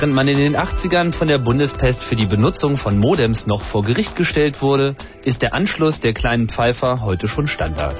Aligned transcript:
Während 0.00 0.14
man 0.14 0.28
in 0.28 0.38
den 0.38 0.56
80ern 0.56 1.12
von 1.12 1.28
der 1.28 1.36
Bundespest 1.36 2.02
für 2.02 2.16
die 2.16 2.24
Benutzung 2.24 2.78
von 2.78 2.98
Modems 2.98 3.46
noch 3.46 3.62
vor 3.62 3.84
Gericht 3.84 4.16
gestellt 4.16 4.62
wurde, 4.62 4.96
ist 5.26 5.42
der 5.42 5.54
Anschluss 5.54 6.00
der 6.00 6.14
kleinen 6.14 6.48
Pfeifer 6.48 7.02
heute 7.02 7.28
schon 7.28 7.46
Standard. 7.46 7.96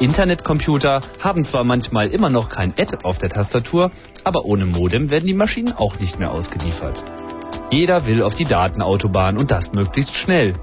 Internetcomputer 0.00 1.00
haben 1.20 1.44
zwar 1.44 1.62
manchmal 1.62 2.08
immer 2.08 2.28
noch 2.28 2.48
kein 2.48 2.72
Ad 2.72 2.98
auf 3.04 3.18
der 3.18 3.28
Tastatur, 3.28 3.92
aber 4.24 4.46
ohne 4.46 4.66
Modem 4.66 5.10
werden 5.10 5.26
die 5.26 5.32
Maschinen 5.32 5.72
auch 5.72 6.00
nicht 6.00 6.18
mehr 6.18 6.32
ausgeliefert. 6.32 7.04
Jeder 7.70 8.04
will 8.06 8.22
auf 8.22 8.34
die 8.34 8.44
Datenautobahn 8.44 9.38
und 9.38 9.52
das 9.52 9.72
möglichst 9.72 10.16
schnell. 10.16 10.54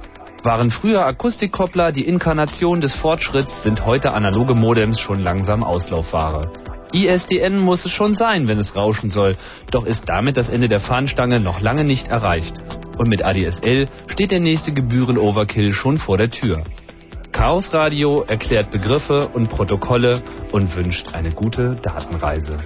Waren 0.44 0.72
früher 0.72 1.06
Akustikkoppler 1.06 1.94
die 1.94 2.06
Inkarnation 2.06 2.81
des 2.81 2.94
Fortschritts, 2.95 3.63
sind 3.63 3.86
heute 3.86 4.12
analoge 4.12 4.56
Modems 4.56 5.00
schon 5.00 5.22
langsam 5.22 5.63
Auslaufware. 5.63 6.51
ISDN 6.96 7.60
muss 7.60 7.86
es 7.86 7.92
schon 7.92 8.14
sein, 8.14 8.48
wenn 8.48 8.58
es 8.58 8.76
rauschen 8.76 9.10
soll, 9.10 9.36
doch 9.70 9.86
ist 9.86 10.08
damit 10.08 10.38
das 10.38 10.50
Ende 10.50 10.68
der 10.68 10.80
Fahnenstange 10.80 11.40
noch 11.40 11.60
lange 11.60 11.84
nicht 11.84 12.08
erreicht. 12.08 12.54
Und 12.98 13.10
mit 13.10 13.24
ADSL 13.24 13.88
steht 14.08 14.32
der 14.32 14.40
nächste 14.40 14.72
Gebühren-Overkill 14.72 15.74
schon 15.74 15.98
vor 15.98 16.18
der 16.18 16.32
Tür. 16.32 16.64
Chaos 17.34 17.74
Radio 17.74 18.22
erklärt 18.22 18.72
Begriffe 18.72 19.28
und 19.28 19.50
Protokolle 19.50 20.22
und 20.54 20.74
wünscht 20.74 21.14
eine 21.14 21.32
gute 21.32 21.76
Datenreise. 21.76 22.58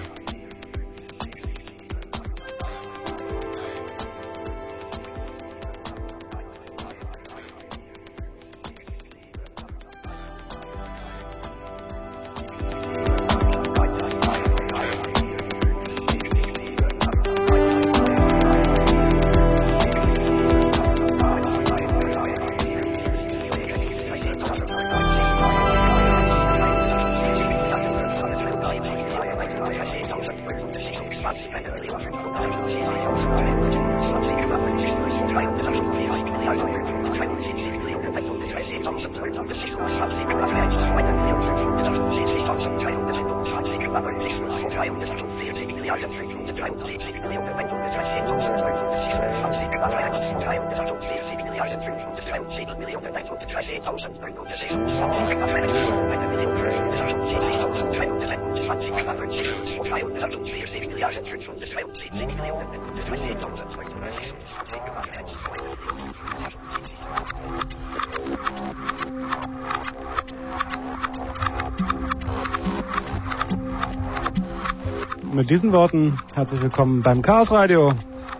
Herzlich 76.40 76.62
willkommen 76.62 77.02
beim 77.02 77.22
Chaos 77.22 77.52
Radio, 77.52 77.94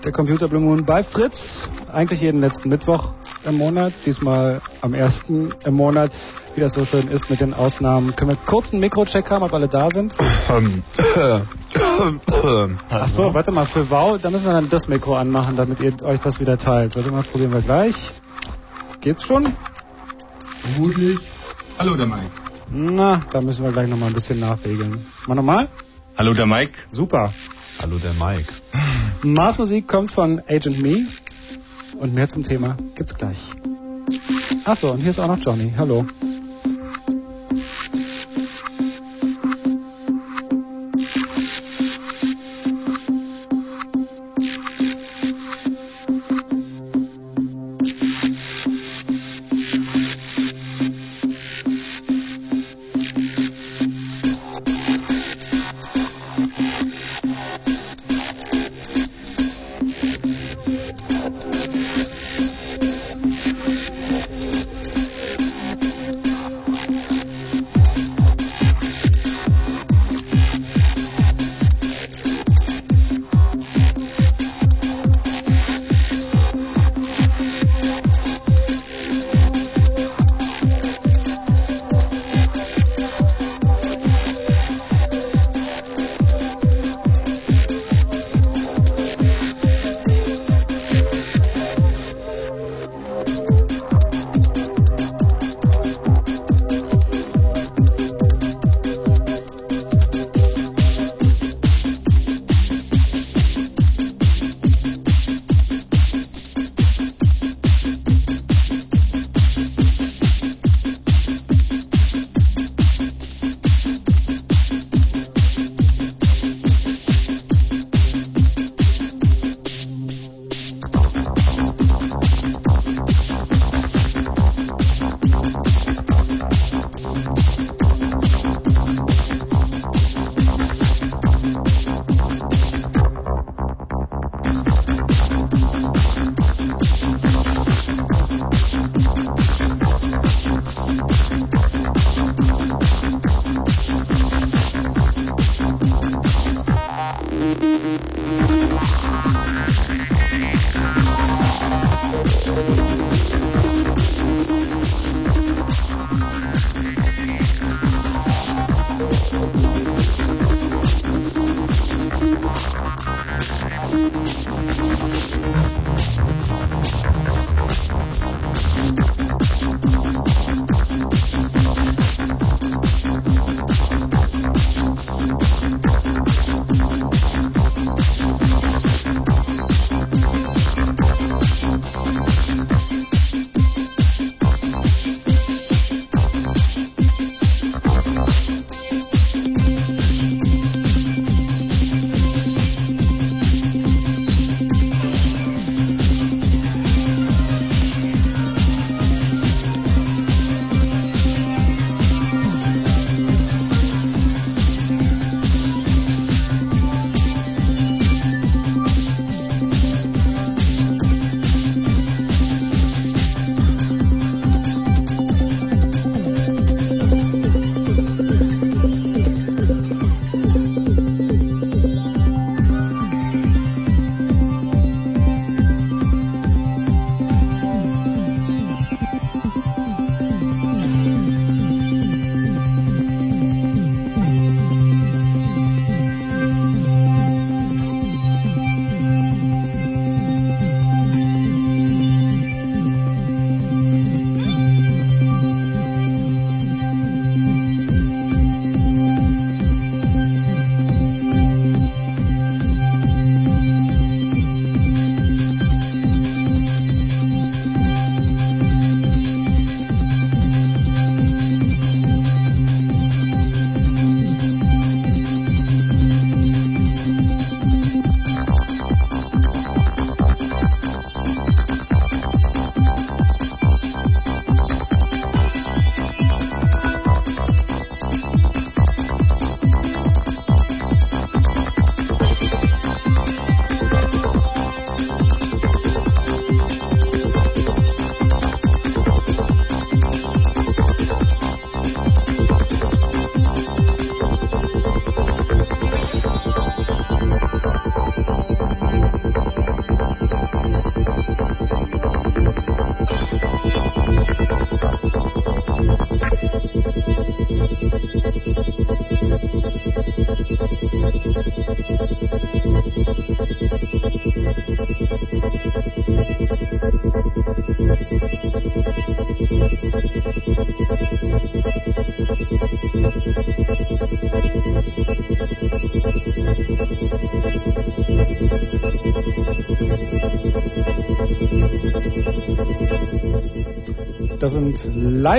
der 0.06 0.14
Computer 0.14 0.48
Blue 0.48 0.62
Moon 0.62 0.86
bei 0.86 1.04
Fritz. 1.04 1.68
Eigentlich 1.92 2.22
jeden 2.22 2.40
letzten 2.40 2.70
Mittwoch 2.70 3.12
im 3.44 3.58
Monat, 3.58 3.92
diesmal 4.06 4.62
am 4.80 4.94
ersten 4.94 5.54
im 5.66 5.74
Monat. 5.74 6.10
Wie 6.56 6.62
das 6.62 6.76
so 6.76 6.86
schön 6.86 7.10
ist 7.10 7.30
mit 7.30 7.42
den 7.42 7.54
Ausnahmen. 7.54 8.16
Können 8.16 8.32
wir 8.32 8.38
kurz 8.46 8.72
einen 8.72 8.80
Mikrocheck 8.80 9.30
haben, 9.30 9.44
ob 9.44 9.54
alle 9.54 9.68
da 9.68 9.90
sind? 9.90 10.16
Ach 12.90 13.08
so, 13.10 13.34
warte 13.34 13.52
mal, 13.52 13.66
für 13.66 13.90
Wow, 13.90 14.18
da 14.22 14.30
müssen 14.30 14.46
wir 14.46 14.54
dann 14.54 14.70
das 14.70 14.88
Mikro 14.88 15.18
anmachen, 15.18 15.58
damit 15.58 15.82
ihr 15.82 16.02
euch 16.02 16.22
das 16.22 16.40
wieder 16.40 16.58
teilt. 16.58 16.96
Warte 16.96 17.12
mal, 17.12 17.24
probieren 17.24 17.52
wir 17.52 17.62
gleich. 17.62 18.14
Geht's 19.02 19.24
schon? 19.24 19.52
Vermutlich. 20.62 21.20
Hallo, 21.78 21.98
der 21.98 22.06
Mike. 22.06 22.32
Na, 22.72 23.24
da 23.30 23.42
müssen 23.42 23.66
wir 23.66 23.74
gleich 23.74 23.90
nochmal 23.90 24.08
ein 24.08 24.16
bisschen 24.16 24.40
nachregeln. 24.40 25.06
Mal 25.28 25.36
nochmal? 25.36 25.68
Hallo, 26.18 26.34
der 26.34 26.46
Mike. 26.46 26.74
Super. 26.90 27.34
Hallo, 27.82 27.98
der 27.98 28.14
Mike. 28.14 28.52
Mars 29.24 29.58
Musik 29.58 29.88
kommt 29.88 30.12
von 30.12 30.42
Agent 30.50 30.82
Me 30.82 31.08
und 31.98 32.14
mehr 32.14 32.28
zum 32.28 32.44
Thema 32.44 32.76
gibt's 32.96 33.16
gleich. 33.16 33.40
Achso, 34.66 34.92
und 34.92 35.00
hier 35.00 35.12
ist 35.12 35.20
auch 35.20 35.30
noch 35.30 35.40
Johnny. 35.40 35.72
Hallo. 35.78 36.06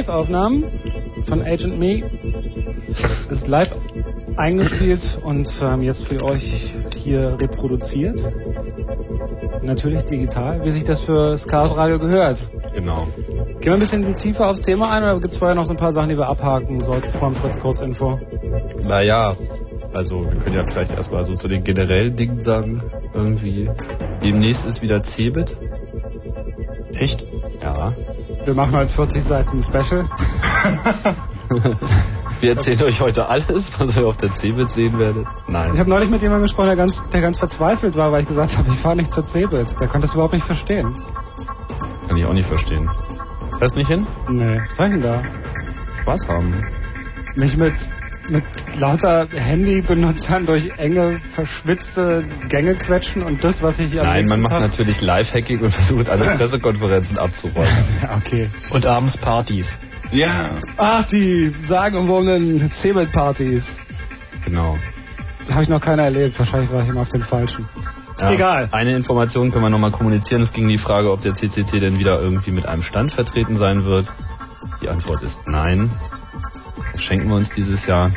Live-Aufnahmen 0.01 0.65
von 1.27 1.43
Agent 1.43 1.79
Me. 1.79 2.03
Ist 3.31 3.47
live 3.47 3.71
eingespielt 4.35 5.19
und 5.23 5.47
ähm, 5.61 5.83
jetzt 5.83 6.07
für 6.09 6.25
euch 6.25 6.75
hier 6.97 7.37
reproduziert. 7.39 8.19
Natürlich 9.63 10.05
digital, 10.05 10.65
wie 10.65 10.71
sich 10.71 10.85
das 10.85 11.03
für 11.03 11.33
das 11.33 11.47
Chaos 11.47 11.77
Radio 11.77 11.99
gehört. 11.99 12.49
Genau. 12.75 13.09
Gehen 13.61 13.61
wir 13.61 13.73
ein 13.75 13.81
bisschen 13.81 14.17
tiefer 14.17 14.49
aufs 14.49 14.63
Thema 14.63 14.91
ein 14.91 15.03
oder 15.03 15.21
gibt 15.21 15.35
es 15.35 15.39
vorher 15.39 15.55
noch 15.55 15.67
so 15.67 15.73
ein 15.73 15.77
paar 15.77 15.93
Sachen, 15.93 16.09
die 16.09 16.17
wir 16.17 16.29
abhaken 16.29 16.81
sollten 16.81 17.13
vor 17.19 17.29
dem 17.29 17.37
Fritz 17.37 17.61
Kurzinfo? 17.61 18.19
Naja, 18.83 19.37
also 19.93 20.25
wir 20.25 20.41
können 20.41 20.57
ja 20.57 20.65
vielleicht 20.65 20.93
erstmal 20.93 21.25
so 21.27 21.35
zu 21.35 21.47
den 21.47 21.63
generellen 21.63 22.17
Dingen 22.17 22.41
sagen. 22.41 22.83
Irgendwie. 23.13 23.69
Demnächst 24.23 24.65
ist 24.65 24.81
wieder 24.81 25.03
Cebit. 25.03 25.55
Wir 28.51 28.57
machen 28.57 28.75
heute 28.75 28.93
40 28.93 29.23
Seiten 29.23 29.63
Special. 29.63 30.11
wir 32.41 32.51
erzählen 32.51 32.83
euch 32.83 33.01
heute 33.01 33.29
alles, 33.29 33.71
was 33.79 33.97
ihr 33.97 34.05
auf 34.05 34.17
der 34.17 34.33
Cebit 34.33 34.71
sehen 34.71 34.99
werdet. 34.99 35.25
Nein. 35.47 35.75
Ich 35.75 35.79
habe 35.79 35.89
neulich 35.89 36.11
mit 36.11 36.21
jemandem 36.21 36.43
gesprochen, 36.49 36.67
der 36.67 36.75
ganz, 36.75 37.01
der 37.11 37.21
ganz 37.21 37.39
verzweifelt 37.39 37.97
war, 37.97 38.11
weil 38.11 38.23
ich 38.23 38.29
gesagt 38.29 38.59
habe, 38.59 38.69
ich 38.69 38.75
fahre 38.81 38.97
nicht 38.97 39.13
zur 39.13 39.25
Cebit. 39.25 39.69
Der 39.79 39.87
konnte 39.87 40.09
es 40.09 40.15
überhaupt 40.15 40.35
nicht 40.35 40.45
verstehen. 40.45 40.93
Kann 42.09 42.17
ich 42.17 42.27
auch 42.27 42.33
nicht 42.33 42.49
verstehen. 42.49 42.91
Fährst 43.61 43.77
nicht 43.77 43.87
hin? 43.87 44.05
Nee, 44.29 44.61
was 44.67 44.75
soll 44.75 44.87
ich 44.87 44.93
denn 44.95 45.03
da? 45.03 45.23
Spaß 46.03 46.27
haben. 46.27 46.53
Mich 47.37 47.57
mit, 47.57 47.75
mit 48.31 48.43
lauter 48.81 49.29
Handybenutzern 49.33 50.47
durch 50.47 50.71
enge, 50.79 51.21
verschwitzte 51.35 52.25
Gänge 52.49 52.75
quetschen 52.75 53.23
und 53.23 53.45
das, 53.45 53.63
was 53.63 53.79
ich 53.79 53.99
am 54.01 54.07
Nein, 54.07 54.27
man 54.27 54.41
macht 54.41 54.53
Tag- 54.53 54.63
natürlich 54.63 55.01
Live-Hacking 55.01 55.61
und 55.61 55.71
versucht 55.81 56.09
alle 56.09 56.25
Pressekonferenzen 56.37 57.19
abzuräumen. 57.19 57.85
Ja, 58.03 58.17
okay. 58.17 58.49
Und 58.71 58.87
abends 58.87 59.17
Partys. 59.19 59.79
Ja. 60.11 60.51
Ach, 60.77 61.07
die 61.07 61.53
sagenumwogenen 61.69 62.71
Cebit-Partys. 62.73 63.79
genau. 64.45 64.77
Da 65.47 65.55
habe 65.55 65.63
ich 65.65 65.69
noch 65.69 65.81
keiner 65.81 66.05
erlebt. 66.05 66.39
Wahrscheinlich 66.39 66.71
war 66.73 66.83
ich 66.83 66.89
immer 66.89 67.01
auf 67.03 67.09
den 67.09 67.23
falschen. 67.23 67.69
Ja, 68.21 68.31
Egal. 68.33 68.69
Eine 68.73 68.95
Information 68.97 69.51
können 69.51 69.65
wir 69.65 69.71
nochmal 69.71 69.91
kommunizieren. 69.91 70.43
Es 70.43 70.53
ging 70.53 70.69
die 70.69 70.79
Frage, 70.79 71.11
ob 71.11 71.23
der 71.23 71.35
CCC 71.35 71.81
denn 71.81 71.99
wieder 71.99 72.21
irgendwie 72.21 72.51
mit 72.51 72.67
einem 72.67 72.83
Stand 72.83 73.13
vertreten 73.13 73.57
sein 73.57 73.85
wird. 73.85 74.13
Die 74.83 74.89
Antwort 74.89 75.23
ist 75.23 75.39
nein. 75.47 75.91
Das 76.93 77.03
schenken 77.03 77.29
wir 77.29 77.37
uns 77.37 77.51
dieses 77.51 77.87
Jahr. 77.87 78.11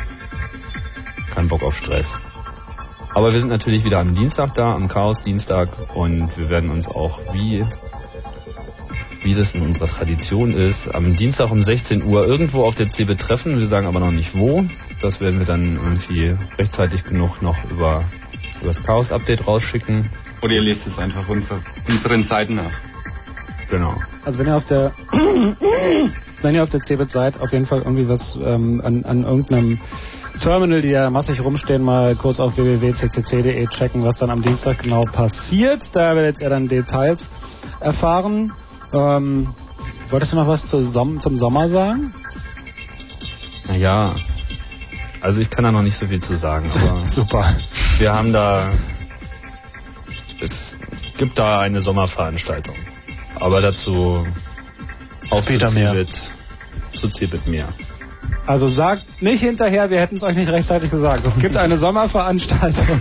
Bock 1.54 1.62
auf 1.62 1.76
Stress. 1.76 2.08
Aber 3.14 3.32
wir 3.32 3.38
sind 3.38 3.48
natürlich 3.48 3.84
wieder 3.84 4.00
am 4.00 4.12
Dienstag 4.12 4.56
da, 4.56 4.74
am 4.74 4.88
Chaos-Dienstag. 4.88 5.68
Und 5.94 6.36
wir 6.36 6.48
werden 6.48 6.68
uns 6.68 6.88
auch, 6.88 7.20
wie, 7.32 7.64
wie 9.22 9.34
das 9.34 9.54
in 9.54 9.62
unserer 9.62 9.86
Tradition 9.86 10.52
ist, 10.52 10.92
am 10.92 11.14
Dienstag 11.14 11.52
um 11.52 11.62
16 11.62 12.02
Uhr 12.02 12.26
irgendwo 12.26 12.64
auf 12.64 12.74
der 12.74 12.88
CeBIT 12.88 13.20
treffen. 13.20 13.60
Wir 13.60 13.68
sagen 13.68 13.86
aber 13.86 14.00
noch 14.00 14.10
nicht 14.10 14.36
wo. 14.36 14.64
Das 15.00 15.20
werden 15.20 15.38
wir 15.38 15.46
dann 15.46 15.76
irgendwie 15.76 16.34
rechtzeitig 16.58 17.04
genug 17.04 17.40
noch 17.40 17.56
über, 17.70 18.02
über 18.58 18.66
das 18.66 18.82
Chaos-Update 18.82 19.46
rausschicken. 19.46 20.10
Oder 20.42 20.54
ihr 20.54 20.62
lest 20.62 20.88
es 20.88 20.98
einfach 20.98 21.28
unser, 21.28 21.60
unseren 21.88 22.24
Seiten 22.24 22.56
nach. 22.56 22.76
Genau. 23.70 23.94
Also 24.24 24.40
wenn 24.40 24.48
ihr 24.48 24.56
auf 24.56 24.66
der 24.66 24.92
wenn 26.44 26.54
ihr 26.54 26.62
auf 26.62 26.68
der 26.68 26.80
Cebit 26.80 27.10
seid, 27.10 27.40
auf 27.40 27.52
jeden 27.52 27.64
Fall 27.66 27.80
irgendwie 27.80 28.06
was 28.06 28.38
ähm, 28.40 28.82
an, 28.84 29.04
an 29.04 29.24
irgendeinem 29.24 29.80
Terminal, 30.42 30.82
die 30.82 30.90
ja 30.90 31.08
massig 31.08 31.40
rumstehen, 31.42 31.82
mal 31.82 32.14
kurz 32.16 32.38
auf 32.38 32.56
www.ccc.de 32.56 33.66
checken, 33.68 34.04
was 34.04 34.18
dann 34.18 34.30
am 34.30 34.42
Dienstag 34.42 34.82
genau 34.82 35.00
passiert. 35.00 35.88
Da 35.94 36.14
werdet 36.14 36.40
ihr 36.40 36.50
dann 36.50 36.68
Details 36.68 37.30
erfahren. 37.80 38.52
Ähm, 38.92 39.54
wolltest 40.10 40.32
du 40.32 40.36
noch 40.36 40.46
was 40.46 40.66
zu 40.66 40.82
Som 40.82 41.18
zum 41.18 41.38
Sommer 41.38 41.68
sagen? 41.70 42.12
Naja, 43.66 44.14
also 45.22 45.40
ich 45.40 45.48
kann 45.48 45.64
da 45.64 45.72
noch 45.72 45.82
nicht 45.82 45.96
so 45.96 46.06
viel 46.06 46.20
zu 46.20 46.36
sagen, 46.36 46.70
aber 46.74 47.04
Super. 47.06 47.56
wir 47.96 48.12
haben 48.12 48.34
da, 48.34 48.72
es 50.42 50.76
gibt 51.16 51.38
da 51.38 51.60
eine 51.60 51.80
Sommerveranstaltung. 51.80 52.76
Aber 53.40 53.62
dazu 53.62 54.26
zu 55.30 55.70
mehr. 55.70 55.92
Cebit, 55.92 56.32
zu 56.94 57.08
Cebit 57.08 57.46
mehr. 57.46 57.68
Also 58.46 58.68
sagt 58.68 59.22
nicht 59.22 59.40
hinterher, 59.40 59.88
wir 59.88 60.00
hätten 60.00 60.16
es 60.16 60.22
euch 60.22 60.36
nicht 60.36 60.50
rechtzeitig 60.50 60.90
gesagt. 60.90 61.24
Es 61.26 61.38
gibt 61.38 61.56
eine 61.56 61.78
Sommerveranstaltung. 61.78 63.00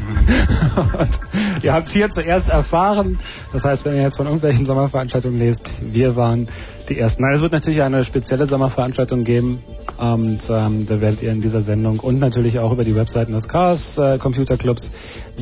Und 0.99 1.09
ihr 1.63 1.73
habt 1.73 1.87
es 1.87 1.93
hier 1.93 2.09
zuerst 2.09 2.47
erfahren. 2.47 3.19
Das 3.51 3.65
heißt, 3.65 3.83
wenn 3.83 3.95
ihr 3.95 4.03
jetzt 4.03 4.15
von 4.15 4.25
irgendwelchen 4.25 4.65
Sommerveranstaltungen 4.65 5.39
lest, 5.39 5.69
wir 5.81 6.15
waren 6.15 6.47
die 6.87 6.97
Ersten. 6.97 7.23
Nein, 7.23 7.35
es 7.35 7.41
wird 7.41 7.51
natürlich 7.51 7.81
eine 7.81 8.05
spezielle 8.05 8.45
Sommerveranstaltung 8.45 9.23
geben. 9.25 9.59
Und 9.97 10.41
ähm, 10.49 10.85
da 10.87 11.01
werdet 11.01 11.21
ihr 11.21 11.31
in 11.31 11.41
dieser 11.41 11.61
Sendung 11.61 11.99
und 11.99 12.19
natürlich 12.19 12.59
auch 12.59 12.71
über 12.71 12.83
die 12.83 12.95
Webseiten 12.95 13.33
des 13.33 13.47
Chaos 13.47 13.97
äh, 13.97 14.17
Computer 14.17 14.57
Clubs 14.57 14.91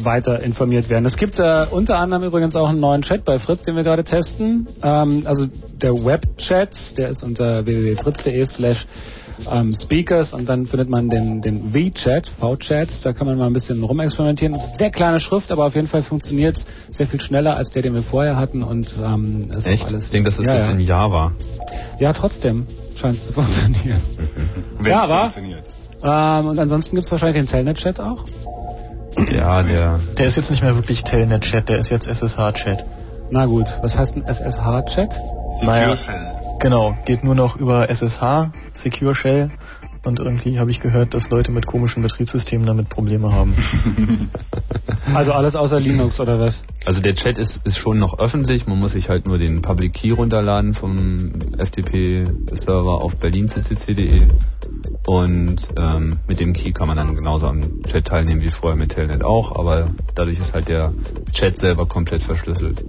weiter 0.02 0.42
informiert 0.42 0.90
werden. 0.90 1.06
Es 1.06 1.18
gibt 1.18 1.40
äh, 1.40 1.66
unter 1.70 1.98
anderem 1.98 2.24
übrigens 2.24 2.56
auch 2.56 2.70
einen 2.70 2.80
neuen 2.80 3.02
Chat 3.02 3.24
bei 3.24 3.40
Fritz, 3.40 3.62
den 3.64 3.76
wir 3.76 3.84
gerade 3.84 4.04
testen. 4.04 4.68
Ähm, 4.84 5.24
also 5.26 5.48
der 5.82 5.94
Webchat, 5.94 6.98
der 6.98 7.10
ist 7.10 7.24
unter 7.24 7.66
www.fritz.de 7.66 8.46
slash 8.46 8.86
ähm, 9.52 9.74
Speakers 9.76 10.34
und 10.34 10.48
dann 10.48 10.66
findet 10.68 10.90
man 10.90 11.10
den, 11.10 11.42
den 11.42 11.72
V-Chat, 11.72 12.28
V-Chat, 12.40 12.90
da 13.06 13.14
kann 13.14 13.28
man 13.28 13.38
mal 13.38 13.48
ein 13.48 13.54
bisschen 13.54 13.84
rumexperimentieren. 13.84 14.54
Das 14.54 14.66
ist 14.66 14.78
sehr 14.78 14.92
kleine 14.92 15.20
Schrift, 15.20 15.52
aber 15.52 15.66
auf 15.66 15.76
jeden 15.76 15.88
Fall 15.88 16.04
funktioniert 16.04 16.58
es 16.58 16.66
sehr 16.92 17.08
viel 17.08 17.22
schneller 17.22 17.56
als 17.56 17.70
der, 17.70 17.82
den 17.82 17.94
wir 17.94 18.04
vorher 18.04 18.36
hatten 18.38 18.64
und 18.64 18.88
ähm, 19.04 19.52
ist 19.56 19.66
Echt? 19.68 19.86
alles. 19.88 20.06
ich 20.06 20.12
denke, 20.12 20.30
das 20.30 20.40
ist 20.40 20.46
ja, 20.46 20.56
jetzt 20.58 20.68
ja. 20.68 20.72
in 20.74 20.80
Java. 20.82 21.32
ja, 22.00 22.14
trotzdem 22.14 22.68
scheint 22.96 23.16
es 23.16 23.28
zu 23.28 23.34
funktionieren. 23.34 24.02
Wenn 24.80 24.92
Ja, 24.92 25.02
aber- 25.04 25.32
funktioniert. 25.32 25.64
ähm, 26.04 26.48
und 26.48 26.60
ansonsten 26.60 26.96
gibt 26.96 27.06
es 27.06 27.12
wahrscheinlich 27.12 27.38
den 27.38 27.48
Telnet-Chat 27.48 28.00
auch. 28.00 28.26
Ja, 29.32 29.62
der, 29.62 30.00
Der 30.18 30.26
ist 30.28 30.38
jetzt 30.38 30.50
nicht 30.50 30.64
mehr 30.64 30.76
wirklich 30.76 31.04
Telnet-Chat, 31.04 31.68
der 31.68 31.80
ist 31.80 31.90
jetzt 31.90 32.08
SSH-Chat. 32.08 32.84
Na 33.30 33.46
gut, 33.46 33.66
was 33.82 33.98
heißt 33.98 34.16
ein 34.16 34.24
SSH-Chat? 34.26 35.14
Naja. 35.64 35.96
Genau, 36.60 36.96
geht 37.06 37.24
nur 37.24 37.36
noch 37.36 37.56
über 37.58 37.90
SSH, 37.90 38.52
Secure 38.74 39.16
Shell. 39.16 39.52
Und 40.04 40.20
irgendwie 40.20 40.58
habe 40.58 40.72
ich 40.72 40.80
gehört, 40.80 41.14
dass 41.14 41.30
Leute 41.30 41.52
mit 41.52 41.68
komischen 41.68 42.02
Betriebssystemen 42.02 42.66
damit 42.66 42.90
Probleme 42.90 43.32
haben. 43.32 43.56
Also 45.14 45.34
alles 45.34 45.56
außer 45.56 45.80
Linux 45.80 46.20
oder 46.20 46.40
was? 46.40 46.64
also 46.86 47.02
der 47.02 47.16
Chat 47.16 47.38
ist, 47.38 47.60
ist 47.66 47.78
schon 47.78 48.00
noch 48.00 48.20
öffentlich. 48.20 48.68
Man 48.68 48.80
muss 48.80 48.94
sich 48.94 49.10
halt 49.10 49.26
nur 49.26 49.38
den 49.38 49.62
Public 49.62 49.94
Key 49.94 50.12
runterladen 50.12 50.74
vom 50.74 51.32
FTP-Server 51.58 53.02
auf 53.02 53.16
berlinccc.de. 53.18 54.22
Und 55.06 55.58
ähm, 55.76 56.20
mit 56.28 56.40
dem 56.40 56.54
Key 56.54 56.72
kann 56.72 56.88
man 56.88 56.98
dann 56.98 57.16
genauso 57.16 57.48
am 57.48 57.82
Chat 57.84 58.08
teilnehmen 58.08 58.42
wie 58.42 58.50
vorher 58.50 58.78
mit 58.78 58.92
Telnet 58.92 59.24
auch, 59.24 59.58
aber 59.58 59.92
dadurch 60.16 60.40
ist 60.40 60.54
halt 60.54 60.70
der 60.70 60.94
Chat 61.34 61.58
selber 61.58 61.86
komplett 61.88 62.22
verschlüsselt. 62.22 62.86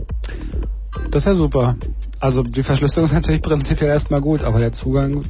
Das 1.10 1.22
ist 1.22 1.26
ja 1.26 1.34
super. 1.34 1.76
Also 2.20 2.42
die 2.42 2.62
Verschlüsselung 2.62 3.06
ist 3.08 3.14
natürlich 3.14 3.42
prinzipiell 3.42 3.90
erstmal 3.90 4.20
gut, 4.20 4.42
aber 4.44 4.60
der 4.60 4.72
Zugang 4.72 5.24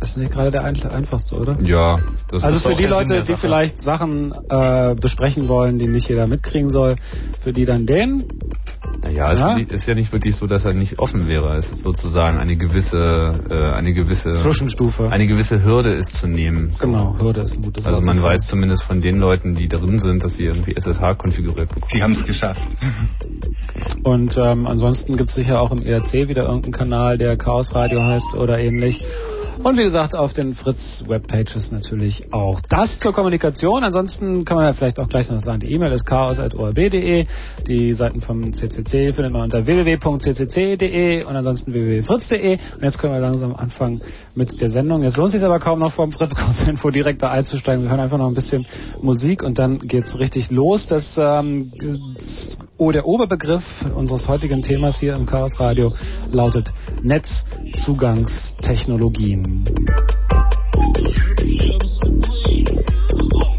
ist 0.00 0.16
nicht 0.16 0.32
gerade 0.32 0.50
der 0.50 0.64
ein- 0.64 0.80
einfachste, 0.82 1.34
oder? 1.36 1.56
Ja, 1.62 1.98
das 2.30 2.44
Also 2.44 2.56
ist 2.56 2.62
für 2.62 2.68
auch 2.72 2.76
die 2.78 2.84
Leute, 2.86 3.20
die 3.20 3.26
Sache. 3.26 3.36
vielleicht 3.38 3.80
Sachen 3.80 4.32
äh, 4.48 4.94
besprechen 4.94 5.48
wollen, 5.48 5.78
die 5.78 5.86
nicht 5.88 6.08
jeder 6.08 6.26
mitkriegen 6.26 6.70
soll, 6.70 6.96
für 7.42 7.52
die 7.52 7.64
dann 7.64 7.84
den. 7.86 8.24
Naja, 9.02 9.32
es 9.32 9.38
Ja? 9.40 9.54
li- 9.56 9.66
ist 9.68 9.86
ja 9.86 9.94
nicht 9.94 10.12
wirklich 10.12 10.36
so, 10.36 10.46
dass 10.46 10.64
er 10.64 10.72
nicht 10.74 10.98
offen 10.98 11.26
wäre. 11.28 11.56
Es 11.56 11.70
ist 11.70 11.82
sozusagen 11.82 12.38
eine 12.38 12.56
gewisse, 12.56 13.40
äh, 13.50 13.76
eine 13.76 13.92
gewisse, 13.92 14.32
Zwischenstufe. 14.32 15.10
eine 15.10 15.26
gewisse 15.26 15.64
Hürde 15.64 15.90
ist 15.90 16.14
zu 16.14 16.26
nehmen. 16.26 16.72
So. 16.72 16.86
Genau, 16.86 17.16
Hürde 17.20 17.40
ist 17.42 17.56
ein 17.56 17.62
gutes 17.62 17.84
Also 17.84 18.00
man 18.00 18.22
weiß 18.22 18.46
zumindest 18.48 18.84
von 18.84 19.00
den 19.00 19.18
Leuten, 19.18 19.54
die 19.54 19.68
drin 19.68 19.98
sind, 19.98 20.22
dass 20.24 20.34
sie 20.34 20.44
irgendwie 20.44 20.74
SSH 20.76 21.14
konfiguriert 21.16 21.68
bekommen. 21.68 21.86
Sie 21.90 22.02
haben 22.02 22.12
es 22.12 22.24
geschafft. 22.24 22.66
Und 24.04 24.36
ähm, 24.36 24.66
ansonsten 24.66 25.16
gibt 25.16 25.30
es 25.30 25.36
sicher 25.36 25.60
auch 25.60 25.70
im 25.70 25.82
ERC 25.82 26.28
wieder 26.28 26.44
irgendeinen 26.44 26.72
Kanal, 26.72 27.18
der 27.18 27.36
Chaos 27.36 27.74
Radio 27.74 28.02
heißt 28.02 28.34
oder 28.36 28.58
ähnlich. 28.58 29.00
Und 29.62 29.76
wie 29.76 29.82
gesagt, 29.82 30.14
auf 30.14 30.32
den 30.34 30.54
Fritz 30.54 31.02
Webpages 31.08 31.72
natürlich 31.72 32.32
auch. 32.32 32.60
Das 32.68 33.00
zur 33.00 33.12
Kommunikation. 33.12 33.82
Ansonsten 33.82 34.44
kann 34.44 34.56
man 34.56 34.66
ja 34.66 34.72
vielleicht 34.72 35.00
auch 35.00 35.08
gleich 35.08 35.28
noch 35.30 35.40
sagen, 35.40 35.58
die 35.60 35.72
E-Mail 35.72 35.90
ist 35.92 36.06
chaos.orb.de. 36.06 37.26
Die 37.66 37.94
Seiten 37.94 38.20
vom 38.20 38.52
CCC 38.52 39.12
findet 39.12 39.32
man 39.32 39.42
unter 39.42 39.66
www.ccc.de 39.66 41.24
und 41.24 41.34
ansonsten 41.34 41.72
www.fritz.de. 41.72 42.58
Und 42.76 42.82
jetzt 42.82 42.98
können 42.98 43.14
wir 43.14 43.20
langsam 43.20 43.56
anfangen 43.56 44.00
mit 44.36 44.60
der 44.60 44.70
Sendung. 44.70 45.02
Jetzt 45.02 45.16
lohnt 45.16 45.26
es 45.28 45.34
sich 45.34 45.44
aber 45.44 45.58
kaum 45.58 45.80
noch 45.80 45.92
vom 45.92 46.12
Fritz 46.12 46.36
Kurzinfo 46.36 46.90
direkt 46.90 47.22
da 47.22 47.30
einzusteigen. 47.30 47.82
Wir 47.82 47.90
hören 47.90 48.00
einfach 48.00 48.18
noch 48.18 48.28
ein 48.28 48.34
bisschen 48.34 48.64
Musik 49.02 49.42
und 49.42 49.58
dann 49.58 49.80
geht's 49.80 50.16
richtig 50.18 50.52
los. 50.52 50.86
Das, 50.86 51.18
ähm, 51.18 51.72
oh, 52.76 52.92
der 52.92 53.06
Oberbegriff 53.06 53.64
unseres 53.94 54.28
heutigen 54.28 54.62
Themas 54.62 55.00
hier 55.00 55.16
im 55.16 55.26
Chaos 55.26 55.58
Radio 55.58 55.92
lautet 56.30 56.72
Netzzugangstechnologien. 57.02 59.47
Supreme. 61.88 63.57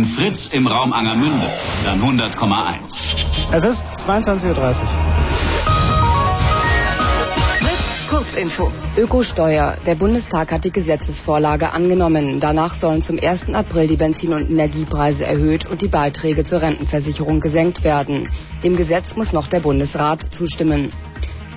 Wenn 0.00 0.06
Fritz 0.06 0.48
im 0.50 0.66
Raum 0.66 0.94
Angermünde, 0.94 1.46
dann 1.84 2.00
100,1. 2.00 2.90
Es 3.52 3.64
ist 3.64 3.84
22.30 4.06 4.46
Uhr. 4.48 4.56
Kurzinfo. 8.08 8.72
Ökosteuer. 8.96 9.76
Der 9.84 9.96
Bundestag 9.96 10.52
hat 10.52 10.64
die 10.64 10.72
Gesetzesvorlage 10.72 11.74
angenommen. 11.74 12.40
Danach 12.40 12.76
sollen 12.76 13.02
zum 13.02 13.18
1. 13.20 13.52
April 13.52 13.88
die 13.88 13.98
Benzin- 13.98 14.32
und 14.32 14.48
Energiepreise 14.48 15.26
erhöht 15.26 15.66
und 15.66 15.82
die 15.82 15.88
Beiträge 15.88 16.46
zur 16.46 16.62
Rentenversicherung 16.62 17.40
gesenkt 17.40 17.84
werden. 17.84 18.26
Dem 18.64 18.76
Gesetz 18.76 19.16
muss 19.16 19.34
noch 19.34 19.48
der 19.48 19.60
Bundesrat 19.60 20.32
zustimmen. 20.32 20.94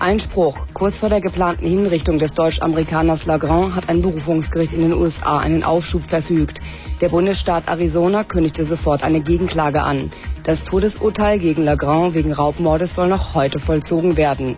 Einspruch. 0.04 0.68
Kurz 0.74 1.00
vor 1.00 1.08
der 1.08 1.22
geplanten 1.22 1.66
Hinrichtung 1.66 2.20
des 2.20 2.34
Deutsch-Amerikaners 2.34 3.26
Lagrand 3.26 3.74
hat 3.74 3.88
ein 3.88 4.02
Berufungsgericht 4.02 4.74
in 4.74 4.82
den 4.82 4.94
USA 4.94 5.39
einen 5.39 5.63
Aufschub 5.63 6.04
verfügt. 6.04 6.60
Der 7.00 7.08
Bundesstaat 7.08 7.70
Arizona 7.70 8.26
kündigte 8.26 8.66
sofort 8.66 9.02
eine 9.02 9.22
Gegenklage 9.22 9.82
an. 9.82 10.12
Das 10.44 10.66
Todesurteil 10.66 11.39
gegen 11.39 11.63
Lagrand 11.63 12.16
wegen 12.16 12.34
Raubmordes 12.34 12.94
soll 12.94 13.08
noch 13.08 13.34
heute 13.34 13.60
vollzogen 13.60 14.18
werden. 14.18 14.58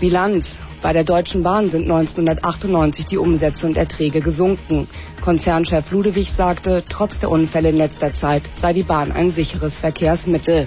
Bilanz. 0.00 0.46
Bei 0.82 0.92
der 0.92 1.04
Deutschen 1.04 1.44
Bahn 1.44 1.70
sind 1.70 1.82
1998 1.82 3.06
die 3.06 3.18
Umsätze 3.18 3.68
und 3.68 3.76
Erträge 3.76 4.20
gesunken. 4.20 4.88
Konzernchef 5.20 5.92
Ludewig 5.92 6.32
sagte, 6.32 6.82
trotz 6.88 7.20
der 7.20 7.30
Unfälle 7.30 7.68
in 7.68 7.76
letzter 7.76 8.12
Zeit 8.12 8.42
sei 8.60 8.72
die 8.72 8.82
Bahn 8.82 9.12
ein 9.12 9.30
sicheres 9.30 9.78
Verkehrsmittel. 9.78 10.66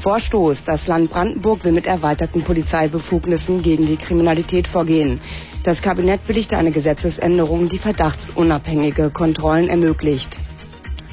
Vorstoß. 0.00 0.64
Das 0.64 0.86
Land 0.86 1.10
Brandenburg 1.10 1.64
will 1.64 1.72
mit 1.72 1.86
erweiterten 1.86 2.42
Polizeibefugnissen 2.42 3.62
gegen 3.62 3.86
die 3.86 3.96
Kriminalität 3.96 4.66
vorgehen. 4.66 5.20
Das 5.62 5.82
Kabinett 5.82 6.26
billigte 6.26 6.56
eine 6.56 6.70
Gesetzesänderung, 6.70 7.68
die 7.68 7.78
verdachtsunabhängige 7.78 9.10
Kontrollen 9.10 9.68
ermöglicht. 9.68 10.38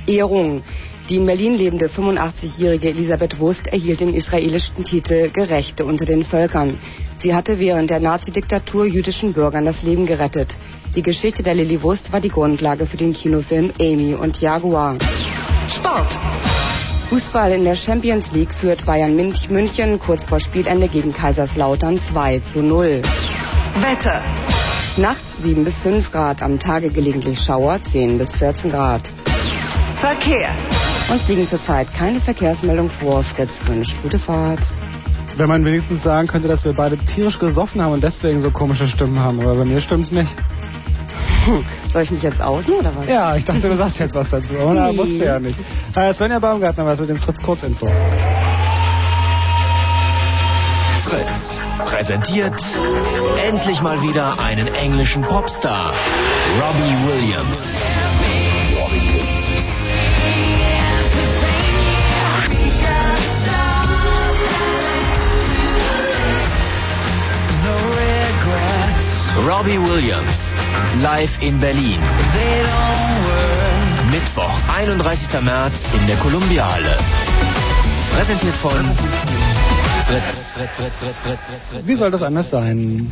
Ehrung. 0.07 0.63
Die 1.09 1.15
in 1.17 1.25
Berlin 1.25 1.57
lebende 1.57 1.87
85-jährige 1.87 2.89
Elisabeth 2.89 3.39
Wust 3.39 3.67
erhielt 3.67 4.01
den 4.01 4.13
israelischen 4.13 4.83
Titel 4.83 5.29
Gerechte 5.29 5.85
unter 5.85 6.05
den 6.05 6.23
Völkern. 6.25 6.77
Sie 7.19 7.33
hatte 7.33 7.59
während 7.59 7.89
der 7.89 7.99
Nazidiktatur 7.99 8.85
jüdischen 8.85 9.33
Bürgern 9.33 9.65
das 9.65 9.83
Leben 9.83 10.05
gerettet. 10.05 10.55
Die 10.95 11.01
Geschichte 11.01 11.43
der 11.43 11.55
Lilly 11.55 11.81
Wust 11.81 12.11
war 12.11 12.19
die 12.19 12.29
Grundlage 12.29 12.85
für 12.85 12.97
den 12.97 13.13
Kinofilm 13.13 13.71
Amy 13.79 14.15
und 14.15 14.39
Jaguar. 14.41 14.97
Sport. 15.69 16.56
Fußball 17.09 17.53
in 17.53 17.63
der 17.63 17.77
Champions 17.77 18.33
League 18.33 18.53
führt 18.53 18.85
Bayern 18.85 19.15
München 19.15 19.97
kurz 19.97 20.25
vor 20.25 20.41
Spielende 20.41 20.89
gegen 20.89 21.13
Kaiserslautern 21.13 22.01
2 22.01 22.39
zu 22.39 22.61
0. 22.61 23.01
Wetter. 23.75 24.21
Nachts 24.97 25.23
7 25.41 25.63
bis 25.63 25.79
5 25.79 26.11
Grad, 26.11 26.41
am 26.41 26.59
Tage 26.59 26.89
gelegentlich 26.89 27.39
Schauer 27.39 27.79
10 27.81 28.17
bis 28.17 28.35
14 28.35 28.71
Grad. 28.71 29.03
Verkehr. 30.01 30.49
Uns 31.09 31.25
liegen 31.29 31.47
zurzeit 31.47 31.93
keine 31.93 32.19
Verkehrsmeldung 32.19 32.89
vor. 32.89 33.23
Fritz 33.23 33.51
wünscht 33.67 34.01
gute 34.01 34.19
Fahrt. 34.19 34.59
Wenn 35.37 35.47
man 35.47 35.63
wenigstens 35.63 36.03
sagen 36.03 36.27
könnte, 36.27 36.49
dass 36.49 36.65
wir 36.65 36.73
beide 36.73 36.97
tierisch 36.97 37.39
gesoffen 37.39 37.81
haben 37.81 37.93
und 37.93 38.03
deswegen 38.03 38.41
so 38.41 38.51
komische 38.51 38.85
Stimmen 38.85 39.19
haben, 39.19 39.39
aber 39.39 39.55
bei 39.55 39.65
mir 39.65 39.79
stimmt's 39.79 40.11
nicht. 40.11 40.35
Hm, 41.45 41.65
soll 41.91 42.01
ich 42.01 42.11
mich 42.11 42.23
jetzt 42.23 42.41
outen 42.41 42.73
oder 42.73 42.95
was? 42.95 43.07
Ja, 43.07 43.35
ich 43.35 43.45
dachte, 43.45 43.69
du 43.69 43.77
sagst 43.77 43.99
jetzt 43.99 44.15
was 44.15 44.29
dazu, 44.29 44.53
aber 44.59 44.73
nee. 44.73 44.93
musst 44.93 45.19
du 45.19 45.25
ja 45.25 45.39
nicht. 45.39 45.59
Äh, 45.95 46.13
Svenja 46.13 46.39
Baumgartner, 46.39 46.85
was 46.85 46.99
mit 46.99 47.09
dem 47.09 47.17
Fritz 47.17 47.41
Kurzinfo? 47.41 47.87
Fritz 51.05 51.57
präsentiert 51.85 52.59
endlich 53.41 53.81
mal 53.81 54.01
wieder 54.01 54.39
einen 54.39 54.67
englischen 54.67 55.21
Popstar, 55.21 55.93
Robbie 56.59 57.07
Williams. 57.07 57.57
Robbie 69.47 69.79
Williams, 69.79 70.53
live 71.01 71.37
in 71.41 71.59
Berlin. 71.59 71.99
Mittwoch, 74.11 74.53
31. 74.69 75.41
März 75.41 75.73
in 75.93 76.07
der 76.07 76.17
Kolumbiale. 76.17 76.97
Präsentiert 78.11 78.55
von 78.55 78.97
Wie 81.85 81.95
soll 81.95 82.11
das 82.11 82.23
anders 82.23 82.49
sein? 82.49 83.11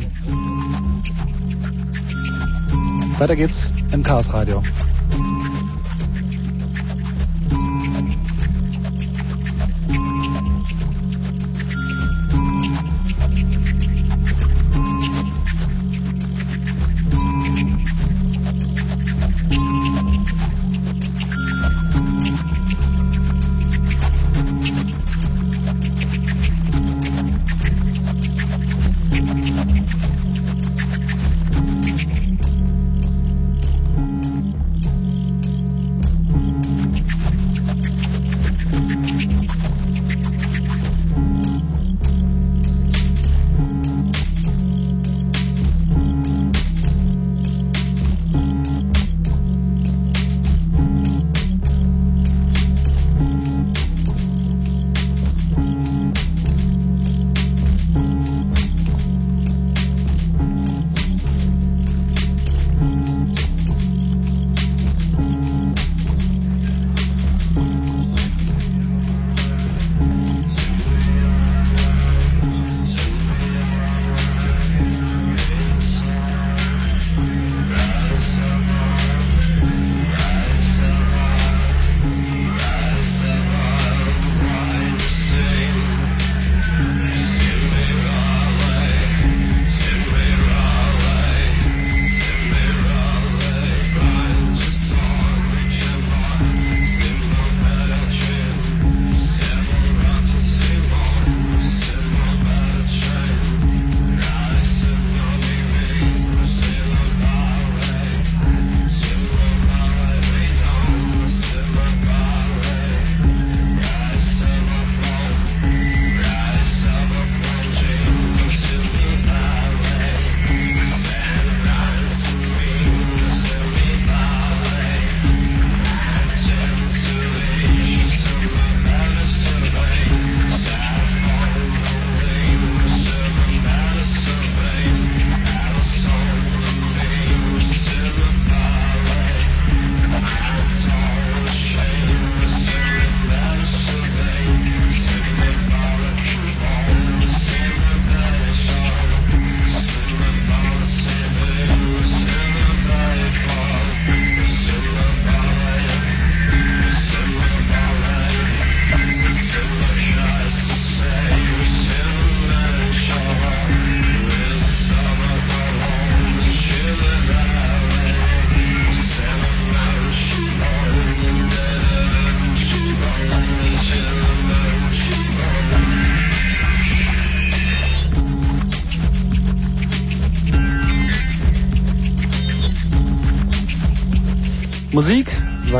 Weiter 3.18 3.36
geht's 3.36 3.72
im 3.92 4.02
Chaos 4.02 4.32
Radio. 4.32 4.62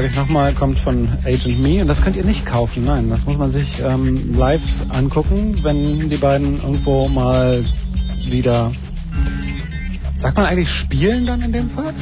Sage 0.06 0.20
ich 0.20 0.28
nochmal, 0.28 0.54
kommt 0.54 0.78
von 0.78 1.08
Agent 1.24 1.60
Me 1.60 1.82
und 1.82 1.88
das 1.88 2.00
könnt 2.00 2.14
ihr 2.14 2.24
nicht 2.24 2.46
kaufen. 2.46 2.84
Nein, 2.84 3.10
das 3.10 3.26
muss 3.26 3.38
man 3.38 3.50
sich 3.50 3.80
ähm, 3.80 4.36
live 4.36 4.62
angucken, 4.88 5.58
wenn 5.62 6.08
die 6.08 6.16
beiden 6.16 6.58
irgendwo 6.58 7.08
mal 7.08 7.64
wieder. 8.28 8.70
Sagt 10.16 10.36
man 10.36 10.46
eigentlich 10.46 10.70
spielen 10.70 11.26
dann 11.26 11.42
in 11.42 11.52
dem 11.52 11.70
Fall? 11.70 11.92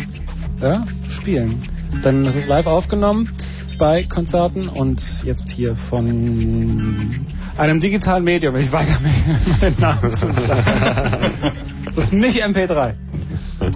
Ja, 0.60 0.86
spielen. 1.08 1.62
Denn 2.04 2.24
das 2.24 2.34
ist 2.34 2.46
live 2.46 2.66
aufgenommen 2.66 3.30
bei 3.78 4.02
Konzerten 4.02 4.68
und 4.68 5.02
jetzt 5.24 5.50
hier 5.50 5.74
von 5.88 7.26
einem 7.56 7.80
digitalen 7.80 8.24
Medium. 8.24 8.54
Ich 8.56 8.70
weigere 8.70 9.00
mich, 9.00 9.60
meinen 9.60 9.80
Namen 9.80 10.12
zu 10.12 10.30
sagen. 10.46 11.52
Das 11.86 11.96
ist 11.96 12.12
nicht 12.12 12.44
MP3. 12.44 12.94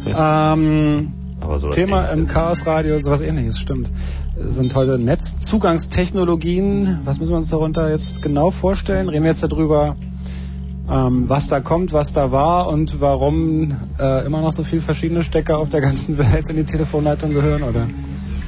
Ähm, 0.06 1.12
Aber 1.48 1.60
sowas 1.60 1.76
Thema 1.76 2.04
im. 2.08 2.28
Chaos 2.28 2.66
Radio, 2.66 3.00
sowas 3.00 3.22
ähnliches, 3.22 3.58
stimmt. 3.58 3.88
Sind 4.50 4.74
heute 4.74 4.98
Netzzugangstechnologien. 4.98 6.98
Was 7.04 7.18
müssen 7.18 7.32
wir 7.32 7.38
uns 7.38 7.48
darunter 7.48 7.90
jetzt 7.90 8.20
genau 8.20 8.50
vorstellen? 8.50 9.08
Reden 9.08 9.24
wir 9.24 9.30
jetzt 9.30 9.42
darüber, 9.42 9.96
ähm, 10.90 11.26
was 11.26 11.48
da 11.48 11.60
kommt, 11.60 11.94
was 11.94 12.12
da 12.12 12.32
war 12.32 12.68
und 12.68 13.00
warum 13.00 13.74
äh, 13.98 14.26
immer 14.26 14.42
noch 14.42 14.52
so 14.52 14.62
viele 14.62 14.82
verschiedene 14.82 15.22
Stecker 15.22 15.56
auf 15.56 15.70
der 15.70 15.80
ganzen 15.80 16.18
Welt 16.18 16.50
in 16.50 16.56
die 16.56 16.64
Telefonleitung 16.64 17.32
gehören, 17.32 17.62
oder? 17.62 17.88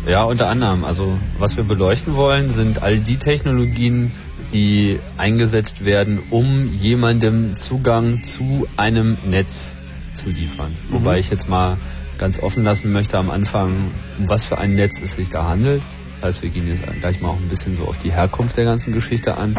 Ja, 0.07 0.25
unter 0.25 0.49
anderem. 0.49 0.85
Also 0.85 1.17
was 1.39 1.57
wir 1.57 1.65
beleuchten 1.65 2.17
wollen, 2.17 2.51
sind 2.51 2.83
all 2.83 3.01
die 3.01 3.17
Technologien, 3.17 4.13
die 4.53 4.99
eingesetzt 5.17 5.87
werden, 5.87 6.19
um 6.29 6.71
jemandem 6.75 7.57
Zugang 7.57 8.25
zu 8.25 8.67
einem 8.77 9.17
Netz 9.27 9.73
zu 10.13 10.29
liefern. 10.29 10.77
Wobei 10.91 11.19
ich 11.19 11.31
jetzt 11.31 11.49
mal 11.49 11.79
ganz 12.19 12.39
offen 12.39 12.65
lassen 12.65 12.93
möchte 12.93 13.19
am 13.19 13.31
Anfang, 13.31 13.91
um 14.19 14.29
was 14.29 14.45
für 14.45 14.59
ein 14.59 14.75
Netz 14.75 15.01
es 15.03 15.17
sich 15.17 15.29
da 15.29 15.47
handelt. 15.49 15.83
Das 16.21 16.35
heißt, 16.35 16.43
wir 16.43 16.51
gehen 16.51 16.69
jetzt 16.69 16.83
gleich 17.01 17.21
mal 17.21 17.29
auch 17.31 17.41
ein 17.41 17.49
bisschen 17.49 17.75
so 17.77 17.85
auf 17.85 17.99
die 17.99 18.13
Herkunft 18.13 18.57
der 18.57 18.65
ganzen 18.65 18.93
Geschichte 18.93 19.37
an. 19.37 19.55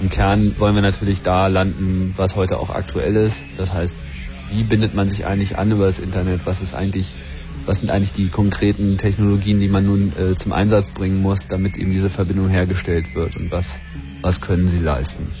Im 0.00 0.08
Kern 0.08 0.54
wollen 0.58 0.74
wir 0.74 0.82
natürlich 0.82 1.22
da 1.22 1.46
landen, 1.46 2.14
was 2.16 2.36
heute 2.36 2.58
auch 2.58 2.70
aktuell 2.70 3.16
ist. 3.16 3.36
Das 3.56 3.72
heißt, 3.72 3.96
wie 4.50 4.62
bindet 4.62 4.94
man 4.94 5.08
sich 5.08 5.26
eigentlich 5.26 5.58
an 5.58 5.72
über 5.72 5.86
das 5.86 5.98
Internet? 5.98 6.40
Was 6.44 6.60
ist 6.60 6.74
eigentlich 6.74 7.12
was 7.66 7.80
sind 7.80 7.90
eigentlich 7.90 8.12
die 8.12 8.28
konkreten 8.28 8.96
Technologien, 8.96 9.60
die 9.60 9.68
man 9.68 9.84
nun 9.84 10.12
äh, 10.16 10.36
zum 10.36 10.52
Einsatz 10.52 10.88
bringen 10.90 11.20
muss, 11.20 11.48
damit 11.48 11.76
eben 11.76 11.92
diese 11.92 12.10
Verbindung 12.10 12.48
hergestellt 12.48 13.14
wird 13.14 13.36
und 13.36 13.50
was, 13.50 13.80
was 14.22 14.40
können 14.40 14.68
sie 14.68 14.78
leisten. 14.78 15.32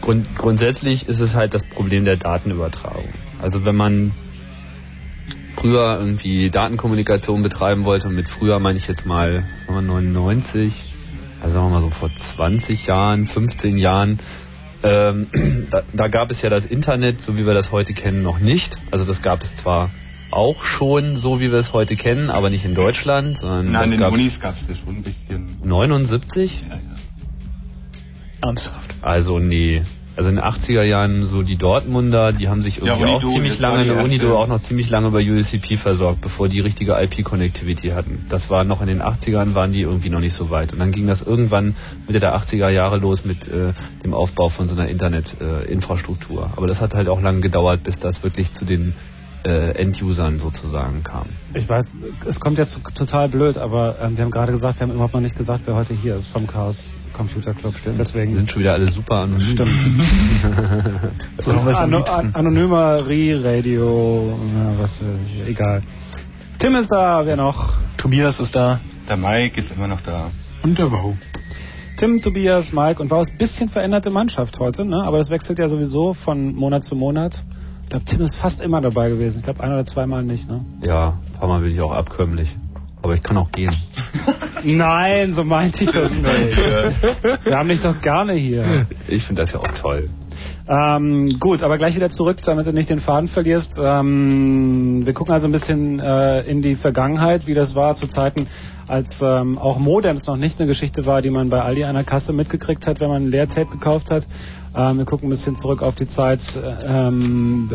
Grund, 0.00 0.26
grundsätzlich 0.36 1.08
ist 1.08 1.20
es 1.20 1.34
halt 1.34 1.54
das 1.54 1.62
Problem 1.64 2.04
der 2.04 2.16
Datenübertragung. 2.16 3.12
Also 3.40 3.64
wenn 3.64 3.76
man 3.76 4.12
früher 5.62 5.98
irgendwie 6.00 6.50
Datenkommunikation 6.50 7.42
betreiben 7.42 7.84
wollte, 7.84 8.08
und 8.08 8.16
mit 8.16 8.28
früher 8.28 8.58
meine 8.58 8.78
ich 8.78 8.88
jetzt 8.88 9.06
mal, 9.06 9.44
sagen 9.60 9.74
wir 9.74 9.82
99, 9.82 10.74
also 11.40 11.54
sagen 11.54 11.66
wir 11.66 11.70
mal 11.70 11.80
so 11.80 11.90
vor 11.90 12.10
20 12.14 12.86
Jahren, 12.86 13.26
15 13.26 13.78
Jahren, 13.78 14.18
ähm, 14.82 15.28
da, 15.70 15.82
da 15.92 16.08
gab 16.08 16.30
es 16.32 16.42
ja 16.42 16.50
das 16.50 16.66
Internet, 16.66 17.22
so 17.22 17.38
wie 17.38 17.46
wir 17.46 17.54
das 17.54 17.70
heute 17.70 17.94
kennen, 17.94 18.22
noch 18.22 18.40
nicht. 18.40 18.76
Also 18.90 19.04
das 19.04 19.22
gab 19.22 19.42
es 19.42 19.54
zwar 19.56 19.90
auch 20.32 20.64
schon 20.64 21.14
so, 21.14 21.38
wie 21.40 21.52
wir 21.52 21.58
es 21.58 21.72
heute 21.72 21.94
kennen, 21.94 22.28
aber 22.28 22.50
nicht 22.50 22.64
in 22.64 22.74
Deutschland, 22.74 23.38
sondern 23.38 23.70
Nein, 23.70 23.84
in 23.84 23.90
den 23.92 24.00
gab's 24.00 24.14
Unis 24.14 24.40
gab 24.40 24.56
es 24.56 24.66
das 24.66 24.78
schon 24.78 24.96
ein 24.96 25.02
bisschen. 25.02 25.58
79. 25.62 26.64
Ja, 26.68 26.74
ja. 26.74 26.80
Ernsthaft. 28.40 28.94
Also 29.00 29.38
nee. 29.38 29.82
Also 30.16 30.28
in 30.28 30.36
den 30.36 30.44
80er 30.44 30.82
Jahren 30.82 31.26
so 31.26 31.42
die 31.42 31.56
Dortmunder, 31.56 32.32
die 32.32 32.48
haben 32.48 32.62
sich 32.62 32.78
irgendwie 32.78 33.02
Ja, 33.02 33.16
auch 33.16 33.24
ziemlich 33.24 33.58
lange, 33.58 33.84
die 33.84 33.90
eine 33.90 34.02
Unido 34.02 34.38
auch 34.38 34.46
noch 34.46 34.60
ziemlich 34.60 34.90
lange 34.90 35.08
über 35.08 35.20
USCP 35.20 35.76
versorgt, 35.76 36.20
bevor 36.20 36.48
die 36.48 36.60
richtige 36.60 36.92
IP-Connectivity 37.00 37.90
hatten. 37.90 38.26
Das 38.28 38.50
war 38.50 38.64
noch 38.64 38.80
in 38.82 38.88
den 38.88 39.02
80ern, 39.02 39.54
waren 39.54 39.72
die 39.72 39.80
irgendwie 39.80 40.10
noch 40.10 40.20
nicht 40.20 40.34
so 40.34 40.50
weit. 40.50 40.72
Und 40.72 40.78
dann 40.78 40.92
ging 40.92 41.06
das 41.06 41.22
irgendwann 41.22 41.74
Mitte 42.06 42.20
der 42.20 42.36
80er 42.36 42.68
Jahre 42.68 42.98
los 42.98 43.24
mit 43.24 43.48
äh, 43.48 43.72
dem 44.04 44.14
Aufbau 44.14 44.48
von 44.48 44.66
so 44.66 44.74
einer 44.74 44.88
Internet-Infrastruktur. 44.88 45.62
Äh, 45.68 45.72
Infrastruktur. 45.72 46.50
Aber 46.56 46.66
das 46.66 46.80
hat 46.80 46.94
halt 46.94 47.08
auch 47.08 47.20
lange 47.20 47.40
gedauert, 47.40 47.82
bis 47.82 47.98
das 47.98 48.22
wirklich 48.22 48.52
zu 48.52 48.64
den 48.64 48.94
äh, 49.44 49.72
End-Usern 49.72 50.38
sozusagen 50.38 51.02
kam. 51.02 51.26
Ich 51.54 51.68
weiß, 51.68 51.90
es 52.26 52.38
kommt 52.38 52.58
jetzt 52.58 52.78
total 52.94 53.28
blöd, 53.28 53.58
aber 53.58 53.96
ähm, 54.00 54.16
wir 54.16 54.24
haben 54.24 54.30
gerade 54.30 54.52
gesagt, 54.52 54.78
wir 54.78 54.86
haben 54.86 54.94
überhaupt 54.94 55.14
noch 55.14 55.20
nicht 55.20 55.36
gesagt, 55.36 55.62
wer 55.64 55.74
heute 55.74 55.94
hier 55.94 56.14
ist 56.16 56.28
vom 56.28 56.46
Chaos 56.46 56.96
Computer 57.12 57.54
Club. 57.54 57.74
Stimmt. 57.76 57.98
Wir 57.98 58.04
Deswegen 58.04 58.36
sind 58.36 58.50
schon 58.50 58.62
wieder 58.62 58.74
alle 58.74 58.90
super 58.90 59.16
anonym. 59.16 59.40
Stimmt. 59.40 59.70
So 61.38 61.52
Ano 61.54 62.02
an 62.04 62.34
anonymer 62.34 63.06
Re-Radio, 63.06 64.38
was, 64.78 65.00
äh, 65.00 65.50
egal. 65.50 65.82
Tim 66.58 66.74
ist 66.76 66.90
da, 66.92 67.24
wer 67.24 67.36
noch? 67.36 67.78
Tobias 67.96 68.38
ist 68.40 68.54
da. 68.54 68.80
Der 69.08 69.16
Mike 69.16 69.60
ist 69.60 69.72
immer 69.72 69.88
noch 69.88 70.00
da. 70.00 70.30
Und 70.62 70.78
der 70.78 70.90
Wow. 70.90 71.16
Tim, 71.96 72.20
Tobias, 72.20 72.72
Mike 72.72 73.00
und 73.00 73.10
Wow 73.10 73.22
ist 73.22 73.30
ein 73.32 73.38
bisschen 73.38 73.68
veränderte 73.68 74.10
Mannschaft 74.10 74.58
heute, 74.58 74.84
ne? 74.84 75.02
aber 75.04 75.18
das 75.18 75.30
wechselt 75.30 75.58
ja 75.58 75.68
sowieso 75.68 76.14
von 76.14 76.54
Monat 76.54 76.84
zu 76.84 76.96
Monat. 76.96 77.42
Ich 77.84 77.90
glaube, 77.90 78.04
Tim 78.06 78.20
ist 78.22 78.36
fast 78.36 78.62
immer 78.62 78.80
dabei 78.80 79.08
gewesen. 79.08 79.38
Ich 79.38 79.44
glaube, 79.44 79.62
ein 79.62 79.72
oder 79.72 79.84
zweimal 79.84 80.22
nicht. 80.22 80.48
Ne? 80.48 80.64
Ja, 80.82 81.18
ein 81.26 81.38
paar 81.38 81.48
Mal 81.48 81.60
bin 81.60 81.72
ich 81.72 81.80
auch 81.80 81.92
abkömmlich. 81.92 82.56
Aber 83.02 83.14
ich 83.14 83.22
kann 83.22 83.36
auch 83.36 83.50
gehen. 83.50 83.76
Nein, 84.64 85.34
so 85.34 85.42
meinte 85.42 85.84
ich 85.84 85.90
das 85.90 86.12
nicht. 86.12 86.56
Wir 87.44 87.58
haben 87.58 87.68
dich 87.68 87.80
doch 87.80 88.00
gerne 88.00 88.34
hier. 88.34 88.86
Ich 89.08 89.24
finde 89.24 89.42
das 89.42 89.52
ja 89.52 89.58
auch 89.58 89.72
toll. 89.80 90.08
Ähm, 90.68 91.38
gut, 91.40 91.62
aber 91.64 91.76
gleich 91.76 91.96
wieder 91.96 92.10
zurück, 92.10 92.38
damit 92.44 92.66
du 92.66 92.72
nicht 92.72 92.88
den 92.88 93.00
Faden 93.00 93.28
verlierst. 93.28 93.78
Ähm, 93.82 95.04
wir 95.04 95.12
gucken 95.12 95.34
also 95.34 95.48
ein 95.48 95.52
bisschen 95.52 95.98
äh, 95.98 96.42
in 96.42 96.62
die 96.62 96.76
Vergangenheit, 96.76 97.46
wie 97.48 97.54
das 97.54 97.74
war 97.74 97.96
zu 97.96 98.06
Zeiten, 98.06 98.46
als 98.86 99.20
ähm, 99.20 99.58
auch 99.58 99.78
Modems 99.78 100.26
noch 100.26 100.36
nicht 100.36 100.60
eine 100.60 100.68
Geschichte 100.68 101.04
war, 101.04 101.20
die 101.20 101.30
man 101.30 101.50
bei 101.50 101.60
Aldi 101.60 101.84
an 101.84 101.94
der 101.96 102.04
Kasse 102.04 102.32
mitgekriegt 102.32 102.86
hat, 102.86 103.00
wenn 103.00 103.08
man 103.08 103.24
ein 103.24 103.30
Leertape 103.30 103.70
gekauft 103.70 104.10
hat. 104.10 104.24
Ähm, 104.74 104.98
wir 104.98 105.04
gucken 105.04 105.28
ein 105.28 105.30
bisschen 105.30 105.56
zurück 105.56 105.82
auf 105.82 105.94
die 105.94 106.08
Zeit, 106.08 106.40
ähm, 106.86 107.70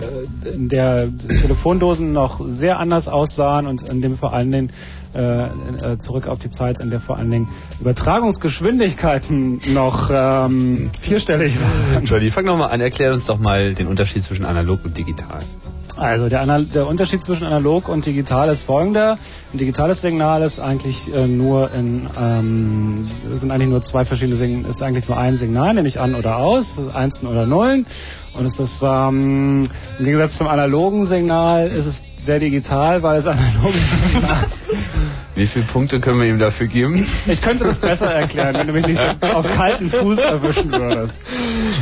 in 0.46 0.68
der 0.70 1.10
Telefondosen 1.28 2.12
noch 2.12 2.42
sehr 2.48 2.80
anders 2.80 3.08
aussahen 3.08 3.68
und 3.68 3.88
in 3.88 4.02
dem 4.02 4.18
vor 4.18 4.34
allen 4.34 4.52
Dingen 4.52 4.72
äh, 5.14 5.48
äh, 5.48 5.98
zurück 6.00 6.28
auf 6.28 6.40
die 6.40 6.50
Zeit, 6.50 6.80
in 6.80 6.90
der 6.90 7.00
vor 7.00 7.18
allen 7.18 7.32
Dingen 7.32 7.48
Übertragungsgeschwindigkeiten 7.80 9.62
noch 9.74 10.10
ähm, 10.12 10.90
vierstellig 11.02 11.60
waren. 11.60 12.06
Jolly, 12.06 12.32
fang 12.32 12.46
doch 12.46 12.58
mal 12.58 12.68
an, 12.68 12.82
erklär 12.82 13.14
uns 13.14 13.26
doch 13.26 13.40
mal 13.40 13.74
den 13.74 13.88
Unterschied 13.88 14.24
zwischen 14.24 14.46
analog 14.46 14.84
und 14.84 14.98
digital. 14.98 15.44
Also 15.98 16.30
der, 16.30 16.46
der 16.62 16.88
Unterschied 16.88 17.24
zwischen 17.24 17.46
analog 17.46 17.90
und 17.90 18.06
digital 18.06 18.50
ist 18.50 18.64
folgender. 18.64 19.18
Ein 19.52 19.58
digitales 19.58 20.02
Signal 20.02 20.44
ist 20.44 20.60
eigentlich 20.60 21.12
äh, 21.14 21.28
nur 21.28 21.72
in 21.74 22.08
ähm, 22.18 23.10
sind 23.34 23.50
eigentlich 23.50 23.70
nur 23.70 23.82
zwei 23.82 24.06
verschiedene 24.06 24.36
Signale, 24.36 24.70
ist 24.70 24.84
eigentlich 24.84 25.08
nur 25.08 25.18
ein 25.18 25.38
Signal, 25.38 25.74
nämlich 25.74 26.00
an 26.00 26.14
oder 26.14 26.38
aus, 26.38 26.76
das 26.76 26.86
ist 26.86 26.96
Einsen 26.96 27.28
oder 27.28 27.48
Nullen. 27.48 27.88
Und 28.38 28.46
es 28.46 28.60
ist 28.60 28.84
ähm, 28.84 29.70
im 29.98 30.06
Gegensatz 30.06 30.38
zum 30.38 30.48
analogen 30.48 31.06
Signal 31.06 31.66
ist 31.68 31.86
es 31.88 32.04
sehr 32.20 32.40
digital, 32.40 33.04
weil 33.04 33.20
es 33.20 33.28
analoge 33.28 33.78
Signal. 33.78 34.48
Wie 35.36 35.46
viele 35.46 35.66
Punkte 35.66 36.00
können 36.00 36.20
wir 36.20 36.28
ihm 36.28 36.40
dafür 36.40 36.66
geben? 36.66 37.06
Ich 37.28 37.42
könnte 37.44 37.64
das 37.66 37.78
besser 37.78 38.08
erklären, 38.08 38.56
wenn 38.56 38.68
du 38.68 38.74
mich 38.74 38.88
nicht 38.88 39.00
so 39.00 39.28
auf 39.28 39.46
kalten 39.46 39.90
Fuß 39.90 40.18
erwischen 40.18 40.72
würdest. 40.72 41.20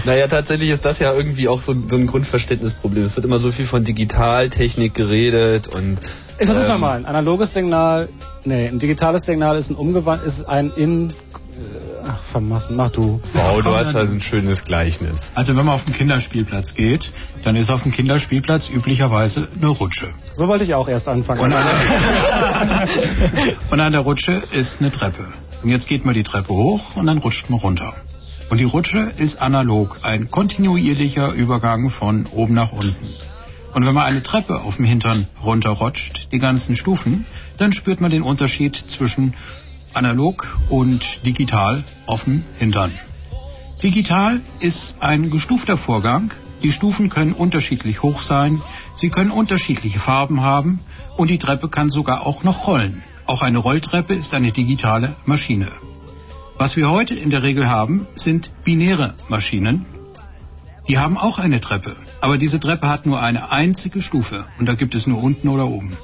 Naja, 0.04 0.28
tatsächlich 0.28 0.72
ist 0.72 0.84
das 0.84 1.00
ja 1.00 1.14
irgendwie 1.14 1.48
auch 1.48 1.62
so, 1.62 1.74
so 1.74 1.96
ein 1.96 2.06
Grundverständnisproblem. 2.06 3.06
Es 3.06 3.16
wird 3.16 3.26
immer 3.26 3.40
so 3.40 3.54
viel 3.54 3.66
von 3.66 3.86
Digitaltechnik 3.86 4.94
geredet 4.94 5.74
und. 5.74 6.00
Ich 6.38 6.46
versuch's 6.46 6.66
ähm, 6.66 6.74
nochmal. 6.74 6.98
Ein 6.98 7.06
analoges 7.06 7.54
Signal, 7.54 8.10
nee, 8.44 8.68
ein 8.68 8.80
digitales 8.80 9.24
Signal 9.26 9.58
ist 9.58 9.70
ein 9.70 9.76
umgewandt, 9.76 10.24
ist 10.26 10.44
ein 10.44 10.72
in, 10.76 11.14
ach, 12.06 12.24
vermassen, 12.32 12.76
mach 12.76 12.92
du. 12.92 13.22
Wow, 13.34 13.62
du 13.62 13.76
hast 13.76 13.94
halt 13.94 14.12
ein 14.12 14.22
schönes 14.22 14.64
Gleichnis. 14.64 15.20
Also 15.34 15.56
wenn 15.56 15.66
man 15.66 15.76
auf 15.76 15.86
den 15.86 15.94
Kinderspielplatz 15.94 16.74
geht, 16.74 17.12
dann 17.44 17.56
ist 17.56 17.70
auf 17.70 17.84
dem 17.84 17.92
Kinderspielplatz 17.92 18.70
üblicherweise 18.70 19.48
eine 19.56 19.68
Rutsche. 19.68 20.10
So 20.34 20.48
wollte 20.48 20.64
ich 20.64 20.74
auch 20.74 20.88
erst 20.88 21.08
anfangen. 21.08 21.42
Und 21.42 21.54
an, 21.54 21.66
der, 22.68 23.54
und 23.72 23.80
an 23.80 23.92
der 23.92 24.02
Rutsche 24.02 24.42
ist 24.52 24.80
eine 24.80 24.92
Treppe. 24.92 25.26
Und 25.64 25.70
jetzt 25.70 25.88
geht 25.88 26.06
man 26.06 26.14
die 26.14 26.24
Treppe 26.24 26.54
hoch 26.54 26.96
und 26.96 27.08
dann 27.08 27.20
rutscht 27.20 27.50
man 27.50 27.60
runter. 27.60 27.94
Und 28.50 28.60
die 28.60 28.66
Rutsche 28.66 29.12
ist 29.18 29.42
analog, 29.42 29.98
ein 30.04 30.30
kontinuierlicher 30.30 31.34
Übergang 31.34 31.90
von 31.90 32.28
oben 32.28 32.54
nach 32.54 32.72
unten. 32.72 33.08
Und 33.74 33.86
wenn 33.86 33.94
man 33.94 34.06
eine 34.06 34.24
Treppe 34.24 34.62
auf 34.62 34.78
dem 34.78 34.86
Hintern 34.86 35.28
runterrutscht, 35.44 36.30
die 36.32 36.38
ganzen 36.38 36.76
Stufen, 36.76 37.26
dann 37.58 37.74
spürt 37.74 38.00
man 38.00 38.12
den 38.12 38.22
Unterschied 38.22 38.76
zwischen 38.76 39.34
analog 39.96 40.48
und 40.70 41.26
digital 41.26 41.84
auf 42.06 42.26
dem 42.26 42.44
Hintern. 42.58 42.92
Digital 43.84 44.42
ist 44.60 44.96
ein 45.00 45.30
gestufter 45.30 45.78
Vorgang. 45.78 46.32
Die 46.64 46.72
Stufen 46.72 47.10
können 47.10 47.34
unterschiedlich 47.34 48.02
hoch 48.02 48.22
sein, 48.22 48.62
sie 48.96 49.10
können 49.10 49.30
unterschiedliche 49.30 50.00
Farben 50.00 50.42
haben 50.42 50.80
und 51.18 51.30
die 51.30 51.38
Treppe 51.38 51.70
kann 51.70 51.90
sogar 51.90 52.26
auch 52.26 52.44
noch 52.44 52.68
rollen. 52.68 53.04
Auch 53.26 53.42
eine 53.42 53.58
Rolltreppe 53.58 54.14
ist 54.14 54.34
eine 54.34 54.52
digitale 54.52 55.16
Maschine. 55.26 55.68
Was 56.58 56.78
wir 56.78 56.90
heute 56.90 57.14
in 57.14 57.30
der 57.30 57.44
Regel 57.44 57.70
haben, 57.70 58.08
sind 58.16 58.50
binäre 58.64 59.16
Maschinen. 59.28 59.86
Die 60.88 60.98
haben 60.98 61.18
auch 61.18 61.38
eine 61.38 61.60
Treppe, 61.60 61.96
aber 62.22 62.38
diese 62.38 62.60
Treppe 62.60 62.88
hat 62.88 63.06
nur 63.06 63.22
eine 63.22 63.52
einzige 63.52 64.02
Stufe 64.02 64.46
und 64.58 64.68
da 64.68 64.76
gibt 64.76 64.96
es 64.96 65.06
nur 65.06 65.22
unten 65.22 65.50
oder 65.50 65.68
oben. 65.68 65.98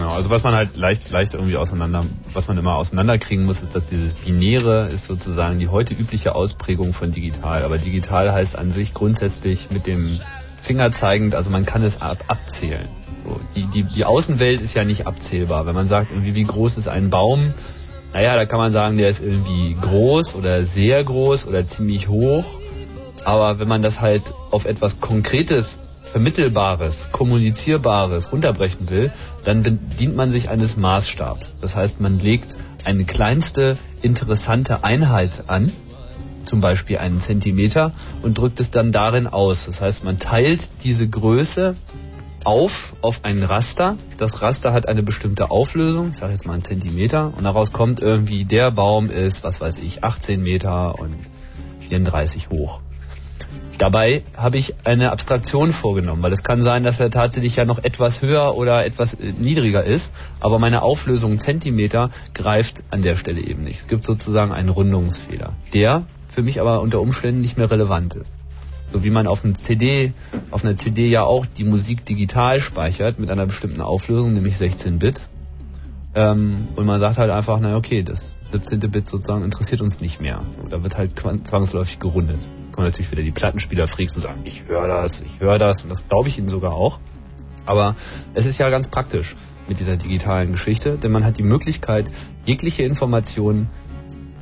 Genau, 0.00 0.14
also 0.14 0.30
was 0.30 0.42
man 0.42 0.54
halt 0.54 0.76
leicht, 0.76 1.10
leicht 1.10 1.34
irgendwie 1.34 1.58
auseinander, 1.58 2.06
was 2.32 2.48
man 2.48 2.56
immer 2.56 2.76
auseinanderkriegen 2.76 3.44
muss, 3.44 3.60
ist, 3.60 3.74
dass 3.74 3.84
dieses 3.86 4.14
Binäre 4.14 4.86
ist 4.86 5.04
sozusagen 5.04 5.58
die 5.58 5.68
heute 5.68 5.92
übliche 5.92 6.34
Ausprägung 6.34 6.94
von 6.94 7.12
digital. 7.12 7.64
Aber 7.64 7.76
digital 7.76 8.32
heißt 8.32 8.56
an 8.56 8.72
sich 8.72 8.94
grundsätzlich 8.94 9.68
mit 9.70 9.86
dem 9.86 10.18
Finger 10.62 10.90
zeigend, 10.92 11.34
also 11.34 11.50
man 11.50 11.66
kann 11.66 11.82
es 11.82 12.00
ab, 12.00 12.16
abzählen. 12.28 12.88
So, 13.26 13.38
die, 13.54 13.66
die, 13.66 13.82
die 13.82 14.06
Außenwelt 14.06 14.62
ist 14.62 14.74
ja 14.74 14.86
nicht 14.86 15.06
abzählbar. 15.06 15.66
Wenn 15.66 15.74
man 15.74 15.86
sagt, 15.86 16.12
irgendwie, 16.12 16.34
wie 16.34 16.44
groß 16.44 16.78
ist 16.78 16.88
ein 16.88 17.10
Baum, 17.10 17.52
naja, 18.14 18.36
da 18.36 18.46
kann 18.46 18.58
man 18.58 18.72
sagen, 18.72 18.96
der 18.96 19.10
ist 19.10 19.20
irgendwie 19.20 19.76
groß 19.78 20.34
oder 20.34 20.64
sehr 20.64 21.04
groß 21.04 21.46
oder 21.46 21.66
ziemlich 21.66 22.08
hoch. 22.08 22.46
Aber 23.26 23.58
wenn 23.58 23.68
man 23.68 23.82
das 23.82 24.00
halt 24.00 24.22
auf 24.50 24.64
etwas 24.64 24.98
Konkretes, 25.02 25.78
Vermittelbares, 26.12 27.08
Kommunizierbares 27.12 28.32
runterbrechen 28.32 28.90
will, 28.90 29.12
dann 29.44 29.62
bedient 29.62 30.16
man 30.16 30.30
sich 30.30 30.50
eines 30.50 30.76
Maßstabs. 30.76 31.56
Das 31.60 31.74
heißt, 31.74 32.00
man 32.00 32.18
legt 32.18 32.56
eine 32.84 33.04
kleinste 33.04 33.78
interessante 34.02 34.82
Einheit 34.82 35.44
an, 35.48 35.72
zum 36.44 36.60
Beispiel 36.60 36.98
einen 36.98 37.20
Zentimeter, 37.20 37.92
und 38.22 38.38
drückt 38.38 38.60
es 38.60 38.70
dann 38.70 38.92
darin 38.92 39.26
aus. 39.26 39.66
Das 39.66 39.80
heißt, 39.80 40.04
man 40.04 40.18
teilt 40.18 40.68
diese 40.82 41.08
Größe 41.08 41.76
auf 42.44 42.94
auf 43.02 43.20
ein 43.22 43.42
Raster. 43.42 43.96
Das 44.16 44.42
Raster 44.42 44.72
hat 44.72 44.88
eine 44.88 45.02
bestimmte 45.02 45.50
Auflösung, 45.50 46.10
ich 46.10 46.16
sage 46.16 46.32
jetzt 46.32 46.46
mal 46.46 46.54
einen 46.54 46.64
Zentimeter, 46.64 47.32
und 47.36 47.44
daraus 47.44 47.72
kommt 47.72 48.00
irgendwie, 48.00 48.44
der 48.44 48.70
Baum 48.70 49.10
ist, 49.10 49.44
was 49.44 49.60
weiß 49.60 49.78
ich, 49.78 50.02
18 50.02 50.42
Meter 50.42 50.98
und 50.98 51.14
34 51.88 52.50
hoch. 52.50 52.80
Dabei 53.80 54.24
habe 54.36 54.58
ich 54.58 54.74
eine 54.84 55.10
Abstraktion 55.10 55.72
vorgenommen, 55.72 56.22
weil 56.22 56.34
es 56.34 56.42
kann 56.42 56.62
sein, 56.62 56.84
dass 56.84 57.00
er 57.00 57.10
tatsächlich 57.10 57.56
ja 57.56 57.64
noch 57.64 57.82
etwas 57.82 58.20
höher 58.20 58.54
oder 58.54 58.84
etwas 58.84 59.14
äh, 59.14 59.32
niedriger 59.32 59.82
ist, 59.82 60.12
aber 60.38 60.58
meine 60.58 60.82
Auflösung 60.82 61.38
Zentimeter 61.38 62.10
greift 62.34 62.82
an 62.90 63.00
der 63.00 63.16
Stelle 63.16 63.40
eben 63.40 63.64
nicht. 63.64 63.80
Es 63.80 63.88
gibt 63.88 64.04
sozusagen 64.04 64.52
einen 64.52 64.68
Rundungsfehler, 64.68 65.54
der 65.72 66.02
für 66.28 66.42
mich 66.42 66.60
aber 66.60 66.82
unter 66.82 67.00
Umständen 67.00 67.40
nicht 67.40 67.56
mehr 67.56 67.70
relevant 67.70 68.12
ist. 68.12 68.30
So 68.92 69.02
wie 69.02 69.08
man 69.08 69.26
auf 69.26 69.44
einem 69.44 69.54
CD, 69.54 70.12
auf 70.50 70.62
einer 70.62 70.76
CD 70.76 71.08
ja 71.08 71.22
auch 71.22 71.46
die 71.46 71.64
Musik 71.64 72.04
digital 72.04 72.60
speichert 72.60 73.18
mit 73.18 73.30
einer 73.30 73.46
bestimmten 73.46 73.80
Auflösung, 73.80 74.34
nämlich 74.34 74.58
16 74.58 74.98
Bit. 74.98 75.22
Ähm, 76.14 76.68
und 76.76 76.84
man 76.84 77.00
sagt 77.00 77.16
halt 77.16 77.30
einfach, 77.30 77.58
na 77.62 77.78
okay, 77.78 78.02
das 78.02 78.36
17. 78.50 78.78
Bit 78.90 79.06
sozusagen 79.06 79.42
interessiert 79.42 79.80
uns 79.80 80.02
nicht 80.02 80.20
mehr. 80.20 80.42
So, 80.54 80.68
da 80.68 80.82
wird 80.82 80.98
halt 80.98 81.12
zwangsläufig 81.16 81.98
gerundet. 81.98 82.40
Kommen 82.72 82.86
natürlich 82.86 83.10
wieder 83.10 83.22
die 83.22 83.30
Plattenspieler 83.30 83.88
freaks 83.88 84.14
und 84.16 84.22
sagen, 84.22 84.40
ich 84.44 84.64
höre 84.66 84.88
das, 84.88 85.20
ich 85.20 85.40
höre 85.40 85.58
das 85.58 85.82
und 85.82 85.90
das 85.90 86.06
glaube 86.08 86.28
ich 86.28 86.38
ihnen 86.38 86.48
sogar 86.48 86.72
auch. 86.72 86.98
Aber 87.66 87.96
es 88.34 88.46
ist 88.46 88.58
ja 88.58 88.68
ganz 88.70 88.88
praktisch 88.88 89.36
mit 89.68 89.78
dieser 89.80 89.96
digitalen 89.96 90.52
Geschichte, 90.52 90.98
denn 90.98 91.12
man 91.12 91.24
hat 91.24 91.38
die 91.38 91.42
Möglichkeit, 91.42 92.10
jegliche 92.44 92.82
Informationen 92.82 93.68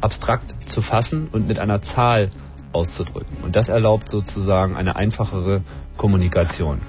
abstrakt 0.00 0.54
zu 0.66 0.80
fassen 0.80 1.28
und 1.32 1.48
mit 1.48 1.58
einer 1.58 1.82
Zahl 1.82 2.30
auszudrücken. 2.72 3.38
Und 3.42 3.56
das 3.56 3.68
erlaubt 3.68 4.08
sozusagen 4.08 4.76
eine 4.76 4.96
einfachere 4.96 5.62
Kommunikation. 5.96 6.80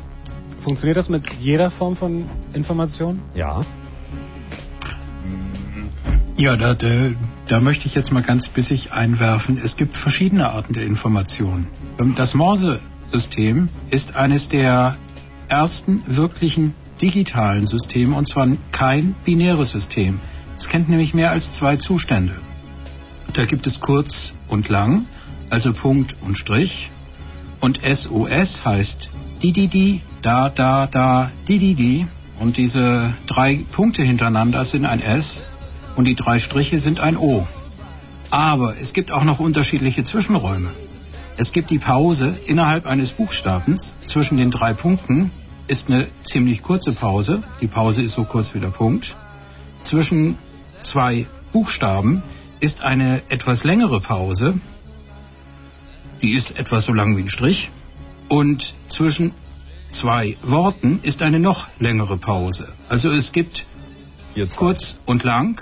Funktioniert 0.61 0.97
das 0.97 1.09
mit 1.09 1.33
jeder 1.33 1.71
Form 1.71 1.95
von 1.95 2.25
Information? 2.53 3.21
Ja. 3.33 3.61
Ja, 6.39 6.55
da, 6.55 6.73
da, 6.73 7.11
da 7.47 7.59
möchte 7.59 7.87
ich 7.87 7.95
jetzt 7.95 8.13
mal 8.13 8.23
ganz 8.23 8.47
bissig 8.47 8.93
einwerfen. 8.93 9.59
Es 9.61 9.75
gibt 9.75 9.97
verschiedene 9.97 10.49
Arten 10.49 10.71
der 10.71 10.85
Information. 10.85 11.67
Ähm, 11.99 12.15
das 12.15 12.33
Morse-System 12.33 13.67
ist 13.89 14.15
eines 14.15 14.47
der 14.47 14.95
ersten 15.49 16.01
wirklichen 16.07 16.75
digitalen 17.01 17.65
Systeme 17.65 18.15
und 18.15 18.25
zwar 18.25 18.47
kein 18.71 19.15
binäres 19.25 19.71
System. 19.71 20.21
Es 20.57 20.69
kennt 20.69 20.87
nämlich 20.87 21.13
mehr 21.13 21.31
als 21.31 21.51
zwei 21.51 21.75
Zustände. 21.75 22.35
Da 23.33 23.43
gibt 23.43 23.67
es 23.67 23.81
kurz 23.81 24.33
und 24.47 24.69
lang, 24.69 25.07
also 25.49 25.73
Punkt 25.73 26.15
und 26.21 26.37
Strich. 26.37 26.89
Und 27.59 27.81
SOS 27.83 28.63
heißt 28.63 29.09
di 29.43 29.51
di 29.51 29.67
di, 29.67 30.01
da 30.21 30.47
da 30.47 30.87
da, 30.87 31.31
di 31.49 31.57
di 31.57 31.73
di. 31.75 32.07
Und 32.39 32.55
diese 32.55 33.13
drei 33.27 33.65
Punkte 33.73 34.03
hintereinander 34.03 34.63
sind 34.63 34.85
ein 34.85 35.01
S 35.01 35.43
und 35.95 36.05
die 36.05 36.15
drei 36.15 36.39
Striche 36.39 36.79
sind 36.79 36.99
ein 36.99 37.17
O. 37.17 37.47
Aber 38.31 38.77
es 38.77 38.93
gibt 38.93 39.11
auch 39.11 39.23
noch 39.23 39.39
unterschiedliche 39.39 40.03
Zwischenräume. 40.03 40.69
Es 41.37 41.51
gibt 41.51 41.69
die 41.69 41.79
Pause 41.79 42.37
innerhalb 42.47 42.85
eines 42.85 43.11
Buchstabens 43.13 43.95
zwischen 44.05 44.37
den 44.37 44.51
drei 44.51 44.73
Punkten 44.73 45.31
ist 45.69 45.89
eine 45.89 46.07
ziemlich 46.23 46.63
kurze 46.63 46.93
Pause. 46.93 47.43
Die 47.61 47.67
Pause 47.67 48.01
ist 48.01 48.13
so 48.13 48.23
kurz 48.23 48.53
wie 48.53 48.59
der 48.59 48.71
Punkt. 48.71 49.15
Zwischen 49.83 50.37
zwei 50.81 51.27
Buchstaben 51.53 52.23
ist 52.59 52.81
eine 52.81 53.21
etwas 53.29 53.63
längere 53.63 54.01
Pause. 54.01 54.59
Die 56.21 56.33
ist 56.33 56.57
etwas 56.57 56.85
so 56.85 56.93
lang 56.93 57.15
wie 57.15 57.21
ein 57.21 57.29
Strich. 57.29 57.69
Und 58.27 58.75
zwischen 58.87 59.33
zwei 59.91 60.37
Worten 60.43 60.99
ist 61.03 61.21
eine 61.21 61.39
noch 61.39 61.67
längere 61.79 62.17
Pause. 62.17 62.67
Also 62.89 63.11
es 63.11 63.31
gibt 63.31 63.65
kurz 64.55 64.99
und 65.05 65.23
lang 65.23 65.61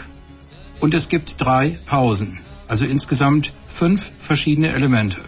und 0.79 0.93
es 0.93 1.09
gibt 1.09 1.35
drei 1.39 1.79
Pausen. 1.85 2.39
Also 2.67 2.85
insgesamt 2.85 3.53
fünf 3.67 4.11
verschiedene 4.19 4.69
Elemente. 4.69 5.21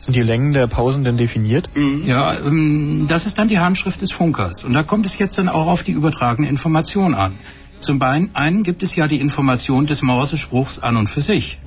Sind 0.00 0.16
die 0.16 0.22
Längen 0.22 0.52
der 0.52 0.66
Pausen 0.66 1.02
denn 1.02 1.16
definiert? 1.16 1.70
Ja, 2.04 2.38
ähm, 2.38 3.06
das 3.08 3.24
ist 3.24 3.38
dann 3.38 3.48
die 3.48 3.58
Handschrift 3.58 4.02
des 4.02 4.12
Funkers. 4.12 4.62
Und 4.64 4.74
da 4.74 4.82
kommt 4.82 5.06
es 5.06 5.18
jetzt 5.18 5.38
dann 5.38 5.48
auch 5.48 5.66
auf 5.66 5.82
die 5.82 5.92
übertragene 5.92 6.48
Information 6.48 7.14
an. 7.14 7.32
Zum 7.80 8.00
einen 8.02 8.62
gibt 8.62 8.82
es 8.82 8.96
ja 8.96 9.08
die 9.08 9.20
Information 9.20 9.86
des 9.86 10.02
Morse-Spruchs 10.02 10.78
an 10.78 10.96
und 10.96 11.08
für 11.08 11.22
sich. 11.22 11.58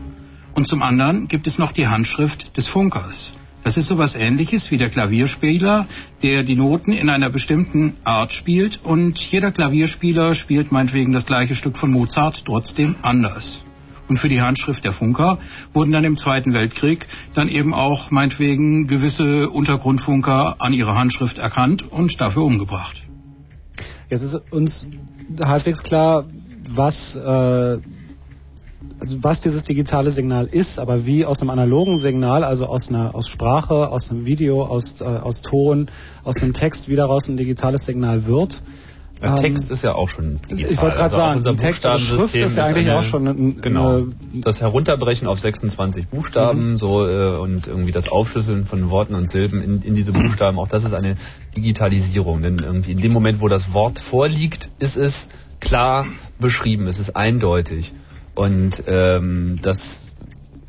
Und 0.53 0.67
zum 0.67 0.81
anderen 0.81 1.27
gibt 1.27 1.47
es 1.47 1.57
noch 1.57 1.71
die 1.71 1.87
Handschrift 1.87 2.57
des 2.57 2.67
Funkers. 2.67 3.35
Das 3.67 3.75
ist 3.75 3.87
sowas 3.87 4.15
ähnliches 4.15 4.71
wie 4.71 4.77
der 4.77 4.89
Klavierspieler, 4.89 5.87
der 6.23 6.43
die 6.43 6.55
Noten 6.55 6.93
in 6.93 7.09
einer 7.09 7.29
bestimmten 7.29 7.97
Art 8.05 8.31
spielt 8.31 8.79
und 8.81 9.19
jeder 9.19 9.51
Klavierspieler 9.51 10.35
spielt 10.35 10.71
meinetwegen 10.71 11.11
das 11.11 11.25
gleiche 11.25 11.53
Stück 11.53 11.77
von 11.77 11.91
Mozart 11.91 12.45
trotzdem 12.45 12.95
anders. 13.01 13.65
Und 14.07 14.19
für 14.19 14.29
die 14.29 14.39
Handschrift 14.39 14.85
der 14.85 14.93
Funker 14.93 15.39
wurden 15.73 15.91
dann 15.91 16.05
im 16.05 16.15
Zweiten 16.15 16.53
Weltkrieg 16.53 17.07
dann 17.35 17.49
eben 17.49 17.73
auch 17.73 18.09
meinetwegen 18.09 18.87
gewisse 18.87 19.49
Untergrundfunker 19.49 20.55
an 20.59 20.71
ihrer 20.71 20.95
Handschrift 20.95 21.37
erkannt 21.37 21.83
und 21.91 22.21
dafür 22.21 22.43
umgebracht. 22.43 23.01
Jetzt 24.09 24.21
ist 24.21 24.35
uns 24.49 24.87
halbwegs 25.41 25.83
klar, 25.83 26.23
was, 26.69 27.17
äh, 27.17 27.79
also 28.99 29.17
was 29.23 29.41
dieses 29.41 29.63
digitale 29.63 30.11
Signal 30.11 30.45
ist, 30.47 30.79
aber 30.79 31.05
wie 31.05 31.25
aus 31.25 31.41
einem 31.41 31.51
analogen 31.51 31.97
Signal, 31.97 32.43
also 32.43 32.65
aus 32.65 32.89
einer 32.89 33.13
aus 33.15 33.27
Sprache, 33.27 33.89
aus 33.91 34.09
einem 34.09 34.25
Video, 34.25 34.63
aus, 34.63 35.01
äh, 35.01 35.03
aus 35.03 35.41
Ton, 35.41 35.87
aus 36.23 36.37
einem 36.37 36.53
Text, 36.53 36.87
wie 36.89 36.95
daraus 36.95 37.27
ein 37.27 37.37
digitales 37.37 37.85
Signal 37.85 38.25
wird. 38.25 38.61
Der 39.19 39.33
Text 39.33 39.71
ist 39.71 39.81
ja 39.83 39.95
auch 39.95 40.09
schon 40.09 40.39
digital. 40.47 40.71
Ich 40.71 40.79
wollte 40.79 40.95
gerade 40.97 41.03
Also 41.05 41.15
sagen, 41.17 41.37
unser 41.37 41.57
Text- 41.57 41.83
und 41.85 41.99
Schrift 41.99 42.35
ist 42.35 42.55
ja 42.55 42.65
eigentlich 42.65 42.87
eine- 42.87 42.99
auch 42.99 43.03
schon 43.03 43.27
ein- 43.27 43.61
genau 43.63 44.03
das 44.33 44.61
Herunterbrechen 44.61 45.27
auf 45.27 45.39
26 45.39 46.07
Buchstaben 46.07 46.77
so 46.77 47.03
äh, 47.07 47.35
und 47.37 47.65
irgendwie 47.65 47.91
das 47.91 48.07
Aufschlüsseln 48.09 48.67
von 48.67 48.91
Worten 48.91 49.15
und 49.15 49.27
Silben 49.27 49.63
in, 49.63 49.81
in 49.81 49.95
diese 49.95 50.11
Buchstaben. 50.11 50.59
Auch 50.59 50.67
das 50.67 50.83
ist 50.83 50.93
eine 50.93 51.17
Digitalisierung, 51.55 52.43
denn 52.43 52.59
irgendwie 52.59 52.91
in 52.91 52.99
dem 52.99 53.11
Moment, 53.11 53.41
wo 53.41 53.47
das 53.47 53.73
Wort 53.73 53.97
vorliegt, 53.97 54.69
ist 54.77 54.95
es 54.97 55.27
klar 55.59 56.05
beschrieben, 56.39 56.85
es 56.85 56.99
ist 56.99 57.15
eindeutig 57.15 57.91
und 58.37 58.83
ähm, 58.87 59.59
das 59.63 59.99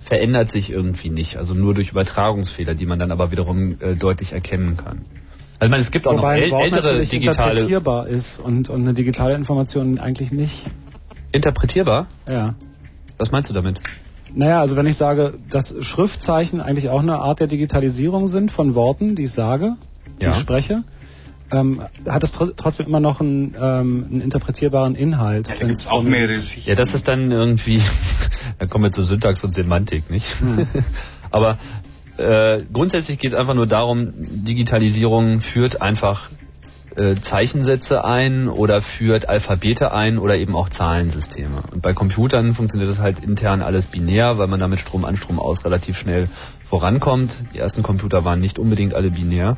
verändert 0.06 0.50
sich 0.50 0.70
irgendwie 0.70 1.10
nicht, 1.10 1.36
also 1.36 1.52
nur 1.52 1.74
durch 1.74 1.90
Übertragungsfehler, 1.90 2.74
die 2.74 2.86
man 2.86 2.98
dann 2.98 3.12
aber 3.12 3.30
wiederum 3.30 3.76
äh, 3.80 3.94
deutlich 3.94 4.32
erkennen 4.32 4.78
kann. 4.78 5.02
Also 5.58 5.64
ich 5.64 5.70
meine, 5.70 5.82
es 5.82 5.90
gibt 5.90 6.06
auch 6.06 6.16
Wobei 6.16 6.48
noch 6.48 6.60
äl 6.60 6.64
ältere 6.64 7.04
digitale 7.04 7.50
interpretierbar 7.50 8.08
ist 8.08 8.38
und, 8.40 8.70
und 8.70 8.80
eine 8.82 8.94
digitale 8.94 9.34
Information 9.34 9.98
eigentlich 9.98 10.32
nicht. 10.32 10.64
interpretierbar. 11.32 12.06
Ja. 12.26 12.54
Was 13.18 13.32
meinst 13.32 13.50
du 13.50 13.54
damit? 13.54 13.80
Naja, 14.34 14.60
also 14.60 14.76
wenn 14.76 14.86
ich 14.86 14.96
sage, 14.96 15.34
dass 15.50 15.74
Schriftzeichen 15.80 16.60
eigentlich 16.62 16.88
auch 16.88 17.00
eine 17.00 17.16
Art 17.16 17.40
der 17.40 17.48
Digitalisierung 17.48 18.28
sind 18.28 18.50
von 18.50 18.74
Worten, 18.74 19.14
die 19.14 19.24
ich 19.24 19.32
sage, 19.32 19.76
die 20.20 20.24
Ja. 20.24 20.30
ich 20.30 20.36
spreche, 20.38 20.84
ähm, 21.50 21.82
hat 22.06 22.22
es 22.22 22.32
tr 22.32 22.54
trotzdem 22.56 22.86
immer 22.86 23.00
noch 23.00 23.20
einen, 23.20 23.54
ähm, 23.58 24.06
einen 24.10 24.20
interpretierbaren 24.20 24.94
Inhalt. 24.94 25.46
Da 25.46 25.52
wenn 25.52 25.68
gibt 25.68 25.70
es 25.72 25.80
es 25.80 25.86
auch 25.86 26.02
mehrere 26.02 26.40
Schichten. 26.40 26.68
Ja, 26.68 26.76
das 26.76 26.94
ist 26.94 27.08
dann 27.08 27.30
irgendwie, 27.30 27.82
da 28.58 28.66
kommen 28.66 28.84
wir 28.84 28.90
zu 28.90 29.02
Syntax 29.02 29.42
und 29.44 29.52
Semantik, 29.52 30.10
nicht? 30.10 30.26
Aber 31.30 31.58
äh, 32.16 32.62
grundsätzlich 32.72 33.18
geht 33.18 33.32
es 33.32 33.38
einfach 33.38 33.54
nur 33.54 33.66
darum, 33.66 34.12
Digitalisierung 34.16 35.40
führt 35.40 35.80
einfach 35.80 36.30
äh, 36.96 37.14
Zeichensätze 37.20 38.04
ein 38.04 38.48
oder 38.48 38.82
führt 38.82 39.28
Alphabete 39.28 39.92
ein 39.92 40.18
oder 40.18 40.36
eben 40.36 40.56
auch 40.56 40.68
Zahlensysteme. 40.68 41.62
Und 41.72 41.80
bei 41.80 41.92
Computern 41.92 42.54
funktioniert 42.54 42.90
das 42.90 42.98
halt 42.98 43.20
intern 43.20 43.62
alles 43.62 43.86
binär, 43.86 44.36
weil 44.38 44.48
man 44.48 44.58
damit 44.58 44.80
Strom 44.80 45.04
an, 45.04 45.16
Strom 45.16 45.38
aus 45.38 45.64
relativ 45.64 45.96
schnell 45.96 46.28
vorankommt. 46.68 47.30
Die 47.54 47.58
ersten 47.58 47.82
Computer 47.82 48.24
waren 48.24 48.40
nicht 48.40 48.58
unbedingt 48.58 48.94
alle 48.94 49.10
binär. 49.10 49.56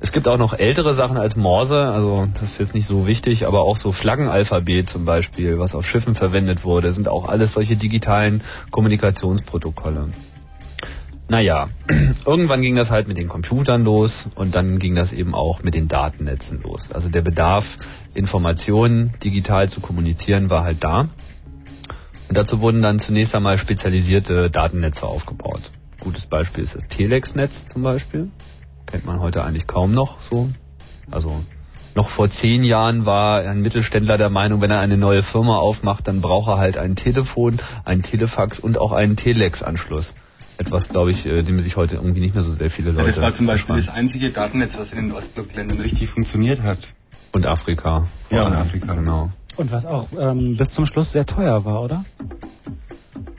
Es 0.00 0.12
gibt 0.12 0.28
auch 0.28 0.38
noch 0.38 0.52
ältere 0.52 0.92
Sachen 0.92 1.16
als 1.16 1.36
Morse, 1.36 1.78
also 1.78 2.28
das 2.34 2.42
ist 2.42 2.60
jetzt 2.60 2.74
nicht 2.74 2.86
so 2.86 3.06
wichtig, 3.06 3.46
aber 3.46 3.62
auch 3.62 3.76
so 3.76 3.92
Flaggenalphabet 3.92 4.88
zum 4.88 5.04
Beispiel, 5.04 5.58
was 5.58 5.74
auf 5.74 5.86
Schiffen 5.86 6.14
verwendet 6.14 6.64
wurde, 6.64 6.92
sind 6.92 7.08
auch 7.08 7.26
alles 7.26 7.54
solche 7.54 7.76
digitalen 7.76 8.42
Kommunikationsprotokolle. 8.70 10.08
Naja, 11.28 11.68
irgendwann 12.26 12.60
ging 12.60 12.76
das 12.76 12.90
halt 12.90 13.08
mit 13.08 13.16
den 13.16 13.28
Computern 13.28 13.84
los 13.84 14.26
und 14.34 14.54
dann 14.54 14.78
ging 14.78 14.94
das 14.94 15.12
eben 15.12 15.34
auch 15.34 15.62
mit 15.62 15.74
den 15.74 15.88
Datennetzen 15.88 16.60
los. 16.62 16.90
Also 16.92 17.08
der 17.08 17.22
Bedarf, 17.22 17.64
Informationen 18.14 19.12
digital 19.24 19.70
zu 19.70 19.80
kommunizieren, 19.80 20.50
war 20.50 20.64
halt 20.64 20.84
da. 20.84 21.08
Und 22.28 22.36
dazu 22.36 22.60
wurden 22.60 22.82
dann 22.82 22.98
zunächst 22.98 23.34
einmal 23.34 23.56
spezialisierte 23.58 24.50
Datennetze 24.50 25.06
aufgebaut. 25.06 25.62
Gutes 26.00 26.26
Beispiel 26.26 26.64
ist 26.64 26.74
das 26.74 26.86
Telex-Netz 26.88 27.68
zum 27.68 27.82
Beispiel. 27.82 28.30
Kennt 28.94 29.06
man 29.06 29.18
heute 29.18 29.42
eigentlich 29.42 29.66
kaum 29.66 29.92
noch 29.92 30.20
so. 30.20 30.48
Also 31.10 31.42
noch 31.96 32.10
vor 32.10 32.30
zehn 32.30 32.62
Jahren 32.62 33.04
war 33.04 33.40
ein 33.40 33.60
Mittelständler 33.60 34.16
der 34.18 34.30
Meinung, 34.30 34.60
wenn 34.60 34.70
er 34.70 34.78
eine 34.78 34.96
neue 34.96 35.24
Firma 35.24 35.56
aufmacht, 35.56 36.06
dann 36.06 36.20
braucht 36.20 36.48
er 36.48 36.58
halt 36.58 36.78
ein 36.78 36.94
Telefon, 36.94 37.60
ein 37.84 38.02
Telefax 38.04 38.60
und 38.60 38.78
auch 38.78 38.92
einen 38.92 39.16
Telex-Anschluss 39.16 40.14
etwas, 40.58 40.88
glaube 40.90 41.10
ich, 41.10 41.26
äh, 41.26 41.42
dem 41.42 41.58
sich 41.58 41.74
heute 41.74 41.96
irgendwie 41.96 42.20
nicht 42.20 42.36
mehr 42.36 42.44
so 42.44 42.52
sehr 42.52 42.70
viele 42.70 42.92
Leute. 42.92 43.00
Ja, 43.00 43.06
das 43.08 43.20
war 43.20 43.34
zum 43.34 43.46
Beispiel 43.46 43.74
das 43.74 43.88
einzige 43.88 44.30
Datennetz, 44.30 44.78
was 44.78 44.92
in 44.92 45.08
den 45.08 45.12
Ostblockländern 45.12 45.80
richtig 45.80 46.10
funktioniert 46.10 46.62
hat. 46.62 46.78
Und 47.32 47.46
Afrika. 47.46 48.06
Ja, 48.30 48.46
und 48.46 48.52
Afrika, 48.52 48.94
genau. 48.94 49.32
Und 49.56 49.72
was 49.72 49.86
auch 49.86 50.06
ähm, 50.16 50.56
bis 50.56 50.70
zum 50.70 50.86
Schluss 50.86 51.10
sehr 51.10 51.26
teuer 51.26 51.64
war, 51.64 51.82
oder? 51.82 52.04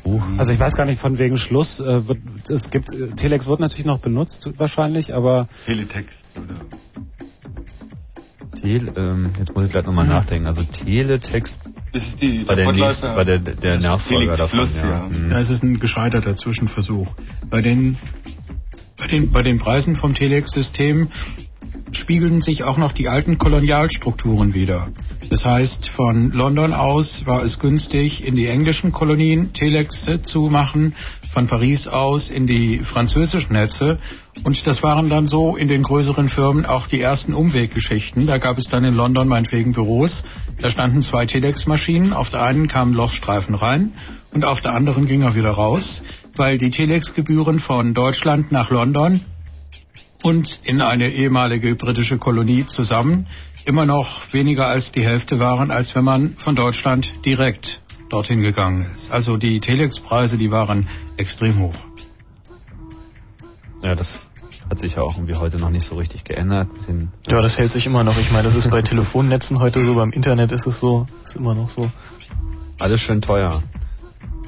Uh. 0.03 0.21
Also 0.38 0.51
ich 0.51 0.59
weiß 0.59 0.76
gar 0.76 0.86
nicht 0.86 1.01
von 1.01 1.17
wegen 1.17 1.38
Schluss. 1.38 1.80
Äh, 1.80 2.07
wird, 2.07 2.19
es 2.49 2.69
gibt 2.69 2.91
äh, 2.91 3.09
Telex 3.15 3.47
wird 3.47 3.59
natürlich 3.59 3.86
noch 3.86 3.99
benutzt 3.99 4.49
wahrscheinlich, 4.57 5.13
aber 5.13 5.47
Teletext 5.65 6.17
oder 6.36 6.61
Tele, 8.61 8.93
ähm, 8.95 9.34
jetzt 9.38 9.53
muss 9.53 9.65
ich 9.65 9.71
gleich 9.71 9.86
nochmal 9.86 10.07
nachdenken. 10.07 10.47
Also 10.47 10.63
Teletext 10.63 11.57
das 11.95 12.03
ist 12.03 12.21
die, 12.21 12.45
war 12.45 12.57
der, 12.57 12.71
nächste, 12.73 13.15
war 13.15 13.23
der, 13.23 13.39
der 13.39 13.80
Nachfolger 13.80 14.36
davon. 14.36 14.59
Plus, 14.59 14.76
ja. 14.76 14.89
ja. 14.89 15.09
Mhm. 15.09 15.32
Ja, 15.32 15.39
es 15.39 15.49
ist 15.49 15.63
ein 15.63 15.80
gescheiterter 15.80 16.36
Zwischenversuch. 16.36 17.07
Bei 17.49 17.61
den, 17.61 17.97
bei 18.97 19.07
den, 19.07 19.32
bei 19.32 19.41
den 19.43 19.59
Preisen 19.59 19.95
vom 19.95 20.13
Telex-System 20.13 21.07
spiegelten 21.98 22.41
sich 22.41 22.64
auch 22.64 22.78
noch 22.78 22.91
die 22.91 23.08
alten 23.08 23.38
Kolonialstrukturen 23.38 24.54
wieder. 24.54 24.88
Das 25.30 25.46
heißt, 25.46 25.89
von 25.89 26.32
London 26.32 26.74
aus 26.74 27.26
war 27.26 27.43
es 27.43 27.60
günstig, 27.60 28.24
in 28.24 28.36
die 28.36 28.48
englischen 28.48 28.91
Kolonien 28.91 29.54
Telex 29.54 30.08
zu 30.24 30.41
machen, 30.43 30.93
von 31.34 31.48
Paris 31.48 31.88
aus 31.88 32.30
in 32.30 32.48
die 32.48 32.80
französischen 32.80 33.54
Netze. 33.54 33.98
Und 34.43 34.66
das 34.68 34.84
waren 34.84 35.10
dann 35.10 35.26
so 35.26 35.56
in 35.56 35.68
den 35.68 35.84
größeren 35.84 36.30
Firmen 36.30 36.66
auch 36.66 36.88
die 36.88 37.02
ersten 37.02 37.34
Umweggeschichten. 37.34 38.28
Da 38.28 38.38
gab 38.38 38.58
es 38.58 38.70
dann 38.70 38.84
in 38.84 38.96
London 38.96 39.28
meinetwegen 39.28 39.74
Büros. 39.74 40.24
Da 40.62 40.70
standen 40.70 41.02
zwei 41.02 41.26
Telex-Maschinen. 41.26 42.14
Auf 42.14 42.30
der 42.30 42.43
einen 42.43 42.68
kamen 42.68 42.93
Lochstreifen 42.93 43.56
rein 43.56 43.91
und 44.34 44.46
auf 44.46 44.62
der 44.62 44.74
anderen 44.74 45.08
ging 45.08 45.24
er 45.24 45.36
wieder 45.36 45.52
raus, 45.52 46.04
weil 46.36 46.58
die 46.58 46.70
Telex-Gebühren 46.70 47.60
von 47.60 47.93
Deutschland 47.93 48.52
nach 48.52 48.70
London 48.70 49.22
und 50.26 50.59
in 50.63 50.82
eine 50.82 51.11
ehemalige 51.11 51.76
britische 51.76 52.17
Kolonie 52.17 52.65
zusammen 52.65 53.28
immer 53.63 53.86
noch 53.86 54.34
weniger 54.34 54.65
als 54.65 54.91
die 54.91 55.05
Hälfte 55.05 55.39
waren, 55.39 55.69
als 55.69 55.93
wenn 55.93 56.03
man 56.03 56.34
von 56.38 56.55
Deutschland 56.55 57.13
direkt 57.26 57.80
dorthin 58.09 58.41
gegangen 58.41 58.88
ist. 58.95 59.11
Also 59.11 59.38
die 59.38 59.59
Telex-Preise, 59.59 60.39
die 60.39 60.49
waren 60.49 60.88
extrem 61.17 61.59
hoch. 61.59 61.76
ja, 63.84 63.93
das 63.93 64.26
hat 64.67 64.80
sich 64.80 64.95
ja 64.95 65.03
auch 65.03 65.15
irgendwie 65.15 65.36
heute 65.36 65.59
noch 65.59 65.69
nicht 65.69 65.88
so 65.88 65.93
richtig 65.95 66.23
geändert. 66.23 66.69
Den 66.88 67.09
Ja, 67.30 67.43
das 67.43 67.59
hält 67.59 67.71
sich 67.71 67.86
immer 67.86 68.03
noch. 68.03 68.17
Ich 68.17 68.32
meine, 68.32 68.47
das 68.47 68.55
ist 68.55 68.67
bei 68.71 68.82
Telefonnetzen 68.82 69.59
heute 69.59 69.84
so, 69.84 69.93
beim 69.93 70.09
Internet 70.09 70.51
ist 70.51 70.65
es 70.65 70.80
so, 70.80 71.05
ist 71.23 71.36
immer 71.36 71.53
noch 71.53 71.69
so. 71.69 71.91
Alles 72.80 72.99
schön 72.99 73.21
teuer. 73.21 73.61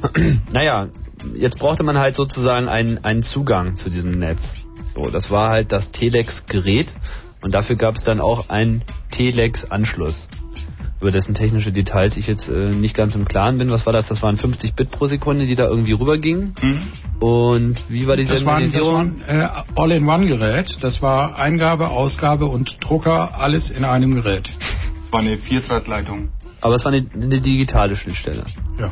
naja, 0.51 0.87
jetzt 1.35 1.59
brauchte 1.59 1.83
man 1.83 1.99
halt 1.99 2.15
sozusagen 2.15 2.67
einen, 2.67 3.03
einen 3.05 3.21
Zugang 3.21 3.75
zu 3.75 3.91
diesem 3.91 4.17
Netz. 4.17 4.66
So, 4.97 5.11
das 5.11 5.29
war 5.29 5.49
halt 5.49 5.71
das 5.71 5.91
Telex-Gerät 5.91 6.91
und 7.41 7.53
dafür 7.53 7.75
gab 7.75 7.95
es 7.95 8.03
dann 8.03 8.19
auch 8.19 8.49
einen 8.49 8.81
Telex-Anschluss. 9.11 10.27
Über 10.99 11.11
dessen 11.11 11.35
technische 11.35 11.71
Details 11.71 12.17
ich 12.17 12.25
jetzt 12.25 12.49
äh, 12.49 12.71
nicht 12.71 12.95
ganz 12.95 13.13
im 13.13 13.25
Klaren 13.25 13.59
bin. 13.59 13.69
Was 13.69 13.85
war 13.85 13.93
das? 13.93 14.07
Das 14.07 14.23
waren 14.23 14.37
50 14.37 14.73
Bit 14.73 14.89
pro 14.89 15.05
Sekunde, 15.05 15.45
die 15.45 15.53
da 15.53 15.67
irgendwie 15.67 15.91
rübergingen. 15.91 16.55
Und 17.19 17.75
wie 17.89 18.07
war 18.07 18.17
die 18.17 18.25
Das 18.25 18.39
ein, 18.39 18.71
das 18.71 18.87
war 18.87 18.99
ein 19.01 19.21
äh, 19.27 19.47
All-in-One-Gerät. 19.75 20.79
Das 20.81 20.99
war 21.03 21.37
Eingabe, 21.37 21.89
Ausgabe 21.89 22.47
und 22.47 22.83
Drucker, 22.83 23.37
alles 23.39 23.69
in 23.69 23.85
einem 23.85 24.15
Gerät. 24.15 24.49
Das 24.49 25.11
war 25.11 25.19
eine 25.19 25.37
Vierdrahtleitung. 25.37 26.29
Aber 26.61 26.73
es 26.73 26.83
war 26.83 26.91
eine, 26.91 27.05
eine 27.13 27.39
digitale 27.39 27.95
Schnittstelle. 27.95 28.45
Ja. 28.79 28.91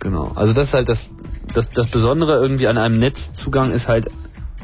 Genau. 0.00 0.32
Also 0.34 0.52
das 0.52 0.66
ist 0.66 0.74
halt 0.74 0.90
das, 0.90 1.08
das, 1.54 1.70
das 1.70 1.86
Besondere 1.86 2.34
irgendwie 2.34 2.66
an 2.66 2.76
einem 2.76 2.98
Netzzugang 2.98 3.70
ist 3.70 3.88
halt, 3.88 4.10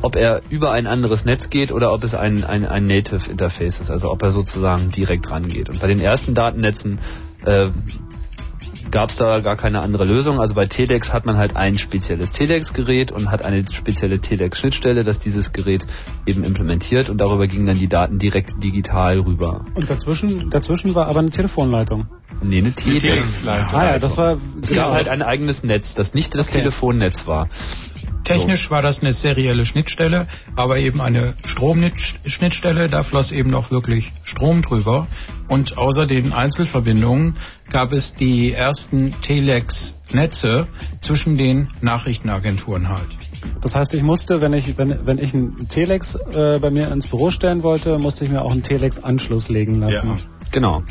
ob 0.02 0.16
er 0.16 0.42
über 0.50 0.72
ein 0.72 0.86
anderes 0.86 1.24
Netz 1.24 1.50
geht 1.50 1.72
oder 1.72 1.92
ob 1.92 2.04
es 2.04 2.14
ein, 2.14 2.44
ein, 2.44 2.64
ein 2.64 2.86
Native 2.86 3.30
Interface 3.30 3.80
ist, 3.80 3.90
also 3.90 4.10
ob 4.10 4.22
er 4.22 4.30
sozusagen 4.30 4.90
direkt 4.90 5.30
rangeht. 5.30 5.68
Und 5.68 5.80
bei 5.80 5.86
den 5.88 6.00
ersten 6.00 6.34
Datennetzen 6.34 6.98
äh, 7.44 7.68
gab 8.90 9.10
es 9.10 9.16
da 9.16 9.40
gar 9.40 9.56
keine 9.56 9.80
andere 9.80 10.04
Lösung. 10.04 10.40
Also 10.40 10.54
bei 10.54 10.66
Telex 10.66 11.12
hat 11.12 11.26
man 11.26 11.36
halt 11.36 11.56
ein 11.56 11.78
spezielles 11.78 12.30
Telex-Gerät 12.32 13.12
und 13.12 13.30
hat 13.30 13.42
eine 13.42 13.64
spezielle 13.70 14.20
Telex-Schnittstelle, 14.20 15.04
das 15.04 15.18
dieses 15.18 15.52
Gerät 15.52 15.84
eben 16.26 16.44
implementiert 16.44 17.10
und 17.10 17.18
darüber 17.18 17.46
gingen 17.46 17.66
dann 17.66 17.78
die 17.78 17.88
Daten 17.88 18.18
direkt 18.18 18.62
digital 18.62 19.20
rüber. 19.20 19.64
und 19.74 19.88
dazwischen 19.88 20.50
dazwischen 20.50 20.94
war 20.94 21.06
aber 21.06 21.20
eine 21.20 21.30
Telefonleitung. 21.30 22.06
Nee, 22.42 22.58
eine 22.58 22.72
Telex. 22.72 23.02
Telex-Leitung. 23.02 23.78
Ah 23.78 23.84
ja, 23.92 23.98
das 23.98 24.16
war 24.16 24.38
Es 24.62 24.70
gab 24.70 24.92
halt 24.92 25.08
ein 25.08 25.22
eigenes 25.22 25.62
Netz, 25.62 25.94
das 25.94 26.14
nicht 26.14 26.34
das 26.34 26.48
Okay. 26.48 26.58
Telefonnetz 26.58 27.26
war. 27.26 27.48
Technisch 28.24 28.70
war 28.70 28.82
das 28.82 29.02
eine 29.02 29.12
serielle 29.12 29.64
Schnittstelle, 29.64 30.26
aber 30.54 30.78
eben 30.78 31.00
eine 31.00 31.34
Stromschnittstelle. 31.44 32.88
Da 32.88 33.02
floss 33.02 33.32
eben 33.32 33.50
noch 33.50 33.70
wirklich 33.70 34.12
Strom 34.24 34.62
drüber. 34.62 35.06
Und 35.48 35.78
außer 35.78 36.06
den 36.06 36.32
Einzelverbindungen 36.32 37.36
gab 37.70 37.92
es 37.92 38.14
die 38.14 38.52
ersten 38.52 39.14
Telex-Netze 39.22 40.66
zwischen 41.00 41.38
den 41.38 41.68
Nachrichtenagenturen 41.80 42.88
halt. 42.88 43.08
Das 43.62 43.74
heißt, 43.74 43.94
ich 43.94 44.02
musste, 44.02 44.40
wenn 44.40 44.52
ich 44.52 44.76
wenn, 44.76 45.06
wenn 45.06 45.18
ich 45.18 45.34
einen 45.34 45.68
Telex 45.68 46.14
äh, 46.14 46.58
bei 46.60 46.70
mir 46.70 46.90
ins 46.92 47.06
Büro 47.06 47.30
stellen 47.30 47.62
wollte, 47.62 47.98
musste 47.98 48.24
ich 48.24 48.30
mir 48.30 48.42
auch 48.42 48.52
einen 48.52 48.62
Telex-Anschluss 48.62 49.48
legen 49.48 49.80
lassen. 49.80 50.08
Ja. 50.08 50.16
Genau. 50.50 50.82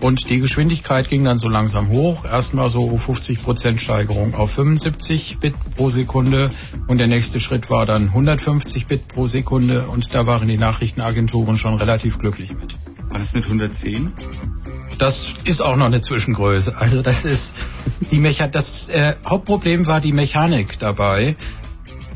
Und 0.00 0.30
die 0.30 0.38
Geschwindigkeit 0.38 1.08
ging 1.08 1.24
dann 1.24 1.36
so 1.36 1.48
langsam 1.48 1.88
hoch. 1.88 2.24
Erstmal 2.24 2.70
so 2.70 2.88
50% 2.88 3.78
Steigerung 3.78 4.34
auf 4.34 4.52
75 4.52 5.38
Bit 5.40 5.54
pro 5.76 5.90
Sekunde. 5.90 6.50
Und 6.86 6.98
der 6.98 7.06
nächste 7.06 7.38
Schritt 7.38 7.68
war 7.70 7.84
dann 7.84 8.04
150 8.04 8.86
Bit 8.86 9.08
pro 9.08 9.26
Sekunde. 9.26 9.86
Und 9.88 10.14
da 10.14 10.26
waren 10.26 10.48
die 10.48 10.56
Nachrichtenagenturen 10.56 11.56
schon 11.56 11.74
relativ 11.74 12.18
glücklich 12.18 12.50
mit. 12.50 12.74
War 13.10 13.18
das 13.18 13.32
mit 13.34 13.44
110? 13.44 14.12
Das 14.98 15.32
ist 15.44 15.62
auch 15.62 15.76
noch 15.76 15.86
eine 15.86 16.00
Zwischengröße. 16.00 16.76
Also 16.76 17.02
das 17.02 17.24
ist 17.24 17.54
die 18.10 18.18
Mecha 18.18 18.48
das 18.48 18.88
äh, 18.88 19.14
Hauptproblem 19.24 19.86
war 19.86 20.00
die 20.00 20.12
Mechanik 20.12 20.78
dabei. 20.78 21.36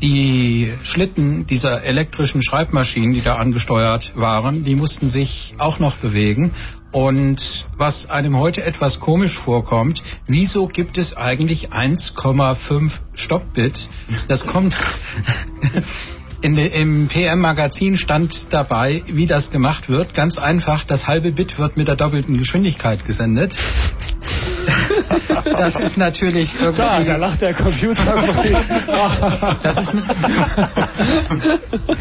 Die 0.01 0.73
Schlitten 0.83 1.47
dieser 1.47 1.83
elektrischen 1.83 2.43
Schreibmaschinen, 2.43 3.13
die 3.13 3.21
da 3.21 3.37
angesteuert 3.37 4.11
waren, 4.15 4.63
die 4.63 4.75
mussten 4.75 5.07
sich 5.07 5.55
auch 5.57 5.79
noch 5.79 5.97
bewegen. 5.97 6.51
Und 6.95 7.65
was 7.75 8.09
einem 8.09 8.39
heute 8.39 8.63
etwas 8.63 9.01
komisch 9.01 9.37
vorkommt, 9.37 10.01
wieso 10.27 10.67
gibt 10.67 10.97
es 10.97 11.17
eigentlich 11.17 11.73
1,5 11.73 12.99
Stoppbit? 13.13 13.89
Das 14.29 14.47
kommt 14.47 14.73
in 16.41 16.57
im 16.57 17.07
PM-Magazin 17.07 17.97
stand 17.97 18.53
dabei, 18.53 19.03
wie 19.07 19.25
das 19.25 19.51
gemacht 19.51 19.89
wird. 19.89 20.13
Ganz 20.13 20.37
einfach, 20.37 20.83
das 20.83 21.07
halbe 21.07 21.31
Bit 21.31 21.57
wird 21.57 21.77
mit 21.77 21.87
der 21.87 21.95
doppelten 21.95 22.37
Geschwindigkeit 22.37 23.05
gesendet. 23.05 23.55
Das 25.57 25.79
ist 25.79 25.97
natürlich 25.97 26.55
irgendwie... 26.55 26.81
Da, 26.81 27.03
da 27.03 27.15
lacht 27.17 27.41
der 27.41 27.53
Computer. 27.53 28.03
Das, 29.61 29.77
ist, 29.77 29.93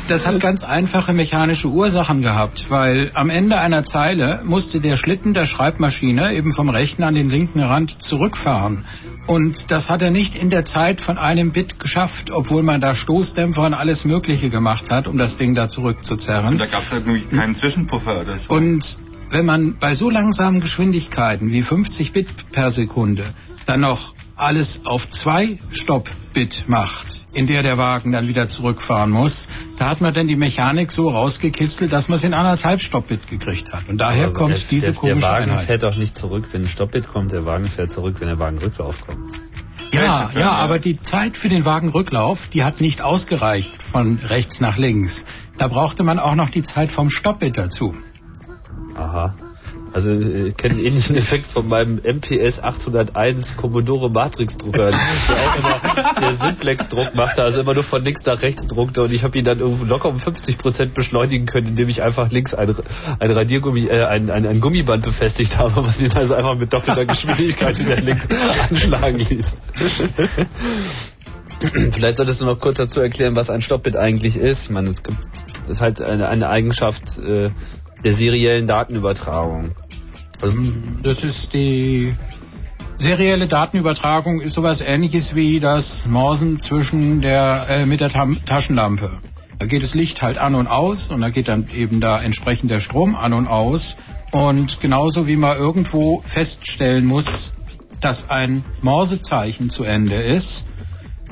das 0.09 0.26
hat 0.26 0.41
ganz 0.41 0.64
einfache 0.64 1.12
mechanische 1.12 1.68
Ursachen 1.68 2.22
gehabt, 2.22 2.66
weil 2.70 3.11
am 3.14 3.30
Ende 3.30 3.59
einer 3.59 3.85
Zeile 3.85 4.41
musste 4.45 4.80
der 4.80 4.97
Schlitten 4.97 5.35
der 5.35 5.47
Schreibmaschine 5.47 6.32
eben 6.35 6.53
vom 6.53 6.68
rechten 6.68 7.03
an 7.03 7.14
den 7.14 7.30
linken 7.30 7.61
Rand 7.61 8.03
zurückfahren. 8.03 8.85
Und 9.27 9.70
das 9.70 9.89
hat 9.89 10.03
er 10.03 10.11
nicht 10.11 10.37
in 10.37 10.51
der 10.51 10.64
Zeit 10.66 11.01
von 11.01 11.16
einem 11.16 11.53
Bit 11.53 11.79
geschafft, 11.79 12.31
obwohl 12.31 12.62
man 12.62 12.81
da 12.81 12.95
Stoßdämpfer 12.95 13.62
und 13.62 13.75
alles 13.75 14.05
Mögliche 14.05 14.51
gemacht 14.51 14.91
hat, 14.91 15.07
um 15.07 15.16
das 15.16 15.37
Ding 15.39 15.55
da 15.55 15.66
zurückzuzerren. 15.66 16.49
Und 16.49 16.59
da 16.59 16.66
gab 16.66 16.83
es 16.83 16.93
irgendwie 16.93 17.22
keinen 17.22 17.57
Zwischenpuffer 17.57 18.20
oder 18.20 18.37
so. 18.39 18.55
Und 18.55 18.99
wenn 19.31 19.47
man 19.47 19.79
bei 19.79 19.95
so 19.95 20.11
langsamen 20.11 20.61
Geschwindigkeiten 20.61 21.51
wie 21.53 21.62
50 21.62 22.12
Bit 22.12 22.53
per 22.53 22.70
Sekunde 22.70 23.25
dann 23.66 23.81
noch 23.81 24.12
alles 24.37 24.83
auf 24.85 25.09
zwei 25.09 25.59
Stopp-Bit 25.72 26.64
macht, 26.66 27.24
in 27.35 27.47
der 27.47 27.62
der 27.62 27.78
Wagen 27.78 28.12
dann 28.12 28.28
wieder 28.28 28.49
zurückfahren 28.49 29.11
muss. 29.11 29.49
Da 29.78 29.89
hat 29.89 30.01
man 30.01 30.14
dann 30.14 30.28
die 30.28 30.37
Mechanik 30.37 30.93
so 30.93 31.09
rausgekitzelt, 31.09 31.93
dass 31.93 32.09
man 32.09 32.18
es 32.18 32.24
in 32.24 32.35
anderthalb 32.35 32.80
Stoppbit 32.80 33.28
gekriegt 33.28 33.72
hat. 33.72 33.89
Und 33.89 34.01
daher 34.01 34.26
Aber 34.26 34.35
kommt 34.35 34.57
der, 34.57 34.68
diese 34.70 34.87
der, 34.87 34.95
komische 34.95 35.20
Der 35.20 35.28
Wagen 35.28 35.51
Einheit. 35.51 35.66
fährt 35.66 35.85
auch 35.85 35.97
nicht 35.97 36.16
zurück, 36.16 36.45
wenn 36.53 36.62
ein 36.62 36.68
Stoppbit 36.68 37.09
kommt. 37.09 37.32
Der 37.32 37.45
Wagen 37.45 37.66
fährt 37.66 37.91
zurück, 37.91 38.16
wenn 38.20 38.28
der 38.28 38.39
Wagenrücklauf 38.39 39.05
kommt. 39.07 39.37
Ja, 39.93 40.30
ja, 40.35 40.51
aber 40.51 40.78
die 40.80 41.01
Zeit 41.03 41.37
für 41.37 41.49
den 41.49 41.64
Wagenrücklauf, 41.64 42.49
die 42.53 42.64
hat 42.64 42.80
nicht 42.80 43.01
ausgereicht 43.01 43.70
von 43.93 44.18
rechts 44.24 44.61
nach 44.61 44.76
links. 44.76 45.24
Da 45.59 45.68
brauchte 45.68 46.03
man 46.03 46.18
auch 46.18 46.35
noch 46.35 46.51
die 46.51 46.62
Zeit 46.62 46.91
vom 46.91 47.11
Stoppbit 47.11 47.57
dazu. 47.57 47.95
Aha. 48.97 49.35
Also 49.95 50.11
äh, 50.11 50.49
ich 50.49 50.57
kenne 50.57 50.74
einen 50.74 50.84
ähnlichen 50.84 51.16
Effekt 51.16 51.47
von 51.47 51.68
meinem 51.68 52.01
MPS 52.03 52.61
801 52.61 53.57
Commodore 53.57 54.11
Matrix 54.11 54.59
Drucker, 54.59 54.90
der 54.90 55.36
auch 55.36 55.57
immer 55.57 55.80
der 56.20 56.47
Simplex 56.49 56.88
Druck 56.88 57.14
machte, 57.14 57.45
also 57.45 57.61
immer 57.61 57.74
nur 57.74 57.84
von 57.84 58.03
links 58.03 58.24
nach 58.26 58.42
rechts 58.42 58.66
druckte 58.66 59.03
und 59.05 59.12
ich 59.12 59.22
habe 59.22 59.38
ihn 59.38 59.45
dann 59.45 59.61
locker 59.86 60.09
um 60.09 60.18
50 60.18 60.59
Prozent 60.59 60.95
beschleunigen 60.95 61.47
können, 61.47 61.68
indem 61.68 61.88
ich 61.88 62.03
einfach 62.03 62.32
links 62.32 62.55
ein, 62.55 62.74
ein 63.20 63.30
Radiergummi, 63.30 63.86
äh, 63.86 64.05
ein, 64.05 64.30
ein, 64.30 64.47
ein 64.47 64.61
Gummiband 64.61 65.05
befestigt 65.05 65.59
habe, 65.59 65.86
was 65.86 66.01
ihn 66.01 66.12
also 66.12 66.34
einfach 66.34 66.57
mit 66.57 66.72
doppelter 66.72 67.07
Geschwindigkeit 67.07 67.78
wieder 67.78 68.01
links 68.01 68.28
anschlagen 68.68 69.18
ließ. 69.18 69.47
Vielleicht 71.92 72.16
solltest 72.16 72.40
du 72.40 72.47
noch 72.47 72.59
kurz 72.59 72.78
dazu 72.78 73.01
erklären, 73.01 73.36
was 73.36 73.49
ein 73.49 73.61
Stoppbit 73.61 73.95
eigentlich 73.95 74.36
ist. 74.36 74.70
Meine, 74.70 74.88
es 74.88 75.05
gibt, 75.05 75.18
ist 75.68 75.80
halt 75.80 76.01
eine, 76.01 76.28
eine 76.28 76.49
Eigenschaft 76.49 77.16
äh, 77.18 77.51
der 78.05 78.12
seriellen 78.12 78.66
Datenübertragung. 78.66 79.72
Also, 80.41 80.61
Das 81.03 81.22
ist 81.22 81.53
die 81.53 82.14
serielle 82.99 83.47
Datenübertragung 83.49 84.41
ist 84.41 84.55
sowas 84.55 84.80
ähnliches 84.80 85.35
wie 85.35 85.61
das 85.61 86.07
Morsen 86.07 86.59
zwischen 86.59 87.20
der 87.20 87.66
äh, 87.68 87.87
mit 87.87 88.01
der 88.01 88.11
Tam 88.11 88.45
Taschenlampe. 88.47 89.11
Da 89.59 89.66
geht 89.66 89.82
das 89.82 89.95
Licht 89.95 90.22
halt 90.22 90.39
an 90.39 90.55
und 90.55 90.66
aus 90.66 91.11
und 91.11 91.20
da 91.20 91.30
geht 91.30 91.49
dann 91.49 91.68
eben 91.74 92.01
da 92.01 92.20
entsprechend 92.22 92.70
der 92.70 92.80
Strom 92.80 93.14
an 93.14 93.32
und 93.32 93.47
aus 93.47 93.97
und 94.32 94.80
genauso 94.80 95.26
wie 95.26 95.37
man 95.37 95.57
irgendwo 95.57 96.22
feststellen 96.26 97.05
muss, 97.05 97.53
dass 98.01 98.28
ein 98.30 98.64
Morsezeichen 98.82 99.70
zu 99.70 99.85
Ende 99.85 100.16
ist, 100.16 100.66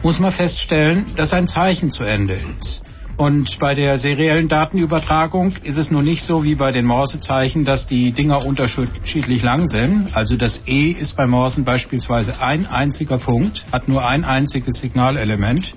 muss 0.03 0.19
man 0.19 0.33
feststellen, 0.33 1.07
dass 1.17 1.33
ein 1.33 1.47
Zeichen 1.47 1.91
zu 1.91 2.05
Ende 2.05 2.35
ist. 2.35 2.83
Und 3.17 3.59
bei 3.59 3.75
der 3.75 3.99
seriellen 3.99 4.49
Datenübertragung 4.49 5.53
ist 5.63 5.77
es 5.77 5.91
nun 5.91 6.05
nicht 6.05 6.25
so 6.25 6.45
wie 6.45 6.55
bei 6.55 6.73
den 6.73 6.87
Morsezeichen, 6.87 7.65
dass 7.65 7.87
die 7.87 8.13
Dinger 8.13 8.45
unterschiedlich 8.45 9.43
lang 9.43 9.67
sind. 9.67 10.17
Also 10.17 10.37
das 10.37 10.63
E 10.67 10.91
ist 10.91 11.17
bei 11.17 11.27
Morsen 11.27 11.65
beispielsweise 11.65 12.41
ein 12.41 12.67
einziger 12.67 13.19
Punkt, 13.19 13.65
hat 13.73 13.87
nur 13.87 14.07
ein 14.07 14.25
einziges 14.25 14.81
Signalelement. 14.81 15.75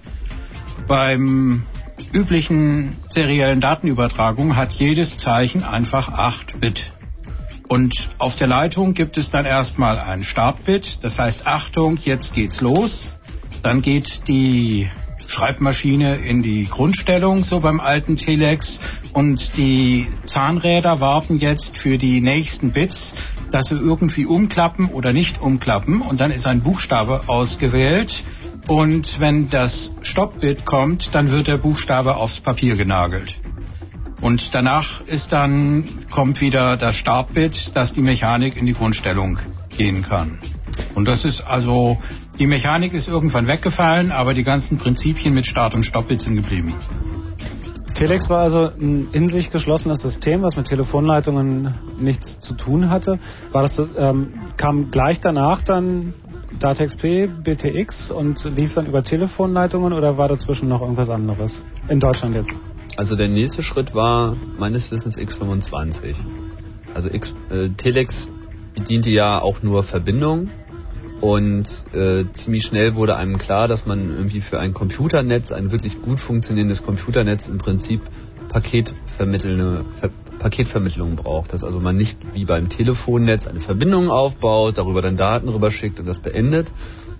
Beim 0.87 1.63
üblichen 2.13 2.93
seriellen 3.07 3.61
Datenübertragung 3.61 4.55
hat 4.55 4.73
jedes 4.73 5.17
Zeichen 5.17 5.63
einfach 5.63 6.09
8 6.09 6.59
Bit. 6.59 6.91
Und 7.67 8.09
auf 8.17 8.35
der 8.35 8.47
Leitung 8.47 8.93
gibt 8.93 9.17
es 9.17 9.31
dann 9.31 9.45
erstmal 9.45 9.99
ein 9.99 10.23
Startbit, 10.23 10.99
das 11.03 11.17
heißt 11.17 11.47
Achtung, 11.47 11.97
jetzt 12.03 12.33
geht's 12.33 12.61
los. 12.61 13.15
Dann 13.63 13.81
geht 13.81 14.27
die 14.27 14.87
Schreibmaschine 15.27 16.15
in 16.17 16.43
die 16.43 16.67
Grundstellung, 16.69 17.43
so 17.43 17.59
beim 17.59 17.79
alten 17.79 18.17
Telex. 18.17 18.79
Und 19.13 19.57
die 19.57 20.07
Zahnräder 20.25 20.99
warten 20.99 21.37
jetzt 21.37 21.77
für 21.77 21.97
die 21.97 22.21
nächsten 22.21 22.71
Bits, 22.71 23.13
dass 23.51 23.67
sie 23.67 23.75
irgendwie 23.75 24.25
umklappen 24.25 24.89
oder 24.89 25.13
nicht 25.13 25.41
umklappen. 25.41 26.01
Und 26.01 26.21
dann 26.21 26.31
ist 26.31 26.45
ein 26.45 26.61
Buchstabe 26.61 27.23
ausgewählt. 27.27 28.23
Und 28.67 29.19
wenn 29.19 29.49
das 29.49 29.91
Stoppbit 30.01 30.65
kommt, 30.65 31.13
dann 31.13 31.31
wird 31.31 31.47
der 31.47 31.57
Buchstabe 31.57 32.15
aufs 32.15 32.39
Papier 32.39 32.75
genagelt. 32.75 33.35
Und 34.21 34.55
danach 34.55 35.01
ist 35.01 35.33
dann, 35.33 35.83
kommt 36.09 36.41
wieder 36.41 36.77
das 36.77 36.95
Startbit, 36.95 37.75
dass 37.75 37.93
die 37.93 38.01
Mechanik 38.01 38.55
in 38.57 38.65
die 38.65 38.73
Grundstellung 38.73 39.37
gehen 39.77 40.01
kann. 40.01 40.39
Und 40.95 41.05
das 41.05 41.25
ist 41.25 41.41
also, 41.41 42.01
die 42.39 42.47
Mechanik 42.47 42.93
ist 42.93 43.07
irgendwann 43.07 43.47
weggefallen, 43.47 44.11
aber 44.11 44.33
die 44.33 44.43
ganzen 44.43 44.77
Prinzipien 44.77 45.33
mit 45.33 45.45
Start- 45.45 45.75
und 45.75 45.83
Stoppbit 45.83 46.21
sind 46.21 46.35
geblieben. 46.35 46.73
Telex 47.93 48.29
war 48.29 48.39
also 48.39 48.71
ein 48.77 49.07
in 49.13 49.29
sich 49.29 49.51
geschlossenes 49.51 50.01
System, 50.01 50.41
was 50.41 50.57
mit 50.57 50.67
Telefonleitungen 50.67 51.73
nichts 51.97 52.39
zu 52.41 52.53
tun 52.53 52.89
hatte. 52.89 53.19
War 53.53 53.61
das, 53.61 53.81
ähm, 53.97 54.33
kam 54.57 54.91
gleich 54.91 55.21
danach 55.21 55.61
dann 55.61 56.13
DATEX-P, 56.59 57.27
BTX 57.27 58.11
und 58.11 58.43
lief 58.55 58.73
dann 58.73 58.85
über 58.85 59.01
Telefonleitungen 59.01 59.93
oder 59.93 60.17
war 60.17 60.27
dazwischen 60.27 60.67
noch 60.67 60.81
irgendwas 60.81 61.09
anderes? 61.09 61.63
In 61.87 62.01
Deutschland 62.01 62.35
jetzt? 62.35 62.53
Also 62.97 63.15
der 63.15 63.29
nächste 63.29 63.63
Schritt 63.63 63.95
war 63.95 64.35
meines 64.57 64.91
Wissens 64.91 65.17
X25. 65.17 66.15
Also 66.93 67.09
X, 67.09 67.33
äh, 67.49 67.69
Telex 67.69 68.27
bediente 68.73 69.09
ja 69.09 69.41
auch 69.41 69.63
nur 69.63 69.83
Verbindungen 69.83 70.51
und 71.21 71.65
äh, 71.93 72.25
ziemlich 72.33 72.65
schnell 72.65 72.95
wurde 72.95 73.15
einem 73.15 73.37
klar, 73.37 73.67
dass 73.67 73.85
man 73.85 74.09
irgendwie 74.09 74.41
für 74.41 74.59
ein 74.59 74.73
Computernetz, 74.73 75.51
ein 75.51 75.71
wirklich 75.71 76.01
gut 76.01 76.19
funktionierendes 76.19 76.83
Computernetz 76.83 77.47
im 77.47 77.57
Prinzip 77.57 78.01
paketvermittelnde 78.49 79.85
Ver 79.99 80.09
Paketvermittlung 80.37 81.15
braucht. 81.15 81.53
Dass 81.53 81.63
also 81.63 81.79
man 81.79 81.95
nicht 81.95 82.19
wie 82.33 82.45
beim 82.45 82.69
Telefonnetz 82.69 83.47
eine 83.47 83.61
Verbindung 83.61 84.09
aufbaut, 84.11 84.77
darüber 84.77 85.01
dann 85.01 85.15
Daten 85.15 85.47
rüberschickt 85.47 85.99
und 85.99 86.05
das 86.05 86.19
beendet, 86.19 86.67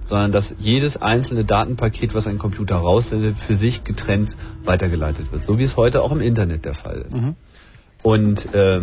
sondern 0.08 0.32
dass 0.32 0.54
jedes 0.60 0.98
einzelne 1.02 1.46
Datenpaket, 1.46 2.14
was 2.14 2.28
ein 2.28 2.38
Computer 2.38 2.76
raussendet, 2.76 3.40
für 3.40 3.56
sich 3.56 3.84
getrennt 3.86 4.36
weitergeleitet 4.66 5.32
wird. 5.32 5.44
So 5.44 5.58
wie 5.58 5.64
es 5.64 5.78
heute 5.78 6.04
auch 6.04 6.12
im 6.12 6.20
Internet 6.20 6.66
der 6.66 6.74
Fall 6.74 7.06
ist. 7.08 7.16
Mhm. 7.16 7.36
Und 8.04 8.54
äh, 8.54 8.82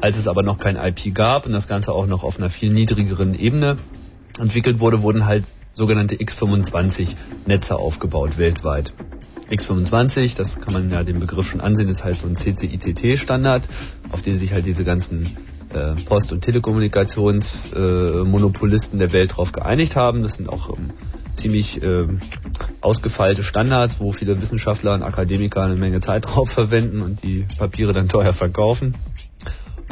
als 0.00 0.16
es 0.16 0.28
aber 0.28 0.42
noch 0.42 0.58
kein 0.58 0.76
IP 0.76 1.14
gab 1.14 1.44
und 1.44 1.52
das 1.52 1.68
Ganze 1.68 1.92
auch 1.92 2.06
noch 2.06 2.22
auf 2.22 2.38
einer 2.38 2.48
viel 2.48 2.72
niedrigeren 2.72 3.38
Ebene 3.38 3.76
entwickelt 4.38 4.80
wurde, 4.80 5.02
wurden 5.02 5.26
halt 5.26 5.44
sogenannte 5.72 6.16
X25-Netze 6.16 7.76
aufgebaut 7.76 8.38
weltweit. 8.38 8.92
X25, 9.50 10.36
das 10.36 10.60
kann 10.60 10.72
man 10.72 10.90
ja 10.90 11.04
den 11.04 11.20
Begriff 11.20 11.46
schon 11.46 11.60
ansehen, 11.60 11.88
ist 11.88 12.02
halt 12.04 12.18
so 12.18 12.26
ein 12.26 12.36
CCITT-Standard, 12.36 13.68
auf 14.10 14.22
den 14.22 14.38
sich 14.38 14.52
halt 14.52 14.66
diese 14.66 14.84
ganzen 14.84 15.36
äh, 15.74 15.94
Post- 16.06 16.32
und 16.32 16.40
Telekommunikationsmonopolisten 16.42 18.98
der 18.98 19.12
Welt 19.12 19.36
drauf 19.36 19.52
geeinigt 19.52 19.94
haben. 19.96 20.22
Das 20.22 20.36
sind 20.36 20.48
auch 20.48 20.70
ähm, 20.70 20.90
ziemlich 21.34 21.82
äh, 21.82 22.06
ausgefeilte 22.80 23.42
Standards, 23.42 24.00
wo 24.00 24.12
viele 24.12 24.40
Wissenschaftler 24.40 24.94
und 24.94 25.02
Akademiker 25.02 25.62
eine 25.62 25.76
Menge 25.76 26.00
Zeit 26.00 26.24
drauf 26.26 26.50
verwenden 26.50 27.02
und 27.02 27.22
die 27.22 27.44
Papiere 27.58 27.92
dann 27.92 28.08
teuer 28.08 28.32
verkaufen. 28.32 28.94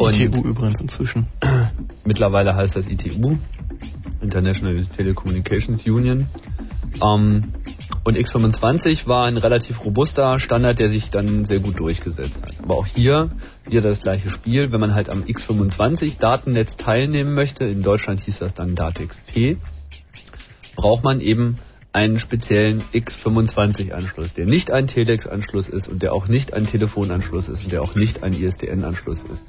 Und 0.00 0.18
ITU 0.18 0.48
übrigens 0.48 0.80
inzwischen. 0.80 1.26
mittlerweile 2.06 2.54
heißt 2.56 2.74
das 2.74 2.86
ITU, 2.86 3.36
International 4.22 4.82
Telecommunications 4.96 5.84
Union. 5.84 6.26
Ähm, 7.02 7.52
und 8.02 8.16
X25 8.16 9.06
war 9.06 9.26
ein 9.26 9.36
relativ 9.36 9.84
robuster 9.84 10.38
Standard, 10.38 10.78
der 10.78 10.88
sich 10.88 11.10
dann 11.10 11.44
sehr 11.44 11.60
gut 11.60 11.78
durchgesetzt 11.78 12.42
hat. 12.42 12.54
Aber 12.62 12.78
auch 12.78 12.86
hier 12.86 13.30
wieder 13.68 13.82
das 13.82 14.00
gleiche 14.00 14.30
Spiel. 14.30 14.72
Wenn 14.72 14.80
man 14.80 14.94
halt 14.94 15.10
am 15.10 15.24
X25 15.24 16.18
Datennetz 16.18 16.78
teilnehmen 16.78 17.34
möchte, 17.34 17.64
in 17.64 17.82
Deutschland 17.82 18.20
hieß 18.20 18.38
das 18.38 18.54
dann 18.54 18.74
DATEX-P, 18.74 19.58
braucht 20.76 21.04
man 21.04 21.20
eben 21.20 21.58
einen 21.92 22.18
speziellen 22.18 22.82
X25-Anschluss, 22.94 24.32
der 24.32 24.46
nicht 24.46 24.70
ein 24.70 24.86
Telex-Anschluss 24.86 25.68
ist 25.68 25.88
und 25.88 26.02
der 26.02 26.14
auch 26.14 26.26
nicht 26.26 26.54
ein 26.54 26.66
Telefonanschluss 26.66 27.48
ist 27.48 27.64
und 27.64 27.72
der 27.72 27.82
auch 27.82 27.96
nicht 27.96 28.22
ein 28.22 28.32
ISDN-Anschluss 28.32 29.24
ist. 29.24 29.44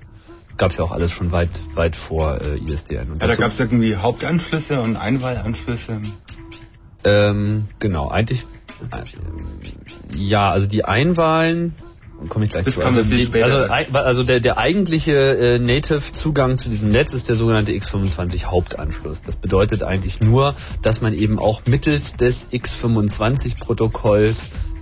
Gab 0.62 0.70
es 0.70 0.78
ja 0.78 0.84
auch 0.84 0.92
alles 0.92 1.10
schon 1.10 1.32
weit, 1.32 1.50
weit 1.74 1.96
vor 1.96 2.40
äh, 2.40 2.56
ISDN. 2.60 3.14
Und 3.14 3.20
Ja, 3.20 3.26
da 3.26 3.36
gab 3.36 3.52
es 3.52 3.60
irgendwie 3.60 3.96
Hauptanschlüsse 3.96 4.80
und 4.80 4.96
Einwahlanschlüsse. 4.96 6.00
Ähm, 7.04 7.64
genau, 7.80 8.10
eigentlich. 8.10 8.46
Äh, 8.92 10.16
ja, 10.16 10.52
also 10.52 10.68
die 10.68 10.86
Einwahlen. 10.86 11.74
Komme 12.30 12.46
ich 12.46 12.52
gleich 12.52 12.66
Das 12.66 12.76
zu. 12.76 12.82
Also, 12.82 13.02
die, 13.02 13.42
also, 13.42 13.58
also 13.92 14.24
der, 14.24 14.40
der 14.40 14.60
eigentliche 14.60 15.14
äh, 15.14 15.58
Native-Zugang 15.58 16.58
zu 16.58 16.70
diesem 16.70 16.92
Netz 16.92 17.12
ist 17.14 17.28
der 17.28 17.36
sogenannte 17.36 17.72
X25 17.72 18.44
Hauptanschluss. 18.44 19.24
Das 19.24 19.38
bedeutet 19.38 19.82
eigentlich 19.82 20.20
nur, 20.20 20.54
dass 20.84 21.02
man 21.02 21.16
eben 21.16 21.40
auch 21.40 21.66
mittels 21.66 22.16
des 22.18 22.46
X25-Protokolls 22.52 24.38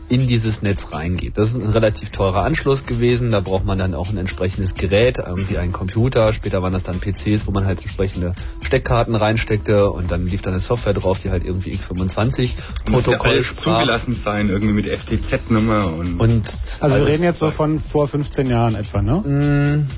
in 0.09 0.27
dieses 0.27 0.61
Netz 0.61 0.87
reingeht. 0.91 1.37
Das 1.37 1.49
ist 1.51 1.55
ein 1.55 1.69
relativ 1.69 2.09
teurer 2.09 2.43
Anschluss 2.43 2.85
gewesen. 2.85 3.31
Da 3.31 3.39
braucht 3.39 3.63
man 3.65 3.77
dann 3.77 3.93
auch 3.93 4.09
ein 4.09 4.17
entsprechendes 4.17 4.73
Gerät, 4.73 5.17
irgendwie 5.19 5.57
einen 5.57 5.71
Computer. 5.71 6.33
Später 6.33 6.61
waren 6.61 6.73
das 6.73 6.83
dann 6.83 6.99
PCs, 6.99 7.45
wo 7.47 7.51
man 7.51 7.65
halt 7.65 7.81
entsprechende 7.81 8.33
Steckkarten 8.61 9.15
reinsteckte 9.15 9.89
und 9.91 10.11
dann 10.11 10.25
lief 10.27 10.41
dann 10.41 10.53
eine 10.53 10.61
Software 10.61 10.93
drauf, 10.93 11.19
die 11.23 11.29
halt 11.29 11.43
irgendwie 11.45 11.73
X25 11.75 12.51
Muss 12.89 13.05
ja 13.05 13.17
Protokoll 13.17 13.43
sprach. 13.43 13.79
zugelassen 13.79 14.19
sein, 14.23 14.49
irgendwie 14.49 14.73
mit 14.73 14.87
FTZ-Nummer 14.87 15.93
und, 15.93 16.19
Und 16.19 16.49
Also 16.79 16.95
wir 16.97 17.05
reden 17.05 17.23
jetzt 17.23 17.39
so 17.39 17.51
von 17.51 17.79
vor 17.79 18.07
15 18.07 18.47
Jahren 18.49 18.75
etwa, 18.75 19.01
ne? 19.01 19.15
Mm, 19.85 19.89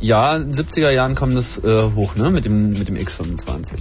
Ja, 0.00 0.36
in 0.36 0.52
den 0.52 0.54
70er 0.54 0.90
Jahren 0.90 1.14
kam 1.16 1.34
das 1.34 1.58
äh, 1.64 1.90
hoch, 1.94 2.14
ne, 2.14 2.30
mit 2.30 2.44
dem, 2.44 2.70
mit 2.78 2.88
dem 2.88 2.94
X25. 2.96 3.78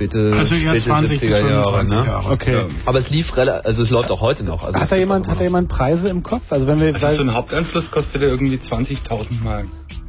Späte, 0.00 0.32
Also 0.36 0.54
eher 0.54 0.70
späte 0.70 0.84
20 0.84 1.20
bis 1.20 1.30
70er 1.30 1.48
Jahre. 1.48 1.62
25 1.64 1.96
Ne? 1.98 2.04
Jahre. 2.06 2.30
Okay. 2.32 2.54
Ja. 2.54 2.64
Aber 2.86 2.98
es 2.98 3.10
lief 3.10 3.36
relativ, 3.36 3.66
also 3.66 3.82
es 3.82 3.90
läuft 3.90 4.10
auch 4.10 4.20
heute 4.20 4.44
noch. 4.44 4.62
Also 4.64 4.78
Hat 4.80 4.90
da 4.90 4.96
jemand, 4.96 5.26
auch 5.26 5.32
hat 5.32 5.40
da 5.40 5.44
jemand 5.44 5.68
Preise 5.68 6.08
im 6.08 6.22
Kopf? 6.22 6.50
Also 6.50 6.66
wenn 6.66 6.80
wir, 6.80 6.94
Also 6.94 7.06
weil, 7.06 7.16
so 7.16 7.22
ein 7.22 7.34
Hauptanschluss 7.34 7.90
kostet 7.90 8.22
ja 8.22 8.28
irgendwie 8.28 8.56
20.000 8.56 9.42
Mark. 9.42 9.66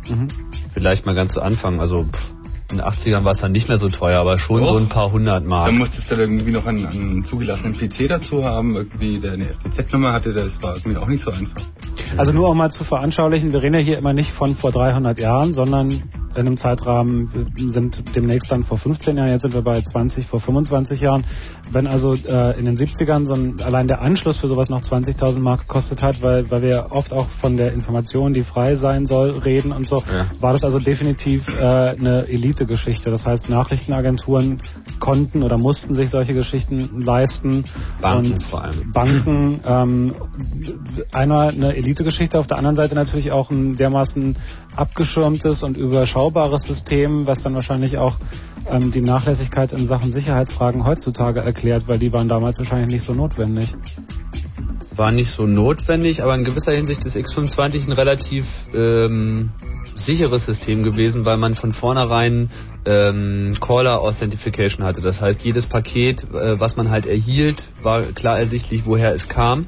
Mhm. 0.10 0.30
vielleicht 0.74 1.06
mal 1.06 1.14
ganz 1.14 1.34
zu 1.34 1.42
Anfang. 1.42 1.80
Also 1.80 2.06
pff, 2.06 2.32
in 2.72 2.78
den 2.78 2.86
80ern 2.86 3.24
war 3.24 3.34
es 3.34 3.40
dann 3.40 3.52
nicht 3.52 3.68
mehr 3.68 3.78
so 3.78 3.90
teuer, 3.90 4.20
aber 4.20 4.38
schon 4.40 4.62
Doch. 4.62 4.70
so 4.70 4.78
ein 4.78 4.90
paar 4.90 5.12
hundert 5.12 5.46
Mark. 5.46 5.68
Dann 5.68 5.78
musstest 5.78 6.10
du 6.10 6.16
irgendwie 6.16 6.52
noch 6.52 6.66
einen, 6.66 6.86
einen 6.88 7.26
zugelassenen 7.26 7.74
PC 7.78 8.08
dazu 8.08 8.44
haben, 8.44 8.76
irgendwie 8.76 9.20
der 9.20 9.34
eine 9.34 9.46
FTZ-Nummer 9.46 10.14
hatte, 10.14 10.34
das 10.34 10.62
war 10.62 10.76
irgendwie 10.78 10.98
auch 10.98 11.08
nicht 11.08 11.24
so 11.24 11.32
einfach. 11.32 11.62
Also 12.18 12.32
nur 12.32 12.50
um 12.50 12.58
mal 12.58 12.72
zu 12.72 12.84
veranschaulichen, 12.84 13.52
wir 13.54 13.62
reden 13.62 13.76
ja 13.76 13.82
hier 13.82 13.98
immer 13.98 14.14
nicht 14.14 14.32
von 14.32 14.56
vor 14.56 14.72
300 14.72 15.20
Jahren, 15.20 15.54
sondern 15.54 16.04
in 16.36 16.48
einem 16.48 16.58
Zeitrahmen 16.58 17.30
sind 17.70 18.16
demnächst 18.16 18.52
dann 18.52 18.64
vor 18.64 18.78
15 18.78 19.18
Jahren, 19.18 19.30
jetzt 19.30 19.42
sind 19.42 19.54
wir 19.54 19.62
bei 19.62 19.82
20, 19.82 20.28
vor 20.28 20.40
25 20.40 21.02
Jahren. 21.02 21.24
Wenn 21.72 21.88
also 21.88 22.14
äh, 22.14 22.58
in 22.60 22.66
den 22.66 22.78
70ern 22.78 23.26
so 23.26 23.34
ein, 23.34 23.62
allein 23.62 23.88
der 23.88 24.02
Anschluss 24.02 24.38
für 24.38 24.48
sowas 24.48 24.70
noch 24.70 24.82
20.000 24.82 25.40
Mark 25.40 25.62
gekostet 25.62 26.02
hat, 26.02 26.22
weil, 26.22 26.50
weil 26.52 26.62
wir 26.62 26.88
oft 26.92 27.14
auch 27.14 27.28
von 27.40 27.58
der 27.58 27.74
Information, 27.74 28.34
die 28.34 28.44
frei 28.44 28.76
sein 28.76 29.08
soll, 29.08 29.32
reden 29.32 29.72
und 29.72 29.86
so, 29.88 29.98
Ja. 29.98 30.28
war 30.40 30.54
das 30.54 30.64
also 30.64 30.80
definitiv 30.80 31.48
äh, 31.48 31.62
eine 31.62 32.28
Elite-Geschichte. 32.28 33.10
Das 33.10 33.26
heißt, 33.26 33.50
Nachrichtenagenturen 33.50 34.62
konnten 35.00 35.44
oder 35.44 35.58
mussten 35.58 35.94
sich 35.94 36.10
solche 36.10 36.34
Geschichten 36.34 37.02
leisten. 37.02 37.66
Banken 38.02 38.32
und 38.34 38.44
vor 38.44 38.64
allem. 38.64 38.92
Banken, 38.92 39.60
ähm, 39.66 40.16
einmal 41.12 41.50
eine 41.50 41.76
Elite-Geschichte, 41.76 42.40
auf 42.40 42.48
der 42.48 42.58
anderen 42.58 42.76
Seite 42.76 42.96
natürlich 42.96 43.32
auch 43.32 43.50
ein 43.52 43.76
dermaßen 43.76 44.36
abgeschirmtes 44.76 45.64
und 45.64 45.78
überschaubares 45.78 46.64
System, 46.64 47.28
was 47.28 47.44
dann 47.44 47.56
wahrscheinlich 47.56 47.98
auch 47.98 48.18
ähm, 48.70 48.92
die 48.92 49.02
Nachlässigkeit 49.02 49.74
in 49.74 49.88
Sachen 49.88 50.12
Sicherheitsfragen 50.12 50.86
heutzutage 50.86 51.42
erklärt, 51.42 51.88
weil 51.88 52.00
die 52.00 52.14
waren 52.14 52.28
damals 52.28 52.58
wahrscheinlich 52.58 52.90
nicht 52.90 53.04
so 53.04 53.14
notwendig. 53.14 53.74
war 54.96 55.12
nicht 55.12 55.32
so 55.32 55.48
notwendig, 55.48 56.22
aber 56.22 56.36
in 56.36 56.44
gewisser 56.44 56.74
Hinsicht 56.74 57.06
ist 57.06 57.16
X25 57.16 57.88
ein 57.88 57.94
relativ 57.94 58.46
ähm, 58.74 59.50
sicheres 59.96 60.46
System 60.46 60.84
gewesen, 60.84 61.26
weil 61.26 61.38
man 61.38 61.56
von 61.56 61.72
vornherein 61.72 62.50
ähm, 62.86 63.56
Caller 63.60 64.02
Authentication 64.02 64.86
hatte. 64.86 65.02
Das 65.02 65.22
heißt, 65.22 65.42
jedes 65.44 65.68
Paket, 65.68 66.24
äh, 66.34 66.60
was 66.60 66.76
man 66.76 66.90
halt 66.90 67.06
erhielt, 67.06 67.70
war 67.84 68.04
klar 68.14 68.40
ersichtlich, 68.40 68.86
woher 68.86 69.14
es 69.14 69.28
kam. 69.28 69.68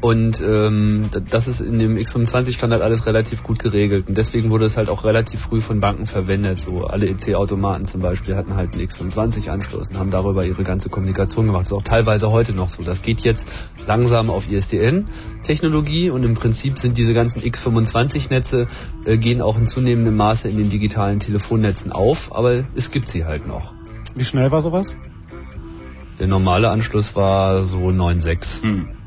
Und 0.00 0.40
ähm, 0.40 1.10
das 1.28 1.48
ist 1.48 1.60
in 1.60 1.80
dem 1.80 1.96
X25-Standard 1.96 2.82
alles 2.82 3.04
relativ 3.04 3.42
gut 3.42 3.58
geregelt. 3.58 4.08
Und 4.08 4.16
deswegen 4.16 4.50
wurde 4.50 4.66
es 4.66 4.76
halt 4.76 4.88
auch 4.88 5.04
relativ 5.04 5.40
früh 5.40 5.60
von 5.60 5.80
Banken 5.80 6.06
verwendet. 6.06 6.58
So 6.58 6.84
alle 6.84 7.08
EC-Automaten 7.08 7.84
zum 7.84 8.00
Beispiel 8.00 8.36
hatten 8.36 8.54
halt 8.54 8.74
einen 8.74 8.86
X25-Anschluss 8.86 9.90
und 9.90 9.98
haben 9.98 10.12
darüber 10.12 10.44
ihre 10.44 10.62
ganze 10.62 10.88
Kommunikation 10.88 11.46
gemacht. 11.46 11.62
Das 11.62 11.72
ist 11.72 11.76
auch 11.76 11.82
teilweise 11.82 12.30
heute 12.30 12.52
noch 12.52 12.70
so. 12.70 12.84
Das 12.84 13.02
geht 13.02 13.20
jetzt 13.20 13.44
langsam 13.88 14.30
auf 14.30 14.48
ISDN-Technologie 14.48 16.10
und 16.10 16.22
im 16.22 16.34
Prinzip 16.34 16.78
sind 16.78 16.96
diese 16.96 17.12
ganzen 17.12 17.40
X25-Netze 17.40 18.68
äh, 19.04 19.16
gehen 19.16 19.40
auch 19.40 19.58
in 19.58 19.66
zunehmendem 19.66 20.16
Maße 20.16 20.48
in 20.48 20.58
den 20.58 20.70
digitalen 20.70 21.18
Telefonnetzen 21.18 21.90
auf, 21.90 22.30
aber 22.30 22.64
es 22.76 22.92
gibt 22.92 23.08
sie 23.08 23.24
halt 23.24 23.48
noch. 23.48 23.74
Wie 24.14 24.24
schnell 24.24 24.50
war 24.52 24.62
sowas? 24.62 24.94
Der 26.20 26.26
normale 26.26 26.70
Anschluss 26.70 27.14
war 27.16 27.64
so 27.64 27.88
9,6. 27.88 28.62
Hm. 28.62 28.97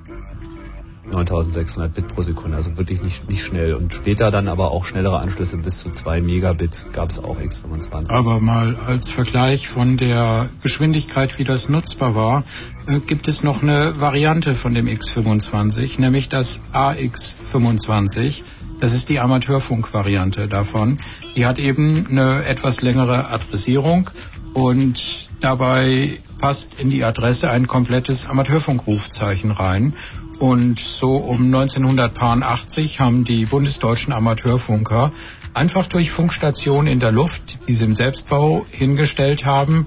9600 1.11 1.93
Bit 1.93 2.07
pro 2.07 2.21
Sekunde, 2.21 2.57
also 2.57 2.75
wirklich 2.77 3.01
nicht, 3.01 3.27
nicht 3.29 3.43
schnell. 3.43 3.73
Und 3.73 3.93
später 3.93 4.31
dann 4.31 4.47
aber 4.47 4.71
auch 4.71 4.85
schnellere 4.85 5.19
Anschlüsse 5.19 5.57
bis 5.57 5.79
zu 5.79 5.91
2 5.91 6.21
Megabit 6.21 6.85
gab 6.93 7.09
es 7.09 7.19
auch 7.19 7.37
X25. 7.37 8.09
Aber 8.09 8.39
mal 8.39 8.75
als 8.87 9.11
Vergleich 9.11 9.67
von 9.67 9.97
der 9.97 10.49
Geschwindigkeit, 10.61 11.37
wie 11.37 11.43
das 11.43 11.69
nutzbar 11.69 12.15
war, 12.15 12.43
äh, 12.87 12.99
gibt 12.99 13.27
es 13.27 13.43
noch 13.43 13.61
eine 13.61 13.99
Variante 13.99 14.55
von 14.55 14.73
dem 14.73 14.87
X25, 14.87 15.99
nämlich 15.99 16.29
das 16.29 16.61
AX25. 16.73 18.41
Das 18.79 18.93
ist 18.93 19.09
die 19.09 19.19
Amateurfunk-Variante 19.19 20.47
davon. 20.47 20.97
Die 21.35 21.45
hat 21.45 21.59
eben 21.59 22.07
eine 22.07 22.45
etwas 22.45 22.81
längere 22.81 23.29
Adressierung 23.29 24.09
und 24.53 25.29
dabei 25.39 26.19
passt 26.41 26.73
in 26.79 26.89
die 26.89 27.03
Adresse 27.03 27.49
ein 27.49 27.67
komplettes 27.67 28.25
Amateurfunkrufzeichen 28.25 29.51
rein. 29.51 29.93
Und 30.39 30.79
so 30.79 31.15
um 31.15 31.45
1980 31.45 32.99
haben 32.99 33.23
die 33.23 33.45
bundesdeutschen 33.45 34.11
Amateurfunker 34.11 35.11
einfach 35.53 35.87
durch 35.87 36.11
Funkstationen 36.11 36.87
in 36.87 36.99
der 36.99 37.11
Luft, 37.11 37.59
die 37.67 37.75
sie 37.75 37.85
im 37.85 37.93
Selbstbau 37.93 38.65
hingestellt 38.71 39.45
haben, 39.45 39.85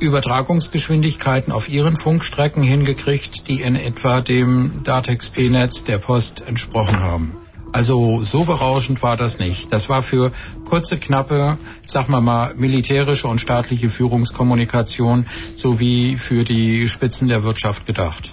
Übertragungsgeschwindigkeiten 0.00 1.52
auf 1.52 1.68
ihren 1.68 1.98
Funkstrecken 1.98 2.62
hingekriegt, 2.62 3.48
die 3.48 3.60
in 3.60 3.76
etwa 3.76 4.22
dem 4.22 4.80
Datex-P-Netz 4.84 5.84
der 5.84 5.98
Post 5.98 6.40
entsprochen 6.40 7.00
haben. 7.00 7.36
Also 7.72 8.22
so 8.22 8.44
berauschend 8.44 9.02
war 9.02 9.16
das 9.16 9.38
nicht. 9.38 9.72
Das 9.72 9.88
war 9.88 10.02
für 10.02 10.32
kurze, 10.68 10.98
knappe, 10.98 11.56
sag 11.86 12.08
mal 12.08 12.20
mal, 12.20 12.54
militärische 12.54 13.28
und 13.28 13.38
staatliche 13.38 13.88
Führungskommunikation 13.88 15.26
sowie 15.56 16.16
für 16.16 16.44
die 16.44 16.88
Spitzen 16.88 17.28
der 17.28 17.44
Wirtschaft 17.44 17.86
gedacht. 17.86 18.30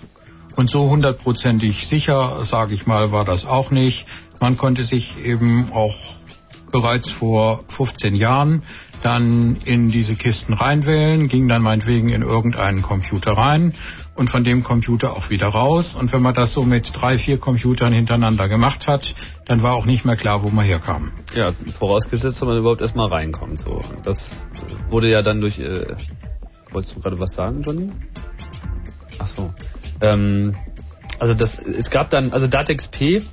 Und 0.56 0.70
so 0.72 0.90
hundertprozentig 0.90 1.88
sicher, 1.88 2.44
sage 2.44 2.74
ich 2.74 2.88
mal, 2.88 3.12
war 3.12 3.26
das 3.26 3.46
auch 3.46 3.70
nicht. 3.70 4.08
Man 4.40 4.58
konnte 4.58 4.84
sich 4.84 5.24
eben 5.24 5.72
auch 5.72 5.96
bereits 6.72 7.12
vor 7.12 7.64
15 7.70 8.16
Jahren 8.16 8.64
dann 9.02 9.58
in 9.66 9.90
diese 9.90 10.16
Kisten 10.16 10.54
reinwählen, 10.54 11.28
ging 11.28 11.48
dann 11.48 11.62
meinetwegen 11.62 12.10
in 12.10 12.22
irgendeinen 12.22 12.82
Computer 12.82 13.34
rein 13.34 13.74
und 14.16 14.30
von 14.30 14.44
dem 14.44 14.64
Computer 14.64 15.16
auch 15.16 15.30
wieder 15.30 15.48
raus. 15.48 15.96
Und 15.96 16.12
wenn 16.12 16.22
man 16.22 16.34
das 16.34 16.54
so 16.54 16.64
mit 16.64 16.92
drei, 16.94 17.18
vier 17.18 17.38
Computern 17.38 17.94
hintereinander 17.94 18.50
gemacht 18.50 18.88
hat, 18.88 19.16
dann 19.46 19.64
war 19.64 19.76
auch 19.76 19.86
nicht 19.86 20.06
mehr 20.06 20.16
klar, 20.16 20.44
wo 20.44 20.50
man 20.50 20.66
herkam. 20.66 21.14
Ja, 21.36 21.54
vorausgesetzt, 21.78 22.42
dass 22.42 22.48
man 22.48 22.58
überhaupt 22.58 22.82
erstmal 22.82 23.08
reinkommt. 23.08 23.60
So. 23.60 23.84
Das 24.04 24.48
wurde 24.90 25.10
ja 25.10 25.22
dann 25.22 25.42
durch. 25.42 25.60
Äh, 25.60 25.96
wolltest 26.72 26.96
du 26.96 27.02
gerade 27.02 27.20
was 27.20 27.34
sagen, 27.34 27.62
Johnny? 27.62 27.92
Ach 29.20 29.28
so. 29.28 29.54
Ähm, 30.02 30.56
also 31.20 31.34
das, 31.34 31.58
es 31.60 31.90
gab 31.90 32.10
dann, 32.10 32.32
also 32.32 32.48
Datex 32.48 32.88
P 32.90 33.24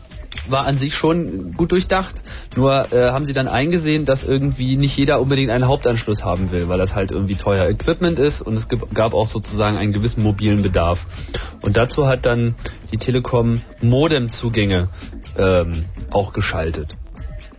war 0.48 0.66
an 0.66 0.78
sich 0.78 0.94
schon 0.94 1.52
gut 1.52 1.72
durchdacht, 1.72 2.22
nur 2.56 2.92
äh, 2.92 3.10
haben 3.10 3.24
sie 3.24 3.32
dann 3.32 3.48
eingesehen, 3.48 4.04
dass 4.04 4.24
irgendwie 4.24 4.76
nicht 4.76 4.96
jeder 4.96 5.20
unbedingt 5.20 5.50
einen 5.50 5.66
Hauptanschluss 5.66 6.24
haben 6.24 6.50
will, 6.50 6.68
weil 6.68 6.78
das 6.78 6.94
halt 6.94 7.10
irgendwie 7.10 7.36
teuer 7.36 7.68
Equipment 7.68 8.18
ist 8.18 8.42
und 8.42 8.54
es 8.54 8.68
gab 8.92 9.14
auch 9.14 9.28
sozusagen 9.28 9.76
einen 9.76 9.92
gewissen 9.92 10.22
mobilen 10.22 10.62
Bedarf. 10.62 10.98
Und 11.62 11.76
dazu 11.76 12.06
hat 12.06 12.26
dann 12.26 12.54
die 12.92 12.98
Telekom 12.98 13.62
Modemzugänge 13.80 14.88
ähm, 15.38 15.84
auch 16.10 16.32
geschaltet. 16.32 16.94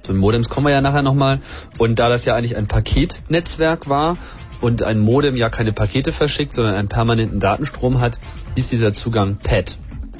Zu 0.03 0.11
den 0.13 0.21
Modems 0.21 0.49
kommen 0.49 0.67
wir 0.67 0.73
ja 0.73 0.81
nachher 0.81 1.01
nochmal. 1.01 1.39
Und 1.79 1.97
da 1.97 2.07
das 2.07 2.25
ja 2.25 2.35
eigentlich 2.35 2.55
ein 2.55 2.67
Paketnetzwerk 2.67 3.89
war 3.89 4.17
und 4.61 4.83
ein 4.83 4.99
Modem 4.99 5.35
ja 5.35 5.49
keine 5.49 5.73
Pakete 5.73 6.11
verschickt, 6.11 6.53
sondern 6.53 6.75
einen 6.75 6.89
permanenten 6.89 7.39
Datenstrom 7.39 7.99
hat, 7.99 8.19
hieß 8.55 8.69
dieser 8.69 8.93
Zugang 8.93 9.37
PAD. 9.37 9.75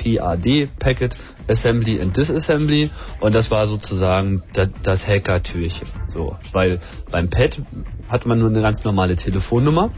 PAD, 0.06 0.70
Packet 0.80 1.18
Assembly 1.48 2.00
and 2.00 2.16
Disassembly. 2.16 2.90
Und 3.20 3.34
das 3.34 3.52
war 3.52 3.68
sozusagen 3.68 4.44
da- 4.54 4.70
das 4.84 5.06
Hacker-Türchen. 5.08 5.88
So, 6.08 6.38
weil 6.54 6.80
beim 7.12 7.30
PAD 7.30 7.62
hat 8.08 8.26
man 8.26 8.40
nur 8.40 8.50
eine 8.50 8.62
ganz 8.62 8.84
normale 8.84 9.16
Telefonnummer. 9.16 9.90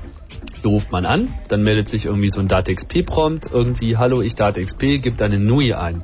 Die 0.63 0.67
ruft 0.67 0.91
man 0.91 1.05
an, 1.05 1.33
dann 1.49 1.63
meldet 1.63 1.87
sich 1.89 2.05
irgendwie 2.05 2.29
so 2.29 2.39
ein 2.39 2.47
DATXP-Prompt, 2.47 3.47
irgendwie, 3.51 3.97
hallo, 3.97 4.21
ich 4.21 4.35
DATXP, 4.35 4.99
gibt 5.01 5.21
eine 5.21 5.39
NUI 5.39 5.73
ein. 5.73 6.03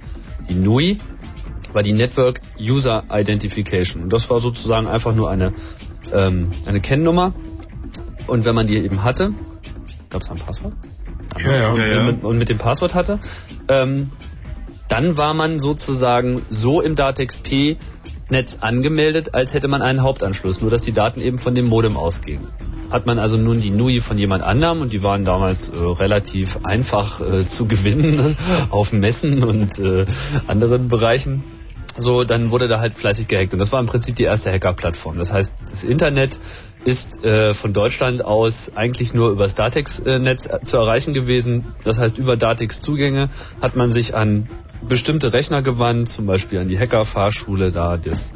Die 0.50 0.56
NUI 0.56 1.00
war 1.74 1.84
die 1.84 1.94
Network 1.94 2.42
User 2.60 3.04
Identification. 3.10 4.04
Und 4.04 4.14
das 4.14 4.30
war 4.30 4.40
sozusagen 4.40 4.88
einfach 4.88 5.16
nur 5.16 5.30
eine, 5.30 5.54
ähm, 6.14 6.52
eine 6.66 6.82
Kennnummer. 6.82 7.34
Und 8.28 8.46
wenn 8.46 8.56
man 8.56 8.68
die 8.68 8.78
eben 8.78 9.04
hatte, 9.04 9.34
gab 10.10 10.22
es 10.22 10.30
ein 10.30 10.38
Passwort? 10.38 10.74
Ja, 11.40 11.56
ja. 11.56 11.72
Und, 11.72 11.80
Ja. 11.80 12.04
Mit, 12.04 12.24
und 12.24 12.38
mit 12.38 12.50
dem 12.50 12.58
Passwort 12.58 12.94
hatte, 12.94 13.20
ähm, 13.68 14.12
dann 14.90 15.18
war 15.18 15.34
man 15.34 15.60
sozusagen 15.60 16.44
so 16.50 16.82
im 16.82 16.96
DATXP-Netz 16.96 18.58
angemeldet, 18.62 19.34
als 19.34 19.54
hätte 19.54 19.68
man 19.68 19.82
einen 19.82 20.04
Hauptanschluss, 20.04 20.62
nur 20.62 20.70
dass 20.70 20.82
die 20.82 20.92
Daten 20.92 21.22
eben 21.22 21.38
von 21.38 21.56
dem 21.56 21.68
Modem 21.68 21.98
ausgingen. 21.98 22.48
Hat 22.92 23.08
man 23.08 23.18
also 23.18 23.38
nun 23.38 23.60
die 23.60 23.72
NUI 23.72 24.02
von 24.02 24.20
jemand 24.20 24.44
anderem 24.44 24.82
und 24.82 24.94
die 24.94 25.02
waren 25.02 25.26
damals 25.26 25.70
äh, 25.70 25.76
relativ 25.76 26.60
einfach 26.64 27.22
äh, 27.22 27.48
zu 27.48 27.68
gewinnen 27.68 28.38
auf 28.70 28.94
Messen 28.94 29.44
und 29.44 29.80
äh, 29.80 30.06
anderen 30.48 30.90
Bereichen. 30.90 31.44
So, 31.98 32.24
dann 32.24 32.50
wurde 32.50 32.68
da 32.68 32.80
halt 32.80 32.94
fleißig 32.94 33.28
gehackt 33.28 33.54
und 33.54 33.60
das 33.60 33.72
war 33.72 33.80
im 33.80 33.86
Prinzip 33.86 34.16
die 34.16 34.24
erste 34.24 34.52
Hacker-Plattform. 34.52 35.18
Das 35.18 35.32
heißt, 35.32 35.52
das 35.70 35.84
Internet 35.84 36.40
ist 36.86 37.24
äh, 37.24 37.54
von 37.54 37.72
Deutschland 37.74 38.26
aus 38.26 38.72
eigentlich 38.76 39.14
nur 39.14 39.30
über 39.30 39.44
das 39.44 39.56
Datex-Netz 39.56 40.48
äh, 40.48 40.60
zu 40.64 40.78
erreichen 40.78 41.14
gewesen. 41.14 41.66
Das 41.84 41.98
heißt, 41.98 42.18
über 42.18 42.36
Datex-Zugänge 42.36 43.30
hat 43.62 43.76
man 43.76 43.92
sich 43.92 44.16
an 44.16 44.50
bestimmte 44.88 45.34
Rechner 45.34 45.62
gewandt, 45.62 46.10
zum 46.10 46.26
Beispiel 46.26 46.60
an 46.60 46.68
die 46.68 46.78
Hacker-Fahrschule, 46.78 47.72
da 47.72 47.98
das 47.98 48.30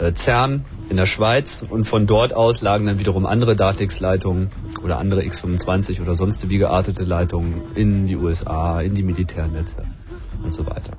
äh, 0.00 0.14
CERN 0.14 0.64
in 0.88 0.96
der 0.96 1.06
Schweiz 1.06 1.64
und 1.68 1.84
von 1.84 2.06
dort 2.06 2.34
aus 2.34 2.62
lagen 2.62 2.86
dann 2.86 2.98
wiederum 2.98 3.26
andere 3.26 3.54
Datex-Leitungen 3.54 4.50
oder 4.82 4.98
andere 4.98 5.22
X25 5.22 6.00
oder 6.00 6.16
sonst 6.16 6.48
wie 6.48 6.58
geartete 6.58 7.04
Leitungen 7.04 7.62
in 7.74 8.06
die 8.06 8.16
USA, 8.16 8.80
in 8.80 8.94
die 8.94 9.02
Militärnetze 9.02 9.84
und 10.42 10.52
so 10.52 10.66
weiter. 10.66 10.92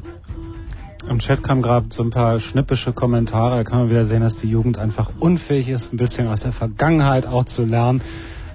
Im 1.11 1.19
Chat 1.19 1.43
kamen 1.43 1.61
gerade 1.61 1.87
so 1.89 2.03
ein 2.03 2.09
paar 2.09 2.39
schnippische 2.39 2.93
Kommentare. 2.93 3.57
Da 3.57 3.63
kann 3.65 3.79
man 3.79 3.89
wieder 3.89 4.05
sehen, 4.05 4.21
dass 4.21 4.37
die 4.37 4.47
Jugend 4.47 4.77
einfach 4.77 5.11
unfähig 5.19 5.67
ist, 5.67 5.91
ein 5.91 5.97
bisschen 5.97 6.27
aus 6.29 6.39
der 6.43 6.53
Vergangenheit 6.53 7.27
auch 7.27 7.43
zu 7.43 7.65
lernen. 7.65 8.01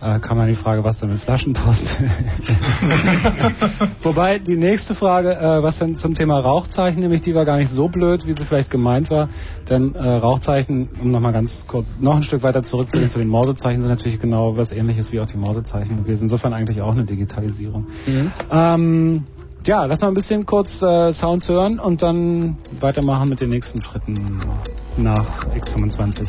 Äh, 0.01 0.21
kann 0.21 0.39
man 0.39 0.49
die 0.49 0.55
Frage, 0.55 0.83
was 0.83 0.99
denn 0.99 1.11
mit 1.11 1.21
Flaschenpost? 1.21 1.85
Wobei 4.03 4.39
die 4.39 4.57
nächste 4.57 4.95
Frage, 4.95 5.37
äh, 5.37 5.63
was 5.63 5.81
denn 5.81 5.97
zum 5.97 6.15
Thema 6.15 6.41
Rauchzeichen, 6.41 7.01
nämlich 7.01 7.21
die 7.21 7.35
war 7.35 7.45
gar 7.45 7.59
nicht 7.59 7.71
so 7.71 7.89
blöd, 7.89 8.27
wie 8.27 8.33
sie 8.33 8.47
vielleicht 8.47 8.71
gemeint 8.71 9.11
war. 9.11 9.29
Denn 9.69 9.95
äh, 9.95 10.09
Rauchzeichen, 10.09 10.89
um 10.99 11.11
nochmal 11.11 11.35
ganz 11.35 11.67
kurz 11.67 11.97
noch 12.01 12.17
ein 12.17 12.23
Stück 12.23 12.43
weiter 12.43 12.63
zurückzugehen 12.63 13.11
zu 13.11 13.19
den 13.19 13.29
Morsezeichen, 13.29 13.83
sind 13.83 13.91
natürlich 13.91 14.19
genau 14.19 14.57
was 14.57 14.73
ähnliches 14.73 15.13
wie 15.13 15.21
auch 15.21 15.27
die 15.27 15.37
Morsezeichen 15.37 16.03
gewesen. 16.03 16.23
Insofern 16.23 16.55
eigentlich 16.55 16.81
auch 16.81 16.93
eine 16.93 17.05
Digitalisierung. 17.05 17.87
Mhm. 18.07 18.33
Ähm, 18.51 19.25
ja, 19.67 19.85
lass 19.85 20.01
mal 20.01 20.09
ein 20.09 20.15
bisschen 20.15 20.47
kurz 20.47 20.81
äh, 20.83 21.13
Sounds 21.13 21.49
hören 21.49 21.79
und 21.79 22.03
dann 22.03 22.57
weitermachen 22.81 23.29
mit 23.29 23.41
den 23.41 23.51
nächsten 23.51 23.83
Schritten 23.83 24.41
nach 24.97 25.47
X25. 25.55 26.29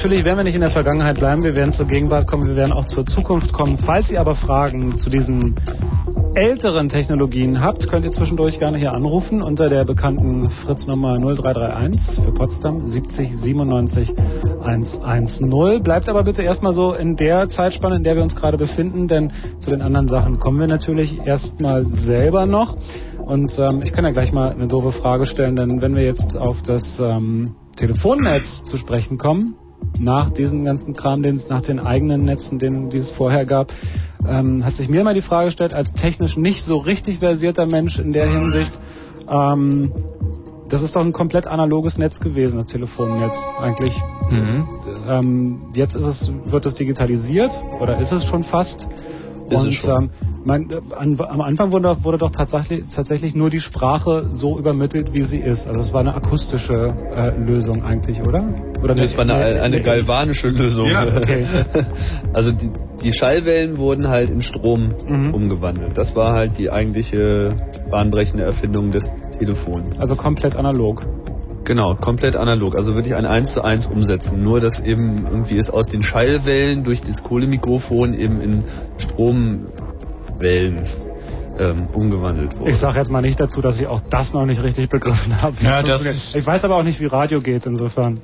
Natürlich 0.00 0.24
werden 0.24 0.38
wir 0.38 0.44
nicht 0.44 0.54
in 0.54 0.62
der 0.62 0.70
Vergangenheit 0.70 1.18
bleiben, 1.18 1.42
wir 1.42 1.54
werden 1.54 1.74
zur 1.74 1.84
Gegenwart 1.84 2.26
kommen, 2.26 2.46
wir 2.46 2.56
werden 2.56 2.72
auch 2.72 2.86
zur 2.86 3.04
Zukunft 3.04 3.52
kommen. 3.52 3.76
Falls 3.76 4.10
ihr 4.10 4.18
aber 4.18 4.34
Fragen 4.34 4.96
zu 4.96 5.10
diesen 5.10 5.56
älteren 6.34 6.88
Technologien 6.88 7.60
habt, 7.60 7.86
könnt 7.86 8.06
ihr 8.06 8.10
zwischendurch 8.10 8.58
gerne 8.58 8.78
hier 8.78 8.94
anrufen 8.94 9.42
unter 9.42 9.68
der 9.68 9.84
bekannten 9.84 10.48
Fritz-Nummer 10.48 11.18
0331 11.18 12.24
für 12.24 12.32
Potsdam 12.32 12.86
70 12.86 13.36
97 13.40 14.14
110. 14.62 15.82
Bleibt 15.82 16.08
aber 16.08 16.24
bitte 16.24 16.40
erstmal 16.40 16.72
so 16.72 16.94
in 16.94 17.16
der 17.16 17.50
Zeitspanne, 17.50 17.96
in 17.96 18.02
der 18.02 18.16
wir 18.16 18.22
uns 18.22 18.34
gerade 18.34 18.56
befinden, 18.56 19.06
denn 19.06 19.32
zu 19.58 19.68
den 19.68 19.82
anderen 19.82 20.06
Sachen 20.06 20.38
kommen 20.38 20.60
wir 20.60 20.66
natürlich 20.66 21.26
erstmal 21.26 21.84
selber 21.84 22.46
noch. 22.46 22.78
Und 23.18 23.58
ähm, 23.58 23.82
ich 23.82 23.92
kann 23.92 24.06
ja 24.06 24.12
gleich 24.12 24.32
mal 24.32 24.50
eine 24.50 24.66
doofe 24.66 24.92
Frage 24.92 25.26
stellen, 25.26 25.56
denn 25.56 25.82
wenn 25.82 25.94
wir 25.94 26.04
jetzt 26.04 26.38
auf 26.38 26.62
das 26.62 26.98
ähm, 27.00 27.54
Telefonnetz 27.76 28.64
zu 28.64 28.78
sprechen 28.78 29.18
kommen, 29.18 29.56
nach 30.00 30.30
diesem 30.30 30.64
ganzen 30.64 30.94
Kram, 30.94 31.22
den 31.22 31.36
es 31.36 31.48
nach 31.48 31.62
den 31.62 31.78
eigenen 31.78 32.24
Netzen, 32.24 32.58
den, 32.58 32.90
die 32.90 32.98
es 32.98 33.10
vorher 33.10 33.44
gab, 33.44 33.72
ähm, 34.26 34.64
hat 34.64 34.74
sich 34.74 34.88
mir 34.88 35.04
mal 35.04 35.14
die 35.14 35.22
Frage 35.22 35.46
gestellt, 35.46 35.74
als 35.74 35.92
technisch 35.92 36.36
nicht 36.36 36.64
so 36.64 36.78
richtig 36.78 37.18
versierter 37.18 37.66
Mensch 37.66 37.98
in 37.98 38.12
der 38.12 38.28
Hinsicht, 38.28 38.78
ähm, 39.28 39.92
das 40.68 40.82
ist 40.82 40.94
doch 40.94 41.00
ein 41.04 41.12
komplett 41.12 41.46
analoges 41.46 41.98
Netz 41.98 42.20
gewesen, 42.20 42.56
das 42.56 42.66
Telefonnetz 42.66 43.36
eigentlich. 43.60 44.00
Mhm. 44.30 44.68
Ähm, 45.08 45.62
jetzt 45.74 45.94
ist 45.94 46.06
es, 46.06 46.32
wird 46.44 46.64
es 46.64 46.74
digitalisiert 46.76 47.50
oder 47.80 48.00
ist 48.00 48.12
es 48.12 48.24
schon 48.24 48.44
fast? 48.44 48.88
Ist 49.50 49.62
Und 49.62 49.68
es 49.68 49.74
schon. 49.74 50.04
Ähm, 50.04 50.10
mein, 50.44 50.70
äh, 50.70 50.80
an, 50.96 51.16
am 51.20 51.40
Anfang 51.40 51.72
wurde, 51.72 51.96
wurde 52.02 52.18
doch 52.18 52.30
tatsächlich, 52.30 52.84
tatsächlich 52.94 53.34
nur 53.34 53.50
die 53.50 53.60
Sprache 53.60 54.28
so 54.30 54.58
übermittelt, 54.58 55.12
wie 55.12 55.22
sie 55.22 55.38
ist. 55.38 55.66
Also 55.66 55.80
es 55.80 55.92
war 55.92 56.00
eine 56.00 56.14
akustische 56.14 56.94
äh, 57.14 57.38
Lösung 57.40 57.82
eigentlich, 57.84 58.20
oder? 58.22 58.46
Oder 58.82 58.94
Das 58.94 59.16
war 59.16 59.24
eine, 59.24 59.60
eine 59.62 59.82
galvanische 59.82 60.48
Lösung. 60.48 60.86
Ja, 60.88 61.06
okay. 61.16 61.44
Also 62.32 62.52
die, 62.52 62.70
die 63.02 63.12
Schallwellen 63.12 63.76
wurden 63.78 64.08
halt 64.08 64.30
in 64.30 64.42
Strom 64.42 64.94
Mhm. 65.06 65.34
umgewandelt. 65.34 65.96
Das 65.96 66.14
war 66.16 66.32
halt 66.34 66.56
die 66.58 66.70
eigentliche 66.70 67.56
bahnbrechende 67.90 68.44
Erfindung 68.44 68.90
des 68.92 69.10
Telefons. 69.38 69.98
Also 70.00 70.16
komplett 70.16 70.56
analog. 70.56 71.04
Genau, 71.64 71.94
komplett 71.94 72.36
analog. 72.36 72.76
Also 72.76 72.94
wirklich 72.94 73.14
ein 73.14 73.26
1 73.26 73.52
zu 73.52 73.62
1 73.62 73.86
umsetzen. 73.86 74.42
Nur, 74.42 74.60
dass 74.60 74.80
eben 74.80 75.26
irgendwie 75.30 75.58
es 75.58 75.70
aus 75.70 75.86
den 75.86 76.02
Schallwellen 76.02 76.84
durch 76.84 77.02
das 77.02 77.22
Kohlemikrofon 77.22 78.14
eben 78.14 78.40
in 78.40 78.64
Stromwellen 80.40 80.86
ähm, 81.58 81.86
umgewandelt 81.92 82.58
wurde. 82.58 82.70
Ich 82.70 82.78
sage 82.78 82.98
jetzt 82.98 83.10
mal 83.10 83.20
nicht 83.20 83.38
dazu, 83.38 83.60
dass 83.60 83.78
ich 83.78 83.86
auch 83.86 84.00
das 84.10 84.32
noch 84.32 84.46
nicht 84.46 84.62
richtig 84.62 84.88
begriffen 84.88 85.40
habe. 85.40 85.56
Ja, 85.62 85.82
ich 86.34 86.46
weiß 86.46 86.64
aber 86.64 86.76
auch 86.76 86.82
nicht, 86.82 87.00
wie 87.00 87.06
Radio 87.06 87.40
geht, 87.40 87.66
insofern. 87.66 88.20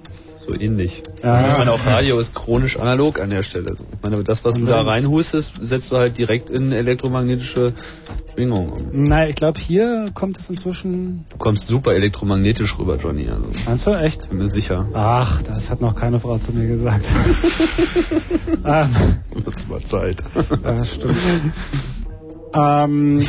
So 0.47 0.53
ähnlich. 0.59 1.03
Ja. 1.25 1.51
Ich 1.53 1.59
meine, 1.59 1.73
auch 1.73 1.85
Radio 1.85 2.21
ist 2.21 2.33
chronisch 2.33 2.79
analog 2.79 3.21
an 3.21 3.31
der 3.31 3.43
Stelle. 3.43 3.73
Ich 3.73 3.81
meine, 4.01 4.23
das, 4.23 4.45
was 4.45 4.55
du 4.55 4.65
da 4.65 4.81
reinhustest, 4.81 5.53
setzt 5.61 5.91
du 5.91 5.97
halt 5.97 6.17
direkt 6.19 6.51
in 6.51 6.71
elektromagnetische 6.71 7.73
Schwingung 8.33 8.69
um. 8.71 9.03
Nein, 9.03 9.29
ich 9.31 9.35
glaube, 9.35 9.59
hier 9.61 10.11
kommt 10.15 10.39
es 10.39 10.49
inzwischen. 10.49 11.25
Du 11.31 11.37
kommst 11.39 11.67
super 11.67 11.95
elektromagnetisch 11.95 12.79
rüber, 12.79 12.97
Johnny. 12.97 13.29
Also, 13.29 13.45
Meinst 13.67 13.87
du? 13.89 13.91
Echt? 13.91 14.29
bin 14.29 14.39
mir 14.39 14.47
sicher. 14.47 14.87
Ach, 14.95 15.43
das 15.43 15.69
hat 15.69 15.81
noch 15.81 15.97
keine 15.97 16.21
Frau 16.21 16.39
zu 16.39 16.53
mir 16.53 16.69
gesagt. 16.69 17.05
ähm, 18.65 19.17
Das 19.45 19.69
war 19.69 19.81
Zeit. 19.81 20.19
ja, 20.63 20.85
stimmt. 20.85 21.17
Ähm, 22.55 23.27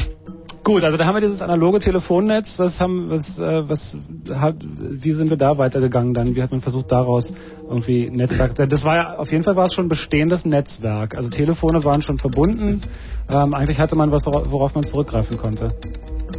gut, 0.64 0.84
also 0.84 0.98
da 0.98 1.06
haben 1.06 1.16
wir 1.16 1.22
dieses 1.22 1.42
analoge 1.42 1.80
Telefonnetz. 1.80 2.60
Was 2.60 2.80
haben, 2.80 3.10
was, 3.10 3.40
äh, 3.40 3.70
was, 3.70 3.98
hat, 4.34 4.56
wie 4.62 5.12
sind 5.12 5.30
wir 5.30 5.38
da 5.38 5.58
weitergegangen 5.58 6.14
dann? 6.14 6.36
Wie 6.36 6.44
hat 6.44 6.52
man 6.52 6.62
versucht 6.62 6.92
daraus 6.92 7.34
irgendwie 7.68 8.10
Netzwerk? 8.10 8.56
Das 8.56 8.84
war 8.84 8.96
ja 8.96 9.16
auf 9.18 9.32
jeden 9.32 9.44
Fall 9.44 9.56
war 9.56 9.66
es 9.66 9.74
schon 9.74 9.88
bestehendes 9.88 10.46
Netzwerk. 10.46 11.16
Also 11.16 11.30
Telefone 11.30 11.84
waren 11.84 12.02
schon 12.02 12.18
verbunden. 12.18 12.82
Ähm, 13.30 13.54
eigentlich 13.54 13.80
hatte 13.80 13.96
man 13.96 14.12
was, 14.12 14.26
worauf 14.26 14.76
man 14.76 14.84
zurückgreifen 14.84 15.38
konnte. 15.38 15.74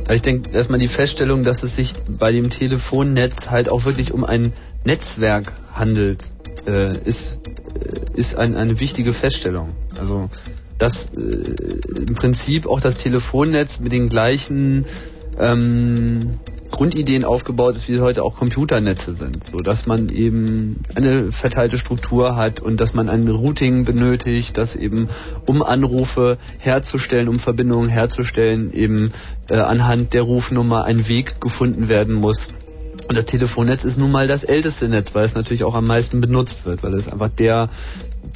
Also 0.01 0.13
ich 0.13 0.23
denke 0.23 0.51
erstmal 0.51 0.79
die 0.79 0.89
Feststellung, 0.89 1.45
dass 1.45 1.63
es 1.63 1.77
sich 1.77 1.95
bei 2.19 2.33
dem 2.33 2.51
Telefonnetz 2.51 3.51
halt 3.51 3.69
auch 3.69 3.85
wirklich 3.85 4.13
um 4.13 4.25
ein 4.25 4.53
Netzwerk 4.85 5.53
handelt, 5.73 6.31
äh, 6.67 6.97
ist, 7.05 7.41
äh, 7.75 8.19
ist 8.19 8.35
ein, 8.37 8.57
eine 8.57 8.81
wichtige 8.81 9.13
Feststellung. 9.13 9.71
Also 9.99 10.31
dass 10.79 11.11
äh, 11.17 11.21
im 11.21 12.15
Prinzip 12.15 12.67
auch 12.67 12.81
das 12.81 12.97
Telefonnetz 12.97 13.81
mit 13.81 13.93
den 13.93 14.09
gleichen 14.09 14.87
ähm, 15.39 16.39
Grundideen 16.71 17.25
aufgebaut 17.25 17.77
ist, 17.77 17.89
wie 17.89 17.99
heute 18.01 18.23
auch 18.23 18.37
Computernetze 18.37 19.13
sind, 19.15 19.43
so 19.45 19.59
dass 19.59 19.87
man 19.87 20.11
eben 20.11 20.83
eine 20.95 21.33
verteilte 21.33 21.79
Struktur 21.79 22.37
hat 22.37 22.61
und 22.61 22.81
dass 22.81 22.95
man 22.95 23.09
ein 23.09 23.27
Routing 23.29 23.85
benötigt, 23.85 24.57
dass 24.57 24.77
eben 24.77 25.09
um 25.47 25.63
Anrufe 25.63 26.37
herzustellen, 26.59 27.29
um 27.29 27.39
Verbindungen 27.39 27.89
herzustellen, 27.89 28.73
eben 28.73 29.13
äh, 29.49 29.57
anhand 29.57 30.13
der 30.13 30.23
Rufnummer 30.23 30.85
ein 30.85 31.09
Weg 31.09 31.41
gefunden 31.41 31.89
werden 31.89 32.15
muss. 32.15 32.49
Und 33.09 33.17
das 33.17 33.25
Telefonnetz 33.25 33.85
ist 33.85 33.97
nun 33.97 34.11
mal 34.11 34.27
das 34.27 34.45
älteste 34.45 34.87
Netz, 34.87 35.15
weil 35.15 35.25
es 35.25 35.35
natürlich 35.35 35.65
auch 35.65 35.75
am 35.75 35.87
meisten 35.87 36.21
benutzt 36.21 36.67
wird, 36.67 36.83
weil 36.83 36.95
es 36.95 37.09
einfach 37.09 37.31
der 37.31 37.71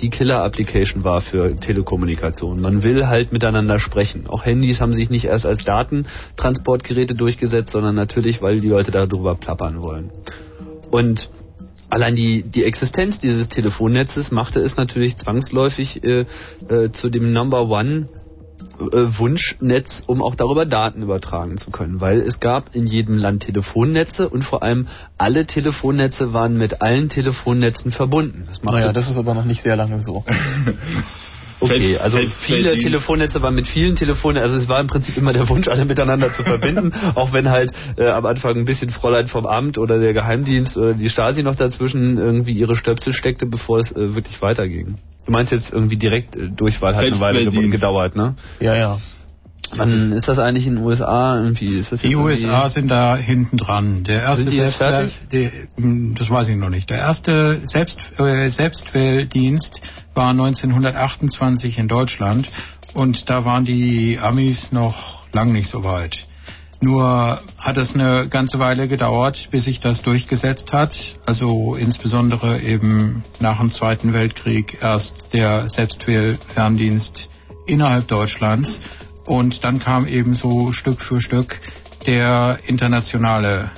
die 0.01 0.11
Killer-Application 0.11 1.05
war 1.05 1.21
für 1.21 1.55
Telekommunikation. 1.57 2.61
Man 2.61 2.83
will 2.83 3.07
halt 3.07 3.33
miteinander 3.33 3.79
sprechen. 3.79 4.27
Auch 4.27 4.45
Handys 4.45 4.81
haben 4.81 4.95
sich 4.95 5.11
nicht 5.11 5.27
erst 5.27 5.47
als 5.47 5.65
Datentransportgeräte 5.65 7.15
durchgesetzt, 7.15 7.71
sondern 7.71 7.95
natürlich, 7.95 8.43
weil 8.43 8.61
die 8.61 8.69
Leute 8.69 8.91
darüber 8.91 9.35
plappern 9.35 9.83
wollen. 9.83 10.11
Und 10.91 11.29
allein 11.91 12.15
die, 12.15 12.43
die 12.43 12.65
Existenz 12.65 13.21
dieses 13.21 13.49
Telefonnetzes 13.49 14.31
machte 14.31 14.61
es 14.61 14.77
natürlich 14.77 15.17
zwangsläufig 15.17 16.03
äh, 16.03 16.25
äh, 16.69 16.91
zu 16.91 17.11
dem 17.11 17.33
Number 17.33 17.69
One 17.69 18.09
Wunschnetz, 18.79 20.03
um 20.07 20.23
auch 20.23 20.35
darüber 20.35 20.65
Daten 20.65 21.03
übertragen 21.03 21.57
zu 21.57 21.71
können, 21.71 22.01
weil 22.01 22.21
es 22.21 22.41
gab 22.41 22.75
in 22.75 22.87
jedem 22.87 23.17
Land 23.17 23.45
Telefonnetze 23.45 24.29
und 24.29 24.45
vor 24.45 24.63
allem 24.63 24.89
alle 25.19 25.47
Telefonnetze 25.47 26.33
waren 26.33 26.59
mit 26.59 26.83
allen 26.83 27.09
Telefonnetzen 27.09 27.91
verbunden. 27.91 28.45
Das 28.49 28.63
machte 28.63 28.81
Naja, 28.81 28.93
das 28.93 29.11
ist 29.11 29.17
aber 29.17 29.35
noch 29.35 29.45
nicht 29.45 29.63
sehr 29.63 29.77
lange 29.77 30.01
so. 30.01 30.25
Okay, 31.63 31.79
Selbst- 31.79 32.01
also 32.01 32.17
selbst 32.17 32.39
viele 32.41 32.63
Berlin. 32.65 32.81
Telefonnetze 32.83 33.41
waren 33.41 33.55
mit 33.55 33.69
vielen 33.69 33.95
Telefonen, 33.95 34.39
also 34.43 34.57
es 34.57 34.69
war 34.69 34.81
im 34.81 34.89
Prinzip 34.89 35.17
immer 35.17 35.33
der 35.33 35.49
Wunsch, 35.49 35.69
alle 35.69 35.85
miteinander 35.85 36.33
zu 36.33 36.43
verbinden, 36.43 36.93
auch 37.15 37.33
wenn 37.33 37.49
halt 37.51 37.73
äh, 37.97 38.09
am 38.09 38.27
Anfang 38.27 38.57
ein 38.57 38.65
bisschen 38.65 38.91
Fräulein 38.91 39.29
vom 39.29 39.47
Amt 39.47 39.79
oder 39.79 40.01
der 40.01 40.13
Geheimdienst 40.13 40.77
oder 40.77 40.95
die 40.95 41.09
Stasi 41.09 41.43
noch 41.43 41.55
dazwischen 41.55 42.19
irgendwie 42.19 42.53
ihre 42.53 42.75
Stöpsel 42.75 43.13
steckte, 43.13 43.47
bevor 43.47 43.79
es 43.79 43.93
äh, 43.93 44.15
wirklich 44.15 44.43
weiterging. 44.43 44.97
Du 45.25 45.31
meinst 45.33 45.53
jetzt 45.53 45.73
irgendwie 45.73 45.97
direkt 45.97 46.35
äh, 46.37 46.49
Durchwahl 46.49 46.97
hat 46.97 47.05
eine 47.05 47.21
Weile 47.21 47.49
gedauert, 47.49 48.17
ne? 48.17 48.35
Ja, 48.59 48.75
ja. 48.75 48.99
Wann 49.75 50.13
ist 50.13 50.29
das 50.29 50.39
eigentlich 50.39 50.67
in 50.67 50.75
den 50.77 50.85
USA 50.85 51.41
irgendwie? 51.43 51.79
Ist 51.79 51.93
das 51.93 52.03
Die 52.03 52.15
USA 52.15 52.69
sind 52.69 52.89
da 52.89 53.17
hinten 53.17 53.57
dran. 53.57 54.05
Der 54.05 54.21
erste 54.21 54.43
Sind 54.43 54.53
die 54.53 54.59
jetzt 54.59 54.77
fertig? 54.77 55.13
die, 55.33 55.51
hm, 55.77 56.15
das 56.19 56.29
weiß 56.29 56.49
ich 56.49 56.57
noch 56.57 56.69
nicht. 56.69 56.91
Der 56.91 56.99
erste 56.99 57.61
Selbst, 57.63 57.99
äh, 58.19 58.49
Selbstwähldienst 58.49 59.81
war 60.15 60.31
1928 60.31 61.79
in 61.79 61.89
Deutschland 61.89 62.49
und 62.95 63.31
da 63.31 63.45
waren 63.45 63.65
die 63.65 64.19
Amis 64.19 64.73
noch 64.73 65.23
lang 65.33 65.53
nicht 65.53 65.69
so 65.69 65.85
weit. 65.85 66.27
Nur 66.81 67.41
hat 67.59 67.77
es 67.77 67.95
eine 67.95 68.29
ganze 68.29 68.59
Weile 68.59 68.89
gedauert, 68.89 69.49
bis 69.53 69.65
sich 69.65 69.81
das 69.81 70.03
durchgesetzt 70.03 70.73
hat. 70.73 70.97
Also 71.25 71.77
insbesondere 71.77 72.61
eben 72.61 73.23
nach 73.39 73.59
dem 73.59 73.71
Zweiten 73.71 74.13
Weltkrieg 74.13 74.79
erst 74.83 75.33
der 75.33 75.69
Selbstwählferndienst 75.69 77.29
innerhalb 77.67 78.09
Deutschlands 78.09 78.81
und 79.27 79.63
dann 79.63 79.79
kam 79.79 80.09
eben 80.09 80.35
so 80.35 80.73
Stück 80.73 81.01
für 81.01 81.21
Stück 81.21 81.61
der 82.07 82.59
internationale 82.67 83.71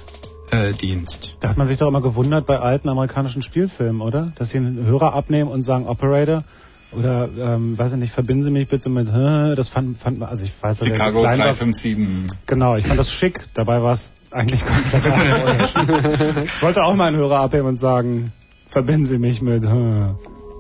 Dienst. 0.81 1.37
Da 1.41 1.49
hat 1.49 1.57
man 1.57 1.67
sich 1.67 1.79
doch 1.79 1.89
immer 1.89 2.03
gewundert 2.03 2.47
bei 2.47 2.59
alten 2.59 2.89
amerikanischen 2.89 3.43
Spielfilmen, 3.43 4.01
oder? 4.01 4.33
Dass 4.37 4.51
sie 4.51 4.59
einen 4.59 4.85
Hörer 4.87 5.15
abnehmen 5.15 5.51
und 5.51 5.63
sagen 5.63 5.87
Operator 5.87 6.45
oder, 6.93 7.29
ähm, 7.39 7.77
weiß 7.77 7.93
ich 7.93 7.99
nicht, 7.99 8.15
verbinden 8.15 8.45
Sie 8.45 8.51
mich 8.51 8.69
bitte 8.69 8.89
mit, 8.89 9.09
das 9.09 9.69
fand, 9.69 9.99
fand 9.99 10.19
man, 10.19 10.29
also 10.29 10.45
ich 10.45 10.53
weiß, 10.61 10.79
dass 10.79 10.87
Chicago 10.87 11.21
klein 11.21 11.39
war. 11.41 11.55
357. 11.55 12.31
Genau, 12.47 12.77
ich 12.77 12.87
fand 12.87 12.99
das 12.99 13.11
schick, 13.11 13.41
dabei 13.55 13.83
war 13.83 13.95
es 13.95 14.11
eigentlich 14.31 14.65
komplett. 14.65 15.05
Ich 16.45 16.63
wollte 16.63 16.83
auch 16.85 16.95
mal 16.95 17.09
einen 17.09 17.17
Hörer 17.17 17.41
abheben 17.41 17.67
und 17.67 17.79
sagen, 17.79 18.33
verbinden 18.71 19.07
Sie 19.07 19.19
mich 19.19 19.43
mit? 19.43 19.65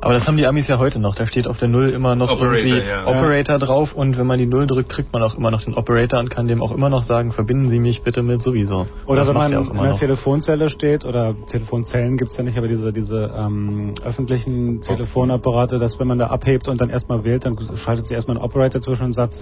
Aber 0.00 0.12
das 0.12 0.26
haben 0.26 0.36
die 0.36 0.46
Amis 0.46 0.68
ja 0.68 0.78
heute 0.78 0.98
noch. 0.98 1.14
Da 1.14 1.26
steht 1.26 1.48
auf 1.48 1.56
der 1.58 1.68
Null 1.68 1.88
immer 1.88 2.14
noch 2.14 2.30
Operator, 2.30 2.54
irgendwie 2.56 2.86
ja. 2.86 3.06
Operator 3.06 3.58
drauf 3.58 3.94
und 3.94 4.18
wenn 4.18 4.26
man 4.26 4.38
die 4.38 4.46
Null 4.46 4.66
drückt, 4.66 4.90
kriegt 4.90 5.12
man 5.12 5.22
auch 5.22 5.34
immer 5.36 5.50
noch 5.50 5.62
den 5.62 5.74
Operator 5.74 6.20
und 6.20 6.28
kann 6.28 6.46
dem 6.46 6.62
auch 6.62 6.72
immer 6.72 6.90
noch 6.90 7.02
sagen, 7.02 7.32
verbinden 7.32 7.70
Sie 7.70 7.78
mich 7.78 8.02
bitte 8.02 8.22
mit 8.22 8.42
sowieso. 8.42 8.86
Oder 9.06 9.20
das 9.20 9.28
wenn 9.28 9.34
man 9.34 9.52
in 9.52 9.58
auch 9.58 9.70
immer 9.70 9.82
einer. 9.84 9.94
Telefonzelle 9.94 10.68
steht, 10.68 11.04
oder 11.04 11.34
Telefonzellen 11.48 12.18
gibt's 12.18 12.36
ja 12.36 12.44
nicht, 12.44 12.58
aber 12.58 12.68
diese, 12.68 12.92
diese 12.92 13.32
ähm, 13.34 13.94
öffentlichen 14.04 14.82
Telefonapparate, 14.82 15.78
dass 15.78 15.98
wenn 15.98 16.08
man 16.08 16.18
da 16.18 16.26
abhebt 16.26 16.68
und 16.68 16.80
dann 16.80 16.90
erstmal 16.90 17.24
wählt, 17.24 17.46
dann 17.46 17.56
schaltet 17.76 18.06
sich 18.06 18.14
erstmal 18.14 18.36
ein 18.36 18.42
Operator 18.42 18.82
zwischen 18.82 19.04
und 19.04 19.12
sagt, 19.12 19.34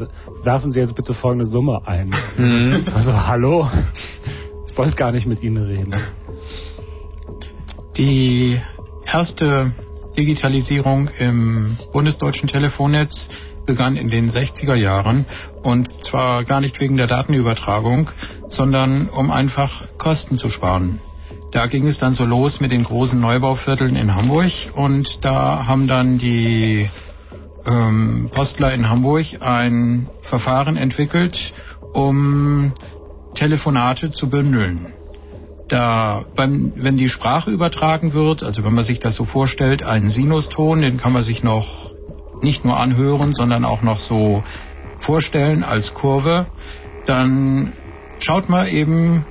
werfen 0.45 0.71
Sie 0.71 0.79
jetzt 0.79 0.95
bitte 0.95 1.13
folgende 1.13 1.47
Summe 1.47 1.81
ein. 1.87 2.15
Also 2.95 3.13
hallo, 3.27 3.69
ich 4.69 4.79
wollte 4.79 4.95
gar 4.95 5.11
nicht 5.13 5.27
mit 5.27 5.43
Ihnen 5.43 5.65
reden. 5.65 5.95
Die 7.97 8.61
erste 9.05 9.73
Digitalisierung 10.17 11.09
im 11.19 11.79
bundesdeutschen 11.93 12.49
Telefonnetz 12.49 13.29
begann 13.67 13.97
in 13.97 14.09
den 14.09 14.31
60er 14.31 14.75
Jahren. 14.75 15.27
Und 15.63 15.89
zwar 16.03 16.45
gar 16.45 16.61
nicht 16.61 16.81
wegen 16.81 16.97
der 16.97 17.07
Datenübertragung, 17.07 18.11
sondern 18.49 19.09
um 19.09 19.31
einfach 19.31 19.85
Kosten 19.99 20.39
zu 20.39 20.51
sparen. 20.51 21.01
Da 21.53 21.67
ging 21.67 21.87
es 21.87 21.99
dann 21.99 22.13
so 22.13 22.25
los 22.25 22.61
mit 22.61 22.73
den 22.73 22.85
großen 22.85 23.21
Neubauvierteln 23.21 23.97
in 23.97 24.15
Hamburg. 24.15 24.53
Und 24.75 25.25
da 25.25 25.67
haben 25.67 25.87
dann 25.87 26.19
die 26.19 26.89
ähm, 27.67 28.31
Postler 28.33 28.73
in 28.75 28.89
Hamburg 28.89 29.27
ein 29.41 30.09
Verfahren 30.23 30.77
entwickelt, 30.77 31.53
um 31.93 32.73
Telefonate 33.35 34.13
zu 34.13 34.29
bündeln 34.29 34.93
da 35.73 36.27
beim, 36.37 36.75
wenn 36.77 36.99
die 36.99 37.09
Sprache 37.09 37.51
übertragen 37.51 38.13
wird, 38.13 38.43
also 38.43 38.63
wenn 38.63 38.75
man 38.75 38.85
sich 38.85 39.01
das 39.01 39.15
so 39.15 39.25
vorstellt, 39.25 39.83
einen 39.83 40.11
Sinuston, 40.11 40.83
den 40.83 40.99
kann 40.99 41.15
man 41.15 41.23
sich 41.23 41.43
noch 41.43 41.93
nicht 42.43 42.65
nur 42.65 42.79
anhören, 42.79 43.33
sondern 43.33 43.65
auch 43.65 43.81
noch 43.81 43.99
so 43.99 44.45
vorstellen 44.99 45.63
als 45.65 45.95
Kurve, 45.95 46.47
dann 47.07 47.73
schaut 48.19 48.51
man 48.51 48.67
eben 48.67 49.25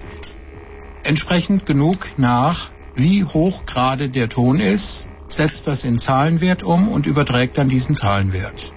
entsprechend 1.03 1.65
genug 1.67 2.07
nach, 2.17 2.71
wie 2.95 3.23
hoch 3.23 3.65
gerade 3.65 4.09
der 4.09 4.27
Ton 4.27 4.59
ist, 4.59 5.07
setzt 5.27 5.67
das 5.67 5.83
in 5.83 5.99
Zahlenwert 5.99 6.63
um 6.63 6.89
und 6.89 7.05
überträgt 7.05 7.57
dann 7.57 7.69
diesen 7.69 7.95
Zahlenwert. 7.95 8.73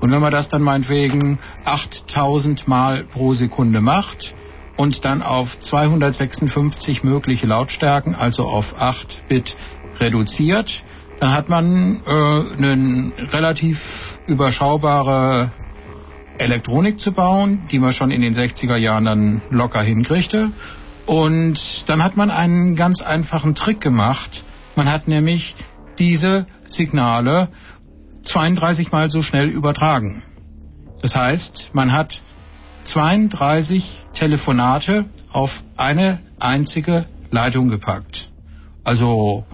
Und 0.00 0.12
wenn 0.12 0.20
man 0.20 0.30
das 0.30 0.48
dann 0.48 0.62
meinetwegen 0.62 1.40
8000 1.64 2.68
Mal 2.68 3.04
pro 3.04 3.34
Sekunde 3.34 3.80
macht 3.80 4.34
und 4.78 5.04
dann 5.04 5.22
auf 5.22 5.58
256 5.60 7.02
mögliche 7.02 7.46
Lautstärken, 7.46 8.14
also 8.14 8.44
auf 8.44 8.80
8 8.80 9.28
Bit 9.28 9.56
reduziert, 9.98 10.84
dann 11.20 11.32
hat 11.32 11.48
man 11.48 12.00
äh, 12.06 12.10
eine 12.10 13.12
relativ 13.32 13.80
überschaubare 14.28 15.50
Elektronik 16.38 17.00
zu 17.00 17.10
bauen, 17.10 17.66
die 17.72 17.80
man 17.80 17.92
schon 17.92 18.12
in 18.12 18.22
den 18.22 18.34
60er 18.34 18.76
Jahren 18.76 19.04
dann 19.04 19.42
locker 19.50 19.82
hinkriegte. 19.82 20.52
Und 21.06 21.88
dann 21.88 22.04
hat 22.04 22.16
man 22.16 22.30
einen 22.30 22.76
ganz 22.76 23.02
einfachen 23.02 23.56
Trick 23.56 23.80
gemacht. 23.80 24.44
Man 24.76 24.88
hat 24.88 25.08
nämlich 25.08 25.56
diese 25.98 26.46
Signale 26.66 27.48
32 28.22 28.92
Mal 28.92 29.10
so 29.10 29.22
schnell 29.22 29.48
übertragen. 29.48 30.22
Das 31.02 31.16
heißt, 31.16 31.70
man 31.72 31.92
hat 31.92 32.22
32 32.88 34.04
Telefonate 34.14 35.04
auf 35.30 35.60
eine 35.76 36.20
einzige 36.40 37.04
Leitung 37.30 37.68
gepackt. 37.68 38.30
Also 38.82 39.44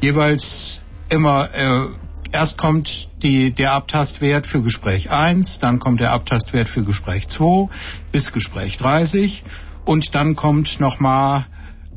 jeweils 0.00 0.80
immer 1.08 1.54
äh, 1.54 1.86
erst 2.32 2.58
kommt 2.58 3.08
die, 3.22 3.52
der 3.52 3.72
Abtastwert 3.72 4.46
für 4.46 4.62
Gespräch 4.62 5.10
1, 5.10 5.60
dann 5.60 5.78
kommt 5.78 6.00
der 6.00 6.12
Abtastwert 6.12 6.68
für 6.68 6.82
Gespräch 6.82 7.28
2 7.28 7.66
bis 8.10 8.32
Gespräch 8.32 8.78
30 8.78 9.44
und 9.84 10.14
dann 10.14 10.34
kommt 10.34 10.80
nochmal 10.80 11.46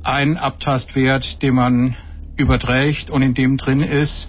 ein 0.03 0.37
Abtastwert, 0.37 1.41
den 1.41 1.55
man 1.55 1.95
überträgt 2.37 3.09
und 3.09 3.21
in 3.21 3.33
dem 3.33 3.57
drin 3.57 3.81
ist, 3.81 4.27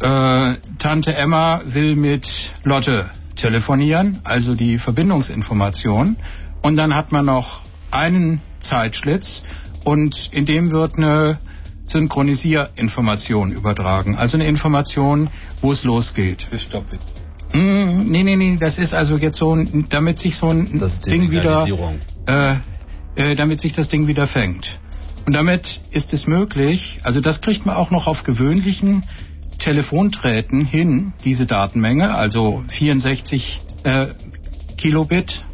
äh, 0.00 0.54
Tante 0.78 1.14
Emma 1.14 1.60
will 1.66 1.94
mit 1.94 2.26
Lotte 2.64 3.10
telefonieren, 3.40 4.20
also 4.24 4.54
die 4.54 4.78
Verbindungsinformation. 4.78 6.16
Und 6.62 6.76
dann 6.76 6.94
hat 6.94 7.10
man 7.12 7.24
noch 7.26 7.60
einen 7.90 8.40
Zeitschlitz 8.60 9.42
und 9.84 10.28
in 10.32 10.46
dem 10.46 10.70
wird 10.70 10.96
eine 10.96 11.38
Synchronisierinformation 11.86 13.52
übertragen. 13.52 14.16
Also 14.16 14.36
eine 14.36 14.46
Information, 14.46 15.28
wo 15.60 15.72
es 15.72 15.84
losgeht. 15.84 16.46
Stopp 16.56 16.92
it. 16.92 17.00
Mm, 17.52 18.10
nee, 18.10 18.22
nee, 18.22 18.36
nee, 18.36 18.56
das 18.60 18.78
ist 18.78 18.94
also 18.94 19.16
jetzt 19.16 19.38
so, 19.38 19.54
ein- 19.54 19.86
damit 19.90 20.18
sich 20.18 20.36
so 20.36 20.50
ein 20.50 20.78
Das 20.78 20.94
ist 20.94 21.06
die 21.06 21.10
Ding 21.10 21.30
wieder, 21.32 21.66
äh, 22.26 22.54
äh, 23.16 23.34
damit 23.34 23.58
sich 23.60 23.72
das 23.72 23.88
Ding 23.88 24.06
wieder 24.06 24.26
fängt. 24.28 24.78
Und 25.26 25.32
damit 25.34 25.80
ist 25.90 26.12
es 26.12 26.26
möglich, 26.26 27.00
also 27.02 27.20
das 27.20 27.40
kriegt 27.40 27.66
man 27.66 27.74
auch 27.76 27.90
noch 27.90 28.06
auf 28.06 28.22
gewöhnlichen 28.24 29.02
Telefonträten 29.60 30.64
hin, 30.64 31.12
diese 31.24 31.46
Datenmenge, 31.46 32.14
also 32.14 32.64
64 32.68 33.60
äh, 33.84 34.06
Kilobit 34.76 35.44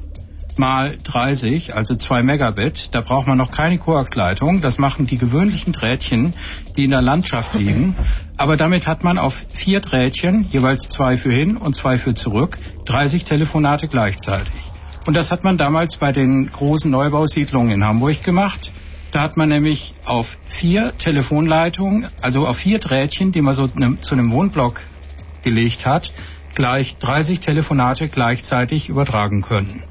mal 0.59 0.97
30, 1.03 1.75
also 1.75 1.95
2 1.97 2.23
Megabit. 2.23 2.89
Da 2.93 3.01
braucht 3.03 3.27
man 3.27 3.39
noch 3.39 3.51
keine 3.51 3.79
Koaxleitung. 3.79 4.63
Das 4.63 4.79
machen 4.79 5.07
die 5.07 5.19
gewöhnlichen 5.19 5.73
Drähtchen, 5.73 6.35
die 6.77 6.85
in 6.85 6.91
der 6.91 7.03
Landschaft 7.03 7.55
liegen. 7.55 7.95
Aber 8.37 8.57
damit 8.57 8.87
hat 8.87 9.05
man 9.05 9.19
auf 9.19 9.35
vier 9.55 9.81
Drähtchen, 9.81 10.47
jeweils 10.51 10.89
zwei 10.89 11.17
für 11.17 11.33
hin 11.33 11.57
und 11.57 11.75
zwei 11.75 11.99
für 11.99 12.15
zurück, 12.15 12.59
30 12.87 13.25
Telefonate 13.25 13.89
gleichzeitig. 13.89 14.55
Und 15.07 15.15
das 15.15 15.31
hat 15.31 15.45
man 15.45 15.57
damals 15.57 15.97
bei 15.99 16.13
den 16.13 16.51
großen 16.51 16.91
Neubausiedlungen 16.91 17.73
in 17.73 17.85
Hamburg 17.85 18.23
gemacht. 18.25 18.73
Da 19.17 19.23
hat 19.23 19.39
man 19.39 19.49
nämlich 19.49 19.95
auf 20.05 20.37
vier 20.47 20.93
Telefonleitungen, 20.99 22.07
also 22.21 22.47
auf 22.47 22.59
vier 22.59 22.79
Drähtchen, 22.79 23.33
die 23.33 23.41
man 23.41 23.55
so 23.55 23.67
ne, 23.75 23.97
zu 24.03 24.15
einem 24.15 24.31
Wohnblock 24.31 24.79
gelegt 25.43 25.87
hat, 25.87 26.13
gleich 26.55 26.99
30 26.99 27.41
Telefonate 27.41 28.09
gleichzeitig 28.09 28.91
übertragen 28.91 29.41
können. 29.41 29.83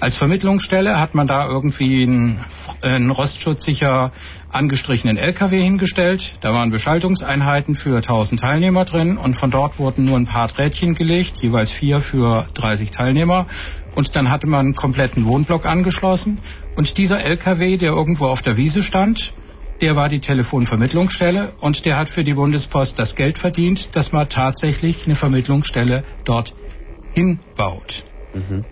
Als 0.00 0.16
Vermittlungsstelle 0.16 0.98
hat 0.98 1.14
man 1.14 1.26
da 1.26 1.46
irgendwie 1.46 2.04
einen, 2.04 2.42
einen 2.80 3.10
rostschutzsicher 3.10 4.12
angestrichenen 4.48 5.18
LKW 5.18 5.62
hingestellt. 5.62 6.36
Da 6.40 6.54
waren 6.54 6.70
Beschaltungseinheiten 6.70 7.74
für 7.74 7.96
1000 7.96 8.40
Teilnehmer 8.40 8.86
drin 8.86 9.18
und 9.18 9.34
von 9.34 9.50
dort 9.50 9.78
wurden 9.78 10.06
nur 10.06 10.16
ein 10.16 10.24
paar 10.24 10.48
Drähtchen 10.48 10.94
gelegt, 10.94 11.36
jeweils 11.42 11.70
vier 11.70 12.00
für 12.00 12.46
30 12.54 12.92
Teilnehmer. 12.92 13.46
Und 13.94 14.16
dann 14.16 14.30
hatte 14.30 14.46
man 14.46 14.66
einen 14.66 14.74
kompletten 14.74 15.24
Wohnblock 15.26 15.66
angeschlossen. 15.66 16.38
Und 16.76 16.96
dieser 16.96 17.20
LKW, 17.20 17.76
der 17.76 17.90
irgendwo 17.90 18.26
auf 18.26 18.42
der 18.42 18.56
Wiese 18.56 18.82
stand, 18.82 19.32
der 19.80 19.96
war 19.96 20.08
die 20.08 20.20
Telefonvermittlungsstelle 20.20 21.52
und 21.60 21.86
der 21.86 21.96
hat 21.96 22.10
für 22.10 22.22
die 22.22 22.34
Bundespost 22.34 22.98
das 22.98 23.14
Geld 23.14 23.38
verdient, 23.38 23.96
dass 23.96 24.12
man 24.12 24.28
tatsächlich 24.28 25.06
eine 25.06 25.14
Vermittlungsstelle 25.14 26.04
dort 26.24 26.52
hinbaut. 27.14 28.04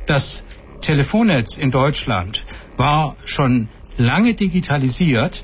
Das 0.07 0.45
Telefonnetz 0.83 1.57
in 1.57 1.71
Deutschland 1.71 2.45
war 2.77 3.17
schon 3.25 3.69
lange 3.97 4.35
digitalisiert, 4.35 5.43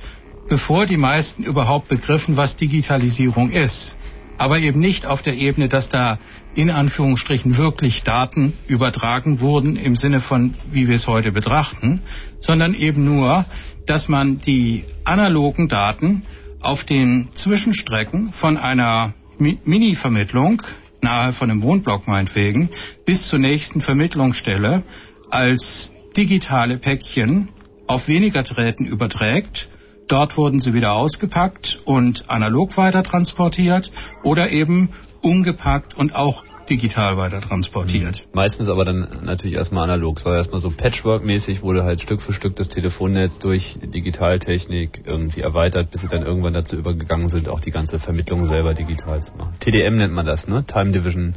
bevor 0.49 0.87
die 0.87 0.97
meisten 0.97 1.43
überhaupt 1.45 1.89
begriffen, 1.89 2.37
was 2.37 2.57
Digitalisierung 2.57 3.51
ist. 3.51 3.97
Aber 4.37 4.59
eben 4.59 4.81
nicht 4.81 5.07
auf 5.07 5.22
der 5.22 5.35
Ebene, 5.35 5.68
dass 5.68 5.89
da 5.89 6.18
in 6.55 6.71
Anführungsstrichen 6.71 7.57
wirklich 7.57 8.03
Daten 8.03 8.53
übertragen 8.69 9.41
wurden 9.41 9.77
im 9.77 9.97
Sinne 9.97 10.21
von, 10.21 10.55
wie 10.73 10.89
wir 10.89 10.95
es 10.97 11.07
heute 11.07 11.33
betrachten, 11.33 12.01
sondern 12.41 12.75
eben 12.75 13.05
nur, 13.05 13.45
dass 13.87 14.09
man 14.09 14.41
die 14.41 14.85
analogen 15.05 15.69
Daten 15.69 16.23
auf 16.61 16.85
den 16.85 17.29
Zwischenstrecken 17.35 18.33
von 18.33 18.57
einer 18.57 19.15
Mi- 19.39 19.59
Mini-Vermittlung, 19.65 20.63
nahe 21.03 21.33
von 21.33 21.51
einem 21.51 21.63
Wohnblock 21.63 22.07
meinetwegen, 22.09 22.71
bis 23.05 23.29
zur 23.29 23.39
nächsten 23.39 23.81
Vermittlungsstelle 23.81 24.83
als 25.31 25.93
digitale 26.17 26.79
Päckchen 26.79 27.49
auf 27.87 28.09
weniger 28.09 28.43
Drähten 28.43 28.87
überträgt. 28.87 29.69
Dort 30.09 30.37
wurden 30.37 30.61
sie 30.61 30.75
wieder 30.75 30.93
ausgepackt 30.93 31.81
und 31.85 32.29
analog 32.29 32.77
weiter 32.77 33.03
transportiert 33.03 33.91
oder 34.23 34.51
eben 34.51 34.91
umgepackt 35.23 35.95
und 35.95 36.15
auch 36.15 36.45
digital 36.69 37.17
weiter 37.17 37.41
transportiert. 37.41 38.27
Meistens 38.33 38.69
aber 38.69 38.85
dann 38.85 39.25
natürlich 39.25 39.57
erstmal 39.57 39.85
analog. 39.85 40.19
Es 40.19 40.25
war 40.25 40.37
erstmal 40.37 40.61
so 40.61 40.71
Patchwork-mäßig, 40.71 41.63
wurde 41.63 41.85
halt 41.85 42.01
Stück 42.01 42.23
für 42.23 42.33
Stück 42.33 42.57
das 42.57 42.69
Telefonnetz 42.69 43.39
durch 43.39 43.79
Digitaltechnik 43.83 45.03
irgendwie 45.05 45.41
erweitert, 45.41 45.91
bis 45.91 46.03
sie 46.03 46.09
dann 46.09 46.23
irgendwann 46.23 46.55
dazu 46.55 46.77
übergegangen 46.77 47.29
sind, 47.29 47.49
auch 47.49 47.61
die 47.61 47.71
ganze 47.71 47.99
Vermittlung 47.99 48.47
selber 48.47 48.75
digital 48.75 49.23
zu 49.23 49.35
machen. 49.37 49.55
TDM 49.61 49.97
nennt 49.97 50.13
man 50.13 50.27
das, 50.27 50.49
ne? 50.49 50.65
Time 50.67 50.93
Division 50.93 51.35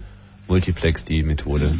Multiplex, 0.48 1.04
die 1.06 1.24
Methode. 1.24 1.74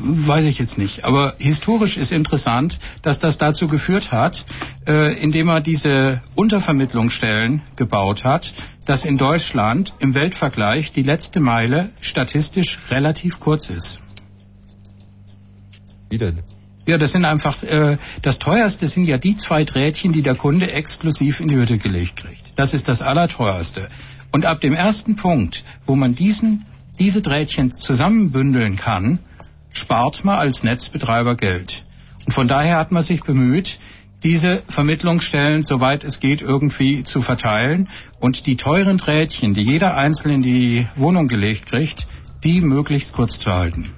Weiß 0.00 0.44
ich 0.46 0.58
jetzt 0.58 0.78
nicht. 0.78 1.04
Aber 1.04 1.34
historisch 1.38 1.96
ist 1.96 2.12
interessant, 2.12 2.78
dass 3.02 3.18
das 3.18 3.38
dazu 3.38 3.68
geführt 3.68 4.12
hat, 4.12 4.44
äh, 4.86 5.20
indem 5.20 5.48
er 5.48 5.60
diese 5.60 6.22
Untervermittlungsstellen 6.34 7.62
gebaut 7.76 8.24
hat, 8.24 8.52
dass 8.86 9.04
in 9.04 9.18
Deutschland 9.18 9.92
im 9.98 10.14
Weltvergleich 10.14 10.92
die 10.92 11.02
letzte 11.02 11.40
Meile 11.40 11.90
statistisch 12.00 12.78
relativ 12.90 13.40
kurz 13.40 13.68
ist. 13.70 13.98
wie 16.08 16.18
denn? 16.18 16.38
Ja, 16.86 16.98
das 16.98 17.10
sind 17.10 17.24
einfach, 17.24 17.64
äh, 17.64 17.98
das 18.22 18.38
teuerste 18.38 18.86
sind 18.86 19.06
ja 19.06 19.18
die 19.18 19.36
zwei 19.36 19.64
Drähtchen, 19.64 20.12
die 20.12 20.22
der 20.22 20.36
Kunde 20.36 20.70
exklusiv 20.70 21.40
in 21.40 21.48
die 21.48 21.56
Hütte 21.56 21.78
gelegt 21.78 22.16
kriegt. 22.16 22.52
Das 22.54 22.74
ist 22.74 22.86
das 22.86 23.02
allerteuerste. 23.02 23.88
Und 24.30 24.46
ab 24.46 24.60
dem 24.60 24.72
ersten 24.72 25.16
Punkt, 25.16 25.64
wo 25.86 25.96
man 25.96 26.14
diesen, 26.14 26.64
diese 26.98 27.22
Drähtchen 27.22 27.70
zusammenbündeln 27.70 28.76
kann, 28.76 29.18
spart 29.72 30.24
man 30.24 30.38
als 30.38 30.62
Netzbetreiber 30.62 31.36
Geld. 31.36 31.82
Und 32.26 32.32
von 32.32 32.48
daher 32.48 32.78
hat 32.78 32.92
man 32.92 33.02
sich 33.02 33.22
bemüht, 33.22 33.78
diese 34.24 34.62
Vermittlungsstellen, 34.68 35.62
soweit 35.62 36.02
es 36.02 36.20
geht, 36.20 36.42
irgendwie 36.42 37.04
zu 37.04 37.20
verteilen 37.20 37.88
und 38.18 38.46
die 38.46 38.56
teuren 38.56 38.98
Drähtchen, 38.98 39.54
die 39.54 39.62
jeder 39.62 39.96
einzeln 39.96 40.36
in 40.36 40.42
die 40.42 40.86
Wohnung 40.96 41.28
gelegt 41.28 41.66
kriegt, 41.66 42.06
die 42.42 42.60
möglichst 42.60 43.12
kurz 43.12 43.38
zu 43.38 43.52
halten. 43.52 43.90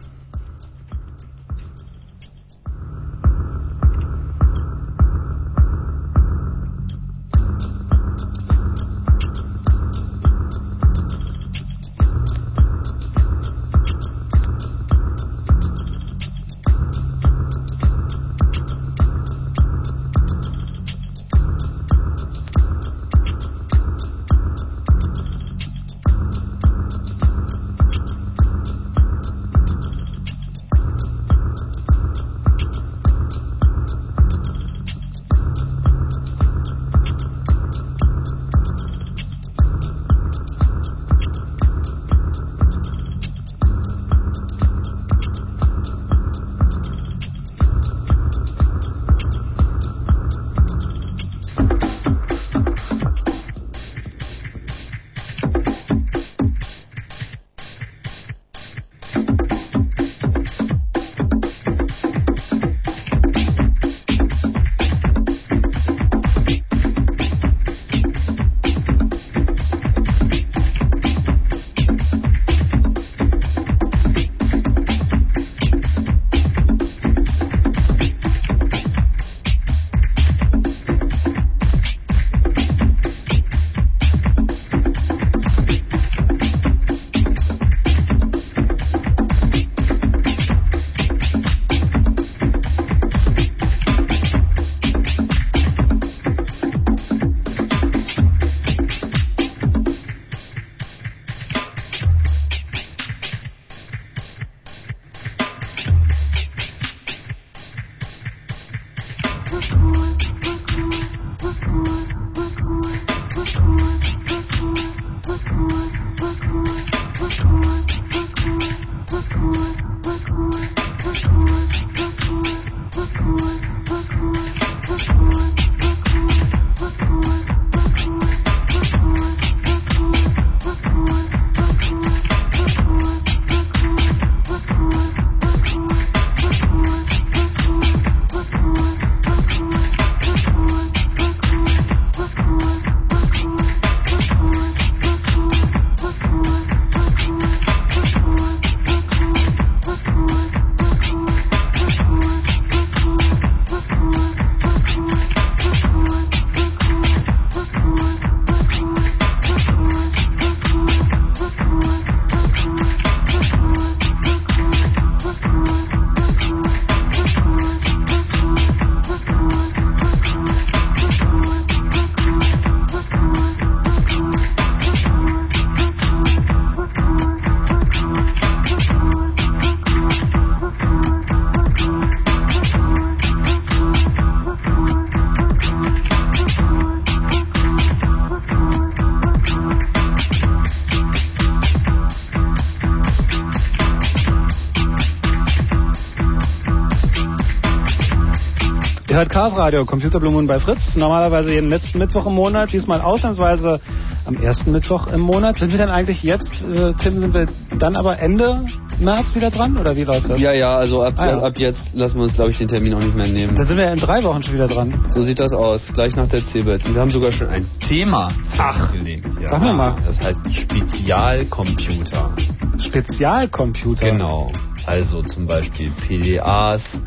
Hört 199.58 199.72
Chaos 199.72 199.74
Radio, 199.74 199.84
Computer 199.84 200.20
Blue 200.20 200.30
Moon 200.32 200.46
bei 200.46 200.58
Fritz. 200.60 200.94
Normalerweise 200.96 201.52
jeden 201.52 201.68
letzten 201.70 201.98
Mittwoch 201.98 202.26
im 202.26 202.34
Monat, 202.34 202.72
diesmal 202.72 203.00
ausnahmsweise 203.00 203.80
am 204.24 204.36
ersten 204.36 204.72
Mittwoch 204.72 205.06
im 205.08 205.20
Monat. 205.20 205.58
Sind 205.58 205.72
wir 205.72 205.78
denn 205.78 205.88
eigentlich 205.88 206.22
jetzt, 206.22 206.62
äh, 206.64 206.92
Tim, 206.94 207.18
sind 207.18 207.34
wir 207.34 207.48
dann 207.78 207.96
aber 207.96 208.18
Ende 208.20 208.64
März 209.00 209.34
wieder 209.34 209.50
dran 209.50 209.76
oder 209.76 209.96
wie 209.96 210.04
läuft 210.04 210.28
das? 210.28 210.40
Ja, 210.40 210.52
ja, 210.52 210.70
also 210.70 211.02
ab, 211.04 211.14
Ah, 211.16 211.26
ja. 211.26 211.38
ab 211.42 211.54
jetzt 211.56 211.94
lassen 211.94 212.16
wir 212.16 212.24
uns, 212.24 212.34
glaube 212.34 212.50
ich, 212.50 212.58
den 212.58 212.68
Termin 212.68 212.94
auch 212.94 213.00
nicht 213.00 213.16
mehr 213.16 213.26
nehmen. 213.28 213.54
Dann 213.56 213.66
sind 213.66 213.76
wir 213.76 213.84
ja 213.84 213.92
in 213.92 213.98
drei 214.00 214.22
Wochen 214.24 214.42
schon 214.42 214.54
wieder 214.54 214.68
dran. 214.68 214.94
So 215.14 215.22
sieht 215.22 215.40
das 215.40 215.52
aus, 215.52 215.90
gleich 215.92 216.14
nach 216.16 216.28
der 216.28 216.44
CeBIT. 216.44 216.84
Und 216.86 216.94
wir 216.94 217.00
haben 217.00 217.10
sogar 217.10 217.32
schon 217.32 217.48
ein 217.48 217.66
Thema 217.80 218.30
festgelegt. 218.50 219.26
Ja. 219.42 219.50
sag 219.50 219.62
mir 219.62 219.72
mal. 219.72 219.94
Das 220.06 220.20
heißt 220.20 220.40
Spezialcomputer. 220.52 222.30
Spezialcomputer. 222.78 224.10
Genau. 224.10 224.52
Also 224.86 225.22
zum 225.22 225.46
Beispiel 225.46 225.90
PDAs, 226.06 227.00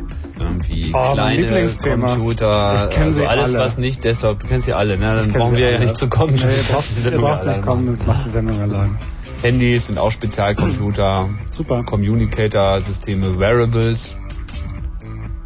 irgendwie 0.82 0.94
Oh, 0.94 0.98
mein 0.98 1.14
kleine 1.14 1.40
Lieblingsthema. 1.40 2.14
Computer, 2.14 2.88
Ich 2.90 2.98
also 2.98 3.24
alles 3.24 3.46
alle. 3.46 3.58
was 3.58 3.78
nicht 3.78 4.04
Desktop, 4.04 4.40
du 4.40 4.46
kennst 4.46 4.66
sie 4.66 4.72
alle, 4.72 4.98
ne? 4.98 5.16
Dann 5.16 5.32
brauchen 5.32 5.56
wir 5.56 5.70
ja 5.70 5.76
alle. 5.76 5.86
nicht 5.86 5.96
zu 5.96 6.08
kommen. 6.08 6.34
Nee, 6.34 6.42
ihr 6.42 6.64
braucht, 6.70 6.84
ihr 6.96 7.02
Sendung 7.02 7.20
braucht 7.22 7.46
nicht 7.46 7.62
kommen 7.62 7.98
macht 8.06 8.24
die 8.26 8.30
Sendung 8.30 8.60
allein. 8.60 8.98
Handys 9.42 9.86
sind 9.86 9.98
auch 9.98 10.10
Spezialcomputer, 10.12 11.28
Super. 11.50 11.82
Communicator-Systeme, 11.84 13.38
Wearables. 13.40 14.14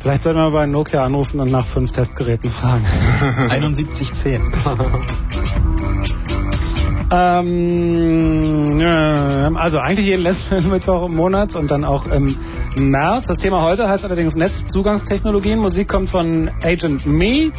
Vielleicht 0.00 0.22
sollten 0.22 0.38
wir 0.38 0.50
bei 0.50 0.66
Nokia 0.66 1.02
anrufen 1.02 1.40
und 1.40 1.50
nach 1.50 1.66
fünf 1.66 1.90
Testgeräten 1.92 2.50
fragen. 2.50 2.84
7110. 3.50 4.52
Ähm, 7.10 8.82
also 9.56 9.78
eigentlich 9.78 10.06
jeden 10.06 10.22
letzten 10.22 10.68
Mittwoch 10.70 11.06
im 11.06 11.14
Monat 11.14 11.54
und 11.54 11.70
dann 11.70 11.84
auch 11.84 12.06
im 12.06 12.36
März. 12.76 13.26
Das 13.26 13.38
Thema 13.38 13.62
heute 13.62 13.88
heißt 13.88 14.04
allerdings 14.04 14.34
Netzzugangstechnologien. 14.34 15.58
Musik 15.58 15.88
kommt 15.88 16.10
von 16.10 16.50
Agent 16.62 17.06
Me. 17.06 17.52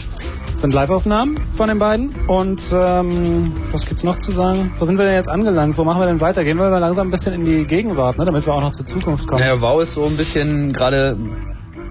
Das 0.51 0.61
sind 0.61 0.73
Live-Aufnahmen 0.73 1.39
von 1.55 1.69
den 1.69 1.79
beiden. 1.79 2.09
Und 2.27 2.61
ähm, 2.73 3.53
was 3.71 3.85
gibt's 3.85 4.03
noch 4.03 4.17
zu 4.17 4.31
sagen? 4.31 4.73
Wo 4.79 4.85
sind 4.85 4.97
wir 4.97 5.05
denn 5.05 5.13
jetzt 5.13 5.29
angelangt? 5.29 5.77
Wo 5.77 5.83
machen 5.83 6.01
wir 6.01 6.07
denn 6.07 6.19
weiter? 6.19 6.43
Gehen 6.43 6.57
wir 6.57 6.69
mal 6.69 6.79
langsam 6.79 7.07
ein 7.07 7.11
bisschen 7.11 7.33
in 7.33 7.45
die 7.45 7.65
Gegenwart, 7.65 8.17
ne, 8.17 8.25
damit 8.25 8.45
wir 8.45 8.53
auch 8.53 8.61
noch 8.61 8.71
zur 8.71 8.85
Zukunft 8.85 9.27
kommen. 9.27 9.39
Naja, 9.39 9.61
Wow 9.61 9.81
ist 9.81 9.93
so 9.93 10.05
ein 10.05 10.17
bisschen 10.17 10.73
gerade, 10.73 11.15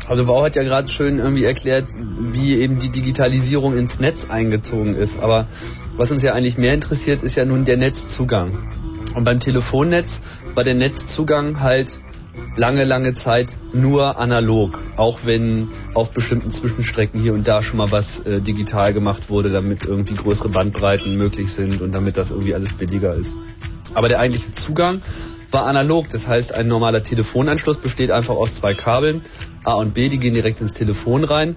also 0.09 0.27
Wow 0.27 0.45
hat 0.45 0.57
ja 0.57 0.63
gerade 0.63 0.89
schön 0.89 1.19
irgendwie 1.19 1.45
erklärt, 1.45 1.87
wie 2.33 2.57
eben 2.57 2.79
die 2.79 2.91
Digitalisierung 2.91 3.77
ins 3.77 4.01
Netz 4.01 4.27
eingezogen 4.29 4.95
ist. 4.97 5.21
Aber 5.21 5.47
was 5.97 6.11
uns 6.11 6.23
ja 6.23 6.35
eigentlich 6.35 6.59
mehr 6.59 6.75
interessiert, 6.75 7.23
ist 7.23 7.37
ja 7.37 7.45
nun 7.45 7.65
der 7.65 7.77
Netzzugang. 7.77 8.53
Und 9.15 9.25
beim 9.25 9.41
Telefonnetz 9.41 10.21
war 10.55 10.65
der 10.65 10.75
Netzzugang 10.75 11.61
halt 11.61 11.89
lange, 12.57 12.85
lange 12.85 13.15
Zeit 13.15 13.55
nur 13.73 14.19
analog. 14.19 14.79
Auch 14.97 15.21
wenn 15.25 15.69
auf 15.95 16.11
bestimmten 16.11 16.51
Zwischenstrecken 16.51 17.21
hier 17.21 17.33
und 17.33 17.49
da 17.49 17.63
schon 17.63 17.79
mal 17.79 17.91
was 17.91 18.21
äh, 18.27 18.41
digital 18.41 18.93
gemacht 18.93 19.31
wurde, 19.31 19.51
damit 19.51 19.85
irgendwie 19.85 20.15
größere 20.15 20.49
Bandbreiten 20.51 21.17
möglich 21.17 21.53
sind 21.53 21.81
und 21.81 21.93
damit 21.93 22.17
das 22.17 22.31
irgendwie 22.31 22.55
alles 22.55 22.73
billiger 22.75 23.15
ist. 23.15 23.31
Aber 23.95 24.09
der 24.09 24.21
eigentliche 24.21 24.53
Zugang 24.53 25.01
war 25.51 25.67
analog. 25.67 26.11
Das 26.11 26.27
heißt, 26.27 26.53
ein 26.53 26.67
normaler 26.67 27.03
Telefonanschluss 27.03 27.79
besteht 27.79 28.11
einfach 28.11 28.35
aus 28.35 28.55
zwei 28.55 28.75
Kabeln, 28.75 29.23
A 29.65 29.77
und 29.77 29.95
B, 29.95 30.09
die 30.09 30.19
gehen 30.19 30.35
direkt 30.35 30.61
ins 30.61 30.73
Telefon 30.73 31.25
rein. 31.25 31.57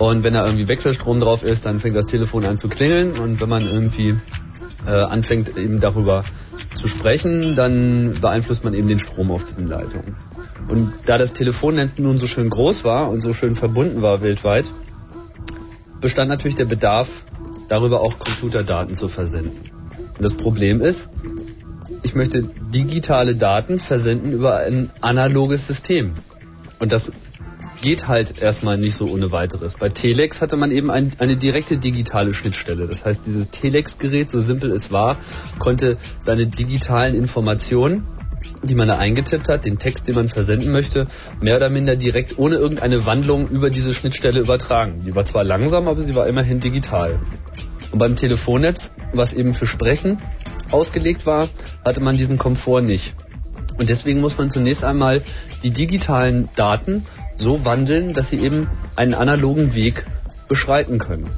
Und 0.00 0.24
wenn 0.24 0.32
da 0.32 0.46
irgendwie 0.46 0.66
Wechselstrom 0.66 1.20
drauf 1.20 1.42
ist, 1.42 1.66
dann 1.66 1.78
fängt 1.78 1.94
das 1.94 2.06
Telefon 2.06 2.46
an 2.46 2.56
zu 2.56 2.70
klingeln. 2.70 3.18
Und 3.18 3.38
wenn 3.38 3.50
man 3.50 3.66
irgendwie 3.70 4.16
äh, 4.86 4.90
anfängt, 4.90 5.58
eben 5.58 5.78
darüber 5.78 6.24
zu 6.74 6.88
sprechen, 6.88 7.54
dann 7.54 8.18
beeinflusst 8.18 8.64
man 8.64 8.72
eben 8.72 8.88
den 8.88 8.98
Strom 8.98 9.30
auf 9.30 9.44
diesen 9.44 9.66
Leitungen. 9.66 10.16
Und 10.70 10.94
da 11.04 11.18
das 11.18 11.34
Telefonnetz 11.34 11.98
nun 11.98 12.16
so 12.16 12.26
schön 12.26 12.48
groß 12.48 12.82
war 12.82 13.10
und 13.10 13.20
so 13.20 13.34
schön 13.34 13.56
verbunden 13.56 14.00
war 14.00 14.22
weltweit, 14.22 14.64
bestand 16.00 16.30
natürlich 16.30 16.56
der 16.56 16.64
Bedarf, 16.64 17.10
darüber 17.68 18.00
auch 18.00 18.18
Computerdaten 18.18 18.94
zu 18.94 19.08
versenden. 19.08 19.70
Und 20.16 20.22
das 20.22 20.32
Problem 20.32 20.80
ist, 20.80 21.10
ich 22.02 22.14
möchte 22.14 22.42
digitale 22.72 23.36
Daten 23.36 23.78
versenden 23.78 24.32
über 24.32 24.60
ein 24.60 24.88
analoges 25.02 25.66
System. 25.66 26.12
Und 26.78 26.90
das 26.90 27.12
geht 27.80 28.08
halt 28.08 28.40
erstmal 28.40 28.78
nicht 28.78 28.96
so 28.96 29.06
ohne 29.06 29.32
weiteres. 29.32 29.76
Bei 29.76 29.88
Telex 29.88 30.40
hatte 30.40 30.56
man 30.56 30.70
eben 30.70 30.90
ein, 30.90 31.12
eine 31.18 31.36
direkte 31.36 31.78
digitale 31.78 32.34
Schnittstelle. 32.34 32.86
Das 32.86 33.04
heißt, 33.04 33.26
dieses 33.26 33.50
Telex-Gerät, 33.50 34.30
so 34.30 34.40
simpel 34.40 34.70
es 34.72 34.90
war, 34.90 35.16
konnte 35.58 35.96
seine 36.20 36.46
digitalen 36.46 37.14
Informationen, 37.14 38.06
die 38.62 38.74
man 38.74 38.88
da 38.88 38.98
eingetippt 38.98 39.48
hat, 39.48 39.64
den 39.64 39.78
Text, 39.78 40.08
den 40.08 40.14
man 40.14 40.28
versenden 40.28 40.72
möchte, 40.72 41.06
mehr 41.40 41.56
oder 41.56 41.68
minder 41.68 41.96
direkt 41.96 42.38
ohne 42.38 42.56
irgendeine 42.56 43.04
Wandlung 43.06 43.48
über 43.48 43.70
diese 43.70 43.94
Schnittstelle 43.94 44.40
übertragen. 44.40 45.02
Die 45.06 45.14
war 45.14 45.24
zwar 45.24 45.44
langsam, 45.44 45.88
aber 45.88 46.02
sie 46.02 46.14
war 46.14 46.26
immerhin 46.26 46.60
digital. 46.60 47.20
Und 47.92 47.98
beim 47.98 48.16
Telefonnetz, 48.16 48.90
was 49.12 49.32
eben 49.32 49.54
für 49.54 49.66
Sprechen 49.66 50.18
ausgelegt 50.70 51.26
war, 51.26 51.48
hatte 51.84 52.00
man 52.00 52.16
diesen 52.16 52.38
Komfort 52.38 52.82
nicht. 52.82 53.14
Und 53.78 53.88
deswegen 53.88 54.20
muss 54.20 54.36
man 54.36 54.50
zunächst 54.50 54.84
einmal 54.84 55.22
die 55.62 55.70
digitalen 55.70 56.48
Daten 56.54 57.06
so 57.40 57.64
wandeln, 57.64 58.14
dass 58.14 58.30
sie 58.30 58.38
eben 58.38 58.68
einen 58.96 59.14
analogen 59.14 59.74
Weg 59.74 60.06
beschreiten 60.48 60.98
können. 60.98 61.28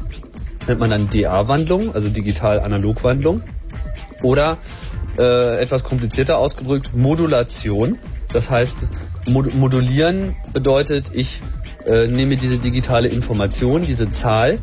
Das 0.58 0.68
nennt 0.68 0.80
man 0.80 0.90
dann 0.90 1.10
DA-Wandlung, 1.10 1.94
also 1.94 2.08
Digital-Analog-Wandlung. 2.08 3.42
Oder 4.22 4.58
äh, 5.18 5.60
etwas 5.60 5.84
komplizierter 5.84 6.38
ausgedrückt 6.38 6.94
Modulation. 6.94 7.98
Das 8.32 8.48
heißt, 8.50 8.76
mod 9.26 9.54
modulieren 9.54 10.36
bedeutet, 10.52 11.10
ich 11.12 11.42
äh, 11.86 12.06
nehme 12.06 12.36
diese 12.36 12.58
digitale 12.58 13.08
Information, 13.08 13.84
diese 13.84 14.10
Zahl, 14.10 14.58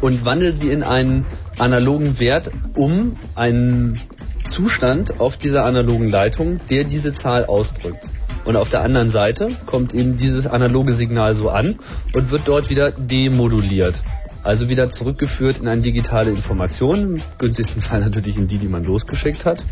und 0.00 0.24
wandle 0.24 0.52
sie 0.52 0.70
in 0.70 0.82
einen 0.82 1.26
analogen 1.58 2.18
Wert 2.18 2.50
um, 2.74 3.16
einen 3.34 4.00
Zustand 4.48 5.20
auf 5.20 5.36
dieser 5.36 5.64
analogen 5.64 6.08
Leitung, 6.08 6.60
der 6.68 6.84
diese 6.84 7.12
Zahl 7.12 7.46
ausdrückt. 7.46 8.06
Und 8.44 8.56
auf 8.56 8.68
der 8.68 8.82
anderen 8.82 9.10
Seite 9.10 9.56
kommt 9.66 9.94
eben 9.94 10.16
dieses 10.16 10.46
analoge 10.46 10.92
Signal 10.92 11.34
so 11.34 11.48
an 11.48 11.78
und 12.12 12.30
wird 12.30 12.42
dort 12.46 12.68
wieder 12.68 12.90
demoduliert. 12.92 14.02
Also 14.42 14.68
wieder 14.68 14.90
zurückgeführt 14.90 15.58
in 15.58 15.68
eine 15.68 15.80
digitale 15.80 16.30
Information, 16.30 17.16
im 17.16 17.22
günstigsten 17.38 17.80
Fall 17.80 18.00
natürlich 18.00 18.36
in 18.36 18.46
die, 18.46 18.58
die 18.58 18.68
man 18.68 18.84
losgeschickt 18.84 19.46
hat. 19.46 19.62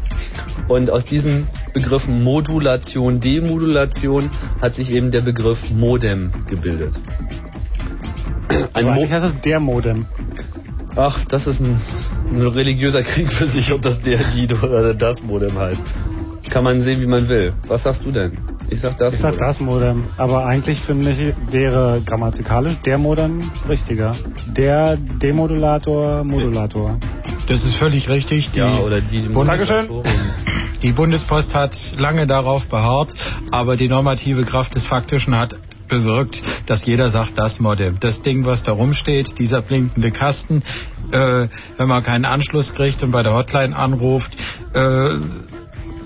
Und 0.69 0.91
aus 0.91 1.05
diesen 1.05 1.47
Begriffen 1.75 2.25
Modulation, 2.25 3.21
Demodulation 3.21 4.31
hat 4.63 4.75
sich 4.75 4.91
eben 4.91 5.11
der 5.11 5.21
Begriff 5.21 5.71
Modem 5.71 6.33
gebildet. 6.49 6.95
Ein 8.49 8.69
Also 8.73 8.91
Mo 8.93 9.03
heißt 9.03 9.25
das 9.25 9.41
der 9.43 9.61
Modem. 9.61 10.07
Ach, 10.97 11.23
das 11.27 11.47
ist 11.47 11.61
ein, 11.61 11.79
ein 12.31 12.41
religiöser 12.41 13.03
Krieg 13.03 13.31
für 13.31 13.47
sich, 13.47 13.73
ob 13.73 13.83
das 13.83 14.01
der, 14.01 14.25
die 14.31 14.47
oder 14.55 14.95
das 14.95 15.23
Modem 15.23 15.59
heißt. 15.59 15.83
Kann 16.53 16.65
man 16.65 16.83
sehen, 16.83 17.01
wie 17.01 17.07
man 17.07 17.31
will. 17.31 17.55
Was 17.67 17.85
sagst 17.85 18.05
du 18.05 18.11
denn? 18.11 18.37
Ich 18.69 18.79
sag 18.81 18.99
das. 18.99 19.15
Ich 19.15 19.21
sag 19.21 19.33
Modem. 19.33 19.47
das 19.47 19.61
Modem. 19.61 20.05
Aber 20.19 20.45
eigentlich 20.45 20.81
finde 20.81 21.11
ich, 21.11 21.33
wäre 21.51 22.03
grammatikalisch 22.05 22.77
der 22.85 22.99
Modem 22.99 23.51
richtiger. 23.67 24.15
Der 24.55 24.99
Demodulator, 24.99 26.25
Modulator. 26.25 26.99
Das 27.49 27.65
ist 27.65 27.77
völlig 27.77 28.07
richtig. 28.11 28.51
Die, 28.51 28.59
Ja, 28.59 28.81
oder 28.81 29.01
die. 29.01 29.27
Dankeschön. 29.33 29.89
die 30.83 30.93
Bundespost 30.93 31.55
hat 31.55 31.75
lange 31.97 32.27
darauf 32.27 32.69
beharrt, 32.69 33.15
aber 33.51 33.77
die 33.77 33.89
normative 33.89 34.45
Kraft 34.45 34.75
des 34.75 34.85
Faktischen 34.85 35.35
hat 35.39 35.57
bewirkt, 35.89 36.43
dass 36.67 36.85
jeder 36.85 37.09
sagt, 37.09 37.33
das 37.37 37.61
Modem, 37.61 37.99
das 37.99 38.21
Ding, 38.21 38.45
was 38.45 38.63
da 38.63 38.73
rumsteht, 38.73 39.39
dieser 39.39 39.63
blinkende 39.63 40.11
Kasten, 40.11 40.63
äh, 41.13 41.49
wenn 41.79 41.89
man 41.89 42.03
keinen 42.03 42.27
Anschluss 42.27 42.75
kriegt 42.75 43.03
und 43.03 43.11
bei 43.11 43.23
der 43.23 43.33
Hotline 43.33 43.75
anruft, 43.75 44.37
äh, 44.75 45.17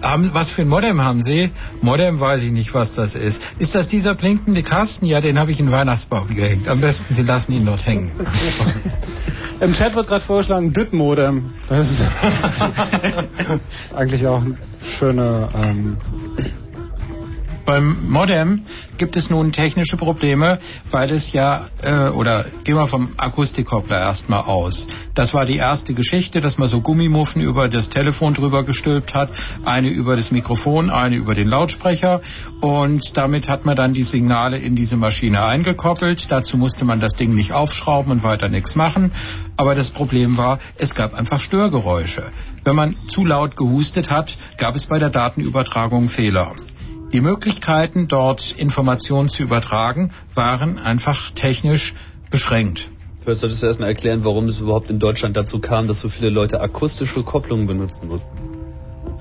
haben, 0.07 0.31
was 0.33 0.51
für 0.51 0.63
ein 0.63 0.69
Modem 0.69 1.01
haben 1.01 1.23
Sie? 1.23 1.51
Modem 1.83 2.21
weiß 2.21 2.43
ich 2.43 2.53
nicht, 2.53 2.75
was 2.75 2.93
das 2.93 3.15
ist. 3.15 3.41
Ist 3.59 3.75
das 3.75 3.87
dieser 3.89 4.15
blinkende 4.15 4.63
Kasten? 4.63 5.07
Ja, 5.07 5.21
den 5.21 5.39
habe 5.39 5.51
ich 5.53 5.61
in 5.61 5.67
den 5.67 5.73
Weihnachtsbaum 5.73 6.35
gehängt. 6.35 6.69
Am 6.69 6.81
besten, 6.81 7.13
Sie 7.13 7.23
lassen 7.23 7.53
ihn 7.53 7.67
dort 7.67 7.85
hängen. 7.87 8.13
Im 9.61 9.75
Chat 9.75 9.95
wird 9.95 10.07
gerade 10.07 10.25
vorgeschlagen, 10.25 10.73
DIT-Modem. 10.73 11.51
Das 11.69 11.91
ist 11.91 12.03
eigentlich 13.95 14.27
auch 14.27 14.43
eine 14.43 14.57
schöne. 14.99 15.49
Ähm, 15.55 15.97
Beim 17.67 18.09
Modem 18.09 18.63
gibt 18.97 19.17
es 19.17 19.29
nun 19.29 19.51
technische 19.51 19.97
Probleme, 19.97 20.61
weil 20.93 21.11
es 21.11 21.33
ja, 21.33 21.67
äh, 21.83 22.11
oder 22.11 22.47
gehen 22.63 22.77
wir 22.77 22.87
vom 22.87 23.11
Akustikkoppler 23.17 23.99
erstmal 23.99 24.43
aus. 24.43 24.87
Das 25.15 25.35
war 25.35 25.45
die 25.45 25.57
erste 25.57 25.93
Geschichte, 25.93 26.41
dass 26.41 26.59
man 26.59 26.69
so 26.69 26.81
Gummimuffen 26.81 27.43
über 27.43 27.69
das 27.69 27.91
Telefon 27.91 28.35
drüber 28.35 28.63
gestülpt 28.63 29.15
hat, 29.15 29.31
eine 29.65 29.89
über 29.89 30.15
das 30.15 30.31
Mikrofon, 30.31 30.91
eine 30.91 31.17
über 31.17 31.35
den 31.35 31.49
Lautsprecher 31.49 32.21
und 32.61 33.17
damit 33.17 33.49
hat 33.49 33.65
man 33.65 33.75
dann 33.75 33.95
die 33.95 34.05
Signale 34.05 34.59
in 34.59 34.77
diese 34.77 34.97
Maschine 34.97 35.45
eingekoppelt. 35.45 36.31
Dazu 36.31 36.57
musste 36.57 36.85
man 36.85 37.01
das 37.01 37.17
Ding 37.17 37.35
nicht 37.35 37.51
aufschrauben 37.51 38.13
und 38.13 38.23
weiter 38.23 38.49
nichts 38.49 38.77
machen. 38.77 39.11
Aber 39.57 39.75
das 39.75 39.91
Problem 39.91 40.37
war, 40.37 40.61
es 40.79 40.95
gab 40.95 41.15
einfach 41.15 41.41
Störgeräusche. 41.41 42.31
Wenn 42.63 42.77
man 42.77 42.95
zu 43.09 43.25
laut 43.25 43.57
gehustet 43.57 44.09
hat, 44.09 44.37
gab 44.57 44.77
es 44.77 44.87
bei 44.87 45.01
der 45.01 45.11
Datenübertragung 45.11 46.09
Fehler. 46.09 46.53
Die 47.17 47.23
Möglichkeiten, 47.23 48.09
dort 48.09 48.53
Informationen 48.59 49.31
zu 49.31 49.43
übertragen, 49.43 50.11
waren 50.35 50.79
einfach 50.79 51.31
technisch 51.31 51.95
beschränkt. 52.31 52.91
Vielleicht 53.23 53.41
solltest 53.41 53.63
du 53.63 53.67
erstmal 53.69 53.89
erklären, 53.89 54.23
warum 54.23 54.49
es 54.49 54.61
überhaupt 54.61 54.91
in 54.91 54.99
Deutschland 54.99 55.35
dazu 55.35 55.59
kam, 55.59 55.89
dass 55.89 55.99
so 56.03 56.11
viele 56.11 56.29
Leute 56.29 56.61
akustische 56.61 57.23
Kopplungen 57.23 57.67
benutzen 57.67 58.09
mussten. 58.09 58.37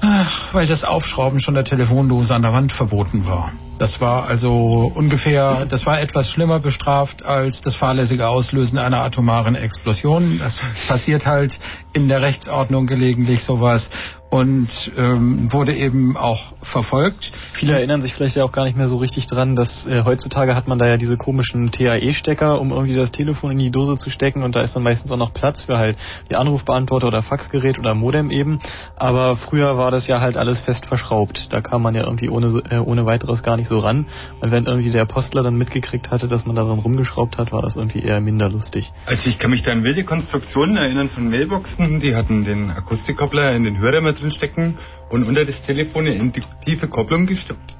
Ach, 0.02 0.54
weil 0.54 0.68
das 0.68 0.84
Aufschrauben 0.84 1.40
schon 1.40 1.54
der 1.54 1.64
Telefondose 1.64 2.36
an 2.36 2.42
der 2.42 2.52
Wand 2.52 2.74
verboten 2.74 3.26
war. 3.26 3.54
Das 3.78 4.00
war 4.00 4.28
also 4.28 4.92
ungefähr, 4.96 5.66
das 5.66 5.86
war 5.86 6.00
etwas 6.00 6.30
schlimmer 6.30 6.60
bestraft 6.60 7.26
als 7.26 7.62
das 7.62 7.76
fahrlässige 7.76 8.30
Auslösen 8.30 8.80
einer 8.80 9.00
atomaren 9.00 9.56
Explosion. 9.56 10.40
Das 10.40 10.62
passiert 10.88 11.26
halt 11.26 11.60
in 11.92 12.08
der 12.08 12.22
Rechtsordnung 12.22 12.88
gelegentlich 12.88 13.44
sowas 13.44 13.90
und 14.36 14.92
ähm, 14.98 15.52
wurde 15.52 15.74
eben 15.74 16.18
auch 16.18 16.54
verfolgt. 16.62 17.32
Viele 17.54 17.74
erinnern 17.74 18.02
sich 18.02 18.14
vielleicht 18.14 18.36
ja 18.36 18.44
auch 18.44 18.52
gar 18.52 18.66
nicht 18.66 18.76
mehr 18.76 18.88
so 18.88 18.98
richtig 18.98 19.28
dran, 19.28 19.56
dass 19.56 19.86
äh, 19.86 20.04
heutzutage 20.04 20.56
hat 20.56 20.68
man 20.68 20.78
da 20.78 20.88
ja 20.88 20.98
diese 20.98 21.16
komischen 21.16 21.72
TAE-Stecker, 21.72 22.60
um 22.60 22.72
irgendwie 22.72 22.96
das 22.96 23.12
Telefon 23.12 23.52
in 23.52 23.60
die 23.60 23.72
Dose 23.72 23.98
zu 23.98 24.10
stecken 24.10 24.44
und 24.44 24.56
da 24.56 24.62
ist 24.62 24.76
dann 24.76 24.84
meistens 24.84 25.12
auch 25.12 25.18
noch 25.18 25.34
Platz 25.34 25.62
für 25.62 25.78
halt 25.78 25.98
die 26.30 26.36
Anrufbeantworter 26.36 27.08
oder 27.08 27.24
Faxgerät 27.24 27.80
oder 27.80 27.96
Modem 27.96 28.30
eben. 28.30 28.60
Aber 28.98 29.38
früher 29.38 29.78
war 29.78 29.92
das 29.92 30.08
ja 30.08 30.20
halt 30.20 30.38
alles 30.38 30.60
fest 30.60 30.86
verschraubt. 30.86 31.54
Da 31.54 31.62
kam 31.62 31.82
man 31.82 31.96
ja 31.96 32.04
irgendwie 32.04 32.30
ohne, 32.30 32.62
äh, 32.70 32.78
ohne 32.80 33.06
weiteres 33.06 33.42
gar 33.42 33.56
nicht 33.56 33.65
so 33.66 33.80
ran. 33.80 34.06
Und 34.40 34.52
wenn 34.52 34.66
irgendwie 34.66 34.92
der 34.92 35.06
Postler 35.06 35.44
dann 35.44 35.58
mitgekriegt 35.58 36.12
hatte, 36.12 36.28
dass 36.28 36.46
man 36.46 36.56
daran 36.56 36.80
rumgeschraubt 36.80 37.38
hat, 37.38 37.52
war 37.52 37.62
das 37.62 37.76
irgendwie 37.76 38.00
eher 38.00 38.22
minder 38.22 38.50
lustig. 38.50 38.92
Also 39.06 39.30
ich 39.30 39.40
kann 39.40 39.52
mich 39.52 39.64
da 39.64 39.72
an 39.72 39.84
wilde 39.84 40.04
Konstruktionen 40.04 40.78
erinnern 40.78 41.10
von 41.10 41.30
Mailboxen, 41.30 42.00
die 42.00 42.16
hatten 42.16 42.46
den 42.46 42.72
Akustikkoppler 42.72 43.56
in 43.56 43.64
den 43.64 43.78
Hörer 43.78 44.02
mit 44.02 44.22
drin 44.22 44.32
stecken 44.32 44.78
und 45.10 45.28
unter 45.28 45.46
das 45.46 45.62
Telefon 45.64 46.06
eine 46.06 46.16
induktive 46.16 46.88
Kopplung 46.88 47.26
gesteckt. 47.26 47.76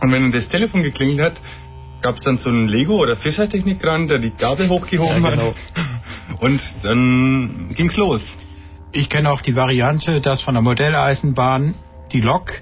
Und 0.00 0.12
wenn 0.12 0.32
das 0.32 0.48
Telefon 0.48 0.82
geklingelt 0.82 1.20
hat, 1.20 1.34
gab 2.02 2.16
es 2.16 2.22
dann 2.22 2.38
so 2.38 2.48
einen 2.48 2.68
Lego- 2.68 3.00
oder 3.00 3.16
Fischertechnik 3.16 3.80
dran, 3.80 4.08
der 4.08 4.18
die 4.18 4.32
Gabel 4.36 4.68
hochgehoben 4.68 5.22
Ja, 5.22 5.30
genau. 5.30 5.46
hat. 5.48 6.40
Und 6.40 6.60
dann 6.82 7.70
ging's 7.74 7.96
los. 7.96 8.22
Ich 8.90 9.08
kenne 9.08 9.30
auch 9.30 9.40
die 9.40 9.56
Variante, 9.56 10.20
dass 10.20 10.40
von 10.42 10.54
der 10.54 10.62
Modelleisenbahn 10.62 11.74
die 12.12 12.20
Lok 12.20 12.52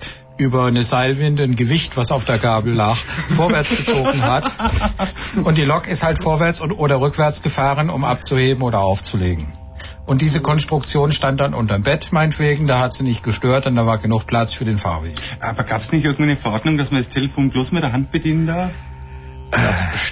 über 0.40 0.64
eine 0.64 0.82
Seilwinde 0.82 1.44
ein 1.44 1.54
Gewicht, 1.54 1.96
was 1.96 2.10
auf 2.10 2.24
der 2.24 2.38
Gabel 2.38 2.72
lag, 2.72 2.96
vorwärts 3.36 3.68
gezogen 3.68 4.22
hat. 4.22 4.50
Und 5.44 5.58
die 5.58 5.64
Lok 5.64 5.86
ist 5.86 6.02
halt 6.02 6.20
vorwärts 6.20 6.60
und, 6.60 6.72
oder 6.72 7.00
rückwärts 7.00 7.42
gefahren, 7.42 7.90
um 7.90 8.04
abzuheben 8.04 8.62
oder 8.62 8.80
aufzulegen. 8.80 9.46
Und 10.06 10.22
diese 10.22 10.40
Konstruktion 10.40 11.12
stand 11.12 11.40
dann 11.40 11.54
unterm 11.54 11.82
Bett, 11.82 12.08
meinetwegen, 12.10 12.66
da 12.66 12.80
hat 12.80 12.94
sie 12.94 13.04
nicht 13.04 13.22
gestört 13.22 13.66
und 13.66 13.76
da 13.76 13.86
war 13.86 13.98
genug 13.98 14.26
Platz 14.26 14.52
für 14.54 14.64
den 14.64 14.78
Fahrweg. 14.78 15.14
Aber 15.40 15.62
gab's 15.62 15.92
nicht 15.92 16.04
irgendeine 16.04 16.36
Verordnung, 16.36 16.78
dass 16.78 16.90
man 16.90 17.02
das 17.02 17.12
Telefon 17.12 17.50
bloß 17.50 17.70
mit 17.70 17.84
der 17.84 17.92
Hand 17.92 18.10
bedienen 18.10 18.46
darf? 18.46 18.72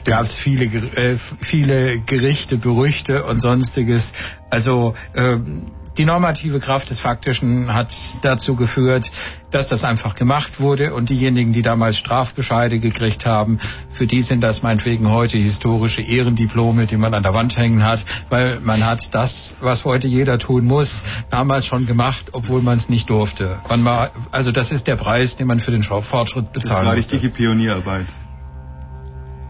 gab 0.05 0.25
es 0.25 0.35
viele, 0.35 0.65
äh, 0.65 1.17
viele 1.41 2.01
Gerichte, 2.01 2.59
Gerüchte 2.59 3.25
und 3.25 3.41
sonstiges. 3.41 4.13
Also 4.51 4.95
ähm, 5.15 5.67
die 5.99 6.05
normative 6.05 6.61
Kraft 6.61 6.91
des 6.91 7.01
Faktischen 7.01 7.75
hat 7.75 7.93
dazu 8.23 8.55
geführt, 8.55 9.11
dass 9.51 9.67
das 9.67 9.83
einfach 9.83 10.15
gemacht 10.15 10.61
wurde 10.61 10.95
und 10.95 11.11
diejenigen, 11.11 11.53
die 11.53 11.63
damals 11.63 11.97
Strafbescheide 11.97 12.79
gekriegt 12.79 13.27
haben, 13.27 13.59
für 13.91 14.07
die 14.07 14.23
sind 14.23 14.43
das 14.43 14.63
meinetwegen 14.63 15.11
heute 15.11 15.39
historische 15.39 16.03
Ehrendiplome, 16.03 16.87
die 16.87 16.97
man 16.97 17.15
an 17.15 17.25
der 17.25 17.35
Wand 17.35 17.57
hängen 17.57 17.85
hat, 17.85 18.05
weil 18.29 18.61
man 18.61 18.87
hat 18.87 19.13
das, 19.13 19.57
was 19.61 19.85
heute 19.85 20.07
jeder 20.07 20.39
tun 20.39 20.65
muss, 20.65 21.03
damals 21.31 21.67
schon 21.67 21.87
gemacht, 21.87 22.27
obwohl 22.33 22.63
man 22.63 22.79
es 22.79 22.89
nicht 22.89 23.11
durfte. 23.11 23.59
War, 23.69 24.11
also 24.31 24.53
das 24.53 24.71
ist 24.71 24.87
der 24.87 24.97
Preis, 24.97 25.37
den 25.37 25.49
man 25.49 25.59
für 25.61 25.73
den 25.73 25.83
Fortschritt 25.83 26.47
Das 26.53 26.63
bezahlen 26.63 26.87
war 26.87 26.95
musste. 26.95 27.15
richtige 27.15 27.35
Pionierarbeit. 27.35 28.07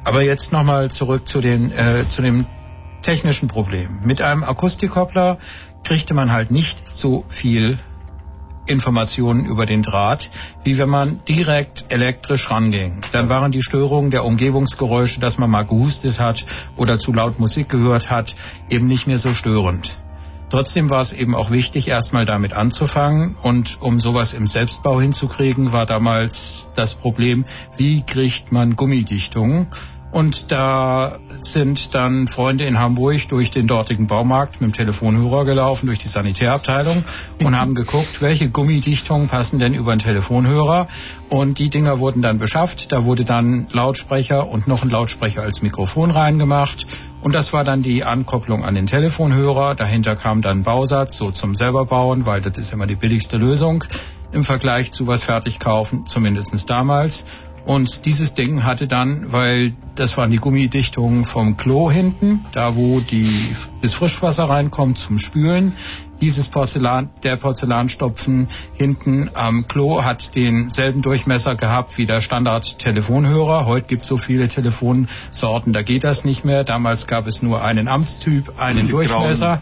Aber 0.04 0.22
jetzt 0.22 0.52
nochmal 0.52 0.90
zurück 0.90 1.28
zu, 1.28 1.42
den, 1.42 1.70
äh, 1.72 2.06
zu 2.06 2.22
dem 2.22 2.46
technischen 3.02 3.48
Problem. 3.48 4.00
Mit 4.04 4.22
einem 4.22 4.42
Akustikkoppler 4.42 5.38
kriegte 5.84 6.14
man 6.14 6.32
halt 6.32 6.50
nicht 6.50 6.82
so 6.92 7.24
viel 7.28 7.78
Informationen 8.66 9.46
über 9.46 9.64
den 9.64 9.82
Draht, 9.82 10.30
wie 10.62 10.78
wenn 10.78 10.88
man 10.88 11.20
direkt 11.26 11.86
elektrisch 11.88 12.50
ranging. 12.50 13.02
Dann 13.12 13.28
waren 13.28 13.50
die 13.50 13.62
Störungen 13.62 14.10
der 14.10 14.24
Umgebungsgeräusche, 14.24 15.20
dass 15.20 15.38
man 15.38 15.50
mal 15.50 15.64
gehustet 15.64 16.20
hat 16.20 16.44
oder 16.76 16.98
zu 16.98 17.12
laut 17.12 17.38
Musik 17.38 17.68
gehört 17.68 18.10
hat, 18.10 18.34
eben 18.68 18.86
nicht 18.86 19.06
mehr 19.06 19.18
so 19.18 19.32
störend. 19.32 19.98
Trotzdem 20.50 20.88
war 20.88 21.02
es 21.02 21.12
eben 21.12 21.34
auch 21.34 21.50
wichtig, 21.50 21.88
erstmal 21.88 22.24
damit 22.24 22.54
anzufangen. 22.54 23.36
Und 23.42 23.82
um 23.82 24.00
sowas 24.00 24.32
im 24.32 24.46
Selbstbau 24.46 25.00
hinzukriegen, 25.00 25.72
war 25.72 25.84
damals 25.84 26.72
das 26.74 26.94
Problem, 26.94 27.44
wie 27.76 28.02
kriegt 28.02 28.50
man 28.50 28.74
Gummidichtungen? 28.74 29.68
Und 30.10 30.50
da 30.50 31.18
sind 31.36 31.94
dann 31.94 32.28
Freunde 32.28 32.64
in 32.64 32.78
Hamburg 32.78 33.28
durch 33.28 33.50
den 33.50 33.66
dortigen 33.66 34.06
Baumarkt 34.06 34.60
mit 34.60 34.70
dem 34.70 34.74
Telefonhörer 34.74 35.44
gelaufen, 35.44 35.86
durch 35.86 35.98
die 35.98 36.08
Sanitärabteilung 36.08 37.04
und 37.40 37.56
haben 37.56 37.74
geguckt, 37.74 38.22
welche 38.22 38.48
Gummidichtungen 38.48 39.28
passen 39.28 39.58
denn 39.58 39.74
über 39.74 39.94
den 39.94 39.98
Telefonhörer. 39.98 40.88
Und 41.28 41.58
die 41.58 41.68
Dinger 41.68 41.98
wurden 41.98 42.22
dann 42.22 42.38
beschafft. 42.38 42.90
Da 42.90 43.04
wurde 43.04 43.26
dann 43.26 43.68
Lautsprecher 43.70 44.48
und 44.48 44.66
noch 44.66 44.82
ein 44.82 44.88
Lautsprecher 44.88 45.42
als 45.42 45.60
Mikrofon 45.60 46.10
reingemacht. 46.10 46.86
Und 47.20 47.34
das 47.34 47.52
war 47.52 47.64
dann 47.64 47.82
die 47.82 48.02
Ankopplung 48.02 48.64
an 48.64 48.74
den 48.74 48.86
Telefonhörer. 48.86 49.74
Dahinter 49.74 50.16
kam 50.16 50.40
dann 50.40 50.62
Bausatz, 50.62 51.18
so 51.18 51.32
zum 51.32 51.54
selber 51.54 51.84
bauen, 51.84 52.24
weil 52.24 52.40
das 52.40 52.56
ist 52.56 52.72
immer 52.72 52.86
die 52.86 52.94
billigste 52.94 53.36
Lösung 53.36 53.84
im 54.32 54.44
Vergleich 54.44 54.92
zu 54.92 55.06
was 55.06 55.24
fertig 55.24 55.58
kaufen, 55.58 56.06
zumindestens 56.06 56.66
damals. 56.66 57.24
Und 57.68 58.06
dieses 58.06 58.32
Ding 58.32 58.64
hatte 58.64 58.88
dann, 58.88 59.30
weil 59.30 59.74
das 59.94 60.16
waren 60.16 60.30
die 60.30 60.38
Gummidichtungen 60.38 61.26
vom 61.26 61.58
Klo 61.58 61.90
hinten, 61.90 62.46
da 62.52 62.76
wo 62.76 63.00
die, 63.00 63.54
das 63.82 63.92
Frischwasser 63.92 64.44
reinkommt 64.44 64.96
zum 64.96 65.18
Spülen. 65.18 65.74
Dieses 66.22 66.48
Porzellan, 66.48 67.10
der 67.24 67.36
Porzellanstopfen 67.36 68.48
hinten 68.72 69.28
am 69.34 69.68
Klo 69.68 70.02
hat 70.02 70.34
denselben 70.34 71.02
Durchmesser 71.02 71.56
gehabt 71.56 71.98
wie 71.98 72.06
der 72.06 72.22
Standard-Telefonhörer. 72.22 73.66
Heute 73.66 73.86
gibt 73.86 74.04
es 74.04 74.08
so 74.08 74.16
viele 74.16 74.48
Telefonsorten, 74.48 75.74
da 75.74 75.82
geht 75.82 76.04
das 76.04 76.24
nicht 76.24 76.46
mehr. 76.46 76.64
Damals 76.64 77.06
gab 77.06 77.26
es 77.26 77.42
nur 77.42 77.62
einen 77.62 77.86
Amtstyp, 77.86 78.58
einen 78.58 78.86
Die 78.86 78.92
Durchmesser. 78.92 79.60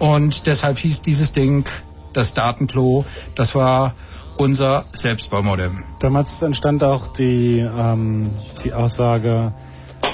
Und 0.00 0.48
deshalb 0.48 0.78
hieß 0.78 1.02
dieses 1.02 1.32
Ding 1.32 1.64
das 2.12 2.34
Datenklo. 2.34 3.04
Das 3.36 3.54
war 3.54 3.94
unser 4.38 4.84
Selbstbaumodem. 4.92 5.84
Damals 6.00 6.42
entstand 6.42 6.82
auch 6.84 7.08
die, 7.14 7.58
ähm, 7.58 8.30
die 8.64 8.72
Aussage, 8.72 9.52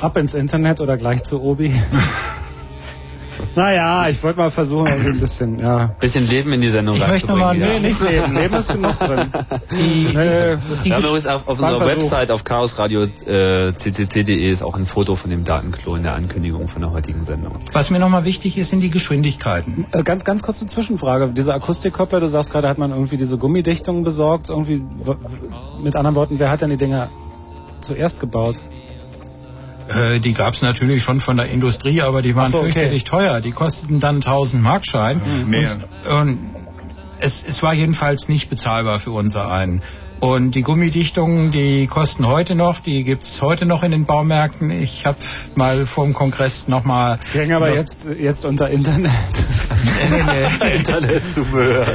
ab 0.01 0.17
ins 0.17 0.35
Internet 0.35 0.81
oder 0.81 0.97
gleich 0.97 1.23
zu 1.23 1.41
Obi. 1.41 1.75
naja, 3.57 4.09
ich 4.09 4.23
wollte 4.23 4.39
mal 4.39 4.51
versuchen, 4.51 4.87
irgendwie 4.87 5.11
ein 5.11 5.21
bisschen, 5.21 5.59
ja. 5.59 5.87
Bisschen 6.01 6.27
Leben 6.27 6.53
in 6.53 6.61
die 6.61 6.69
Sendung 6.69 6.97
Ich 6.97 7.07
möchte 7.07 7.35
mal-. 7.35 7.57
Nee, 7.57 7.81
nicht 7.81 8.01
Leben. 8.01 8.35
Leben 8.35 8.55
ist 8.55 8.69
genug 8.69 8.99
drin. 8.99 9.33
Die, 9.71 10.15
Wir 10.15 10.95
haben 10.95 11.05
übrigens 11.05 11.27
auf, 11.27 11.43
auf 11.49 11.59
unserer 11.59 11.79
Versuch. 11.79 12.03
Website 12.03 12.31
auf 12.31 12.45
chaosradio 12.45 13.07
äh, 13.27 13.73
ist 13.73 14.63
auch 14.63 14.77
ein 14.77 14.87
Foto 14.87 15.15
von 15.17 15.31
dem 15.31 15.45
Datenklo 15.45 15.97
in 15.97 16.03
der 16.03 16.15
Ankündigung 16.15 16.69
von 16.69 16.83
der 16.83 16.93
heutigen 16.93 17.25
Sendung. 17.25 17.59
was 17.73 17.91
mir 17.91 17.99
nochmal 17.99 18.25
wichtig 18.25 18.57
ist, 18.59 18.71
sind 18.71 18.81
die 18.81 18.91
Geschwindigkeiten. 18.91 19.87
Äh, 19.93 20.03
Ganz, 20.03 20.25
ganz 20.25 20.43
kurze 20.43 20.67
Zwischenfrage. 20.67 21.29
Diese 21.29 21.55
Akustikkoppler, 21.55 22.21
du 22.21 22.29
sagst 22.29 22.51
gerade, 22.51 22.69
hat 22.69 22.79
man 22.79 22.91
irgendwie 22.91 23.17
diese 23.17 23.39
Gummidichtungen 23.39 24.05
besorgt. 24.05 24.49
Irgendwie, 24.49 24.83
mit 25.83 25.97
anderen 25.97 26.15
Worten, 26.17 26.39
wer 26.39 26.51
hat 26.51 26.61
denn 26.61 26.71
die 26.71 26.77
Dinger 26.77 27.11
zuerst 27.81 28.21
gebaut? 28.21 28.59
Äh, 29.95 30.21
die 30.21 30.35
gab 30.35 30.55
es 30.55 30.63
natürlich 30.63 31.03
schon 31.03 31.21
von 31.21 31.37
der 31.37 31.49
Industrie, 31.49 32.03
aber 32.03 32.23
die 32.23 32.35
waren 32.35 32.51
so, 32.51 32.59
okay. 32.59 32.73
fürchterlich 32.73 33.05
teuer. 33.05 33.41
Die 33.41 33.53
kosteten 33.53 34.01
dann 34.01 34.17
1000 34.17 34.63
Markschein. 34.63 35.21
mehr. 35.47 35.79
Und, 36.09 36.29
und 36.29 36.39
es, 37.19 37.45
es 37.47 37.63
war 37.63 37.75
jedenfalls 37.75 38.29
nicht 38.29 38.51
bezahlbar 38.51 38.99
für 38.99 39.13
unser 39.13 39.51
einen. 39.51 39.83
Und 40.23 40.55
die 40.55 40.63
Gummidichtungen, 40.63 41.51
die 41.51 41.89
kosten 41.89 42.29
heute 42.29 42.55
noch, 42.55 42.79
die 42.79 43.03
gibt's 43.03 43.43
heute 43.43 43.67
noch 43.67 43.83
in 43.83 43.91
den 43.91 44.07
Baumärkten. 44.07 44.71
Ich 44.71 45.05
habe 45.05 45.19
mal 45.57 45.85
vor 45.85 46.05
dem 46.05 46.15
Kongress 46.15 46.69
nochmal... 46.69 47.19
Hängen 47.33 47.55
aber 47.55 47.75
jetzt, 47.75 48.07
jetzt 48.17 48.45
unter 48.45 48.71
Internet. 48.71 49.11
Nee, 49.85 50.11
nee, 50.11 50.23
nee. 50.61 50.77
Internetzubehör. 50.77 51.87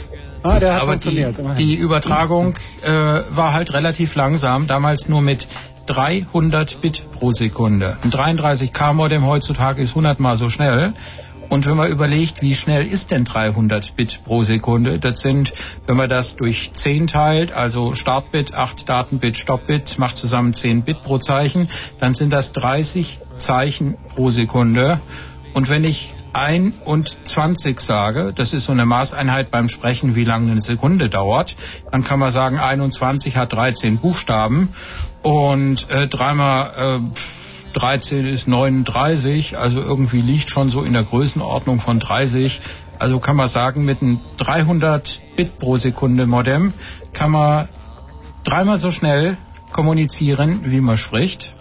ah, 0.42 0.58
der 0.58 0.74
hat 0.74 0.82
Aber 0.82 0.96
die, 0.96 1.02
funktioniert. 1.02 1.38
immerhin. 1.38 1.66
die 1.66 1.74
Übertragung 1.74 2.54
äh, 2.82 2.90
war 3.30 3.52
halt 3.52 3.72
relativ 3.72 4.14
langsam, 4.14 4.66
damals 4.66 5.08
nur 5.08 5.22
mit 5.22 5.46
300 5.86 6.80
Bit 6.80 7.02
pro 7.12 7.32
Sekunde. 7.32 7.96
Ein 8.02 8.10
33K-Modem 8.10 9.26
heutzutage 9.26 9.80
ist 9.80 9.90
100 9.90 10.20
mal 10.20 10.36
so 10.36 10.48
schnell. 10.48 10.92
Und 11.48 11.64
wenn 11.64 11.76
man 11.76 11.90
überlegt, 11.90 12.42
wie 12.42 12.54
schnell 12.54 12.86
ist 12.86 13.10
denn 13.10 13.24
300 13.24 13.96
Bit 13.96 14.20
pro 14.24 14.42
Sekunde, 14.44 14.98
das 14.98 15.20
sind, 15.20 15.52
wenn 15.86 15.96
man 15.96 16.08
das 16.10 16.36
durch 16.36 16.72
10 16.74 17.06
teilt, 17.06 17.52
also 17.52 17.94
Startbit, 17.94 18.54
8 18.54 18.86
Datenbit, 18.86 19.38
Stoppbit, 19.38 19.98
macht 19.98 20.16
zusammen 20.16 20.52
10 20.52 20.82
Bit 20.82 21.02
pro 21.02 21.16
Zeichen, 21.16 21.70
dann 22.00 22.12
sind 22.12 22.34
das 22.34 22.52
30 22.52 23.18
Zeichen 23.38 23.96
pro 24.14 24.28
Sekunde. 24.28 25.00
Und 25.58 25.68
wenn 25.68 25.82
ich 25.82 26.14
21 26.34 27.80
sage, 27.80 28.32
das 28.32 28.52
ist 28.52 28.66
so 28.66 28.70
eine 28.70 28.86
Maßeinheit 28.86 29.50
beim 29.50 29.68
Sprechen, 29.68 30.14
wie 30.14 30.22
lange 30.22 30.52
eine 30.52 30.60
Sekunde 30.60 31.08
dauert, 31.08 31.56
dann 31.90 32.04
kann 32.04 32.20
man 32.20 32.30
sagen, 32.30 32.60
21 32.60 33.36
hat 33.36 33.54
13 33.54 33.98
Buchstaben 33.98 34.68
und 35.24 35.90
äh, 35.90 36.06
dreimal 36.06 37.00
äh, 37.74 37.76
13 37.76 38.28
ist 38.28 38.46
39, 38.46 39.58
also 39.58 39.80
irgendwie 39.80 40.20
liegt 40.20 40.48
schon 40.48 40.68
so 40.68 40.84
in 40.84 40.92
der 40.92 41.02
Größenordnung 41.02 41.80
von 41.80 41.98
30. 41.98 42.60
Also 43.00 43.18
kann 43.18 43.34
man 43.34 43.48
sagen, 43.48 43.84
mit 43.84 44.00
einem 44.00 44.20
300 44.36 45.20
Bit 45.36 45.58
pro 45.58 45.76
Sekunde 45.76 46.28
Modem 46.28 46.72
kann 47.12 47.32
man 47.32 47.68
dreimal 48.44 48.78
so 48.78 48.92
schnell 48.92 49.36
kommunizieren, 49.72 50.70
wie 50.70 50.80
man 50.80 50.96
spricht. 50.96 51.52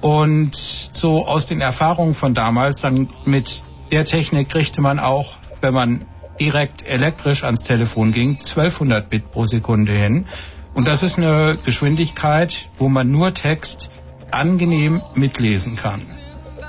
Und 0.00 0.54
so 0.54 1.26
aus 1.26 1.46
den 1.46 1.60
Erfahrungen 1.60 2.14
von 2.14 2.34
damals, 2.34 2.80
dann 2.80 3.08
mit 3.24 3.62
der 3.90 4.04
Technik 4.04 4.50
kriegte 4.50 4.80
man 4.80 4.98
auch, 4.98 5.36
wenn 5.60 5.74
man 5.74 6.06
direkt 6.38 6.84
elektrisch 6.86 7.44
ans 7.44 7.62
Telefon 7.62 8.12
ging, 8.12 8.38
1200 8.38 9.08
Bit 9.08 9.30
pro 9.30 9.46
Sekunde 9.46 9.92
hin. 9.92 10.26
Und 10.74 10.86
das 10.86 11.02
ist 11.02 11.16
eine 11.16 11.58
Geschwindigkeit, 11.64 12.68
wo 12.76 12.88
man 12.88 13.10
nur 13.10 13.32
Text 13.32 13.90
angenehm 14.30 15.00
mitlesen 15.14 15.76
kann. 15.76 16.02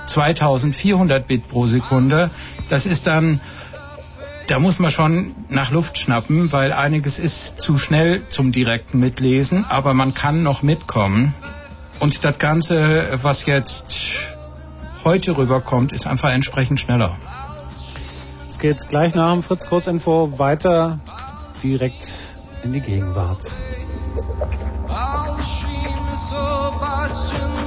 2400 0.06 1.28
Bit 1.28 1.48
pro 1.50 1.66
Sekunde, 1.66 2.32
das 2.70 2.86
ist 2.86 3.08
dann, 3.08 3.42
da 4.48 4.60
muss 4.60 4.80
man 4.80 4.92
schon 4.92 5.36
nach 5.50 5.72
Luft 5.72 5.98
schnappen, 5.98 6.54
weil 6.54 6.72
einiges 6.72 7.20
ist 7.20 7.60
zu 7.60 7.78
schnell 7.78 8.24
zum 8.30 8.54
direkten 8.54 9.00
Mitlesen, 9.00 9.66
aber 9.66 9.94
man 9.94 10.14
kann 10.14 10.44
noch 10.44 10.64
mitkommen. 10.64 11.34
Und 12.00 12.24
das 12.24 12.38
Ganze, 12.40 13.20
was 13.22 13.46
jetzt 13.46 13.94
heute 15.04 15.38
rüberkommt, 15.38 15.92
ist 15.92 16.08
einfach 16.08 16.32
entsprechend 16.32 16.80
schneller. 16.80 17.18
Es 18.50 18.60
geht 18.60 18.88
gleich 18.88 19.16
nach 19.16 19.34
dem 19.34 19.44
Fritz 19.44 19.66
Kurzinfo 19.66 20.38
weiter 20.38 21.00
direkt 21.62 22.08
in 22.64 22.74
die 22.74 22.82
Gegenwart. 22.82 23.42
my 26.80 27.67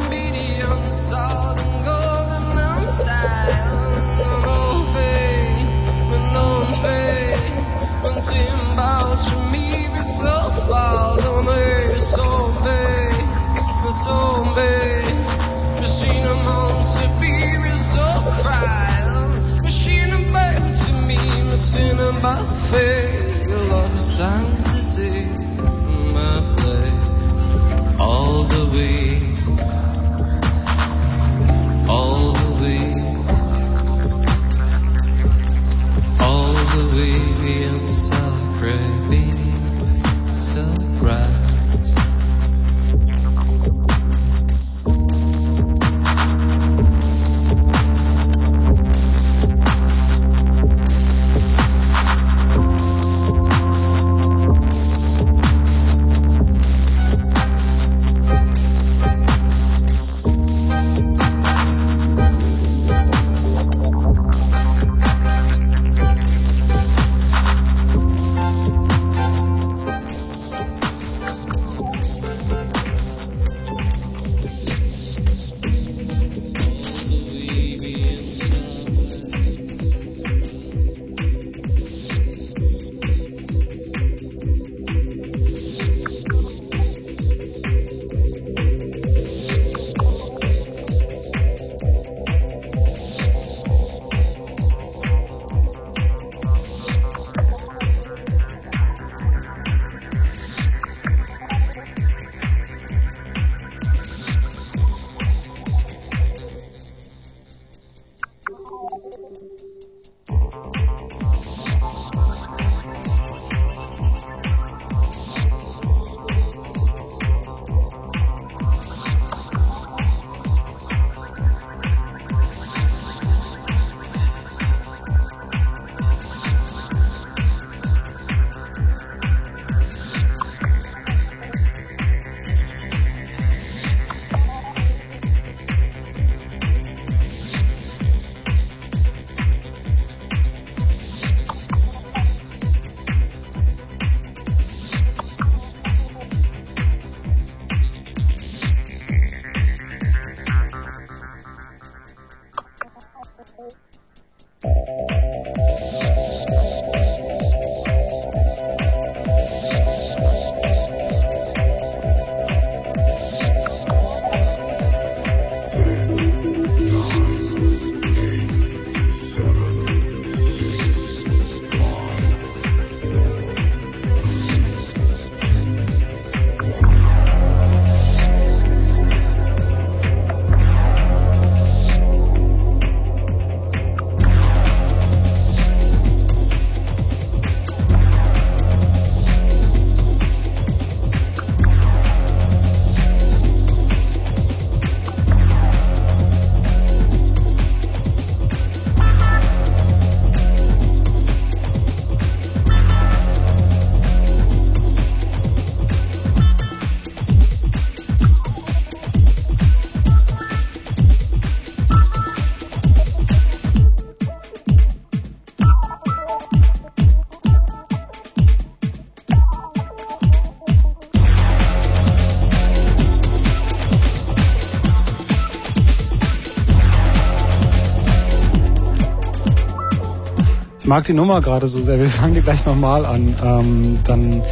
mag 230.90 231.04
die 231.04 231.12
Nummer 231.12 231.40
gerade 231.40 231.68
so 231.68 231.80
sehr. 231.80 232.00
Wir 232.00 232.08
fangen 232.08 232.34
die 232.34 232.42
gleich 232.42 232.66
nochmal 232.66 233.06
an. 233.06 233.36
Ähm, 233.44 234.00
dann, 234.02 234.42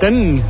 denn 0.00 0.40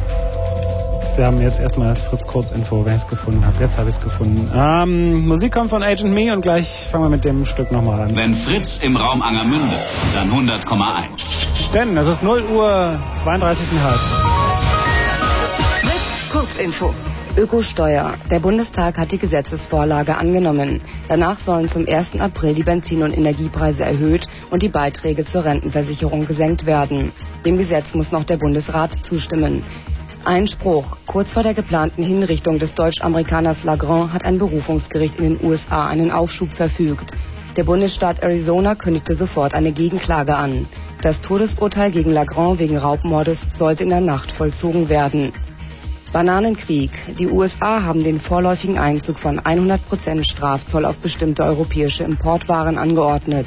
wir 1.17 1.25
haben 1.25 1.41
jetzt 1.41 1.61
erstmal 1.61 1.89
das 1.89 2.03
Fritz 2.03 2.27
Kurzinfo, 2.27 2.85
wer 2.85 2.95
es 2.95 3.09
gefunden 3.09 3.47
hat. 3.47 3.59
Jetzt 3.59 3.79
habe 3.79 3.89
ich 3.89 3.97
es 3.97 4.03
gefunden. 4.03 4.51
Ähm, 4.55 5.27
Musik 5.27 5.55
kommt 5.55 5.71
von 5.71 5.83
Agent 5.83 6.13
Me 6.13 6.31
und 6.31 6.43
gleich 6.43 6.87
fangen 6.91 7.05
wir 7.05 7.09
mit 7.09 7.25
dem 7.25 7.47
Stück 7.47 7.73
nochmal 7.73 8.03
an. 8.03 8.15
Wenn 8.15 8.35
Fritz 8.35 8.79
im 8.83 8.99
Raum 8.99 9.23
Angermünde, 9.23 9.77
dann 10.13 10.31
100,1. 10.31 11.73
Denn 11.73 11.97
es 11.97 12.07
ist 12.07 12.23
0 12.23 12.43
Uhr 12.53 13.01
32,5. 13.25 13.57
Fritz 15.81 16.33
Kurzinfo. 16.33 16.95
Ökosteuer. 17.37 18.17
Der 18.29 18.41
Bundestag 18.41 18.99
hat 18.99 19.13
die 19.13 19.19
Gesetzesvorlage 19.19 20.17
angenommen. 20.17 20.81
Danach 21.09 21.39
sollen 21.39 21.69
zum 21.69 21.87
1. 21.87 22.21
April 22.21 22.55
die 22.55 22.65
Benzin- 22.65 23.03
und 23.05 23.17
Energiepreise 23.17 23.85
erhöht 23.85 24.27
und 24.51 24.63
die 24.63 24.69
Beiträge 24.69 25.25
zur 25.25 25.45
Rentenversicherung 25.45 26.27
gesenkt 26.27 26.67
werden. 26.67 27.13
Dem 27.47 27.57
Gesetz 27.57 27.95
muss 27.95 28.11
noch 28.11 28.25
der 28.25 28.37
Bundesrat 28.37 29.05
zustimmen. 29.05 29.63
Einspruch. 30.25 30.97
Kurz 31.07 31.33
vor 31.33 31.45
der 31.45 31.55
geplanten 31.55 32.03
Hinrichtung 32.03 32.59
des 32.59 32.75
Deutsch-Amerikaners 32.75 33.63
Lagrand 33.63 34.13
hat 34.13 34.25
ein 34.25 34.39
Berufungsgericht 34.39 35.19
in 35.21 35.37
den 35.39 35.45
USA 35.49 35.87
einen 35.87 36.11
Aufschub 36.11 36.51
verfügt. 36.51 37.13
Der 37.57 37.65
Bundesstaat 37.65 38.23
Arizona 38.23 38.75
kündigte 38.75 39.15
sofort 39.15 39.55
eine 39.55 39.73
Gegenklage 39.73 40.35
an. 40.35 40.67
Das 41.01 41.21
Todesurteil 41.21 41.91
gegen 41.93 42.11
Lagrand 42.11 42.59
wegen 42.59 42.77
Raubmordes 42.77 43.47
sollte 43.55 43.85
in 43.85 43.91
der 43.91 44.01
Nacht 44.01 44.33
vollzogen 44.33 44.89
werden. 44.89 45.33
Bananenkrieg. 46.13 46.91
Die 47.19 47.29
USA 47.29 47.83
haben 47.85 48.03
den 48.03 48.19
vorläufigen 48.19 48.79
Einzug 48.79 49.19
von 49.19 49.39
100% 49.41 50.29
Strafzoll 50.29 50.85
auf 50.85 50.97
bestimmte 50.99 51.45
europäische 51.45 52.03
Importwaren 52.05 52.79
angeordnet. 52.79 53.47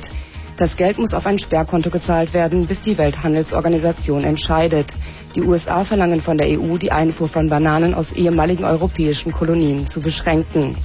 Das 0.58 0.78
Geld 0.78 0.98
muss 0.98 1.14
auf 1.14 1.26
ein 1.26 1.40
Sperrkonto 1.40 1.90
gezahlt 1.90 2.34
werden, 2.34 2.68
bis 2.68 2.80
die 2.80 2.98
Welthandelsorganisation 2.98 4.24
entscheidet. 4.24 4.94
Die 5.36 5.42
USA 5.42 5.84
verlangen 5.84 6.22
von 6.22 6.38
der 6.38 6.48
EU, 6.60 6.78
die 6.78 6.92
Einfuhr 6.92 7.28
von 7.28 7.50
Bananen 7.50 7.94
aus 7.94 8.14
ehemaligen 8.14 8.64
europäischen 8.64 9.32
Kolonien 9.32 9.88
zu 9.90 10.00
beschränken. 10.00 10.78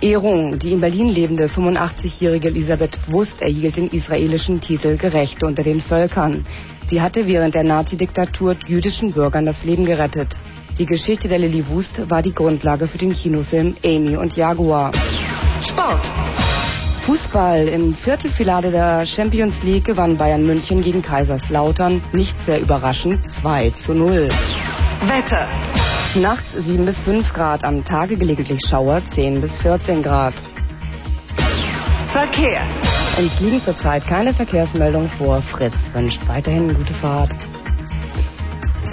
Ehrung. 0.00 0.58
Die 0.58 0.72
in 0.72 0.80
Berlin 0.80 1.08
lebende 1.08 1.46
85-jährige 1.46 2.48
Elisabeth 2.48 2.98
Wust 3.10 3.42
erhielt 3.42 3.76
den 3.76 3.88
israelischen 3.88 4.60
Titel 4.60 4.96
Gerechte 4.96 5.46
unter 5.46 5.62
den 5.62 5.80
Völkern. 5.80 6.44
Sie 6.88 7.00
hatte 7.00 7.26
während 7.26 7.54
der 7.54 7.64
Nazi-Diktatur 7.64 8.56
jüdischen 8.66 9.12
Bürgern 9.12 9.46
das 9.46 9.64
Leben 9.64 9.84
gerettet. 9.84 10.38
Die 10.78 10.84
Geschichte 10.84 11.26
der 11.26 11.38
Lilly 11.38 11.66
Wust 11.68 12.10
war 12.10 12.20
die 12.20 12.34
Grundlage 12.34 12.86
für 12.86 12.98
den 12.98 13.14
Kinofilm 13.14 13.76
Amy 13.82 14.18
und 14.18 14.36
Jaguar. 14.36 14.92
Sport. 15.62 16.06
Fußball. 17.06 17.66
Im 17.68 17.94
Viertelfinale 17.94 18.70
der 18.70 19.06
Champions 19.06 19.62
League 19.62 19.86
gewann 19.86 20.18
Bayern 20.18 20.44
München 20.44 20.82
gegen 20.82 21.00
Kaiserslautern, 21.00 22.02
nicht 22.12 22.36
sehr 22.44 22.60
überraschend, 22.60 23.20
2 23.40 23.70
zu 23.80 23.94
0. 23.94 24.28
Wetter. 25.06 25.48
Nachts 26.14 26.52
7 26.52 26.84
bis 26.84 27.00
5 27.00 27.32
Grad, 27.32 27.64
am 27.64 27.82
Tage 27.82 28.18
gelegentlich 28.18 28.60
Schauer 28.68 29.02
10 29.02 29.40
bis 29.40 29.56
14 29.62 30.02
Grad. 30.02 30.34
Verkehr. 32.12 32.60
Uns 33.16 33.40
liegen 33.40 33.62
zurzeit 33.62 34.06
keine 34.06 34.34
Verkehrsmeldungen 34.34 35.08
vor. 35.08 35.40
Fritz 35.40 35.76
wünscht 35.94 36.20
weiterhin 36.28 36.76
gute 36.76 36.92
Fahrt. 36.92 37.30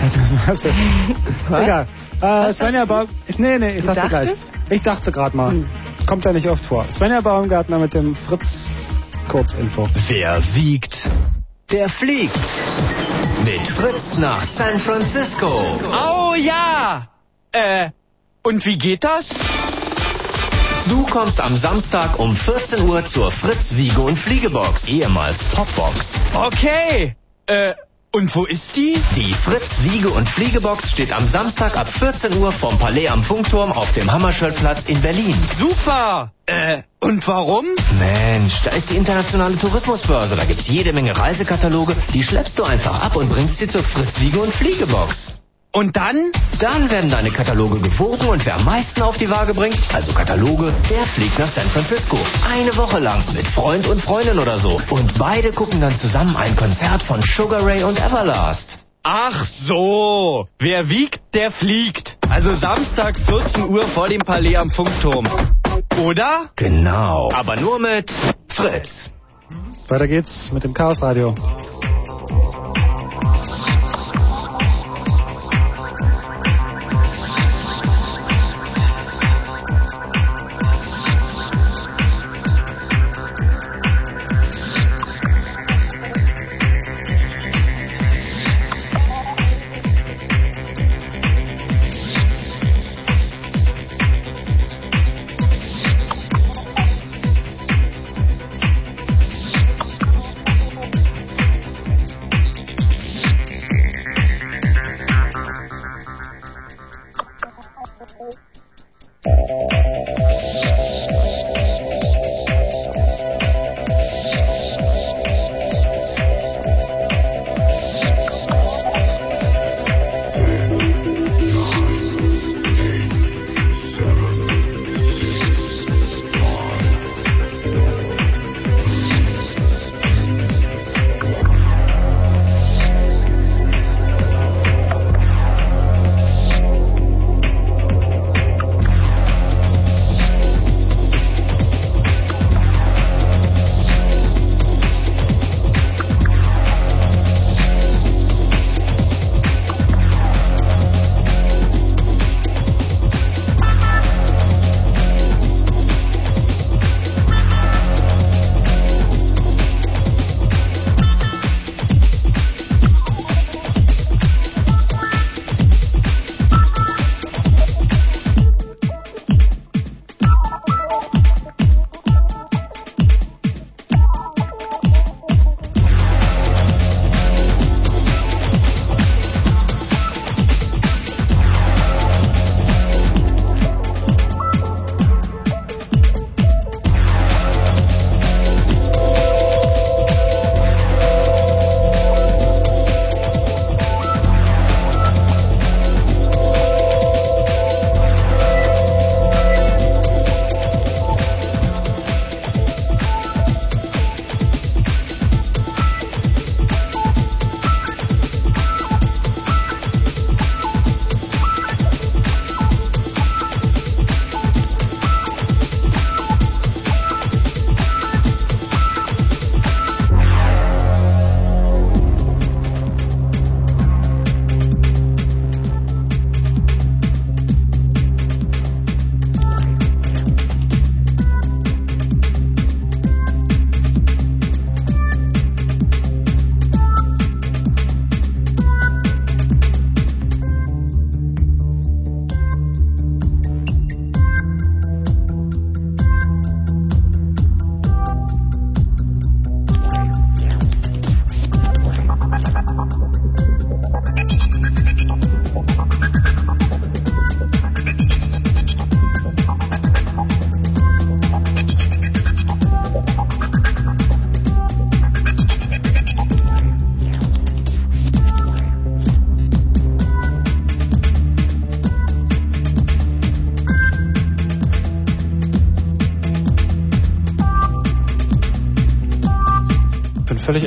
Was? 0.47 0.63
Egal. 1.63 1.87
Äh, 2.21 2.53
Svenja 2.53 2.85
Baum. 2.85 3.07
Nee, 3.37 3.57
nee, 3.57 3.77
ich 3.77 3.83
sag's 3.83 4.01
dir 4.01 4.09
gleich. 4.09 4.33
Ich 4.69 4.81
dachte 4.81 5.11
gerade 5.11 5.35
mal. 5.35 5.51
Hm. 5.51 5.69
Kommt 6.05 6.25
ja 6.25 6.33
nicht 6.33 6.47
oft 6.47 6.63
vor. 6.65 6.85
Svenja 6.91 7.21
Baumgartner 7.21 7.79
mit 7.79 7.93
dem 7.93 8.15
Fritz 8.15 9.01
Kurzinfo. 9.29 9.87
Wer 10.07 10.41
wiegt, 10.55 11.09
der 11.71 11.89
fliegt. 11.89 12.39
Mit 13.45 13.67
Fritz 13.67 14.17
nach 14.17 14.45
San 14.57 14.79
Francisco. 14.79 15.65
Oh 15.81 16.33
ja! 16.35 17.07
Äh, 17.51 17.89
und 18.43 18.65
wie 18.65 18.77
geht 18.77 19.03
das? 19.03 19.27
Du 20.89 21.05
kommst 21.05 21.39
am 21.39 21.55
Samstag 21.57 22.19
um 22.19 22.35
14 22.35 22.81
Uhr 22.87 23.05
zur 23.05 23.31
Fritz 23.31 23.73
Wiege 23.73 24.01
und 24.01 24.17
Fliegebox, 24.17 24.87
ehemals 24.87 25.37
Popbox. 25.55 26.05
Okay. 26.33 27.15
Äh, 27.45 27.73
und 28.15 28.35
wo 28.35 28.45
ist 28.45 28.75
die? 28.75 29.01
Die 29.15 29.33
Fritz 29.33 29.81
Wiege 29.81 30.11
und 30.11 30.29
Fliegebox 30.29 30.91
steht 30.91 31.11
am 31.11 31.27
Samstag 31.29 31.75
ab 31.75 31.87
14 31.89 32.37
Uhr 32.37 32.51
vom 32.51 32.77
Palais 32.77 33.07
am 33.07 33.23
Funkturm 33.23 33.71
auf 33.71 33.91
dem 33.93 34.11
Hammarskjöldplatz 34.11 34.85
in 34.85 35.01
Berlin. 35.01 35.35
Super. 35.59 36.31
Äh, 36.45 36.83
und 36.99 37.27
warum? 37.27 37.65
Mensch, 37.97 38.61
da 38.63 38.71
ist 38.71 38.91
die 38.91 38.97
internationale 38.97 39.57
Tourismusbörse. 39.57 40.35
Da 40.35 40.45
gibt's 40.45 40.67
jede 40.67 40.93
Menge 40.93 41.17
Reisekataloge. 41.17 41.95
Die 42.13 42.21
schleppst 42.21 42.57
du 42.59 42.63
einfach 42.63 43.01
ab 43.01 43.15
und 43.15 43.29
bringst 43.29 43.57
sie 43.57 43.67
zur 43.67 43.83
Fritz 43.83 44.19
Wiege 44.19 44.39
und 44.39 44.53
Fliegebox. 44.53 45.42
Und 45.75 45.97
dann? 45.97 46.31
Dann 46.59 46.91
werden 46.91 47.09
deine 47.09 47.31
Kataloge 47.31 47.79
gewogen 47.81 48.27
und 48.27 48.45
wer 48.45 48.57
am 48.57 48.63
meisten 48.63 49.01
auf 49.01 49.17
die 49.17 49.27
Waage 49.27 49.55
bringt, 49.55 49.79
also 49.91 50.13
Kataloge, 50.13 50.71
der 50.87 51.03
fliegt 51.07 51.39
nach 51.39 51.47
San 51.47 51.67
Francisco. 51.69 52.15
Eine 52.47 52.77
Woche 52.77 52.99
lang 52.99 53.23
mit 53.33 53.47
Freund 53.47 53.87
und 53.87 53.99
Freundin 53.99 54.37
oder 54.37 54.59
so. 54.59 54.79
Und 54.91 55.17
beide 55.17 55.51
gucken 55.51 55.81
dann 55.81 55.97
zusammen 55.97 56.37
ein 56.37 56.55
Konzert 56.55 57.01
von 57.01 57.23
Sugar 57.23 57.65
Ray 57.65 57.83
und 57.83 57.97
Everlast. 57.97 58.77
Ach 59.01 59.45
so. 59.45 60.47
Wer 60.59 60.89
wiegt, 60.91 61.33
der 61.33 61.49
fliegt. 61.49 62.17
Also 62.29 62.53
Samstag 62.53 63.19
14 63.19 63.67
Uhr 63.67 63.87
vor 63.87 64.07
dem 64.07 64.21
Palais 64.21 64.57
am 64.57 64.69
Funkturm. 64.69 65.27
Oder? 66.03 66.51
Genau. 66.55 67.31
Aber 67.33 67.59
nur 67.59 67.79
mit 67.79 68.11
Fritz. 68.49 69.09
Weiter 69.87 70.07
geht's 70.07 70.51
mit 70.51 70.63
dem 70.63 70.75
Chaos 70.75 71.01
Radio. 71.01 71.33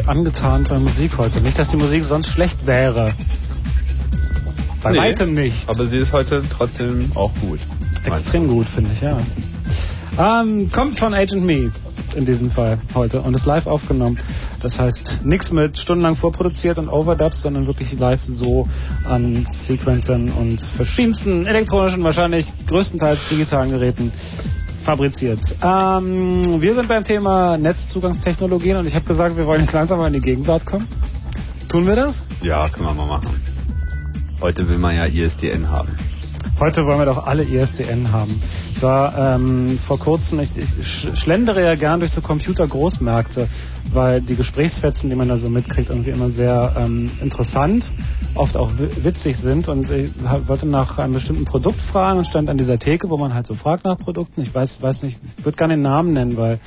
Völlig 0.07 0.09
angetan 0.09 0.66
bei 0.69 0.78
Musik 0.78 1.19
heute. 1.19 1.41
Nicht, 1.41 1.59
dass 1.59 1.69
die 1.70 1.77
Musik 1.77 2.05
sonst 2.05 2.28
schlecht 2.28 2.66
wäre. 2.66 3.15
Bei 4.83 4.93
Nee, 4.93 4.99
weitem 4.99 5.35
nicht. 5.35 5.69
Aber 5.69 5.87
sie 5.87 5.99
ist 5.99 6.12
heute 6.12 6.45
trotzdem 6.49 7.11
auch 7.15 7.33
gut. 7.41 7.61
Extrem 8.05 8.49
gut, 8.49 8.69
finde 8.69 8.93
ich, 8.93 9.01
ja. 9.01 9.19
Ähm, 10.19 10.70
kommt 10.70 10.99
von 10.99 11.12
Agent 11.12 11.45
Me 11.45 11.73
in 12.15 12.24
diesem 12.24 12.51
Fall 12.51 12.78
heute 12.95 13.20
und 13.20 13.35
ist 13.35 13.45
live 13.47 13.66
aufgenommen. 13.66 14.19
Das 14.62 14.78
heißt, 14.78 15.20
nichts 15.24 15.53
mit 15.53 15.77
stundenlang 15.77 16.16
vorproduziert 16.16 16.78
und 16.78 16.89
Overdubs, 16.89 17.43
sondern 17.43 17.66
wirklich 17.66 17.93
live 17.99 18.24
so 18.24 18.69
an 19.05 19.47
Sequencern 19.47 20.31
und 20.31 20.62
verschiedensten 20.62 21.47
elektronischen, 21.47 22.03
wahrscheinlich 22.05 22.51
größtenteils 22.66 23.28
digitalen 23.28 23.70
Geräten 23.70 24.12
fabriziert. 24.87 25.41
Ähm, 25.61 26.61
wir 26.61 26.75
sind 26.75 26.89
beim 26.89 27.03
Thema 27.03 27.59
Netzzugangstechnologien 27.59 28.77
und 28.77 28.87
ich 28.87 28.95
habe 28.95 29.05
gesagt, 29.05 29.37
wir 29.37 29.45
wollen 29.47 29.63
jetzt 29.63 29.75
langsam 29.75 29.99
mal 29.99 30.07
in 30.07 30.15
die 30.15 30.21
Gegenwart 30.21 30.65
kommen. 30.65 30.89
Tun 31.69 31.87
wir 31.87 31.97
das? 31.97 32.25
Ja, 32.41 32.69
können 32.69 32.87
wir 32.87 32.95
mal 32.95 33.07
machen. 33.07 33.43
Heute 34.41 34.69
will 34.69 34.79
man 34.79 34.95
ja 34.95 35.07
ISDN 35.07 35.69
haben. 35.69 35.89
Heute 36.59 36.87
wollen 36.87 36.99
wir 36.99 37.05
doch 37.05 37.27
alle 37.27 37.45
ISDN 37.45 38.12
haben. 38.12 38.41
Ich 38.74 38.83
war 38.83 39.35
ähm, 39.37 39.78
vor 39.87 39.99
kurzem, 39.99 40.41
ich, 40.41 40.57
ich 40.57 40.70
sch- 40.70 41.15
schlendere 41.15 41.62
ja 41.62 41.74
gern 41.74 42.01
durch 42.01 42.12
so 42.12 42.23
Computer-Großmärkte, 42.23 43.49
weil 43.93 44.23
die 44.23 44.37
Gesprächsfetzen, 44.37 45.11
die 45.11 45.16
man 45.16 45.28
da 45.28 45.37
so 45.37 45.51
mitkriegt, 45.51 45.91
irgendwie 45.91 46.11
immer 46.11 46.31
sehr 46.31 46.73
ähm, 46.78 47.11
interessant, 47.20 47.91
oft 48.35 48.57
auch 48.57 48.70
wi- 48.78 49.05
witzig 49.05 49.37
sind. 49.37 49.69
Und 49.69 49.91
ich 49.91 50.11
wollte 50.47 50.66
nach 50.66 50.97
einem 50.97 51.12
bestimmten 51.12 51.45
Produkt 51.45 51.83
fragen 51.83 52.20
und 52.20 52.24
stand 52.27 52.49
an 52.49 52.57
dieser 52.57 52.78
Theke, 52.78 53.11
wo 53.11 53.19
man 53.19 53.35
halt 53.35 53.47
so 53.47 53.55
fragt 53.55 53.85
nach 53.85 53.99
Produkten. 53.99 54.41
Ich 54.41 54.55
weiß, 54.55 54.81
weiß 54.81 55.03
nicht, 55.03 55.19
ich 55.39 55.45
würde 55.45 55.57
gar 55.59 55.69
den 55.69 55.83
Namen 55.83 56.15
nennen, 56.15 56.39
weil 56.39 56.59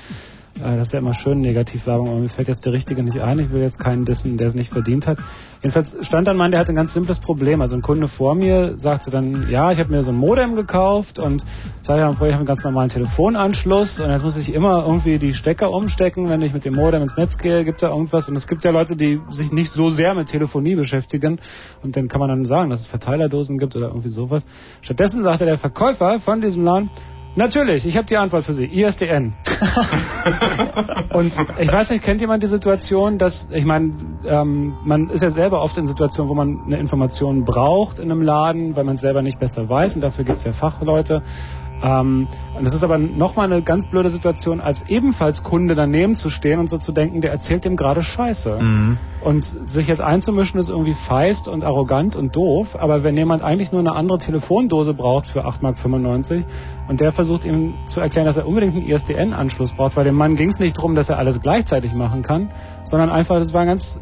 das 0.56 0.88
ist 0.88 0.94
ja 0.94 1.00
immer 1.00 1.14
schön 1.14 1.40
Negativwerbung, 1.42 2.10
aber 2.10 2.20
mir 2.20 2.30
fällt 2.30 2.48
jetzt 2.48 2.66
der 2.66 2.74
Richtige 2.74 3.02
nicht 3.04 3.20
ein. 3.20 3.40
Ich 3.40 3.52
will 3.52 3.62
jetzt 3.62 3.80
keinen 3.80 4.04
dissen, 4.04 4.38
der 4.38 4.48
es 4.48 4.56
nicht 4.56 4.72
verdient 4.72 5.08
hat. 5.08 5.18
Jedenfalls 5.62 5.96
stand 6.02 6.28
dann 6.28 6.36
ein 6.36 6.38
Mann, 6.38 6.52
der 6.52 6.60
hatte 6.60 6.72
ein 6.72 6.76
ganz 6.76 6.94
simples 6.94 7.20
Problem. 7.20 7.62
Also 7.62 7.76
ein 7.76 7.82
Kunde 7.82 8.08
vor 8.08 8.36
mir 8.36 8.78
sagte 8.78 9.10
dann, 9.10 9.50
ja, 9.50 9.72
ich 9.72 9.80
habe 9.80 9.92
mir 9.92 10.04
so 10.04 10.12
ein 10.12 10.18
Modem 10.18 10.56
gekauft 10.56 11.20
und 11.20 11.44
vorher 11.84 12.06
habe 12.06 12.28
ich 12.28 12.36
einen 12.36 12.46
ganz 12.46 12.64
normalen 12.64 12.90
Telefonanschluss 12.90 14.00
und 14.00 14.10
jetzt 14.10 14.24
muss 14.24 14.38
ich 14.38 14.54
immer 14.54 14.86
irgendwie 14.86 15.18
die 15.18 15.34
Stecker 15.34 15.72
umstecken, 15.72 16.30
wenn 16.30 16.42
ich 16.42 16.54
mit 16.54 16.66
dem 16.66 16.76
Modem 16.76 17.04
ins 17.04 17.16
Netz 17.16 17.38
gehe, 17.38 17.64
gibt 17.64 17.82
da 17.82 17.90
irgendwas. 17.90 18.28
Und 18.28 18.36
es 18.36 18.48
gibt 18.48 18.64
ja 18.64 18.72
Leute, 18.72 18.96
die 18.96 19.22
sich 19.32 19.52
nicht 19.52 19.72
so 19.72 19.90
sehr 19.90 20.14
mit 20.14 20.28
Telefonie 20.28 20.76
beschäftigen 20.76 21.40
und 21.84 21.96
dann 21.96 22.08
kann 22.08 22.20
man 22.20 22.30
dann 22.30 22.46
sagen, 22.46 22.70
dass 22.70 22.82
es 22.82 22.88
Verteilerdosen 22.88 23.58
gibt 23.58 23.76
oder 23.76 23.88
irgendwie 23.88 24.10
sowas. 24.10 24.46
Stattdessen 24.82 25.24
sagte 25.24 25.46
der 25.46 25.58
Verkäufer 25.58 26.20
von 26.20 26.42
diesem 26.42 26.64
Laden, 26.64 26.90
Natürlich, 27.36 27.86
ich 27.86 27.96
habe 27.96 28.08
die 28.08 28.18
Antwort 28.18 28.44
für 28.44 28.54
Sie. 28.54 28.66
ISDN. 28.66 29.34
Und 31.14 31.34
ich 31.60 31.72
weiß 31.72 31.92
nicht, 31.92 32.04
kennt 32.04 32.22
jemand 32.22 32.44
die 32.44 32.48
Situation, 32.48 33.18
dass, 33.18 33.48
ich 33.52 33.66
meine, 33.66 33.94
ähm, 34.26 34.74
man 34.84 35.10
ist 35.10 35.22
ja 35.22 35.30
selber 35.30 35.62
oft 35.62 35.78
in 35.78 35.86
Situationen, 35.86 36.30
wo 36.30 36.34
man 36.34 36.64
eine 36.66 36.78
Information 36.78 37.46
braucht 37.46 38.00
in 38.00 38.12
einem 38.12 38.22
Laden, 38.22 38.76
weil 38.76 38.84
man 38.84 38.96
es 38.96 39.02
selber 39.02 39.22
nicht 39.22 39.40
besser 39.40 39.70
weiß 39.70 39.96
und 39.96 40.02
dafür 40.02 40.26
gibt 40.26 40.40
es 40.40 40.44
ja 40.44 40.54
Fachleute. 40.54 41.22
Ähm, 41.82 42.28
und 42.58 42.66
es 42.66 42.74
ist 42.74 42.84
aber 42.84 42.98
nochmal 42.98 43.52
eine 43.52 43.62
ganz 43.62 43.86
blöde 43.86 44.10
Situation, 44.10 44.60
als 44.60 44.84
ebenfalls 44.90 45.44
Kunde 45.44 45.76
daneben 45.76 46.16
zu 46.16 46.30
stehen 46.30 46.60
und 46.60 46.70
so 46.70 46.78
zu 46.78 46.92
denken, 46.92 47.22
der 47.22 47.32
erzählt 47.32 47.66
dem 47.66 47.78
gerade 47.78 48.04
Scheiße. 48.04 48.58
Und 49.22 49.46
sich 49.68 49.88
jetzt 49.88 50.02
einzumischen 50.02 50.60
ist 50.60 50.70
irgendwie 50.70 50.94
feist 50.94 51.48
und 51.48 51.64
arrogant 51.64 52.16
und 52.16 52.36
doof, 52.36 52.78
aber 52.78 53.04
wenn 53.04 53.16
jemand 53.16 53.44
eigentlich 53.44 53.72
nur 53.72 53.82
eine 53.82 53.94
andere 53.94 54.18
Telefondose 54.18 54.94
braucht 54.94 55.28
für 55.28 55.46
8,95 55.46 56.38
Mark 56.38 56.46
und 56.90 57.00
der 57.02 57.12
versucht 57.12 57.46
ihm 57.46 57.76
zu 57.86 58.00
erklären, 58.00 58.26
dass 58.26 58.38
er 58.38 58.48
unbedingt 58.48 58.76
einen 58.76 58.88
ISDN-Anschluss 58.88 59.74
braucht, 59.74 59.96
weil 59.96 60.06
dem 60.06 60.16
Mann 60.16 60.36
ging 60.36 60.50
es 60.50 60.60
nicht 60.60 60.78
darum, 60.78 60.96
dass 60.96 61.10
er 61.10 61.20
alles 61.20 61.40
gleichzeitig 61.40 61.94
machen 61.94 62.24
kann, 62.24 62.50
sondern 62.84 63.10
einfach, 63.10 63.38
das 63.38 63.54
war 63.54 63.62
ein 63.62 63.68
ganz 63.68 64.00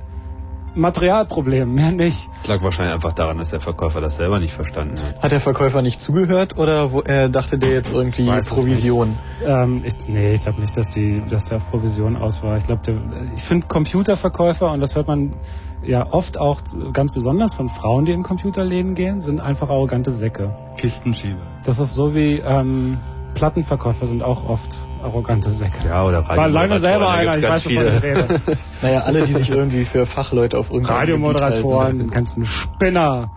Materialproblem, 0.78 1.74
mehr 1.74 1.92
nicht. 1.92 2.30
Das 2.40 2.48
lag 2.48 2.64
wahrscheinlich 2.64 2.94
einfach 2.96 3.14
daran, 3.14 3.38
dass 3.38 3.50
der 3.50 3.60
Verkäufer 3.60 4.02
das 4.02 4.18
selber 4.18 4.40
nicht 4.40 4.54
verstanden 4.54 5.00
hat. 5.02 5.22
Hat 5.22 5.32
der 5.32 5.40
Verkäufer 5.40 5.82
nicht 5.82 6.00
zugehört 6.00 6.58
oder 6.58 6.92
wo, 6.92 7.02
äh, 7.02 7.30
dachte 7.30 7.58
der 7.58 7.74
jetzt 7.74 7.92
irgendwie 7.92 8.30
Provision? 8.48 9.18
Ähm, 9.46 9.84
ich, 9.86 9.94
nee, 10.08 10.34
ich 10.34 10.42
glaube 10.42 10.62
nicht, 10.62 10.76
dass 10.78 10.90
die, 10.90 11.22
dass 11.30 11.46
der 11.46 11.58
auf 11.58 11.70
Provision 11.70 12.16
aus 12.16 12.42
war. 12.44 12.58
Ich 12.58 12.66
glaube, 12.66 13.02
ich 13.36 13.44
finde 13.44 13.68
Computerverkäufer 13.68 14.72
und 14.72 14.82
das 14.82 14.96
hört 14.96 15.08
man 15.08 15.36
ja 15.84 16.06
oft 16.12 16.38
auch 16.38 16.62
ganz 16.94 17.12
besonders 17.12 17.54
von 17.54 17.70
Frauen, 17.70 18.06
die 18.06 18.12
in 18.12 18.24
Computerläden 18.24 18.96
gehen, 18.96 19.22
sind 19.22 19.42
einfach 19.42 19.70
arrogante 19.70 20.12
Säcke. 20.12 20.56
Kistenschieber. 20.78 21.42
Das 21.66 21.80
ist 21.80 21.94
so 21.94 22.14
wie 22.14 22.40
ähm, 22.40 22.98
Plattenverkäufer 23.36 24.06
sind 24.06 24.24
auch 24.24 24.48
oft 24.48 24.70
arrogante 25.04 25.52
Säcke. 25.52 25.88
Ja, 25.88 26.04
oder 26.04 26.28
War 26.28 26.48
lange 26.50 26.80
selber 26.80 27.12
einer, 27.12 27.38
ich 27.38 27.44
weiß, 27.44 27.66
wovon 27.66 27.86
ich 27.86 27.94
viele. 27.94 28.04
rede. 28.04 28.42
Naja, 28.82 29.00
alle, 29.02 29.26
die 29.26 29.34
sich 29.34 29.50
irgendwie 29.50 29.86
für 29.86 30.06
Fachleute 30.06 30.58
auf 30.58 30.70
irgendeinem 30.70 30.98
Radiomoderatoren, 30.98 32.00
den 32.00 32.12
kannst 32.12 32.34
du 32.34 32.42
einen 32.42 32.46
Spinner. 32.46 33.30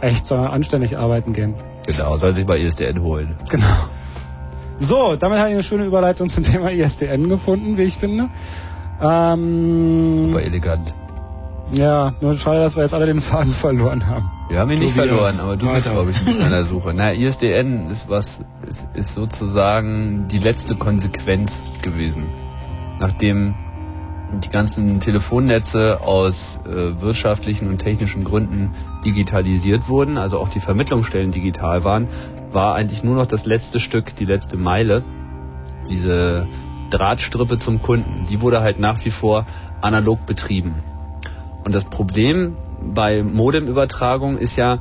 Echt, 0.00 0.26
soll 0.26 0.38
anständig 0.46 0.96
arbeiten 0.96 1.32
gehen. 1.32 1.54
Genau, 1.86 2.16
soll 2.18 2.32
sich 2.34 2.46
bei 2.46 2.58
ISDN 2.58 3.02
holen. 3.02 3.36
Genau. 3.48 3.66
So, 4.78 5.16
damit 5.16 5.38
habe 5.38 5.48
ich 5.48 5.54
eine 5.54 5.64
schöne 5.64 5.84
Überleitung 5.84 6.28
zum 6.28 6.44
Thema 6.44 6.70
ISDN 6.70 7.28
gefunden, 7.28 7.76
wie 7.76 7.82
ich 7.82 7.96
finde. 7.98 8.28
Ähm, 9.00 10.28
Aber 10.30 10.42
elegant. 10.42 10.94
Ja, 11.72 12.14
nur 12.20 12.36
schade, 12.38 12.60
dass 12.60 12.76
wir 12.76 12.82
jetzt 12.82 12.94
alle 12.94 13.06
den 13.06 13.20
Faden 13.20 13.52
verloren 13.52 14.06
haben. 14.06 14.30
Wir 14.48 14.58
haben 14.58 14.70
ihn 14.70 14.78
nicht 14.78 14.94
Tobias, 14.94 15.08
verloren, 15.08 15.40
aber 15.40 15.56
du 15.56 15.66
bist, 15.66 15.84
weiter. 15.84 15.94
glaube 15.94 16.10
ich, 16.10 16.18
ein 16.18 16.24
bisschen 16.24 16.44
an 16.44 16.50
der 16.50 16.64
Suche. 16.64 16.92
Na, 16.94 17.12
ISDN 17.12 17.90
ist 17.90 18.08
was, 18.08 18.40
ist, 18.66 18.86
ist 18.94 19.14
sozusagen 19.14 20.28
die 20.28 20.38
letzte 20.38 20.76
Konsequenz 20.76 21.52
gewesen. 21.82 22.24
Nachdem 22.98 23.54
die 24.32 24.48
ganzen 24.50 25.00
Telefonnetze 25.00 26.00
aus 26.02 26.58
äh, 26.66 27.00
wirtschaftlichen 27.00 27.68
und 27.68 27.78
technischen 27.78 28.24
Gründen 28.24 28.74
digitalisiert 29.04 29.88
wurden, 29.88 30.18
also 30.18 30.38
auch 30.38 30.48
die 30.48 30.60
Vermittlungsstellen 30.60 31.32
digital 31.32 31.84
waren, 31.84 32.08
war 32.52 32.74
eigentlich 32.74 33.02
nur 33.02 33.14
noch 33.14 33.26
das 33.26 33.44
letzte 33.44 33.80
Stück, 33.80 34.14
die 34.16 34.24
letzte 34.24 34.56
Meile, 34.56 35.02
diese 35.88 36.46
Drahtstrippe 36.90 37.56
zum 37.56 37.82
Kunden. 37.82 38.26
Die 38.28 38.40
wurde 38.40 38.60
halt 38.60 38.78
nach 38.78 39.04
wie 39.04 39.10
vor 39.10 39.46
analog 39.80 40.26
betrieben. 40.26 40.74
Und 41.64 41.74
das 41.74 41.84
Problem 41.84 42.56
bei 42.94 43.22
Modemübertragung 43.22 44.38
ist 44.38 44.56
ja, 44.56 44.78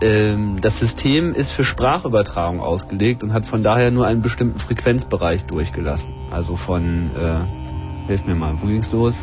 ähm, 0.00 0.60
das 0.60 0.78
System 0.78 1.34
ist 1.34 1.52
für 1.52 1.64
Sprachübertragung 1.64 2.60
ausgelegt 2.60 3.22
und 3.22 3.32
hat 3.32 3.46
von 3.46 3.62
daher 3.62 3.90
nur 3.90 4.06
einen 4.06 4.22
bestimmten 4.22 4.58
Frequenzbereich 4.58 5.46
durchgelassen. 5.46 6.12
Also 6.30 6.56
von, 6.56 7.10
äh, 7.14 8.06
hilf 8.06 8.24
mir 8.26 8.34
mal, 8.34 8.54
wo 8.60 8.66
ging's 8.66 8.90
los? 8.92 9.14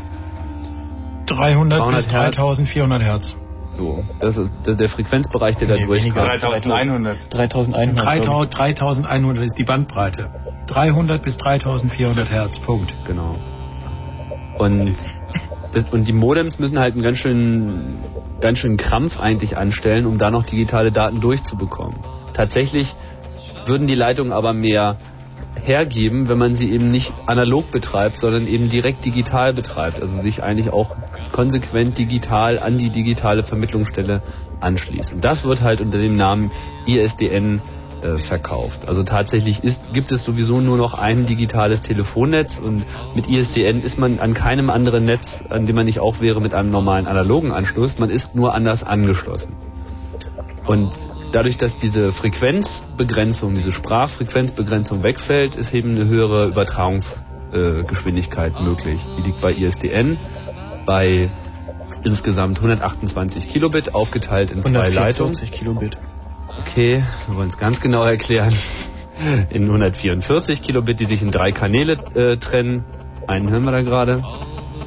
300, 1.27 1.79
300 1.79 1.95
bis 1.95 2.11
Hertz. 2.11 2.35
3400 2.35 3.01
Hertz. 3.01 3.35
So, 3.73 4.03
das 4.19 4.38
ist, 4.38 4.51
das 4.63 4.73
ist 4.73 4.79
der 4.79 4.89
Frequenzbereich, 4.89 5.55
der 5.57 5.69
da 5.69 5.75
Nee, 5.75 5.85
durchkam. 5.85 6.15
weniger. 6.15 6.38
3100. 6.38 7.33
3100. 7.33 7.95
glaub 7.95 8.43
ich. 8.43 8.49
3000, 8.49 8.57
3100 8.57 9.45
ist 9.45 9.57
die 9.57 9.63
Bandbreite. 9.63 10.29
300 10.67 11.21
bis 11.21 11.38
3400 11.38 12.29
Hertz, 12.29 12.59
Punkt. 12.59 12.93
Genau. 13.05 13.38
Und, 14.57 14.93
das, 15.72 15.85
und 15.85 16.07
die 16.07 16.14
Modems 16.14 16.60
müssen 16.60 16.80
halt 16.80 16.93
einen 16.93 17.03
ganz 17.03 17.18
schön, 17.18 17.98
ganz 18.39 18.60
schön 18.60 18.77
Krampf 18.77 19.19
eigentlich 19.19 19.57
anstellen, 19.57 20.06
um 20.06 20.18
da 20.18 20.31
noch 20.31 20.43
digitale 20.43 20.91
Daten 20.91 21.22
durchzubekommen. 21.22 21.98
Tatsächlich 22.34 22.93
würden 23.65 23.88
die 23.88 23.95
Leitungen 23.95 24.34
aber 24.34 24.53
mehr 24.53 24.98
hergeben, 25.56 26.30
wenn 26.30 26.38
man 26.38 26.56
sie 26.56 26.72
eben 26.72 26.91
nicht 26.91 27.14
analog 27.27 27.72
betreibt, 27.72 28.19
sondern 28.19 28.48
eben 28.48 28.69
direkt 28.69 29.06
digital 29.06 29.53
betreibt. 29.53 30.02
Also 30.02 30.15
sich 30.22 30.43
eigentlich 30.43 30.72
auch 30.72 30.95
konsequent 31.31 31.98
digital 31.98 32.60
an 32.60 32.77
die 32.77 32.89
digitale 32.89 33.43
Vermittlungsstelle 33.43 34.22
anschließt. 34.60 35.14
Und 35.14 35.23
das 35.23 35.43
wird 35.43 35.61
halt 35.61 35.81
unter 35.81 35.98
dem 35.98 36.15
Namen 36.15 36.52
ISDN 36.85 37.61
äh, 38.02 38.18
verkauft. 38.18 38.88
Also 38.88 39.03
tatsächlich 39.03 39.64
ist, 39.64 39.94
gibt 39.94 40.11
es 40.11 40.23
sowieso 40.23 40.60
nur 40.60 40.78
noch 40.78 40.94
ein 40.94 41.26
digitales 41.26 41.82
Telefonnetz 41.82 42.60
und 42.60 42.86
mit 43.15 43.28
ISDN 43.28 43.82
ist 43.82 43.98
man 43.98 44.19
an 44.19 44.34
keinem 44.34 44.69
anderen 44.69 45.06
Netz, 45.06 45.44
an 45.49 45.65
dem 45.65 45.76
man 45.76 45.86
nicht 45.86 45.99
auch 45.99 46.22
wäre 46.22 46.41
mit 46.41 46.53
einem 46.53 46.72
normalen 46.72 47.07
analogen 47.07 47.52
Anschluss. 47.52 47.99
Man 47.99 48.10
ist 48.10 48.36
nur 48.36 48.56
anders 48.56 48.84
angeschlossen. 48.84 49.56
Und 50.65 50.91
dadurch, 51.32 51.57
dass 51.57 51.78
diese 51.78 52.11
Frequenzbegrenzung, 52.11 53.56
diese 53.56 53.72
Sprachfrequenzbegrenzung 53.72 55.02
wegfällt, 55.03 55.56
ist 55.56 55.73
eben 55.73 55.91
eine 55.91 56.06
höhere 56.06 56.48
Übertragungsgeschwindigkeit 56.48 58.60
möglich. 58.61 58.99
Die 59.18 59.22
liegt 59.23 59.41
bei 59.41 59.53
ISDN 59.53 60.18
bei 60.86 61.30
insgesamt 62.03 62.57
128 62.57 63.48
Kilobit 63.48 63.94
aufgeteilt 63.94 64.52
in 64.52 64.64
zwei 64.64 64.90
Leitungen. 64.90 65.36
144 65.36 65.52
Kilobit. 65.52 65.98
Okay, 66.60 67.03
wir 67.28 67.36
wollen 67.36 67.49
es 67.49 67.57
ganz 67.57 67.80
genau 67.80 68.03
erklären. 68.03 68.53
In 69.49 69.65
144 69.65 70.64
Kilobit, 70.64 70.99
die 70.99 71.06
sich 71.06 71.22
in 71.22 71.32
drei 71.32 71.52
Kanäle 71.52 71.94
äh, 72.15 72.38
trennen. 72.38 72.84
Einen 73.28 73.49
hören 73.49 73.64
wir 73.64 73.72
da 73.72 73.82
gerade. 73.82 74.23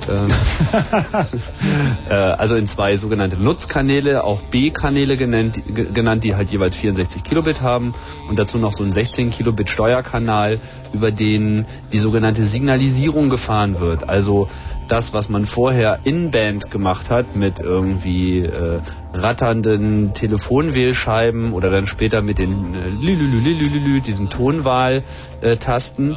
Ähm, 0.09 0.31
äh, 2.09 2.15
also 2.15 2.55
in 2.57 2.67
zwei 2.67 2.97
sogenannte 2.97 3.37
Nutzkanäle, 3.37 4.25
auch 4.25 4.43
B-Kanäle 4.43 5.17
genannt, 5.17 5.57
ge- 5.75 5.93
genannt, 5.93 6.25
die 6.25 6.35
halt 6.35 6.51
jeweils 6.51 6.77
64 6.77 7.23
Kilobit 7.25 7.61
haben 7.61 7.95
und 8.29 8.39
dazu 8.39 8.59
noch 8.59 8.73
so 8.73 8.85
ein 8.85 8.93
16 8.93 9.31
Kilobit 9.31 9.69
Steuerkanal, 9.71 10.61
über 10.93 11.11
den 11.11 11.67
die 11.93 11.99
sogenannte 11.99 12.45
Signalisierung 12.45 13.31
gefahren 13.31 13.81
wird. 13.81 14.09
Also 14.09 14.49
das, 14.89 15.13
was 15.15 15.29
man 15.29 15.47
vorher 15.47 16.01
in-Band 16.05 16.71
gemacht 16.71 17.11
hat 17.11 17.37
mit 17.37 17.61
irgendwie 17.61 18.41
äh, 18.41 18.81
ratternden 19.15 20.13
Telefonwählscheiben 20.15 21.53
oder 21.53 21.71
dann 21.71 21.87
später 21.87 22.21
mit 22.23 22.39
den 22.39 22.75
äh, 22.75 24.01
diesen 24.01 24.29
Tonwahl-Tasten, 24.29 26.17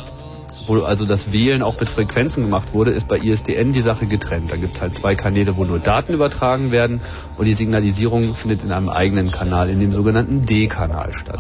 wo 0.68 0.84
also 0.84 1.06
das 1.06 1.32
Wählen 1.32 1.62
auch 1.62 1.80
mit 1.80 1.90
Frequenzen 1.90 2.44
gemacht 2.44 2.74
wurde, 2.74 2.92
ist 2.92 3.08
bei 3.08 3.18
ISDN 3.18 3.74
die 3.74 3.82
Sache 3.82 4.06
getrennt. 4.06 4.52
Da 4.52 4.58
gibt 4.58 4.76
es 4.76 4.82
halt 4.82 4.96
zwei 4.96 5.16
Kanäle, 5.16 5.56
wo 5.58 5.64
nur 5.64 5.80
Daten 5.80 6.14
übertragen 6.14 6.72
werden 6.72 7.02
und 7.38 7.46
die 7.46 7.54
Signalisierung 7.54 8.36
findet 8.36 8.64
in 8.64 8.72
einem 8.72 8.90
eigenen 8.90 9.32
Kanal, 9.32 9.70
in 9.70 9.80
dem 9.80 9.92
sogenannten 9.92 10.46
D-Kanal 10.46 11.14
statt. 11.14 11.40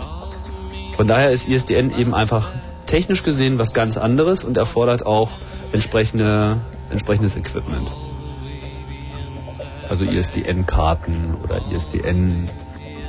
Von 0.95 1.07
daher 1.07 1.31
ist 1.31 1.47
ISDN 1.47 1.97
eben 1.97 2.13
einfach 2.13 2.51
technisch 2.87 3.21
gesehen 3.23 3.59
was 3.59 3.73
ganz 3.73 3.97
anderes 3.97 4.43
und 4.43 4.57
erfordert 4.57 5.05
auch 5.05 5.29
entsprechende, 5.71 6.57
entsprechendes 6.89 7.35
Equipment. 7.35 7.91
Also 9.89 10.05
ISDN-Karten 10.05 11.35
oder 11.43 11.61
ISDN 11.71 12.49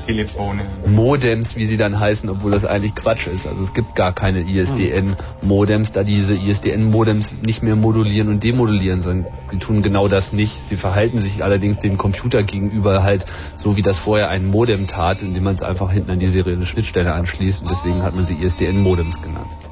Telefone. 0.09 0.63
Modems, 0.87 1.55
wie 1.55 1.67
sie 1.67 1.77
dann 1.77 2.01
heißen, 2.01 2.31
obwohl 2.31 2.51
das 2.51 2.65
eigentlich 2.65 2.95
Quatsch 2.95 3.27
ist. 3.27 3.47
Also 3.47 3.63
es 3.63 3.75
gibt 3.75 3.95
gar 3.95 4.15
keine 4.15 4.41
ISDN-Modems, 4.41 5.93
da 5.93 6.03
diese 6.03 6.35
ISDN-Modems 6.35 7.35
nicht 7.45 7.63
mehr 7.63 7.77
modulieren 7.77 8.29
und 8.29 8.43
demodulieren, 8.43 9.03
sondern 9.03 9.31
sie 9.51 9.59
tun 9.59 9.83
genau 9.83 10.09
das 10.09 10.33
nicht. 10.33 10.65
Sie 10.65 10.77
verhalten 10.77 11.21
sich 11.21 11.45
allerdings 11.45 11.77
dem 11.79 11.99
Computer 11.99 12.43
gegenüber 12.43 13.03
halt 13.03 13.27
so, 13.59 13.77
wie 13.77 13.83
das 13.83 13.99
vorher 13.99 14.31
ein 14.31 14.47
Modem 14.47 14.87
tat, 14.87 15.21
indem 15.21 15.45
man 15.45 15.57
es 15.57 15.63
einfach 15.63 15.93
hinten 15.93 16.11
an 16.11 16.19
die 16.19 16.29
serielle 16.29 16.65
Schnittstelle 16.65 17.13
anschließt 17.13 17.61
und 17.61 17.71
deswegen 17.71 18.03
hat 18.03 18.15
man 18.15 18.25
sie 18.25 18.35
ISDN-Modems 18.35 19.21
genannt. 19.21 19.68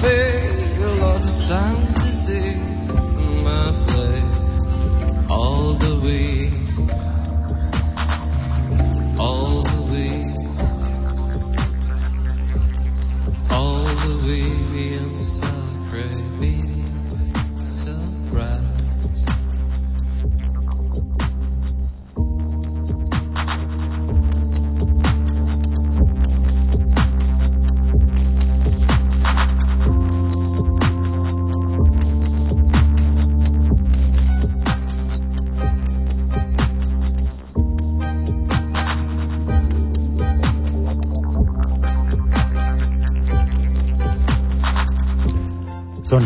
fail 0.00 1.04
on 1.04 1.22
the 1.22 1.32
sun. 1.32 1.85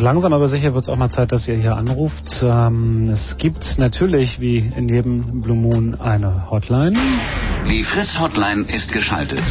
Langsam 0.00 0.32
aber 0.32 0.48
sicher 0.48 0.74
wird 0.74 0.82
es 0.82 0.88
auch 0.88 0.96
mal 0.96 1.08
Zeit, 1.08 1.32
dass 1.32 1.46
ihr 1.46 1.54
hier 1.56 1.76
anruft. 1.76 2.42
Ähm, 2.42 3.08
es 3.12 3.36
gibt 3.38 3.78
natürlich, 3.78 4.40
wie 4.40 4.58
in 4.58 4.88
jedem 4.88 5.42
Blue 5.42 5.56
Moon, 5.56 5.94
eine 6.00 6.50
Hotline. 6.50 6.96
Die 7.68 7.82
Friss-Hotline 7.82 8.66
ist 8.68 8.92
geschaltet. 8.92 9.42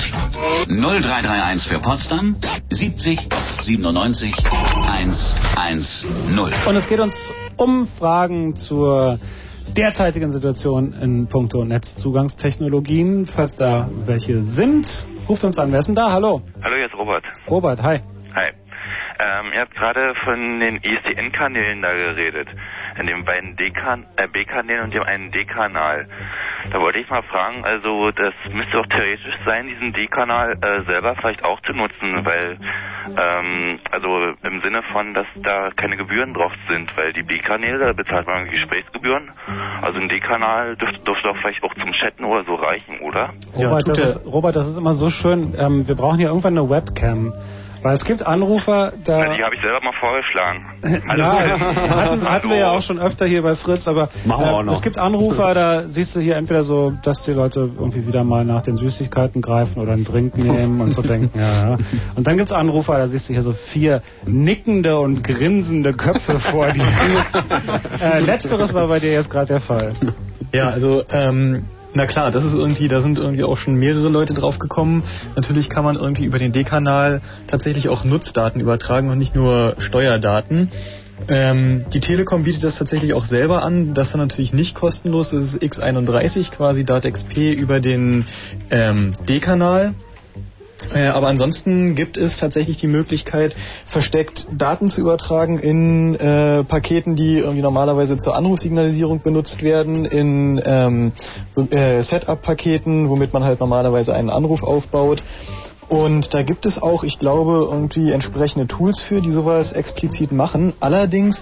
0331 0.67 1.67
für 1.71 1.79
Potsdam 1.79 2.35
70 2.71 3.19
97 3.61 4.33
110. 4.87 6.39
Und 6.67 6.75
es 6.75 6.87
geht 6.87 6.99
uns 6.99 7.33
um 7.57 7.87
Fragen 7.87 8.55
zur 8.55 9.19
derzeitigen 9.77 10.31
Situation 10.31 10.93
in 10.93 11.27
puncto 11.27 11.63
Netzzugangstechnologien. 11.63 13.27
Falls 13.27 13.55
da 13.55 13.89
welche 14.05 14.41
sind, 14.43 14.87
ruft 15.27 15.43
uns 15.43 15.57
an. 15.57 15.71
Wer 15.71 15.79
ist 15.79 15.87
denn 15.87 15.95
da? 15.95 16.11
Hallo. 16.11 16.41
Hallo, 16.61 16.75
hier 16.75 16.85
ist 16.85 16.95
Robert. 16.95 17.23
Robert, 17.49 17.81
hi. 17.81 17.99
Hi. 18.33 18.51
Ähm, 19.19 19.51
ihr 19.53 19.61
habt 19.61 19.75
gerade 19.75 20.15
von 20.23 20.61
den 20.61 20.77
ISDN-Kanälen 20.77 21.81
da 21.81 21.91
geredet. 21.91 22.47
In 22.97 23.05
den 23.05 23.25
beiden 23.25 23.57
D-Kan- 23.57 24.05
äh, 24.15 24.27
B-Kanälen 24.27 24.85
und 24.85 24.93
dem 24.93 25.03
einen 25.03 25.31
D-Kanal. 25.31 26.07
Da 26.71 26.79
wollte 26.79 26.99
ich 26.99 27.09
mal 27.09 27.23
fragen, 27.23 27.65
also 27.65 28.11
das 28.11 28.33
müsste 28.53 28.77
doch 28.77 28.85
theoretisch 28.87 29.35
sein, 29.45 29.67
diesen 29.67 29.91
D-Kanal 29.91 30.57
äh, 30.61 30.83
selber 30.85 31.15
vielleicht 31.15 31.43
auch 31.43 31.59
zu 31.61 31.73
nutzen, 31.73 32.23
weil, 32.23 32.57
ähm, 33.17 33.79
also 33.91 34.33
im 34.41 34.61
Sinne 34.61 34.83
von, 34.93 35.13
dass 35.13 35.27
da 35.43 35.71
keine 35.75 35.97
Gebühren 35.97 36.33
drauf 36.33 36.53
sind, 36.69 36.95
weil 36.95 37.11
die 37.11 37.23
B-Kanäle, 37.23 37.79
da 37.79 37.93
bezahlt 37.93 38.25
man 38.25 38.49
Gesprächsgebühren. 38.49 39.31
Also 39.81 39.99
ein 39.99 40.07
D-Kanal 40.07 40.77
dürfte, 40.77 40.99
dürfte 40.99 41.27
doch 41.27 41.37
vielleicht 41.37 41.61
auch 41.63 41.73
zum 41.75 41.91
Chatten 41.91 42.23
oder 42.23 42.45
so 42.45 42.55
reichen, 42.55 42.99
oder? 43.01 43.33
Robert, 43.53 43.87
das 43.87 43.97
ist, 44.15 44.25
Robert, 44.25 44.55
das 44.55 44.67
ist 44.67 44.77
immer 44.77 44.93
so 44.93 45.09
schön. 45.09 45.53
Ähm, 45.57 45.87
wir 45.87 45.95
brauchen 45.95 46.19
hier 46.19 46.29
irgendwann 46.29 46.57
eine 46.57 46.69
Webcam. 46.69 47.33
Weil 47.81 47.95
es 47.95 48.03
gibt 48.03 48.25
Anrufer, 48.25 48.93
da... 49.05 49.19
Ja, 49.27 49.35
die 49.35 49.43
habe 49.43 49.55
ich 49.55 49.61
selber 49.61 49.79
mal 49.81 49.93
vorgeschlagen. 49.99 50.65
Ja, 51.17 51.59
hatten, 51.89 52.29
hatten 52.29 52.49
wir 52.49 52.57
ja 52.57 52.71
auch 52.71 52.81
schon 52.81 52.99
öfter 52.99 53.25
hier 53.25 53.41
bei 53.41 53.55
Fritz, 53.55 53.87
aber 53.87 54.09
Machen 54.25 54.43
wir 54.45 54.51
äh, 54.51 54.53
auch 54.53 54.63
noch. 54.63 54.73
es 54.75 54.81
gibt 54.81 54.97
Anrufer, 54.97 55.53
da 55.53 55.87
siehst 55.87 56.15
du 56.15 56.19
hier 56.19 56.35
entweder 56.35 56.63
so, 56.63 56.93
dass 57.03 57.23
die 57.23 57.31
Leute 57.31 57.59
irgendwie 57.77 58.05
wieder 58.05 58.23
mal 58.23 58.45
nach 58.45 58.61
den 58.61 58.77
Süßigkeiten 58.77 59.41
greifen 59.41 59.79
oder 59.81 59.93
einen 59.93 60.05
Drink 60.05 60.37
nehmen 60.37 60.81
und 60.81 60.93
so 60.93 61.01
denken, 61.01 61.37
ja, 61.37 61.71
ja. 61.71 61.77
Und 62.15 62.27
dann 62.27 62.37
gibt's 62.37 62.51
Anrufer, 62.51 62.97
da 62.97 63.07
siehst 63.07 63.29
du 63.29 63.33
hier 63.33 63.43
so 63.43 63.53
vier 63.53 64.01
nickende 64.25 64.99
und 64.99 65.23
grinsende 65.23 65.93
Köpfe 65.93 66.39
vor 66.39 66.71
dir. 66.71 66.83
äh, 68.01 68.19
letzteres 68.19 68.73
war 68.73 68.87
bei 68.87 68.99
dir 68.99 69.11
jetzt 69.11 69.29
gerade 69.29 69.47
der 69.47 69.61
Fall. 69.61 69.93
Ja, 70.53 70.69
also 70.69 71.03
ähm, 71.11 71.65
na 71.93 72.05
klar, 72.05 72.31
das 72.31 72.45
ist 72.45 72.53
irgendwie, 72.53 72.87
da 72.87 73.01
sind 73.01 73.17
irgendwie 73.17 73.43
auch 73.43 73.57
schon 73.57 73.75
mehrere 73.75 74.09
Leute 74.09 74.33
drauf 74.33 74.59
gekommen. 74.59 75.03
Natürlich 75.35 75.69
kann 75.69 75.83
man 75.83 75.95
irgendwie 75.95 76.25
über 76.25 76.37
den 76.37 76.51
D-Kanal 76.51 77.21
tatsächlich 77.47 77.89
auch 77.89 78.03
Nutzdaten 78.03 78.61
übertragen 78.61 79.09
und 79.09 79.17
nicht 79.17 79.35
nur 79.35 79.75
Steuerdaten. 79.79 80.71
Ähm, 81.27 81.85
die 81.91 81.99
Telekom 81.99 82.43
bietet 82.43 82.63
das 82.63 82.77
tatsächlich 82.77 83.13
auch 83.13 83.25
selber 83.25 83.63
an. 83.63 83.93
Das 83.93 84.11
dann 84.11 84.21
natürlich 84.21 84.53
nicht 84.53 84.75
kostenlos. 84.75 85.31
Das 85.31 85.41
ist 85.41 85.61
X31 85.61 86.51
quasi 86.51 86.85
DATXP 86.85 87.55
über 87.55 87.79
den 87.79 88.25
ähm, 88.71 89.13
D-Kanal. 89.27 89.95
Äh, 90.93 91.07
aber 91.07 91.27
ansonsten 91.27 91.95
gibt 91.95 92.17
es 92.17 92.37
tatsächlich 92.37 92.77
die 92.77 92.87
Möglichkeit, 92.87 93.55
versteckt 93.85 94.47
Daten 94.51 94.89
zu 94.89 95.01
übertragen 95.01 95.59
in 95.59 96.15
äh, 96.15 96.63
Paketen, 96.63 97.15
die 97.15 97.39
irgendwie 97.39 97.61
normalerweise 97.61 98.17
zur 98.17 98.35
Anrufsignalisierung 98.35 99.21
benutzt 99.21 99.61
werden, 99.61 100.05
in 100.05 100.61
ähm, 100.65 101.11
so, 101.51 101.67
äh, 101.69 102.01
Setup-Paketen, 102.01 103.09
womit 103.09 103.33
man 103.33 103.43
halt 103.43 103.59
normalerweise 103.59 104.13
einen 104.13 104.29
Anruf 104.29 104.63
aufbaut. 104.63 105.21
Und 105.89 106.35
da 106.35 106.43
gibt 106.43 106.67
es 106.67 106.79
auch, 106.79 107.03
ich 107.03 107.17
glaube, 107.17 107.67
irgendwie 107.71 108.11
entsprechende 108.11 108.67
Tools 108.67 109.01
für, 109.01 109.21
die 109.21 109.31
sowas 109.31 109.73
explizit 109.73 110.31
machen. 110.31 110.73
Allerdings 110.79 111.41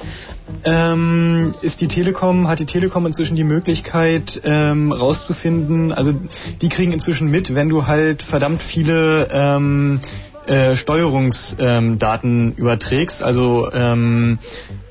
ähm, 0.63 1.53
ist 1.61 1.81
die 1.81 1.89
Telekom, 1.89 2.47
hat 2.47 2.59
die 2.59 2.65
Telekom 2.65 3.05
inzwischen 3.05 3.35
die 3.35 3.43
Möglichkeit 3.43 4.41
ähm, 4.45 4.93
rauszufinden, 4.93 5.91
also 5.91 6.13
die 6.61 6.69
kriegen 6.69 6.93
inzwischen 6.93 7.29
mit, 7.29 7.53
wenn 7.53 7.67
du 7.67 7.87
halt 7.87 8.23
verdammt 8.23 8.61
viele 8.61 9.27
ähm, 9.31 9.99
äh, 10.47 10.77
Steuerungsdaten 10.77 12.53
überträgst, 12.55 13.21
also 13.21 13.69
ähm, 13.73 14.39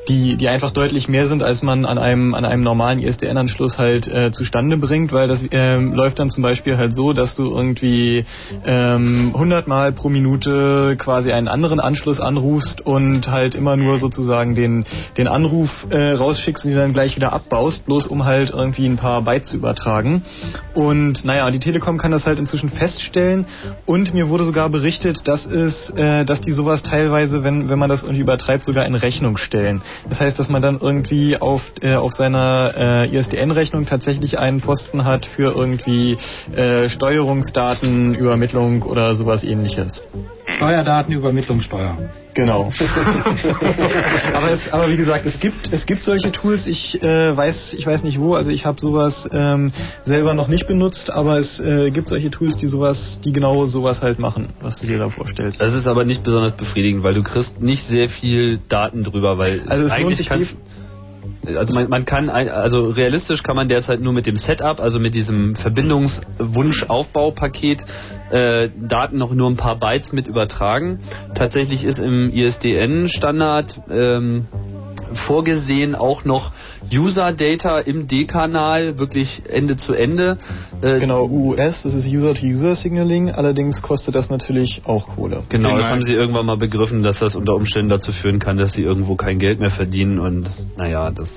die, 0.08 0.36
die 0.36 0.48
einfach 0.48 0.70
deutlich 0.70 1.08
mehr 1.08 1.26
sind, 1.26 1.42
als 1.42 1.62
man 1.62 1.84
an 1.84 1.98
einem, 1.98 2.34
an 2.34 2.44
einem 2.44 2.62
normalen 2.62 3.00
ISDN-Anschluss 3.00 3.78
halt 3.78 4.06
äh, 4.06 4.30
zustande 4.32 4.76
bringt, 4.76 5.12
weil 5.12 5.28
das 5.28 5.44
ähm, 5.50 5.92
läuft 5.94 6.18
dann 6.18 6.30
zum 6.30 6.42
Beispiel 6.42 6.76
halt 6.76 6.94
so, 6.94 7.12
dass 7.12 7.34
du 7.34 7.44
irgendwie 7.44 8.24
ähm, 8.64 9.32
100 9.34 9.66
Mal 9.66 9.92
pro 9.92 10.08
Minute 10.08 10.96
quasi 10.98 11.32
einen 11.32 11.48
anderen 11.48 11.80
Anschluss 11.80 12.20
anrufst 12.20 12.80
und 12.80 13.28
halt 13.28 13.54
immer 13.54 13.76
nur 13.76 13.98
sozusagen 13.98 14.54
den, 14.54 14.84
den 15.16 15.28
Anruf 15.28 15.86
äh, 15.90 16.12
rausschickst 16.12 16.64
und 16.64 16.70
ihn 16.72 16.76
dann 16.76 16.92
gleich 16.92 17.16
wieder 17.16 17.32
abbaust, 17.32 17.86
bloß 17.86 18.06
um 18.06 18.24
halt 18.24 18.50
irgendwie 18.50 18.86
ein 18.86 18.96
paar 18.96 19.22
Byte 19.22 19.46
zu 19.46 19.56
übertragen. 19.56 20.22
Und 20.74 21.24
naja, 21.24 21.50
die 21.50 21.60
Telekom 21.60 21.98
kann 21.98 22.12
das 22.12 22.26
halt 22.26 22.38
inzwischen 22.38 22.70
feststellen 22.70 23.46
und 23.86 24.14
mir 24.14 24.28
wurde 24.28 24.44
sogar 24.44 24.68
berichtet, 24.68 25.26
dass 25.26 25.46
es, 25.46 25.90
äh, 25.90 26.24
dass 26.24 26.40
die 26.40 26.52
sowas 26.52 26.82
teilweise, 26.82 27.42
wenn, 27.42 27.68
wenn 27.68 27.78
man 27.78 27.88
das 27.88 28.02
irgendwie 28.02 28.22
übertreibt, 28.22 28.64
sogar 28.64 28.86
in 28.86 28.94
Rechnung 28.94 29.36
stellen. 29.36 29.82
Das 30.08 30.20
heißt, 30.20 30.38
dass 30.38 30.48
man 30.48 30.62
dann 30.62 30.78
irgendwie 30.80 31.36
auf, 31.36 31.62
äh, 31.82 31.94
auf 31.94 32.12
seiner 32.12 32.72
äh, 32.76 33.16
ISDN-Rechnung 33.16 33.86
tatsächlich 33.86 34.38
einen 34.38 34.60
Posten 34.60 35.04
hat 35.04 35.26
für 35.26 35.54
irgendwie 35.54 36.16
äh, 36.54 36.88
Steuerungsdaten, 36.88 38.14
Übermittlung 38.14 38.82
oder 38.82 39.14
sowas 39.14 39.44
ähnliches. 39.44 40.02
Steuerdatenübermittlungssteuer. 40.48 41.96
Genau. 42.34 42.72
aber, 44.34 44.50
es, 44.52 44.72
aber 44.72 44.90
wie 44.90 44.96
gesagt, 44.96 45.26
es 45.26 45.40
gibt 45.40 45.72
es 45.72 45.86
gibt 45.86 46.02
solche 46.02 46.30
Tools. 46.32 46.66
Ich 46.66 47.02
äh, 47.02 47.36
weiß 47.36 47.74
ich 47.74 47.86
weiß 47.86 48.02
nicht 48.04 48.20
wo. 48.20 48.34
Also 48.34 48.50
ich 48.50 48.66
habe 48.66 48.78
sowas 48.80 49.28
ähm, 49.32 49.72
selber 50.04 50.34
noch 50.34 50.48
nicht 50.48 50.66
benutzt, 50.66 51.10
aber 51.10 51.38
es 51.38 51.58
äh, 51.60 51.90
gibt 51.90 52.08
solche 52.08 52.30
Tools, 52.30 52.58
die 52.58 52.66
sowas, 52.66 53.20
die 53.24 53.32
genau 53.32 53.64
sowas 53.66 54.02
halt 54.02 54.18
machen, 54.18 54.48
was 54.60 54.78
du 54.80 54.86
dir 54.86 54.98
da 54.98 55.08
vorstellst. 55.08 55.60
Das 55.60 55.72
ist 55.72 55.86
aber 55.86 56.04
nicht 56.04 56.22
besonders 56.22 56.52
befriedigend, 56.52 57.02
weil 57.02 57.14
du 57.14 57.22
kriegst 57.22 57.60
nicht 57.62 57.84
sehr 57.84 58.08
viel 58.08 58.58
Daten 58.68 59.02
drüber, 59.02 59.38
weil 59.38 59.62
Also 59.66 59.86
es 59.86 59.90
lohnt 59.92 60.04
eigentlich 60.04 60.18
sich 60.18 60.28
kannst, 60.28 60.56
also 61.44 61.74
man, 61.74 61.88
man 61.88 62.04
kann 62.04 62.28
also 62.28 62.90
realistisch 62.90 63.42
kann 63.42 63.56
man 63.56 63.68
derzeit 63.68 64.00
nur 64.00 64.12
mit 64.12 64.26
dem 64.26 64.36
Setup, 64.36 64.78
also 64.80 64.98
mit 64.98 65.14
diesem 65.14 65.56
Verbindungswunsch-Aufbaupaket 65.56 67.86
äh, 68.30 68.68
Daten 68.76 69.16
noch 69.18 69.32
nur 69.32 69.50
ein 69.50 69.56
paar 69.56 69.78
Bytes 69.78 70.12
mit 70.12 70.26
übertragen. 70.26 71.00
Tatsächlich 71.34 71.84
ist 71.84 71.98
im 71.98 72.30
ISDN-Standard 72.30 73.80
ähm, 73.90 74.46
vorgesehen 75.14 75.94
auch 75.94 76.24
noch 76.24 76.52
User 76.92 77.32
Data 77.32 77.78
im 77.78 78.06
D-Kanal 78.06 78.98
wirklich 78.98 79.42
Ende 79.48 79.76
zu 79.76 79.94
Ende. 79.94 80.38
Äh, 80.82 81.00
Genau, 81.00 81.26
UUS, 81.26 81.82
das 81.82 81.94
ist 81.94 82.06
User-to-User-Signaling, 82.06 83.30
allerdings 83.30 83.82
kostet 83.82 84.14
das 84.14 84.30
natürlich 84.30 84.82
auch 84.84 85.08
Kohle. 85.08 85.42
Genau, 85.48 85.76
das 85.76 85.86
haben 85.86 86.02
sie 86.02 86.14
irgendwann 86.14 86.46
mal 86.46 86.58
begriffen, 86.58 87.02
dass 87.02 87.20
das 87.20 87.36
unter 87.36 87.54
Umständen 87.54 87.88
dazu 87.88 88.12
führen 88.12 88.38
kann, 88.38 88.56
dass 88.56 88.72
sie 88.72 88.82
irgendwo 88.82 89.16
kein 89.16 89.38
Geld 89.38 89.60
mehr 89.60 89.70
verdienen 89.70 90.18
und 90.18 90.50
naja, 90.76 91.10
das 91.10 91.30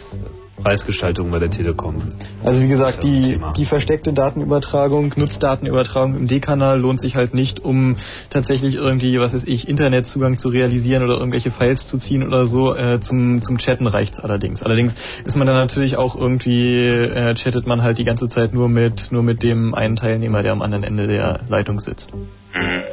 Preisgestaltung 0.64 1.31
bei 1.31 1.40
der 1.40 1.49
Telekom. 1.49 2.02
Also 2.44 2.61
wie 2.61 2.68
gesagt, 2.68 3.03
die, 3.03 3.40
die 3.57 3.65
versteckte 3.65 4.14
Datenübertragung, 4.14 5.14
Nutzdatenübertragung 5.15 6.15
im 6.15 6.27
D-Kanal 6.27 6.80
lohnt 6.80 6.99
sich 6.99 7.15
halt 7.15 7.34
nicht, 7.34 7.60
um 7.60 7.98
tatsächlich 8.30 8.76
irgendwie, 8.76 9.19
was 9.19 9.34
weiß 9.34 9.44
ich, 9.45 9.68
Internetzugang 9.68 10.38
zu 10.38 10.49
realisieren 10.49 11.03
oder 11.03 11.18
irgendwelche 11.18 11.52
Files 11.52 11.88
zu 11.88 11.98
ziehen 11.98 12.26
oder 12.26 12.45
so. 12.45 12.76
Äh, 12.76 12.99
zum, 12.99 13.41
zum 13.41 13.57
Chatten 13.57 13.88
reicht's 13.88 14.19
allerdings. 14.19 14.64
Allerdings 14.64 14.95
ist 15.26 15.36
man 15.36 15.48
dann 15.48 15.56
natürlich 15.56 15.98
auch 15.98 16.15
irgendwie, 16.15 16.86
äh, 16.86 17.34
chattet 17.36 17.68
man 17.68 17.81
halt 17.81 17.98
die 17.98 18.06
ganze 18.06 18.30
Zeit 18.30 18.53
nur 18.53 18.69
mit, 18.69 19.11
nur 19.11 19.23
mit 19.23 19.44
dem 19.44 19.73
einen 19.73 19.95
Teilnehmer, 19.95 20.44
der 20.44 20.52
am 20.52 20.61
anderen 20.61 20.84
Ende 20.84 21.07
der 21.07 21.40
Leitung 21.49 21.80
sitzt. 21.80 22.11
Mhm. 22.14 22.84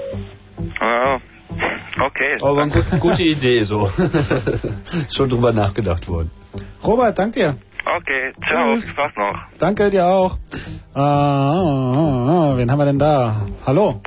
Ja, 0.80 1.20
okay. 2.01 2.32
Aber 2.43 2.62
eine 2.62 2.73
gute, 2.73 2.98
gute 2.98 3.23
Idee 3.23 3.62
so. 3.62 3.86
Ist 3.86 5.16
schon 5.16 5.28
drüber 5.28 5.52
nachgedacht 5.52 6.06
worden. 6.09 6.31
Robert, 6.82 7.18
dank 7.18 7.32
dir. 7.35 7.56
Okay, 7.85 8.32
ciao, 8.48 8.74
Tschüss. 8.74 8.89
Spaß 8.89 9.12
noch. 9.16 9.39
Danke 9.59 9.90
dir 9.90 10.06
auch. 10.06 10.39
Ah, 10.94 12.55
wen 12.56 12.70
haben 12.70 12.78
wir 12.78 12.86
denn 12.86 12.98
da? 12.98 13.47
Hallo? 13.64 14.01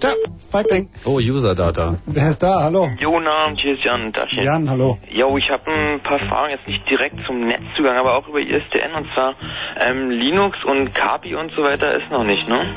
Tja, 0.00 0.12
Feigling. 0.50 0.88
Oh, 1.04 1.18
User 1.18 1.54
Data. 1.54 1.96
Wer 2.06 2.30
ist 2.30 2.42
da? 2.42 2.62
Hallo? 2.64 2.90
Jo, 2.98 3.18
Abend, 3.18 3.60
hier 3.60 3.74
ist 3.74 3.84
Jan 3.84 4.12
Daschen. 4.12 4.42
Jan, 4.42 4.68
hallo. 4.68 4.98
Jo, 5.10 5.36
ich 5.36 5.48
habe 5.50 5.70
ein 5.70 6.00
paar 6.00 6.18
Fragen, 6.18 6.50
jetzt 6.52 6.66
nicht 6.66 6.88
direkt 6.88 7.16
zum 7.26 7.46
Netzzugang, 7.46 7.96
aber 7.96 8.16
auch 8.16 8.26
über 8.28 8.40
ISDN 8.40 8.94
und 8.96 9.06
zwar 9.14 9.34
ähm, 9.80 10.10
Linux 10.10 10.56
und 10.64 10.94
Kapi 10.94 11.34
und 11.34 11.52
so 11.52 11.62
weiter 11.62 11.94
ist 11.96 12.10
noch 12.10 12.24
nicht, 12.24 12.48
ne? 12.48 12.74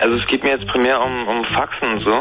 Also 0.00 0.14
es 0.16 0.26
geht 0.28 0.42
mir 0.44 0.50
jetzt 0.50 0.66
primär 0.68 1.00
um, 1.00 1.28
um 1.28 1.44
Faxen 1.44 1.92
und 1.92 2.00
so. 2.00 2.20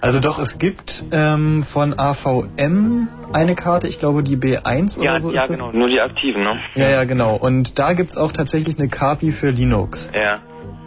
Also 0.00 0.20
doch, 0.20 0.38
es 0.38 0.58
gibt 0.58 1.04
ähm, 1.12 1.64
von 1.72 1.94
AVM 1.98 3.08
eine 3.32 3.54
Karte, 3.54 3.86
ich 3.86 3.98
glaube 3.98 4.22
die 4.22 4.36
B1 4.36 5.02
Ja, 5.02 5.12
oder 5.12 5.20
so 5.20 5.32
ja 5.32 5.42
ist 5.42 5.50
das. 5.50 5.58
genau, 5.58 5.72
nur 5.72 5.88
die 5.88 6.00
aktiven, 6.00 6.42
ne? 6.42 6.58
Ja, 6.74 6.90
ja, 6.90 7.04
genau. 7.04 7.36
Und 7.36 7.78
da 7.78 7.92
gibt's 7.94 8.16
auch 8.16 8.32
tatsächlich 8.32 8.78
eine 8.78 8.88
KPI 8.88 9.32
für 9.32 9.50
Linux. 9.50 10.10
Ja. 10.14 10.40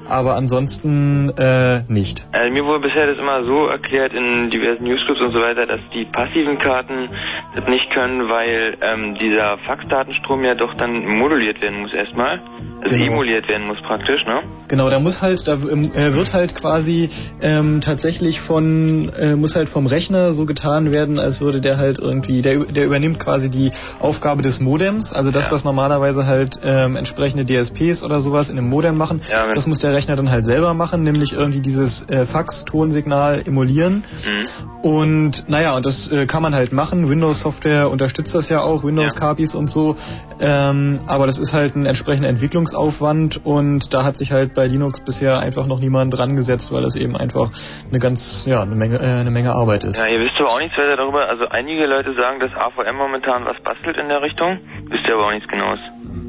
Aber 0.08 0.36
ansonsten 0.36 1.30
äh, 1.38 1.82
nicht. 1.88 2.26
Also 2.32 2.54
mir 2.54 2.66
wurde 2.66 2.88
bisher 2.88 3.08
das 3.08 3.18
immer 3.18 3.44
so 3.46 3.68
erklärt 3.68 4.14
in 4.14 4.50
diversen 4.50 4.84
Newsgroups 4.84 5.22
und 5.22 5.32
so 5.32 5.40
weiter, 5.40 5.66
dass 5.66 5.80
die 5.94 6.06
passiven 6.06 6.58
Karten 6.60 7.10
das 7.56 7.68
nicht 7.68 7.90
können, 7.92 8.30
weil 8.30 8.78
ähm, 8.82 9.16
dieser 9.16 9.58
Faxdatenstrom 9.66 10.44
ja 10.44 10.56
doch 10.56 10.74
dann 10.76 11.06
moduliert 11.18 11.62
werden 11.62 11.82
muss 11.82 11.94
erstmal. 11.94 12.42
Also 12.84 12.98
Genau. 12.98 13.14
emuliert 13.14 13.48
werden 13.48 13.66
muss 13.66 13.78
praktisch, 13.82 14.26
ne? 14.26 14.42
Genau, 14.68 14.90
da 14.90 15.00
muss 15.00 15.22
halt, 15.22 15.48
da 15.48 15.54
ähm, 15.54 15.92
äh, 15.96 16.14
wird 16.14 16.34
halt 16.34 16.54
quasi 16.54 17.10
ähm, 17.42 17.80
tatsächlich 17.80 18.42
von, 18.42 19.10
äh, 19.18 19.36
muss 19.38 19.56
halt 19.56 19.70
vom 19.70 19.86
Rechner 19.88 20.34
so 20.34 20.46
getan 20.46 20.92
werden, 20.92 21.18
als 21.18 21.40
würde 21.40 21.62
der 21.62 21.78
halt 21.78 21.98
irgendwie, 22.00 22.42
der, 22.42 22.58
der 22.66 22.86
übernimmt 22.86 23.20
quasi 23.20 23.50
die 23.50 23.72
Aufgabe 24.02 24.42
des 24.42 24.60
Modems, 24.60 25.14
also 25.14 25.32
das, 25.32 25.50
was 25.50 25.64
normalerweise 25.64 26.28
halt 26.28 26.60
ähm, 26.62 26.98
entsprechende 26.98 27.46
DSPs 27.46 28.04
oder 28.04 28.20
sowas 28.20 28.50
in 28.50 28.58
einem 28.58 28.68
Modem 28.68 28.98
machen, 28.98 29.22
Ja, 29.32 29.48
das 29.54 29.66
muss 29.66 29.80
der 29.80 29.94
Rechner 29.94 30.03
dann 30.08 30.30
halt 30.30 30.46
selber 30.46 30.74
machen, 30.74 31.04
nämlich 31.04 31.34
irgendwie 31.34 31.62
dieses 31.62 32.08
äh, 32.10 32.26
Fax-Tonsignal 32.26 33.44
emulieren. 33.46 34.04
Mhm. 34.26 34.82
Und 34.84 35.50
naja, 35.50 35.76
und 35.78 35.86
das 35.86 36.12
äh, 36.12 36.26
kann 36.26 36.42
man 36.42 36.54
halt 36.54 36.74
machen. 36.74 37.10
Windows-Software 37.10 37.90
unterstützt 37.90 38.36
das 38.36 38.50
ja 38.50 38.62
auch, 38.62 38.84
Windows-Capis 38.84 39.56
und 39.56 39.68
so. 39.68 39.96
Ähm, 40.42 41.00
aber 41.08 41.26
das 41.26 41.40
ist 41.40 41.54
halt 41.54 41.76
ein 41.76 41.86
entsprechender 41.86 42.30
Entwicklungsaufwand 42.30 43.46
und 43.46 43.94
da 43.94 44.04
hat 44.04 44.18
sich 44.18 44.32
halt 44.32 44.54
bei 44.54 44.68
Linux 44.68 45.00
bisher 45.00 45.40
einfach 45.40 45.68
noch 45.68 45.80
niemand 45.80 46.18
dran 46.18 46.36
gesetzt, 46.36 46.74
weil 46.74 46.82
das 46.82 46.96
eben 46.96 47.16
einfach 47.16 47.50
eine 47.90 48.00
ganz, 48.00 48.46
ja, 48.46 48.62
eine 48.62 48.76
Menge, 48.76 48.98
äh, 48.98 49.22
eine 49.22 49.32
Menge 49.32 49.54
Arbeit 49.54 49.84
ist. 49.84 49.98
Ja, 49.98 50.08
ihr 50.08 50.20
wisst 50.20 50.40
aber 50.40 50.52
auch 50.52 50.60
nichts 50.60 50.78
weiter 50.78 50.98
darüber. 50.98 51.30
Also 51.30 51.48
einige 51.48 51.86
Leute 51.86 52.14
sagen, 52.16 52.40
dass 52.40 52.52
AVM 52.52 52.98
momentan 52.98 53.46
was 53.46 53.62
bastelt 53.64 53.98
in 53.98 54.10
der 54.10 54.22
Richtung. 54.22 54.60
Wisst 54.90 55.08
ihr 55.08 55.14
aber 55.14 55.28
auch 55.28 55.32
nichts 55.32 55.48
Genaues. 55.48 55.80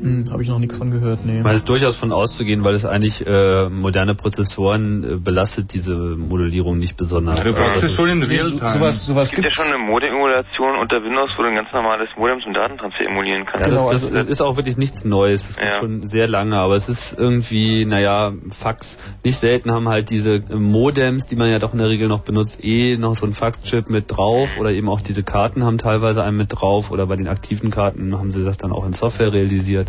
Hm, 0.04 0.30
Habe 0.30 0.42
ich 0.42 0.48
noch 0.50 0.58
nichts 0.58 0.76
von 0.76 0.90
gehört, 0.90 1.24
nee. 1.24 1.40
Man 1.42 1.54
ist 1.54 1.66
durchaus 1.68 1.96
von 1.96 2.12
auszugehen, 2.12 2.62
weil 2.62 2.74
es 2.74 2.84
eigentlich 2.84 3.26
äh, 3.26 3.70
moderne 3.70 4.14
Prozessoren 4.14 5.02
äh, 5.02 5.16
belastet 5.16 5.72
diese 5.72 5.94
Modellierung 5.94 6.76
nicht 6.78 6.96
besonders. 6.98 7.38
Ja, 7.38 7.44
du 7.44 7.52
brauchst 7.54 7.74
Also 7.76 7.86
es 7.86 7.92
schon 7.94 8.08
in 8.10 8.22
so- 8.22 8.28
Realtime. 8.28 8.70
sowas, 8.70 9.06
sowas 9.06 9.28
Es 9.28 9.34
gibt 9.34 9.44
ja 9.46 9.50
schon 9.50 9.66
eine 9.66 9.78
Modem-Emulation 9.78 10.76
unter 10.78 11.02
Windows, 11.02 11.30
wo 11.38 11.42
du 11.42 11.48
ein 11.48 11.54
ganz 11.54 11.72
normales 11.72 12.08
Modem 12.18 12.40
zum 12.42 12.52
Datentransfer 12.52 13.06
emulieren 13.06 13.46
kannst. 13.46 13.66
Ja, 13.66 13.70
Genau, 13.72 13.90
das, 13.90 14.02
das 14.02 14.12
also- 14.12 14.30
ist 14.30 14.42
auch 14.42 14.56
wirklich 14.56 14.76
nichts 14.76 15.04
Neues. 15.04 15.42
Das 15.46 15.56
gibt 15.56 15.68
Ja. 15.74 15.80
schon 15.80 16.06
sehr 16.06 16.28
lange, 16.28 16.56
aber 16.56 16.74
es 16.76 16.86
ist 16.88 17.16
irgendwie, 17.18 17.86
naja, 17.86 18.32
Fax. 18.60 18.98
Nicht 19.24 19.38
selten 19.38 19.72
haben 19.72 19.88
halt 19.88 20.10
diese 20.10 20.34
äh, 20.34 20.54
Modems, 20.54 21.26
die 21.26 21.36
man 21.36 21.50
ja 21.50 21.58
doch 21.58 21.72
in 21.72 21.78
der 21.78 21.88
Regel 21.88 22.08
noch 22.08 22.24
benutzt, 22.24 22.58
eh 22.62 22.98
noch 22.98 23.14
so 23.14 23.24
ein 23.26 23.32
Faxchip 23.32 23.88
mit 23.88 24.10
drauf 24.14 24.50
oder 24.60 24.70
eben 24.70 24.88
auch 24.90 25.00
diese 25.00 25.22
Karten 25.22 25.64
haben 25.64 25.78
teilweise 25.78 26.22
einen 26.22 26.36
mit 26.36 26.48
drauf 26.52 26.90
oder 26.90 27.06
bei 27.06 27.16
den 27.16 27.26
aktiven 27.28 27.70
Karten 27.70 28.18
haben 28.18 28.30
sie 28.30 28.44
das 28.44 28.58
dann 28.58 28.70
auch 28.70 28.84
in 28.86 28.92
Software 28.92 29.32
realisiert. 29.32 29.88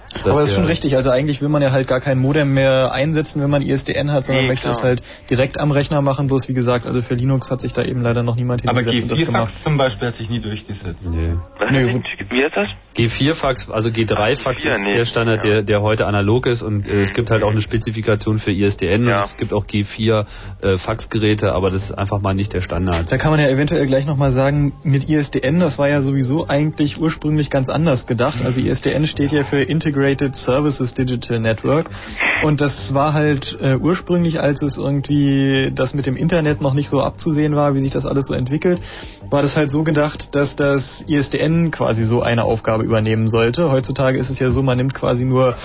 Aber 0.23 0.41
das 0.41 0.49
ist 0.49 0.55
schon 0.55 0.65
richtig. 0.65 0.95
Also 0.95 1.09
eigentlich 1.09 1.41
will 1.41 1.49
man 1.49 1.61
ja 1.61 1.71
halt 1.71 1.87
gar 1.87 2.01
kein 2.01 2.19
Modem 2.19 2.53
mehr 2.53 2.91
einsetzen, 2.91 3.41
wenn 3.41 3.49
man 3.49 3.61
ISDN 3.61 4.11
hat, 4.11 4.23
sondern 4.25 4.43
Nee, 4.45 4.49
möchte 4.51 4.63
klar. 4.69 4.75
es 4.75 4.83
halt 4.83 5.01
direkt 5.29 5.59
am 5.59 5.71
Rechner 5.71 6.01
machen. 6.01 6.27
Bloß 6.27 6.49
wie 6.49 6.53
gesagt, 6.53 6.85
also 6.85 7.01
für 7.01 7.15
Linux 7.15 7.49
hat 7.49 7.61
sich 7.61 7.73
da 7.73 7.83
eben 7.83 8.01
leider 8.01 8.21
noch 8.23 8.35
niemand 8.35 8.67
Aber 8.67 8.79
hingesetzt 8.81 9.03
und 9.03 9.11
das 9.11 9.19
gemacht. 9.25 9.47
G4-Fax 9.49 9.63
zum 9.63 9.77
Beispiel 9.77 10.07
hat 10.09 10.15
sich 10.15 10.29
nie 10.29 10.39
durchgesetzt. 10.39 10.99
Nee. 11.03 11.33
Gut. 11.93 12.03
Wie 12.29 12.43
heißt 12.43 12.55
das? 12.55 12.67
G4-Fax, 12.97 13.69
also 13.71 13.89
G3-Fax 13.89 14.61
G4, 14.61 14.67
ist 14.75 14.79
nee. 14.83 14.93
der 14.95 15.05
Standard, 15.05 15.43
Ja. 15.45 15.49
der, 15.49 15.63
der 15.63 15.81
heute 15.81 16.05
analog 16.07 16.45
ist 16.45 16.61
und 16.61 16.87
äh, 16.89 17.01
es 17.01 17.13
gibt 17.13 17.31
halt 17.31 17.43
auch 17.43 17.51
eine 17.51 17.61
Spezifikation 17.61 18.39
für 18.39 18.51
ISDN 18.51 19.05
Ja. 19.07 19.19
und 19.19 19.23
es 19.29 19.37
gibt 19.37 19.53
auch 19.53 19.65
G4 19.65 20.25
äh, 20.61 20.77
Faxgeräte, 20.77 21.53
aber 21.53 21.69
das 21.69 21.83
ist 21.85 21.91
einfach 21.97 22.19
mal 22.21 22.33
nicht 22.33 22.51
der 22.53 22.59
Standard. 22.61 23.09
Da 23.09 23.17
kann 23.17 23.31
man 23.31 23.39
ja 23.39 23.47
eventuell 23.47 23.85
gleich 23.85 24.05
nochmal 24.05 24.31
sagen, 24.33 24.73
mit 24.83 25.07
ISDN, 25.07 25.59
das 25.61 25.79
war 25.79 25.87
ja 25.87 26.01
sowieso 26.01 26.47
eigentlich 26.49 26.99
ursprünglich 26.99 27.49
ganz 27.49 27.69
anders 27.69 28.05
gedacht. 28.07 28.39
Also 28.43 28.59
ISDN 28.59 29.07
steht 29.07 29.31
ja 29.31 29.45
für 29.45 29.61
Integrated 29.61 30.00
Services 30.35 30.93
Digital 30.93 31.39
Network. 31.39 31.89
Und 32.43 32.61
das 32.61 32.93
war 32.93 33.13
halt 33.13 33.57
äh, 33.61 33.75
ursprünglich, 33.75 34.39
als 34.39 34.61
es 34.61 34.77
irgendwie 34.77 35.71
das 35.73 35.93
mit 35.93 36.05
dem 36.05 36.15
Internet 36.15 36.61
noch 36.61 36.73
nicht 36.73 36.89
so 36.89 37.01
abzusehen 37.01 37.55
war, 37.55 37.75
wie 37.75 37.79
sich 37.79 37.91
das 37.91 38.05
alles 38.05 38.27
so 38.27 38.33
entwickelt, 38.33 38.79
war 39.29 39.41
das 39.41 39.55
halt 39.55 39.71
so 39.71 39.83
gedacht, 39.83 40.35
dass 40.35 40.55
das 40.55 41.03
ISDN 41.07 41.71
quasi 41.71 42.03
so 42.03 42.21
eine 42.21 42.43
Aufgabe 42.43 42.83
übernehmen 42.83 43.29
sollte. 43.29 43.71
Heutzutage 43.71 44.17
ist 44.17 44.29
es 44.29 44.39
ja 44.39 44.49
so, 44.49 44.61
man 44.61 44.77
nimmt 44.77 44.93
quasi 44.93 45.25
nur 45.25 45.55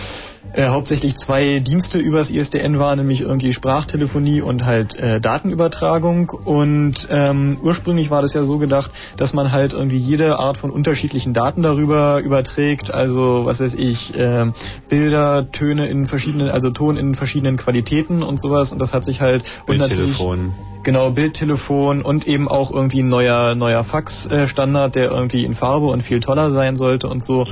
äh, 0.56 0.68
hauptsächlich 0.68 1.16
zwei 1.16 1.60
Dienste 1.60 1.98
übers 1.98 2.30
ISDN 2.30 2.78
wahr, 2.78 2.96
nämlich 2.96 3.20
irgendwie 3.20 3.52
Sprachtelefonie 3.52 4.40
und 4.40 4.64
halt 4.64 4.98
äh, 4.98 5.20
Datenübertragung. 5.20 6.30
Und 6.30 7.06
ähm, 7.10 7.58
ursprünglich 7.62 8.10
war 8.10 8.22
das 8.22 8.32
ja 8.32 8.42
so 8.42 8.56
gedacht, 8.56 8.90
dass 9.18 9.34
man 9.34 9.52
halt 9.52 9.74
irgendwie 9.74 9.98
jede 9.98 10.38
Art 10.38 10.56
von 10.56 10.70
unterschiedlichen 10.70 11.34
Daten 11.34 11.62
darüber 11.62 12.20
überträgt, 12.20 12.92
also 12.92 13.44
was 13.44 13.60
weiß 13.60 13.74
ich, 13.74 14.16
äh, 14.16 14.46
Bilder, 14.88 15.50
Töne 15.52 15.88
in 15.88 16.06
verschiedenen, 16.06 16.48
also 16.48 16.70
Ton 16.70 16.96
in 16.96 17.14
verschiedenen 17.14 17.58
Qualitäten 17.58 18.22
und 18.22 18.40
sowas. 18.40 18.72
Und 18.72 18.78
das 18.78 18.94
hat 18.94 19.04
sich 19.04 19.20
halt 19.20 19.44
und 19.66 19.76
natürlich 19.76 20.16
Bildtelefon. 20.16 20.54
Genau, 20.84 21.10
Bildtelefon 21.10 22.00
und 22.00 22.28
eben 22.28 22.46
auch 22.46 22.70
irgendwie 22.70 23.02
ein 23.02 23.08
neuer, 23.08 23.56
neuer 23.56 23.82
Fax-Standard, 23.82 24.94
der 24.94 25.10
irgendwie 25.10 25.44
in 25.44 25.54
Farbe 25.54 25.86
und 25.86 26.02
viel 26.02 26.20
toller 26.20 26.52
sein 26.52 26.76
sollte 26.76 27.08
und 27.08 27.24
so. 27.24 27.44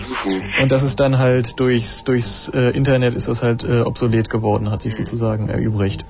Und 0.61 0.71
das 0.71 0.85
ist 0.85 1.01
dann 1.01 1.19
halt 1.19 1.59
durchs, 1.59 2.05
durchs 2.05 2.49
äh, 2.51 2.71
Internet 2.71 2.94
ist 3.03 3.29
das 3.29 3.43
halt 3.43 3.65
äh, 3.65 3.81
obsolet 3.81 4.31
geworden, 4.31 4.71
hat 4.71 4.83
sich 4.83 4.95
sozusagen 4.95 5.49
erübrigt. 5.49 6.05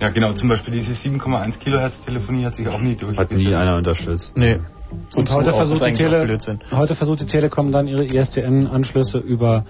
Ja, 0.00 0.08
genau, 0.10 0.32
zum 0.32 0.48
Beispiel 0.48 0.72
diese 0.74 0.92
7,1 0.92 1.58
Kilohertz 1.58 2.00
Telefonie 2.04 2.44
hat 2.44 2.54
sich 2.54 2.68
auch 2.68 2.80
nie 2.80 2.94
durchgesetzt. 2.94 3.30
Hat 3.32 3.38
nie 3.38 3.54
einer 3.54 3.76
unterstützt. 3.76 4.36
Nee. 4.36 4.58
Und 5.16 5.28
Wozu 5.28 5.34
heute 5.34 5.52
auch? 5.52 5.56
versucht, 5.56 5.82
heute 6.72 6.94
versucht 6.94 7.20
die 7.20 7.26
Telekom 7.26 7.72
dann 7.72 7.88
ihre 7.88 8.04
ISDN-Anschlüsse 8.04 9.18
über 9.18 9.64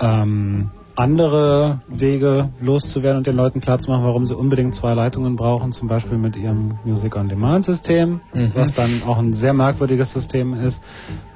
ähm, 0.00 0.70
andere 0.94 1.80
Wege 1.88 2.50
loszuwerden 2.60 3.18
und 3.18 3.26
den 3.26 3.36
Leuten 3.36 3.60
klarzumachen, 3.60 4.04
warum 4.04 4.24
sie 4.26 4.36
unbedingt 4.36 4.74
zwei 4.74 4.92
Leitungen 4.94 5.36
brauchen, 5.36 5.72
zum 5.72 5.88
Beispiel 5.88 6.18
mit 6.18 6.36
ihrem 6.36 6.78
Music-on-Demand-System, 6.84 8.20
Mhm. 8.32 8.50
was 8.54 8.72
dann 8.74 9.02
auch 9.06 9.18
ein 9.18 9.32
sehr 9.32 9.52
merkwürdiges 9.54 10.12
System 10.12 10.54
ist. 10.54 10.82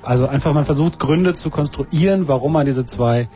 Also 0.03 0.27
einfach, 0.27 0.53
man 0.53 0.65
versucht 0.67 0.99
Gründe 0.99 1.35
zu 1.35 1.51
konstruieren, 1.51 2.29
warum 2.29 2.53
man 2.53 2.67
diese 2.67 2.85
zwei 2.85 3.29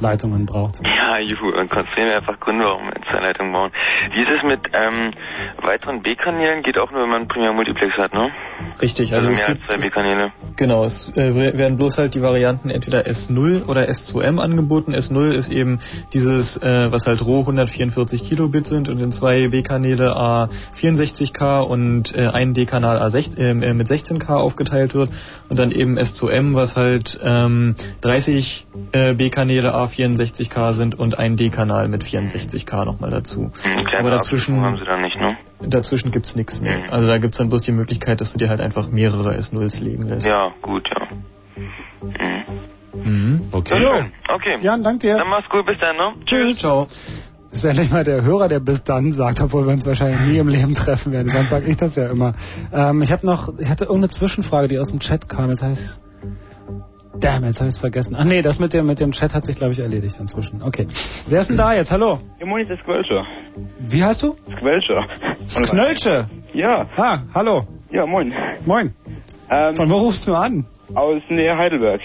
Leitungen 0.00 0.46
braucht. 0.46 0.80
Ja, 0.84 1.18
juhu, 1.18 1.48
und 1.58 1.70
konstruieren 1.70 2.10
wir 2.10 2.16
einfach 2.18 2.38
Gründe, 2.40 2.64
warum 2.64 2.86
wir 2.86 2.94
zwei 3.10 3.20
Leitungen 3.26 3.52
bauen. 3.52 3.70
Wie 4.12 4.22
ist 4.22 4.30
es 4.30 4.42
mit 4.42 4.60
ähm, 4.72 5.12
weiteren 5.62 6.02
B-Kanälen? 6.02 6.62
Geht 6.62 6.78
auch 6.78 6.90
nur, 6.90 7.02
wenn 7.02 7.08
man 7.08 7.18
einen 7.22 7.28
Primär 7.28 7.52
Multiplex 7.52 7.96
hat, 7.96 8.14
ne? 8.14 8.30
Richtig, 8.80 9.12
Also, 9.12 9.28
also, 9.28 9.38
mehr 9.40 9.48
als 9.48 9.58
gibt, 9.58 9.70
zwei 9.70 9.78
B-Kanäle. 9.78 10.32
genau, 10.56 10.84
es 10.84 11.10
äh, 11.16 11.34
werden 11.58 11.76
bloß 11.76 11.98
halt 11.98 12.14
die 12.14 12.22
Varianten 12.22 12.70
entweder 12.70 13.00
S0 13.06 13.66
oder 13.68 13.82
S2M 13.88 14.38
angeboten. 14.38 14.94
S0 14.94 15.32
ist 15.32 15.50
eben 15.50 15.80
dieses, 16.12 16.56
äh, 16.62 16.92
was 16.92 17.06
halt 17.06 17.24
roh 17.24 17.40
144 17.40 18.22
Kilobit 18.22 18.66
sind 18.66 18.88
und 18.88 19.00
in 19.00 19.12
zwei 19.12 19.48
B-Kanäle 19.48 20.14
A64K 20.16 21.60
und 21.62 22.14
äh, 22.16 22.28
ein 22.32 22.54
D-Kanal 22.54 22.98
A6, 22.98 23.38
äh, 23.38 23.74
mit 23.74 23.88
16K 23.88 24.30
aufgeteilt 24.36 24.94
wird 24.94 25.10
und 25.48 25.58
dann 25.58 25.70
eben 25.70 25.98
S2M, 25.98 26.54
was 26.54 26.76
halt 26.76 27.18
ähm, 27.24 27.74
30 28.02 28.66
äh, 28.92 29.14
B-Kanäle 29.86 30.22
A64K 30.22 30.74
sind 30.74 30.98
und 30.98 31.18
ein 31.18 31.36
D-Kanal 31.36 31.88
mit 31.88 32.04
64K 32.04 32.84
nochmal 32.84 33.10
dazu. 33.10 33.50
Kleine 33.62 33.98
Aber 33.98 34.10
dazwischen, 34.10 34.60
haben 34.60 34.76
sie 34.76 34.84
da 34.84 34.96
nicht, 34.96 35.16
ne? 35.16 35.36
dazwischen 35.60 36.10
gibt's 36.10 36.36
nichts. 36.36 36.60
Ne? 36.60 36.84
Also 36.90 37.06
da 37.06 37.18
gibt's 37.18 37.38
dann 37.38 37.48
bloß 37.48 37.62
die 37.62 37.72
Möglichkeit, 37.72 38.20
dass 38.20 38.32
du 38.32 38.38
dir 38.38 38.48
halt 38.48 38.60
einfach 38.60 38.88
mehrere 38.88 39.34
S0s 39.36 39.82
legen 39.82 40.08
lässt. 40.08 40.26
Ja, 40.26 40.52
gut, 40.62 40.88
ja. 40.88 41.08
Mhm. 42.92 43.48
Okay. 43.52 43.76
Schön. 43.76 44.12
Okay. 44.28 44.56
Jan, 44.60 44.82
dank 44.82 45.00
dir. 45.00 45.16
Dann 45.16 45.28
mach's 45.28 45.48
gut, 45.48 45.64
bis 45.66 45.78
dann, 45.80 45.96
ne? 45.96 46.12
Tschüss. 46.26 46.58
Ciao. 46.58 46.86
Das 47.50 47.60
ist 47.60 47.64
endlich 47.64 47.90
mal 47.90 48.04
der 48.04 48.22
Hörer, 48.22 48.48
der 48.48 48.60
bis 48.60 48.84
dann 48.84 49.12
sagt, 49.12 49.40
obwohl 49.40 49.66
wir 49.66 49.72
uns 49.72 49.84
wahrscheinlich 49.84 50.20
nie 50.20 50.38
im 50.38 50.48
Leben 50.48 50.74
treffen 50.74 51.12
werden. 51.12 51.32
Sonst 51.32 51.50
sage 51.50 51.66
ich 51.66 51.76
das 51.76 51.96
ja 51.96 52.08
immer. 52.08 52.34
Ähm, 52.72 53.02
ich 53.02 53.10
habe 53.10 53.26
noch, 53.26 53.58
ich 53.58 53.68
hatte 53.68 53.84
irgendeine 53.86 54.10
Zwischenfrage, 54.10 54.68
die 54.68 54.78
aus 54.78 54.90
dem 54.90 55.00
Chat 55.00 55.28
kam. 55.28 55.50
Jetzt 55.50 55.62
heißt 55.62 56.00
Damn, 57.18 57.44
jetzt 57.44 57.58
habe 57.58 57.68
ich 57.68 57.74
es 57.74 57.80
vergessen. 57.80 58.14
Ach 58.18 58.24
nee, 58.24 58.40
das 58.40 58.60
mit 58.60 58.72
dem, 58.72 58.86
mit 58.86 59.00
dem 59.00 59.10
Chat 59.12 59.34
hat 59.34 59.44
sich, 59.44 59.56
glaube 59.56 59.72
ich, 59.72 59.80
erledigt 59.80 60.18
inzwischen. 60.20 60.62
Okay. 60.62 60.86
Wer 61.28 61.40
ist 61.40 61.50
denn 61.50 61.56
da 61.56 61.74
jetzt? 61.74 61.90
Hallo? 61.90 62.20
Ja, 62.38 62.46
moin, 62.46 62.66
das 62.68 62.78
ist 62.78 62.84
Squelcher. 62.84 63.24
Wie 63.80 64.02
heißt 64.02 64.22
du? 64.22 64.36
Squelcher. 64.56 65.06
Knölsche. 65.70 66.26
Ja. 66.52 66.86
Ah, 66.96 67.18
hallo. 67.34 67.64
Ja, 67.90 68.06
moin. 68.06 68.32
Moin. 68.64 68.94
Ähm, 69.50 69.74
Von 69.74 69.90
wo 69.90 69.96
rufst 69.96 70.26
du 70.28 70.34
an? 70.34 70.64
Aus 70.94 71.20
Nähe 71.28 71.56
Heidelberg. 71.56 72.00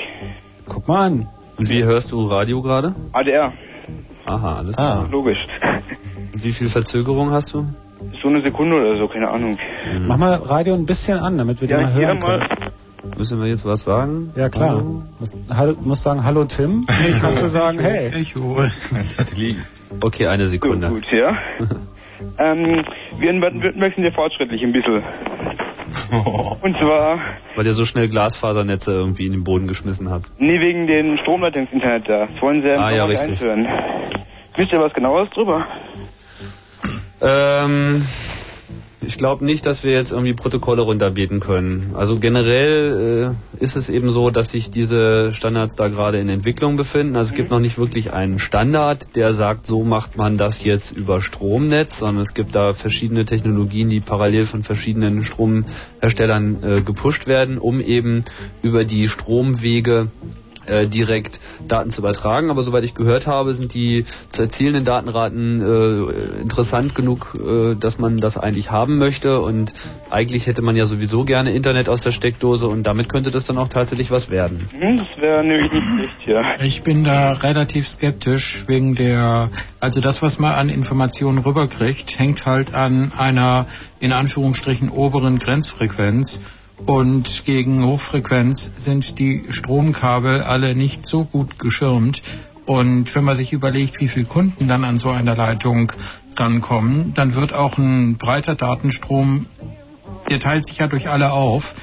Guck 0.68 0.88
mal 0.88 1.06
an. 1.06 1.28
Und 1.58 1.70
wie 1.72 1.84
hörst 1.84 2.12
du 2.12 2.24
Radio 2.24 2.62
gerade? 2.62 2.96
ADR. 3.14 3.54
Aha, 4.26 4.56
alles 4.58 4.78
Ah. 4.78 4.98
klar. 5.02 5.08
Logisch. 5.12 5.38
Und 6.34 6.44
wie 6.44 6.52
viel 6.52 6.68
Verzögerung 6.70 7.30
hast 7.32 7.54
du? 7.54 7.66
So 8.22 8.28
eine 8.28 8.42
Sekunde 8.44 8.76
oder 8.76 8.98
so, 8.98 9.08
keine 9.08 9.30
Ahnung. 9.30 9.58
Mach 10.00 10.18
mal 10.18 10.34
Radio 10.34 10.74
ein 10.74 10.86
bisschen 10.86 11.18
an, 11.20 11.38
damit 11.38 11.62
wir 11.62 11.70
Ja, 11.70 11.78
die 11.78 11.84
mal 11.84 11.94
hören 11.94 12.20
mal. 12.20 12.50
Müssen 13.18 13.40
wir 13.40 13.48
jetzt 13.48 13.66
was 13.66 13.84
sagen? 13.84 14.32
Ja, 14.36 14.50
klar. 14.50 14.70
Hallo? 14.78 15.04
Muss, 15.20 15.36
hallo, 15.50 15.76
muss 15.82 16.04
sagen, 16.04 16.24
hallo 16.24 16.46
Tim. 16.46 16.86
Ich 17.10 17.22
kannst 17.22 17.42
du 17.42 17.50
sagen, 17.50 17.80
hey. 17.80 18.08
Echo. 18.14 18.62
Satellit. 19.16 19.58
Okay, 20.02 20.28
eine 20.28 20.48
Sekunde. 20.48 20.90
gut, 20.90 21.06
ja. 21.12 21.30
ähm, 22.40 22.84
wir 23.20 23.30
in 23.30 23.40
Baden-Württemberg 23.40 23.96
sind 23.96 24.04
ja 24.04 24.12
fortschrittlich 24.12 24.62
ein 24.64 24.74
bisschen. 24.74 25.04
Und 26.62 26.76
zwar, 26.78 27.20
Weil 27.56 27.66
ihr 27.66 27.72
so 27.74 27.86
schnell 27.86 28.10
Glasfasernetze 28.10 28.92
irgendwie 28.92 29.28
in 29.28 29.32
den 29.34 29.44
Boden 29.44 29.68
geschmissen 29.68 30.10
habt. 30.10 30.26
nee, 30.40 30.60
wegen 30.60 30.88
den 30.88 31.18
Stromleitungsinternet 31.20 32.10
da. 32.10 32.26
Das 32.28 32.42
wollen 32.42 32.62
sie 32.64 32.70
ja 32.70 32.76
Ah, 32.76 32.92
ja, 32.94 33.06
richtig. 33.06 33.30
einführen. 33.32 33.66
Wisst 34.58 34.72
ihr 34.74 34.80
was 34.80 34.94
genaueres 34.94 35.30
drüber? 35.32 35.66
Ähm, 37.22 38.06
ich 39.06 39.18
glaube 39.18 39.46
nicht, 39.46 39.66
dass 39.66 39.84
wir 39.84 39.94
jetzt 39.94 40.12
irgendwie 40.12 40.34
Protokolle 40.34 40.82
runterbeten 40.82 41.40
können. 41.40 41.94
Also 41.96 42.20
generell 42.20 43.36
äh, 43.60 43.64
ist 43.64 43.76
es 43.76 43.90
eben 43.90 44.12
so, 44.12 44.30
dass 44.30 44.52
sich 44.52 44.72
diese 44.72 45.32
Standards 45.34 45.76
da 45.76 45.88
gerade 45.88 46.18
in 46.20 46.30
Entwicklung 46.30 46.76
befinden. 46.76 47.16
Also 47.16 47.32
es 47.32 47.36
gibt 47.36 47.52
noch 47.52 47.60
nicht 47.60 47.78
wirklich 47.78 48.14
einen 48.14 48.40
Standard, 48.40 49.16
der 49.16 49.34
sagt, 49.34 49.68
so 49.68 49.84
macht 49.84 50.18
man 50.18 50.38
das 50.38 50.64
jetzt 50.64 50.92
über 50.92 51.22
Stromnetz, 51.22 52.00
sondern 52.00 52.22
es 52.22 52.34
gibt 52.34 52.56
da 52.56 52.74
verschiedene 52.74 53.26
Technologien, 53.26 53.90
die 53.90 54.00
parallel 54.00 54.46
von 54.46 54.64
verschiedenen 54.64 55.24
Stromherstellern 55.24 56.64
äh, 56.64 56.82
gepusht 56.82 57.28
werden, 57.28 57.58
um 57.58 57.80
eben 57.80 58.26
über 58.62 58.84
die 58.84 59.08
Stromwege 59.08 60.08
äh, 60.68 60.88
direkt 60.88 61.40
Daten 61.68 61.90
zu 61.90 62.02
übertragen. 62.02 62.50
Aber 62.50 62.64
soweit 62.64 62.84
ich 62.84 62.94
gehört 62.94 63.28
habe, 63.28 63.54
sind 63.54 63.74
die 63.74 64.06
zu 64.30 64.44
erzielenden 64.44 64.86
Datenraten 64.86 65.62
äh, 65.62 66.42
interessant 66.42 66.96
genug, 66.96 67.34
äh, 67.40 67.76
dass 67.76 68.00
man 68.00 68.18
das 68.18 68.38
eigentlich 68.38 68.72
haben 68.72 68.98
möchte. 68.98 69.42
Und 69.42 69.74
eigentlich 70.10 70.48
hätte 70.48 70.62
man 70.62 70.76
ja 70.76 70.86
sowieso 70.86 71.24
gerne 71.24 71.52
Internet 71.52 71.90
aus 71.90 72.02
der 72.02 72.12
Steckdose 72.12 72.68
und 72.68 72.84
damit 72.84 73.10
könnte 73.10 73.32
das 73.32 73.46
dann 73.46 73.58
auch 73.58 73.68
tatsächlich 73.68 74.12
was 74.12 74.30
werden. 74.30 74.70
Hm, 74.72 74.98
das 74.98 75.08
wäre 75.20 75.44
nämlich 75.44 75.72
nicht 75.72 75.86
schlecht, 75.96 76.28
ja. 76.28 76.64
Ich 76.64 76.84
bin 76.84 77.04
da 77.04 77.34
relativ 77.34 77.88
skeptisch 77.88 78.64
wegen 78.68 78.96
der, 78.96 79.50
also 79.80 80.02
das, 80.02 80.22
was 80.22 80.40
man 80.40 80.54
an 80.54 80.70
Informationen 80.70 81.40
rüberkriegt, 81.40 82.18
hängt 82.18 82.46
halt 82.46 82.74
an 82.74 83.12
einer 83.18 83.68
in 84.00 84.12
Anführungsstrichen 84.12 84.90
oberen 84.90 85.40
Grenzfrequenz. 85.40 86.40
Und 86.86 87.44
gegen 87.46 87.86
Hochfrequenz 87.86 88.72
sind 88.78 89.18
die 89.20 89.46
Stromkabel 89.50 90.42
alle 90.42 90.76
nicht 90.76 91.06
so 91.06 91.24
gut 91.26 91.60
geschirmt. 91.60 92.22
Und 92.66 93.14
wenn 93.16 93.24
man 93.24 93.36
sich 93.36 93.54
überlegt, 93.54 94.00
wie 94.02 94.08
viele 94.08 94.26
Kunden 94.26 94.68
dann 94.68 94.84
an 94.84 94.98
so 94.98 95.10
einer 95.10 95.36
Leitung 95.36 95.92
rankommen, 96.38 97.14
dann 97.16 97.36
wird 97.36 97.54
auch 97.54 97.78
ein 97.78 98.18
breiter 98.18 98.56
Datenstrom 98.56 99.46
der 100.30 100.40
teilt 100.40 100.66
sich 100.66 100.78
ja 100.78 100.88
durch 100.88 101.10
alle 101.10 101.32
auf, 101.32 101.74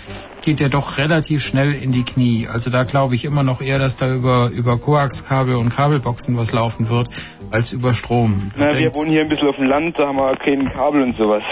geht 0.44 0.60
der 0.60 0.68
doch 0.68 0.98
relativ 0.98 1.42
schnell 1.42 1.72
in 1.72 1.92
die 1.92 2.04
Knie. 2.04 2.48
Also 2.52 2.70
da 2.70 2.84
glaube 2.84 3.14
ich 3.14 3.24
immer 3.24 3.42
noch 3.42 3.60
eher, 3.60 3.78
dass 3.78 3.96
da 3.96 4.12
über, 4.12 4.50
über 4.50 4.78
Koaxkabel 4.78 5.54
und 5.54 5.70
Kabelboxen 5.70 6.36
was 6.36 6.52
laufen 6.52 6.88
wird, 6.88 7.08
als 7.50 7.72
über 7.72 7.94
Strom. 7.94 8.50
Na, 8.56 8.76
wir 8.76 8.94
wohnen 8.94 9.10
hier 9.10 9.22
ein 9.22 9.28
bisschen 9.28 9.48
auf 9.48 9.56
dem 9.56 9.66
Land, 9.66 9.98
da 9.98 10.08
haben 10.08 10.16
wir 10.16 10.36
kein 10.36 10.64
Kabel 10.72 11.02
und 11.02 11.16
sowas. 11.16 11.42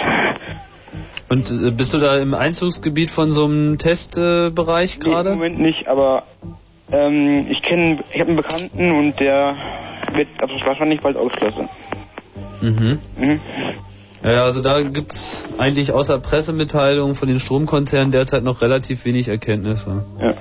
Und 1.29 1.49
äh, 1.49 1.71
bist 1.71 1.93
du 1.93 1.97
da 1.97 2.17
im 2.17 2.33
Einzugsgebiet 2.33 3.09
von 3.09 3.31
so 3.31 3.45
einem 3.45 3.77
Testbereich 3.77 4.97
Nee, 4.97 5.05
Im 5.05 5.11
gerade? 5.11 5.29
Moment 5.31 5.59
nicht, 5.59 5.87
aber 5.87 6.23
ähm, 6.91 7.47
ich 7.49 7.61
kenne, 7.61 8.03
ich 8.13 8.19
habe 8.19 8.29
einen 8.29 8.37
Bekannten 8.37 8.91
und 8.91 9.19
der 9.19 9.55
wird 10.13 10.27
also 10.39 10.53
wahrscheinlich 10.65 11.01
bald 11.01 11.15
ausgeschlossen. 11.15 11.69
Mhm. 12.61 12.99
Mhm. 13.17 13.39
Ja, 14.23 14.43
also 14.43 14.61
da 14.61 14.81
gibt's 14.81 15.47
eigentlich 15.57 15.91
außer 15.91 16.19
Pressemitteilungen 16.19 17.15
von 17.15 17.27
den 17.27 17.39
Stromkonzernen 17.39 18.11
derzeit 18.11 18.43
noch 18.43 18.61
relativ 18.61 19.03
wenig 19.05 19.27
Erkenntnisse. 19.27 20.03
Ja. 20.19 20.35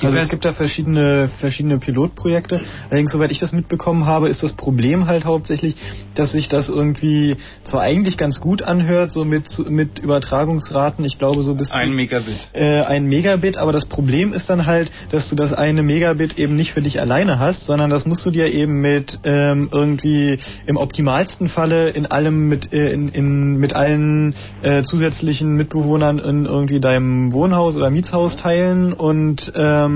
Also 0.00 0.18
es 0.18 0.28
gibt 0.28 0.44
da 0.44 0.52
verschiedene, 0.52 1.28
verschiedene 1.28 1.78
Pilotprojekte. 1.78 2.60
Allerdings, 2.88 3.12
soweit 3.12 3.30
ich 3.30 3.38
das 3.38 3.52
mitbekommen 3.52 4.06
habe, 4.06 4.28
ist 4.28 4.42
das 4.42 4.52
Problem 4.52 5.06
halt 5.06 5.24
hauptsächlich, 5.24 5.76
dass 6.14 6.32
sich 6.32 6.48
das 6.48 6.68
irgendwie 6.68 7.36
zwar 7.62 7.82
eigentlich 7.82 8.16
ganz 8.16 8.40
gut 8.40 8.62
anhört, 8.62 9.12
so 9.12 9.24
mit, 9.24 9.70
mit 9.70 9.98
Übertragungsraten, 9.98 11.04
ich 11.04 11.18
glaube 11.18 11.42
so 11.42 11.54
bis 11.54 11.68
zu 11.68 11.74
Ein 11.74 11.94
Megabit. 11.94 12.34
äh, 12.52 12.82
ein 12.82 13.06
Megabit, 13.06 13.58
aber 13.58 13.72
das 13.72 13.84
Problem 13.84 14.32
ist 14.32 14.48
dann 14.50 14.66
halt, 14.66 14.90
dass 15.10 15.28
du 15.28 15.36
das 15.36 15.52
eine 15.52 15.82
Megabit 15.82 16.38
eben 16.38 16.56
nicht 16.56 16.72
für 16.72 16.82
dich 16.82 17.00
alleine 17.00 17.38
hast, 17.38 17.66
sondern 17.66 17.90
das 17.90 18.06
musst 18.06 18.24
du 18.26 18.30
dir 18.30 18.52
eben 18.52 18.80
mit 18.80 19.20
ähm, 19.24 19.68
irgendwie 19.72 20.38
im 20.66 20.76
optimalsten 20.76 21.48
Falle 21.48 21.90
in 21.90 22.06
allem 22.06 22.48
mit 22.48 22.72
äh, 22.72 22.92
in, 22.92 23.08
in 23.08 23.56
mit 23.56 23.74
allen 23.74 24.34
äh, 24.62 24.82
zusätzlichen 24.82 25.54
Mitbewohnern 25.54 26.18
in 26.18 26.46
irgendwie 26.46 26.80
deinem 26.80 27.32
Wohnhaus 27.32 27.76
oder 27.76 27.90
Mietshaus 27.90 28.36
teilen 28.36 28.92
und 28.92 29.52
ähm, 29.54 29.91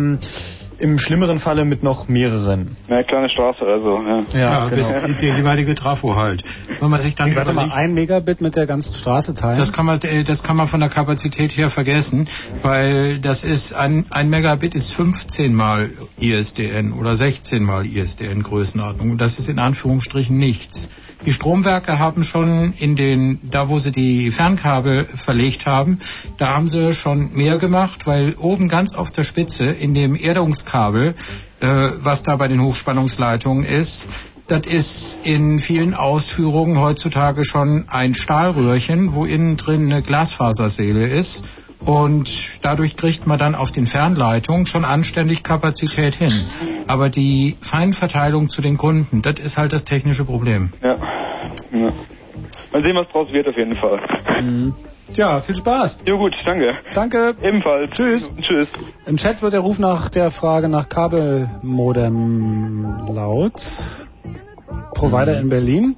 im 0.79 0.99
schlimmeren 0.99 1.39
Falle 1.39 1.65
mit 1.65 1.83
noch 1.83 2.09
mehreren. 2.09 2.77
Eine 2.89 3.05
kleine 3.05 3.31
Straße 3.31 3.63
oder 3.63 3.79
so, 3.81 4.03
ja. 4.03 4.25
Ja, 4.39 4.69
bis 4.69 4.93
genau. 4.93 5.19
die 5.19 5.27
jeweilige 5.27 5.75
Trafo 5.75 6.17
halt. 6.17 6.43
Wenn 6.81 6.91
man 6.91 7.01
sich 7.01 7.15
dann 7.15 7.35
Warte 7.35 7.53
mal, 7.53 7.71
ein 7.73 7.95
Megabit 7.95 8.41
mit 8.41 8.57
der 8.57 8.67
ganzen 8.67 8.95
Straße 8.95 9.35
teilen? 9.35 9.59
Das 9.59 9.73
kann 9.73 9.87
man, 9.87 10.01
äh, 10.03 10.25
das 10.25 10.43
kann 10.43 10.57
man 10.57 10.67
von 10.67 10.81
der 10.81 10.89
Kapazität 10.89 11.57
her 11.57 11.71
vergessen, 11.71 12.29
weil 12.63 13.19
das 13.19 13.45
ist 13.45 13.73
ein, 13.73 14.07
ein 14.11 14.29
Megabit 14.29 14.75
ist 14.75 14.93
15 14.93 15.55
mal 15.55 15.91
ISDN 16.21 16.93
oder 16.93 17.15
16 17.15 17.63
mal 17.63 17.87
ISDN 17.87 18.43
Größenordnung. 18.43 19.13
Und 19.13 19.21
das 19.21 19.39
ist 19.39 19.49
in 19.49 19.59
Anführungsstrichen 19.59 20.37
nichts. 20.37 20.91
Die 21.25 21.33
Stromwerke 21.33 21.99
haben 21.99 22.25
schon 22.25 22.75
in 22.79 22.95
den, 22.95 23.41
da 23.51 23.69
wo 23.69 23.79
sie 23.79 23.91
die 23.91 24.31
Fernkabel 24.31 25.05
verlegt 25.15 25.65
haben, 25.65 26.01
da 26.37 26.55
haben 26.55 26.69
sie 26.69 26.93
schon 26.93 27.33
mehr 27.35 27.59
gemacht, 27.59 28.07
weil 28.07 28.35
oben 28.35 28.69
ganz 28.69 28.95
auf 28.95 29.11
der 29.11 29.25
Spitze 29.25 29.65
in 29.65 29.95
dem 29.95 30.15
Erdungskabel, 30.15 31.15
äh, 31.61 31.89
was 32.01 32.23
da 32.23 32.37
bei 32.37 32.49
den 32.49 32.61
Hochspannungsleitungen 32.63 33.65
ist, 33.65 34.07
das 34.47 34.65
ist 34.67 35.19
in 35.25 35.59
vielen 35.59 35.95
Ausführungen 35.95 36.79
heutzutage 36.79 37.45
schon 37.45 37.87
ein 37.89 38.15
Stahlröhrchen, 38.15 39.15
wo 39.15 39.25
innen 39.25 39.57
drin 39.57 39.91
eine 39.91 40.03
Glasfaserseele 40.03 41.09
ist. 41.09 41.43
Und 41.85 42.59
dadurch 42.63 42.97
kriegt 42.97 43.27
man 43.27 43.39
dann 43.39 43.55
auf 43.55 43.71
den 43.71 43.87
Fernleitungen 43.87 44.67
schon 44.67 44.85
anständig 44.85 45.43
Kapazität 45.43 46.15
hin. 46.15 46.33
Aber 46.87 47.11
die 47.11 47.57
Feinverteilung 47.61 48.49
zu 48.49 48.63
den 48.63 48.77
Kunden, 48.77 49.23
das 49.23 49.39
ist 49.39 49.57
halt 49.57 49.73
das 49.73 49.85
technische 49.85 50.25
Problem. 50.25 50.73
Ja. 50.83 50.97
ja. 51.73 51.93
Mal 52.73 52.83
sehen, 52.83 52.97
was 52.97 53.09
draus 53.09 53.33
wird 53.33 53.49
auf 53.49 53.57
jeden 53.57 53.77
Fall. 53.77 54.01
Tja, 55.15 55.41
viel 55.41 55.55
Spaß. 55.55 56.03
Jo 56.07 56.19
gut, 56.19 56.35
danke. 56.45 56.75
Danke. 56.93 57.37
Ebenfalls. 57.41 57.93
Tschüss. 57.93 58.29
Tschüss. 58.41 58.69
Im 59.07 59.17
Chat 59.17 59.41
wird 59.41 59.53
der 59.53 59.61
Ruf 59.61 59.79
nach 59.79 60.11
der 60.11 60.33
Frage 60.33 60.69
nach 60.69 60.89
Kabelmodem 60.89 63.07
laut. 63.15 63.55
Provider 64.95 65.41
in 65.41 65.49
Berlin. 65.49 65.97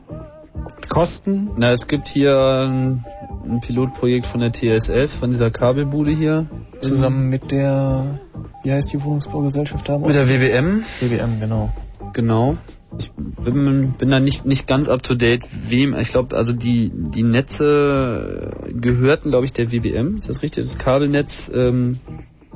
Kosten. 0.88 1.50
Na, 1.56 1.70
es 1.70 1.86
gibt 1.86 2.08
hier 2.08 2.36
ein, 2.36 3.04
ein 3.44 3.60
Pilotprojekt 3.60 4.26
von 4.26 4.40
der 4.40 4.52
TSS, 4.52 5.14
von 5.14 5.30
dieser 5.30 5.50
Kabelbude 5.50 6.10
hier. 6.10 6.46
Zusammen 6.80 7.28
mit 7.28 7.50
der, 7.50 8.20
wie 8.62 8.72
heißt 8.72 8.92
die 8.92 9.02
Wohnungsbaugesellschaft 9.02 9.88
da? 9.88 9.98
Mit 9.98 10.14
der 10.14 10.28
WBM. 10.28 10.84
WBM, 11.00 11.40
genau. 11.40 11.70
Genau. 12.14 12.56
Ich 12.98 13.10
bin, 13.12 13.92
bin 13.98 14.10
da 14.10 14.18
nicht, 14.18 14.46
nicht 14.46 14.66
ganz 14.66 14.88
up 14.88 15.02
to 15.02 15.14
date, 15.14 15.46
wem, 15.68 15.94
ich 15.94 16.08
glaube, 16.08 16.34
also 16.34 16.54
die, 16.54 16.90
die 16.94 17.22
Netze 17.22 18.50
gehörten, 18.72 19.30
glaube 19.30 19.44
ich, 19.44 19.52
der 19.52 19.70
WBM, 19.70 20.16
ist 20.16 20.28
das 20.28 20.40
richtig? 20.40 20.64
Das 20.64 20.78
Kabelnetz 20.78 21.50
ähm, 21.52 21.98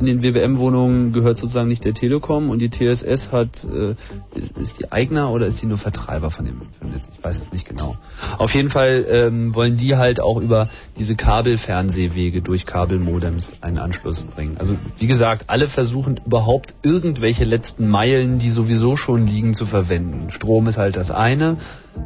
in 0.06 0.20
den 0.20 0.22
WBM-Wohnungen 0.22 1.12
gehört 1.12 1.38
sozusagen 1.38 1.68
nicht 1.68 1.84
der 1.84 1.94
Telekom 1.94 2.50
und 2.50 2.60
die 2.60 2.70
TSS 2.70 3.32
hat, 3.32 3.64
äh, 3.64 3.94
ist, 4.36 4.56
ist 4.58 4.78
die 4.80 4.90
Eigner 4.90 5.30
oder 5.30 5.46
ist 5.46 5.62
die 5.62 5.66
nur 5.66 5.78
Vertreiber 5.78 6.30
von 6.30 6.44
dem 6.44 6.58
von 6.78 6.88
dem 6.88 6.92
Netz? 6.92 7.08
Ich 7.16 7.24
weiß 7.24 7.40
es 7.40 7.52
nicht 7.52 7.66
genau. 7.66 7.96
Auf 8.38 8.52
jeden 8.54 8.70
Fall 8.70 9.06
ähm, 9.08 9.54
wollen 9.54 9.76
die 9.76 9.96
halt 9.96 10.20
auch 10.20 10.40
über 10.40 10.68
diese 10.98 11.16
Kabelfernsehwege 11.16 12.42
durch 12.42 12.66
Kabelmodems 12.66 13.52
einen 13.60 13.78
Anschluss 13.78 14.22
bringen. 14.22 14.56
Also 14.58 14.76
wie 14.98 15.06
gesagt, 15.06 15.44
alle 15.48 15.68
versuchen 15.68 16.20
überhaupt 16.24 16.74
irgendwelche 16.82 17.44
letzten 17.44 17.88
Meilen, 17.88 18.38
die 18.38 18.50
sowieso 18.50 18.96
schon 18.96 19.26
liegen, 19.26 19.54
zu 19.54 19.66
verwenden. 19.66 20.30
Strom 20.30 20.66
ist 20.66 20.78
halt 20.78 20.96
das 20.96 21.10
eine, 21.10 21.58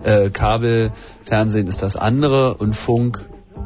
äh, 0.04 0.30
Kabelfernsehen 0.30 1.66
ist 1.66 1.82
das 1.82 1.96
andere 1.96 2.54
und 2.54 2.74
Funk 2.74 3.20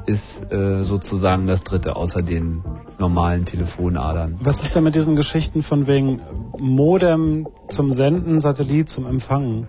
ist 0.07 0.43
äh, 0.51 0.83
sozusagen 0.83 1.47
das 1.47 1.63
dritte 1.63 1.97
außer 1.97 2.23
den 2.23 2.63
normalen 2.99 3.45
Telefonadern. 3.45 4.39
Was 4.43 4.63
ist 4.63 4.75
denn 4.75 4.85
mit 4.85 4.95
diesen 4.95 5.17
Geschichten 5.17 5.63
von 5.63 5.87
wegen 5.87 6.21
Modem 6.59 7.47
zum 7.69 7.93
Senden, 7.93 8.41
Satellit 8.41 8.89
zum 8.89 9.07
Empfangen? 9.07 9.69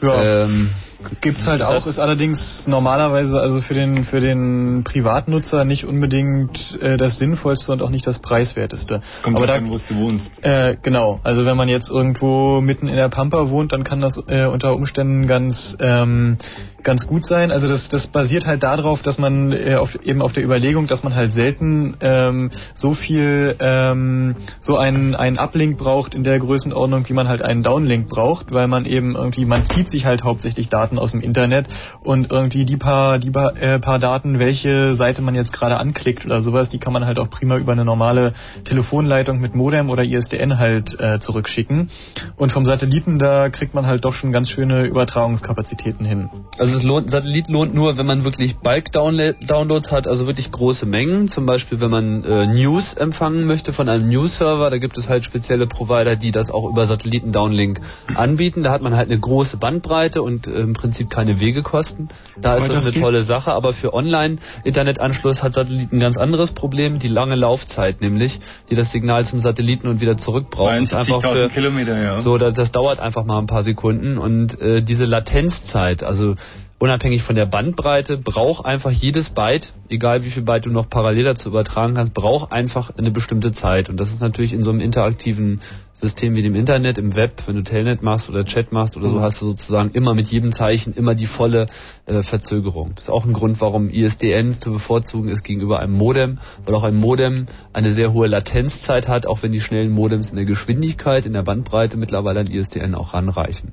Ja. 0.00 0.44
Ähm, 0.44 0.70
Gibt's 1.20 1.46
halt 1.46 1.62
auch, 1.62 1.86
ist 1.86 1.98
allerdings 1.98 2.66
normalerweise 2.66 3.40
also 3.40 3.60
für 3.60 3.74
den 3.74 4.04
für 4.04 4.20
den 4.20 4.84
Privatnutzer 4.84 5.64
nicht 5.64 5.84
unbedingt 5.86 6.78
äh, 6.80 6.96
das 6.96 7.18
sinnvollste 7.18 7.72
und 7.72 7.82
auch 7.82 7.90
nicht 7.90 8.06
das 8.06 8.18
preiswerteste. 8.18 9.02
Kommt 9.22 9.36
Aber 9.36 9.46
da 9.46 9.54
an, 9.54 9.70
wo 9.70 9.78
du 9.78 9.96
wohnst. 9.96 10.30
äh, 10.42 10.76
genau, 10.82 11.20
also 11.22 11.44
wenn 11.44 11.56
man 11.56 11.68
jetzt 11.68 11.90
irgendwo 11.90 12.60
mitten 12.60 12.88
in 12.88 12.96
der 12.96 13.08
Pampa 13.08 13.50
wohnt, 13.50 13.72
dann 13.72 13.84
kann 13.84 14.00
das 14.00 14.20
äh, 14.26 14.46
unter 14.46 14.74
Umständen 14.74 15.26
ganz 15.26 15.76
ähm, 15.80 16.38
ganz 16.82 17.06
gut 17.06 17.24
sein. 17.24 17.50
Also 17.50 17.68
das 17.68 17.88
das 17.88 18.06
basiert 18.06 18.46
halt 18.46 18.62
darauf, 18.62 19.02
dass 19.02 19.18
man 19.18 19.52
äh, 19.52 19.76
auf, 19.76 19.94
eben 20.04 20.22
auf 20.22 20.32
der 20.32 20.44
Überlegung, 20.44 20.86
dass 20.86 21.02
man 21.02 21.14
halt 21.14 21.32
selten 21.32 21.96
ähm, 22.00 22.50
so 22.74 22.94
viel 22.94 23.56
ähm, 23.60 24.36
so 24.60 24.76
einen 24.76 25.14
einen 25.14 25.38
Uplink 25.38 25.78
braucht 25.78 26.14
in 26.14 26.24
der 26.24 26.38
Größenordnung, 26.38 27.08
wie 27.08 27.12
man 27.12 27.28
halt 27.28 27.42
einen 27.42 27.62
Downlink 27.62 28.08
braucht, 28.08 28.52
weil 28.52 28.68
man 28.68 28.84
eben 28.84 29.14
irgendwie 29.14 29.44
man 29.44 29.66
zieht 29.66 29.88
sich 29.88 30.04
halt 30.04 30.24
hauptsächlich 30.24 30.68
Daten 30.68 30.91
aus 30.98 31.12
dem 31.12 31.20
Internet 31.20 31.66
und 32.02 32.30
irgendwie 32.30 32.64
die 32.64 32.76
paar 32.76 33.18
die 33.18 33.30
paar, 33.30 33.56
äh, 33.60 33.78
paar 33.78 33.98
Daten, 33.98 34.38
welche 34.38 34.94
Seite 34.96 35.22
man 35.22 35.34
jetzt 35.34 35.52
gerade 35.52 35.78
anklickt 35.78 36.24
oder 36.24 36.42
sowas, 36.42 36.68
die 36.68 36.78
kann 36.78 36.92
man 36.92 37.06
halt 37.06 37.18
auch 37.18 37.30
prima 37.30 37.58
über 37.58 37.72
eine 37.72 37.84
normale 37.84 38.34
Telefonleitung 38.64 39.40
mit 39.40 39.54
Modem 39.54 39.90
oder 39.90 40.02
ISDN 40.02 40.58
halt 40.58 40.98
äh, 41.00 41.20
zurückschicken. 41.20 41.90
Und 42.36 42.52
vom 42.52 42.64
Satelliten 42.64 43.18
da 43.18 43.48
kriegt 43.50 43.74
man 43.74 43.86
halt 43.86 44.04
doch 44.04 44.12
schon 44.12 44.32
ganz 44.32 44.48
schöne 44.48 44.84
Übertragungskapazitäten 44.84 46.04
hin. 46.04 46.28
Also 46.58 46.76
es 46.76 46.82
lohnt, 46.82 47.10
Satellit 47.10 47.48
lohnt 47.48 47.74
nur, 47.74 47.98
wenn 47.98 48.06
man 48.06 48.24
wirklich 48.24 48.56
Bulk-Downloads 48.56 49.90
hat, 49.90 50.06
also 50.06 50.26
wirklich 50.26 50.50
große 50.50 50.86
Mengen. 50.86 51.28
Zum 51.28 51.46
Beispiel, 51.46 51.80
wenn 51.80 51.90
man 51.90 52.24
äh, 52.24 52.46
News 52.46 52.94
empfangen 52.94 53.46
möchte 53.46 53.72
von 53.72 53.88
einem 53.88 54.08
News-Server, 54.08 54.70
da 54.70 54.78
gibt 54.78 54.98
es 54.98 55.08
halt 55.08 55.24
spezielle 55.24 55.66
Provider, 55.66 56.16
die 56.16 56.30
das 56.30 56.50
auch 56.50 56.68
über 56.68 56.86
Satelliten-Downlink 56.86 57.80
anbieten. 58.14 58.62
Da 58.62 58.72
hat 58.72 58.82
man 58.82 58.96
halt 58.96 59.10
eine 59.10 59.18
große 59.18 59.56
Bandbreite 59.56 60.22
und 60.22 60.46
im 60.46 60.74
Prinzip 60.82 61.10
keine 61.10 61.38
Wegekosten. 61.38 62.08
Da 62.40 62.56
ist 62.56 62.68
das 62.68 62.84
das 62.84 62.92
eine 62.92 63.00
tolle 63.00 63.20
Sache, 63.20 63.52
aber 63.52 63.72
für 63.72 63.94
Online-Internetanschluss 63.94 65.40
hat 65.40 65.54
Satellit 65.54 65.92
ein 65.92 66.00
ganz 66.00 66.16
anderes 66.16 66.50
Problem, 66.50 66.98
die 66.98 67.06
lange 67.06 67.36
Laufzeit 67.36 68.00
nämlich, 68.00 68.40
die 68.68 68.74
das 68.74 68.90
Signal 68.90 69.24
zum 69.24 69.38
Satelliten 69.38 69.86
und 69.86 70.00
wieder 70.00 70.16
zurück 70.16 70.50
braucht. 70.50 70.72
einfach 70.72 71.06
72.000 71.06 71.20
für, 71.20 71.48
Kilometer, 71.50 72.02
ja. 72.02 72.20
so, 72.20 72.36
das, 72.36 72.54
das 72.54 72.72
dauert 72.72 72.98
einfach 72.98 73.24
mal 73.24 73.38
ein 73.38 73.46
paar 73.46 73.62
Sekunden 73.62 74.18
und 74.18 74.60
äh, 74.60 74.82
diese 74.82 75.04
Latenzzeit, 75.04 76.02
also 76.02 76.34
unabhängig 76.82 77.22
von 77.22 77.36
der 77.36 77.46
Bandbreite, 77.46 78.18
braucht 78.18 78.66
einfach 78.66 78.90
jedes 78.90 79.30
Byte, 79.30 79.72
egal 79.88 80.24
wie 80.24 80.30
viel 80.30 80.42
Byte 80.42 80.66
du 80.66 80.70
noch 80.70 80.90
parallel 80.90 81.22
dazu 81.22 81.48
übertragen 81.48 81.94
kannst, 81.94 82.12
braucht 82.12 82.50
einfach 82.50 82.90
eine 82.98 83.12
bestimmte 83.12 83.52
Zeit. 83.52 83.88
Und 83.88 84.00
das 84.00 84.10
ist 84.12 84.20
natürlich 84.20 84.52
in 84.52 84.64
so 84.64 84.70
einem 84.70 84.80
interaktiven 84.80 85.60
System 85.94 86.34
wie 86.34 86.42
dem 86.42 86.56
Internet, 86.56 86.98
im 86.98 87.14
Web, 87.14 87.44
wenn 87.46 87.54
du 87.54 87.62
Telnet 87.62 88.02
machst 88.02 88.28
oder 88.28 88.44
Chat 88.44 88.72
machst 88.72 88.96
oder 88.96 89.06
so, 89.06 89.20
hast 89.20 89.40
du 89.40 89.46
sozusagen 89.46 89.92
immer 89.92 90.12
mit 90.14 90.26
jedem 90.26 90.50
Zeichen 90.50 90.92
immer 90.94 91.14
die 91.14 91.26
volle 91.26 91.66
äh, 92.06 92.24
Verzögerung. 92.24 92.96
Das 92.96 93.04
ist 93.04 93.10
auch 93.10 93.24
ein 93.24 93.32
Grund, 93.32 93.60
warum 93.60 93.88
ISDN 93.88 94.54
zu 94.54 94.72
bevorzugen 94.72 95.28
ist 95.28 95.44
gegenüber 95.44 95.78
einem 95.78 95.92
Modem, 95.92 96.38
weil 96.64 96.74
auch 96.74 96.82
ein 96.82 96.96
Modem 96.96 97.46
eine 97.72 97.92
sehr 97.92 98.12
hohe 98.12 98.26
Latenzzeit 98.26 99.06
hat, 99.06 99.24
auch 99.24 99.44
wenn 99.44 99.52
die 99.52 99.60
schnellen 99.60 99.92
Modems 99.92 100.30
in 100.30 100.36
der 100.36 100.46
Geschwindigkeit, 100.46 101.26
in 101.26 101.32
der 101.32 101.44
Bandbreite 101.44 101.96
mittlerweile 101.96 102.40
an 102.40 102.48
ISDN 102.48 102.96
auch 102.96 103.14
ranreichen. 103.14 103.72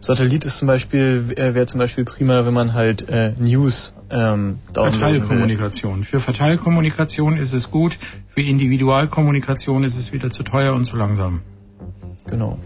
Satellit 0.00 0.44
ist 0.44 0.58
zum 0.58 0.68
Beispiel, 0.68 1.34
äh, 1.36 1.54
wäre 1.54 1.66
zum 1.66 1.78
Beispiel 1.78 2.04
prima, 2.04 2.46
wenn 2.46 2.54
man 2.54 2.72
halt 2.72 3.08
äh, 3.08 3.32
News 3.38 3.92
ähm. 4.10 4.60
Verteilkommunikation. 4.72 6.04
Für 6.04 6.20
Verteilkommunikation 6.20 7.36
ist 7.36 7.52
es 7.52 7.70
gut, 7.70 7.98
für 8.28 8.40
Individualkommunikation 8.40 9.84
ist 9.84 9.96
es 9.96 10.12
wieder 10.12 10.30
zu 10.30 10.44
teuer 10.44 10.74
und 10.74 10.84
zu 10.84 10.96
langsam. 10.96 11.42
Genau. 12.26 12.58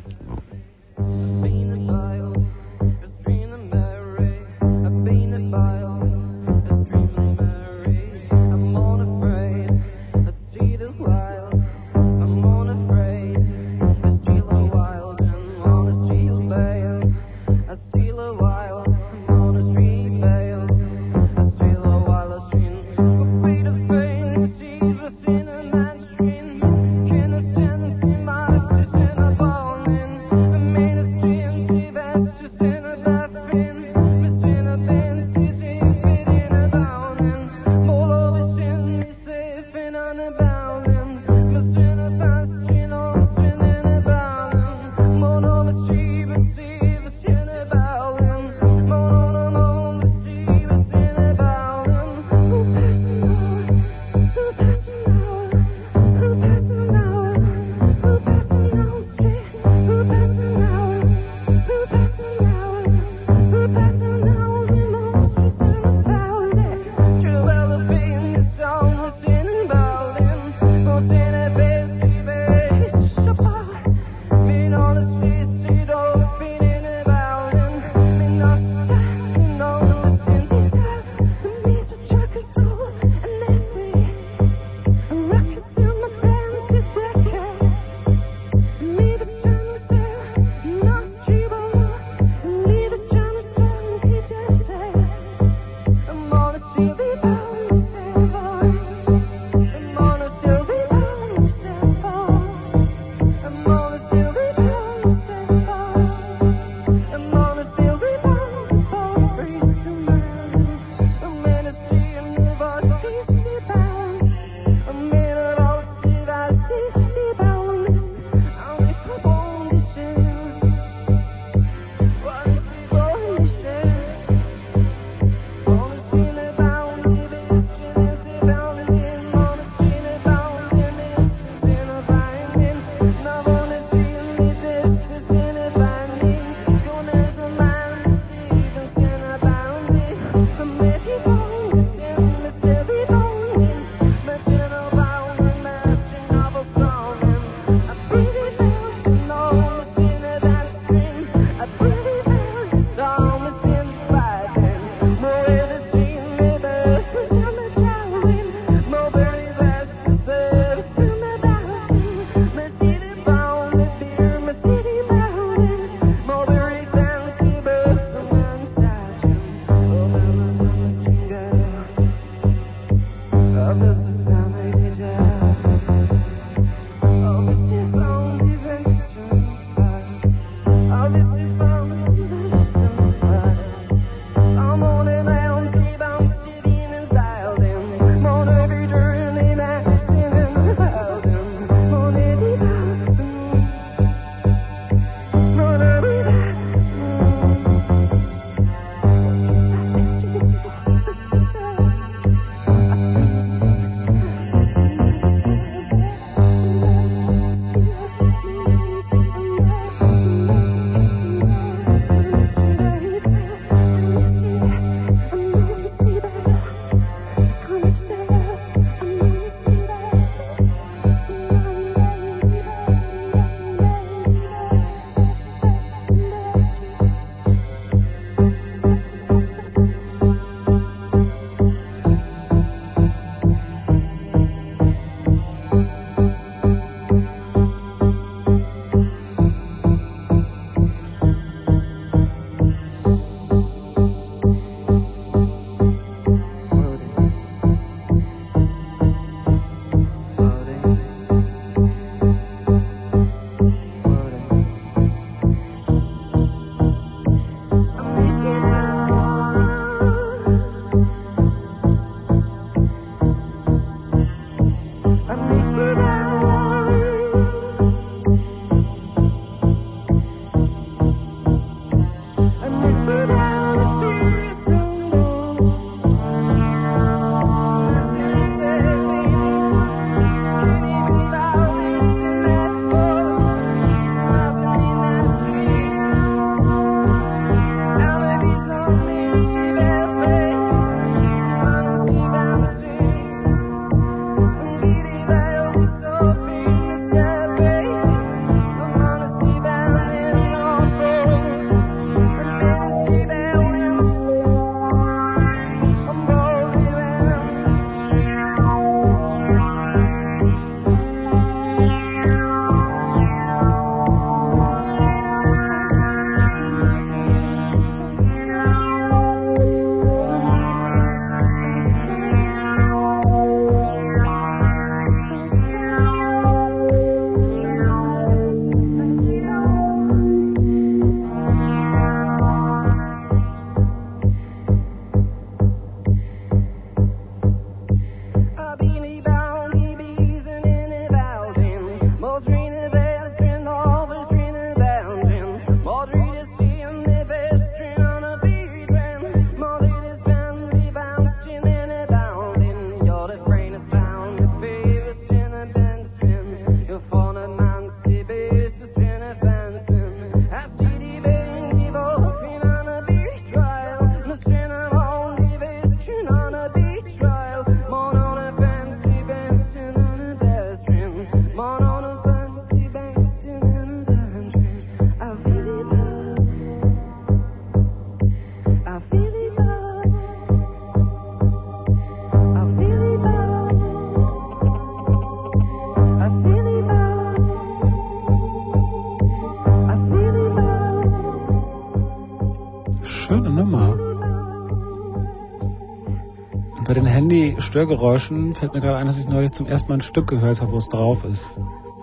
Handy-Störgeräuschen 397.33 398.55
fällt 398.55 398.75
mir 398.75 398.83
gerade 398.83 398.99
ein, 398.99 399.07
dass 399.07 399.17
ich 399.17 399.27
neulich 399.27 399.53
zum 399.53 399.67
ersten 399.67 399.89
Mal 399.89 399.95
ein 399.95 400.03
Stück 400.03 400.27
gehört 400.27 400.61
habe, 400.61 400.73
wo 400.73 400.77
es 400.77 400.89
drauf 400.91 401.25
ist. 401.25 401.47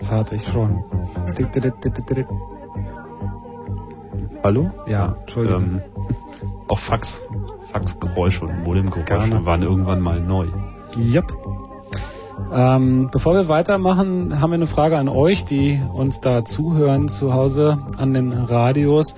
Fertig 0.00 0.42
schon. 0.48 0.82
Hallo? 4.42 4.70
Ja, 4.88 5.14
Entschuldigung. 5.20 5.62
Ähm, 5.62 5.82
auch 6.66 6.80
Fax, 6.80 7.20
Faxgeräusche 7.70 8.44
und 8.44 8.64
Modemgeräusche 8.64 9.46
waren 9.46 9.62
irgendwann 9.62 10.00
mal 10.00 10.20
neu. 10.20 10.48
Yep. 10.96 11.32
Ähm, 12.52 13.10
bevor 13.12 13.34
wir 13.34 13.46
weitermachen, 13.46 14.40
haben 14.40 14.50
wir 14.50 14.54
eine 14.54 14.66
Frage 14.66 14.98
an 14.98 15.08
euch, 15.08 15.44
die 15.44 15.80
uns 15.92 16.20
da 16.20 16.44
zuhören 16.44 17.08
zu 17.08 17.32
Hause 17.32 17.78
an 17.96 18.14
den 18.14 18.32
Radios. 18.32 19.14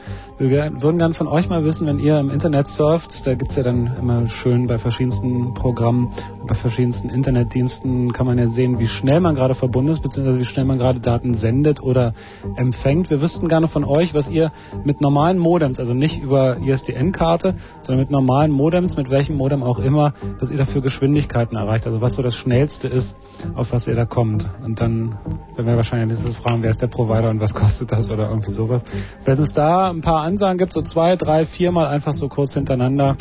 Wir 0.48 0.82
würden 0.82 0.98
gern 0.98 1.14
von 1.14 1.28
euch 1.28 1.48
mal 1.48 1.64
wissen, 1.64 1.86
wenn 1.86 2.00
ihr 2.00 2.18
im 2.18 2.28
Internet 2.28 2.66
surft, 2.66 3.24
da 3.24 3.34
gibt's 3.34 3.54
ja 3.54 3.62
dann 3.62 3.92
immer 3.96 4.26
schön 4.26 4.66
bei 4.66 4.76
verschiedensten 4.76 5.54
Programmen, 5.54 6.12
bei 6.48 6.54
verschiedensten 6.54 7.10
Internetdiensten 7.10 8.12
kann 8.12 8.26
man 8.26 8.38
ja 8.38 8.48
sehen, 8.48 8.80
wie 8.80 8.88
schnell 8.88 9.20
man 9.20 9.36
gerade 9.36 9.54
verbunden 9.54 9.92
ist, 9.92 10.02
beziehungsweise 10.02 10.40
wie 10.40 10.44
schnell 10.44 10.64
man 10.64 10.78
gerade 10.78 10.98
Daten 10.98 11.34
sendet 11.34 11.80
oder 11.80 12.14
empfängt. 12.56 13.08
Wir 13.08 13.20
wüssten 13.20 13.46
gerne 13.46 13.68
von 13.68 13.84
euch, 13.84 14.14
was 14.14 14.28
ihr 14.28 14.50
mit 14.82 15.00
normalen 15.00 15.38
Modems, 15.38 15.78
also 15.78 15.94
nicht 15.94 16.20
über 16.20 16.56
ISDN-Karte, 16.56 17.54
sondern 17.82 18.00
mit 18.00 18.10
normalen 18.10 18.50
Modems, 18.50 18.96
mit 18.96 19.10
welchem 19.10 19.36
Modem 19.36 19.62
auch 19.62 19.78
immer, 19.78 20.12
was 20.40 20.50
ihr 20.50 20.58
da 20.58 20.64
für 20.64 20.80
Geschwindigkeiten 20.80 21.56
erreicht. 21.56 21.86
Also 21.86 22.00
was 22.00 22.14
so 22.14 22.22
das 22.22 22.34
Schnellste 22.34 22.88
ist, 22.88 23.14
auf 23.54 23.70
was 23.70 23.86
ihr 23.86 23.94
da 23.94 24.06
kommt. 24.06 24.50
Und 24.64 24.80
dann 24.80 25.18
werden 25.54 25.66
wir 25.66 25.76
wahrscheinlich 25.76 26.18
nächstes 26.18 26.42
fragen, 26.42 26.62
wer 26.62 26.72
ist 26.72 26.82
der 26.82 26.88
Provider 26.88 27.30
und 27.30 27.38
was 27.38 27.54
kostet 27.54 27.92
das 27.92 28.10
oder 28.10 28.28
irgendwie 28.28 28.50
sowas. 28.50 28.82
Wenn 29.24 29.38
es 29.38 29.52
da 29.52 29.90
ein 29.90 30.00
paar 30.00 30.31
Ansagen 30.32 30.56
gibt, 30.56 30.72
so 30.72 30.80
zwei, 30.80 31.16
drei, 31.16 31.44
viermal 31.44 31.88
einfach 31.88 32.14
so 32.14 32.28
kurz 32.28 32.54
hintereinander, 32.54 33.16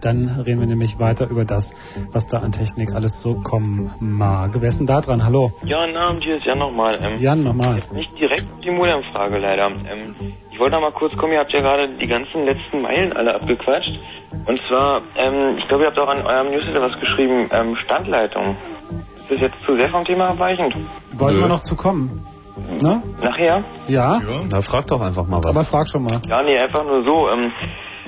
dann 0.00 0.28
reden 0.46 0.60
wir 0.60 0.66
nämlich 0.66 0.98
weiter 0.98 1.28
über 1.28 1.44
das, 1.44 1.74
was 2.12 2.26
da 2.26 2.38
an 2.38 2.52
Technik 2.52 2.94
alles 2.94 3.20
so 3.20 3.34
kommen 3.34 3.92
mag. 4.00 4.52
Wer 4.54 4.70
ist 4.70 4.78
denn 4.78 4.86
da 4.86 5.02
dran? 5.02 5.22
Hallo. 5.22 5.52
Ja, 5.64 5.80
Abend, 5.84 6.24
hier 6.24 6.38
ist 6.38 6.46
Jan 6.46 6.58
nochmal. 6.58 6.98
Ähm, 7.02 7.20
Jan, 7.20 7.42
nochmal. 7.42 7.82
Nicht 7.92 8.18
direkt 8.18 8.46
die 8.64 8.70
Modemfrage 8.70 9.36
leider. 9.36 9.66
Ähm, 9.66 10.14
ich 10.50 10.58
wollte 10.58 10.76
noch 10.76 10.80
mal 10.80 10.92
kurz 10.92 11.14
kommen, 11.18 11.34
ihr 11.34 11.40
habt 11.40 11.52
ja 11.52 11.60
gerade 11.60 11.90
die 12.00 12.06
ganzen 12.06 12.46
letzten 12.46 12.80
Meilen 12.80 13.12
alle 13.12 13.34
abgequatscht. 13.34 13.98
Und 14.46 14.58
zwar, 14.68 15.02
ähm, 15.16 15.58
ich 15.58 15.68
glaube, 15.68 15.84
ihr 15.84 15.88
habt 15.88 15.98
auch 15.98 16.08
an 16.08 16.24
eurem 16.24 16.50
Newsletter 16.50 16.80
was 16.80 16.98
geschrieben, 16.98 17.50
ähm, 17.52 17.76
Standleitung. 17.84 18.56
Ist 19.20 19.30
das 19.32 19.40
jetzt 19.40 19.60
zu 19.66 19.76
sehr 19.76 19.90
vom 19.90 20.06
Thema 20.06 20.30
abweichend? 20.30 20.74
Wollten 21.12 21.40
wir 21.40 21.48
noch 21.48 21.60
zu 21.60 21.76
kommen? 21.76 22.26
Ne? 22.68 23.02
Nachher? 23.22 23.64
Ja? 23.88 24.20
Na, 24.50 24.62
frag 24.62 24.86
doch 24.86 25.00
einfach 25.00 25.26
mal 25.26 25.42
was. 25.42 25.56
Aber 25.56 25.64
frag 25.64 25.88
schon 25.88 26.02
mal. 26.04 26.20
Ja, 26.28 26.42
nee, 26.42 26.58
einfach 26.58 26.84
nur 26.84 27.02
so. 27.04 27.28
Ähm, 27.30 27.50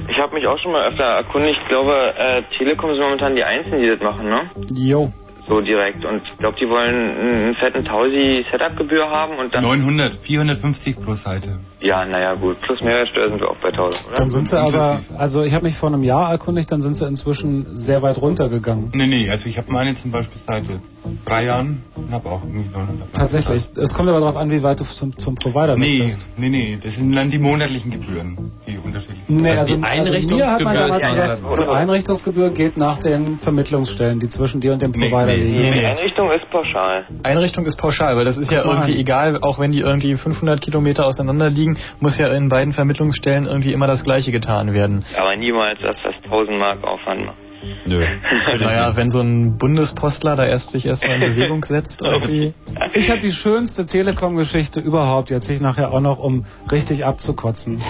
ich 0.09 0.19
habe 0.19 0.35
mich 0.35 0.47
auch 0.47 0.59
schon 0.59 0.73
mal 0.73 0.87
öfter 0.89 1.05
erkundigt. 1.05 1.59
Ich 1.63 1.69
glaube, 1.69 2.15
äh, 2.17 2.43
Telekom 2.57 2.91
sind 2.91 3.01
momentan 3.01 3.35
die 3.35 3.45
Einzigen, 3.45 3.83
die 3.83 3.89
das 3.89 4.01
machen, 4.01 4.29
ne? 4.29 4.51
Jo. 4.73 5.13
So 5.49 5.61
direkt. 5.61 6.05
Und 6.05 6.23
ich 6.23 6.39
glaube, 6.39 6.57
die 6.61 6.69
wollen 6.69 6.95
einen 6.95 7.55
fetten 7.57 7.85
Tausi 7.85 8.45
Setup-Gebühr 8.51 9.11
haben 9.11 9.39
und 9.39 9.55
dann... 9.55 9.63
900, 9.63 10.15
450 10.15 10.97
pro 11.01 11.15
Seite. 11.15 11.59
Ja, 11.83 12.05
naja, 12.05 12.35
gut. 12.35 12.61
Plus 12.61 12.79
Mehrwertsteuer 12.83 13.29
sind 13.31 13.41
wir 13.41 13.49
auch 13.51 13.57
bei 13.63 13.69
1000, 13.71 14.07
oder? 14.09 14.17
Dann 14.17 14.31
sind 14.31 14.49
sie 14.49 14.59
aber, 14.59 15.01
also 15.17 15.43
ich 15.45 15.55
habe 15.55 15.65
mich 15.65 15.79
vor 15.79 15.89
einem 15.89 16.03
Jahr 16.05 16.31
erkundigt, 16.31 16.71
dann 16.71 16.83
sind 16.83 16.95
sie 16.97 17.07
inzwischen 17.07 17.77
sehr 17.77 18.03
weit 18.03 18.21
runtergegangen. 18.21 18.91
Nee, 18.95 19.07
nee, 19.07 19.31
also 19.31 19.49
ich 19.49 19.57
habe 19.57 19.73
meine 19.73 19.95
zum 19.97 20.11
Beispiel 20.11 20.41
seit 20.47 20.65
jetzt 20.69 20.83
drei 21.25 21.45
Jahren 21.47 21.83
und 21.97 22.11
habe 22.13 22.29
auch 22.29 22.43
irgendwie 22.45 22.69
900. 22.71 23.13
Tatsächlich. 23.15 23.67
Es 23.77 23.95
kommt 23.95 24.11
aber 24.11 24.21
darauf 24.21 24.37
an, 24.37 24.51
wie 24.51 24.63
weit 24.63 24.79
du 24.81 24.85
zum, 24.85 25.17
zum 25.17 25.35
Provider 25.37 25.77
Nee, 25.77 26.01
bist. 26.03 26.21
nee, 26.37 26.51
nee, 26.51 26.79
das 26.83 26.95
sind 26.95 27.15
dann 27.17 27.31
die 27.31 27.39
monatlichen 27.39 27.91
Gebühren, 27.91 28.53
die 28.67 28.77
unterschiedlich 28.85 29.25
sind. 29.27 29.41
Nee, 29.41 29.51
also, 29.51 29.75
also 29.83 30.29
mir 30.37 30.51
hat 30.51 30.61
man 30.63 30.75
damals 30.77 30.97
ist 31.03 31.11
gesagt, 31.43 31.43
die 31.61 31.69
Einrichtungsgebühr 31.69 32.51
geht 32.51 32.77
nach 32.77 32.99
den 32.99 33.39
Vermittlungsstellen, 33.39 34.21
die 34.21 34.29
zwischen 34.29 34.61
dir 34.61 34.75
und 34.75 34.83
dem 34.83 34.93
Provider 34.93 35.35
liegen. 35.35 35.73
Die 35.73 35.85
Einrichtung 35.87 36.31
ist 36.31 36.51
pauschal. 36.51 37.07
Einrichtung 37.23 37.65
ist 37.65 37.77
pauschal, 37.79 38.17
weil 38.17 38.27
das 38.27 38.37
ist 38.37 38.51
ja 38.51 38.59
Guck 38.59 38.67
mal 38.67 38.73
irgendwie 38.81 38.95
an. 38.95 39.01
egal, 39.01 39.39
auch 39.41 39.59
wenn 39.59 39.73
die 39.73 39.81
irgendwie 39.81 40.15
500 40.15 40.61
Kilometer 40.61 41.07
auseinander 41.07 41.49
liegen, 41.49 41.70
muss 42.01 42.19
ja 42.19 42.29
in 42.29 42.49
beiden 42.49 42.73
Vermittlungsstellen 42.73 43.47
irgendwie 43.47 43.73
immer 43.73 43.87
das 43.87 44.05
Gleiche 44.05 44.33
getan 44.33 44.73
werden. 44.75 45.05
Aber 45.17 45.37
niemals, 45.37 45.79
dass 45.81 45.97
das 46.03 46.15
1000 46.25 46.59
Mark 46.59 46.85
Aufwand 46.85 47.27
macht. 47.27 47.39
Nö. 47.85 48.05
naja, 48.61 48.97
wenn 48.97 49.11
so 49.11 49.21
ein 49.21 49.59
Bundespostler 49.59 50.37
da 50.37 50.47
erst 50.47 50.71
sich 50.71 50.87
erstmal 50.87 51.21
in 51.23 51.35
Bewegung 51.35 51.65
setzt, 51.65 52.01
irgendwie. 52.05 52.55
Ich 52.95 53.11
habe 53.11 53.21
die 53.21 53.33
schönste 53.33 53.87
Telekom-Geschichte 53.87 54.81
überhaupt. 54.81 55.31
Die 55.31 55.35
erzähle 55.35 55.57
ich 55.57 55.61
nachher 55.61 55.93
auch 55.93 56.01
noch, 56.01 56.19
um 56.19 56.47
richtig 56.71 57.05
abzukotzen. 57.05 57.83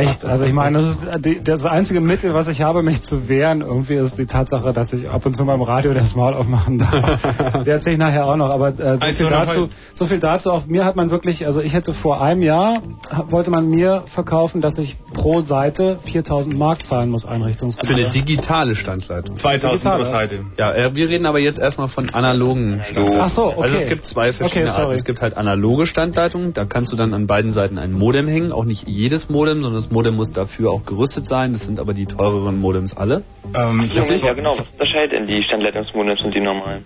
Echt, 0.00 0.24
also 0.24 0.44
ich 0.44 0.52
meine, 0.52 0.78
das 0.78 1.02
ist 1.02 1.24
die, 1.24 1.42
das 1.42 1.64
einzige 1.64 2.00
Mittel, 2.00 2.34
was 2.34 2.48
ich 2.48 2.62
habe, 2.62 2.82
mich 2.82 3.02
zu 3.02 3.28
wehren, 3.28 3.60
irgendwie 3.60 3.94
ist 3.94 4.18
die 4.18 4.26
Tatsache, 4.26 4.72
dass 4.72 4.92
ich 4.92 5.08
ab 5.08 5.24
und 5.26 5.34
zu 5.34 5.44
beim 5.44 5.62
Radio 5.62 5.92
das 5.94 6.14
Maul 6.14 6.34
aufmachen 6.34 6.78
darf. 6.78 7.20
Die 7.64 7.70
erzähle 7.70 7.94
ich 7.94 7.98
nachher 7.98 8.26
auch 8.26 8.36
noch, 8.36 8.50
aber 8.50 8.68
äh, 8.68 8.74
so, 8.74 8.82
Also 8.82 9.14
viel 9.16 9.30
dazu, 9.30 9.68
so 9.94 10.06
viel 10.06 10.18
dazu. 10.18 10.50
Auf 10.52 10.66
mir 10.66 10.84
hat 10.84 10.96
man 10.96 11.10
wirklich, 11.10 11.46
also 11.46 11.60
ich 11.60 11.72
hätte 11.74 11.94
vor 11.94 12.20
einem 12.22 12.42
Jahr, 12.42 12.82
wollte 13.28 13.50
man 13.50 13.68
mir 13.68 14.04
verkaufen, 14.06 14.60
dass 14.60 14.78
ich 14.78 14.96
pro 15.12 15.40
Seite 15.40 15.98
4000 16.04 16.56
Mark 16.56 16.84
zahlen 16.84 17.10
muss, 17.10 17.22
Für 17.22 17.28
eine 17.30 17.36
Einrichtungsgebühr. 17.44 18.08
digitale 18.10 18.74
Standleitung. 18.74 19.36
2000 19.36 19.72
Digitale. 19.72 20.04
pro 20.04 20.10
Seite. 20.10 20.40
Ja, 20.58 20.72
äh, 20.72 20.94
wir 20.94 21.08
reden 21.08 21.26
aber 21.26 21.38
jetzt 21.38 21.58
erstmal 21.58 21.88
von 21.88 22.10
analogen 22.10 22.80
Standleitungen. 22.82 23.20
Ach 23.20 23.28
so, 23.30 23.44
okay. 23.48 23.62
Also 23.62 23.76
es 23.76 23.88
gibt 23.88 24.04
zwei 24.04 24.32
verschiedene 24.32 24.70
Okay. 24.70 24.80
Arten. 24.82 24.92
Es 24.92 25.04
gibt 25.04 25.20
halt 25.20 25.36
analoge 25.36 25.86
Standleitungen, 25.86 26.52
da 26.52 26.64
kannst 26.64 26.92
du 26.92 26.96
dann 26.96 27.12
an 27.14 27.26
beiden 27.26 27.52
Seiten 27.52 27.78
ein 27.78 27.92
Modem 27.92 28.28
hängen, 28.28 28.52
auch 28.52 28.64
nicht 28.64 28.86
jedes 28.86 29.28
Modem, 29.28 29.62
sondern 29.62 29.87
das 29.88 29.94
Modem 29.94 30.16
muss 30.16 30.30
dafür 30.30 30.70
auch 30.70 30.84
gerüstet 30.84 31.24
sein. 31.24 31.52
Das 31.52 31.62
sind 31.62 31.80
aber 31.80 31.94
die 31.94 32.04
teureren 32.04 32.60
Modems 32.60 32.94
alle. 32.94 33.22
Ähm, 33.54 33.82
ich 33.84 33.98
hab, 33.98 34.10
Ja, 34.10 34.34
genau. 34.34 34.58
Was 34.58 34.68
unterscheidet 34.68 35.12
denn 35.12 35.26
die 35.26 35.42
Standleitungsmodems 35.42 36.24
und 36.24 36.34
die 36.34 36.40
normalen? 36.40 36.84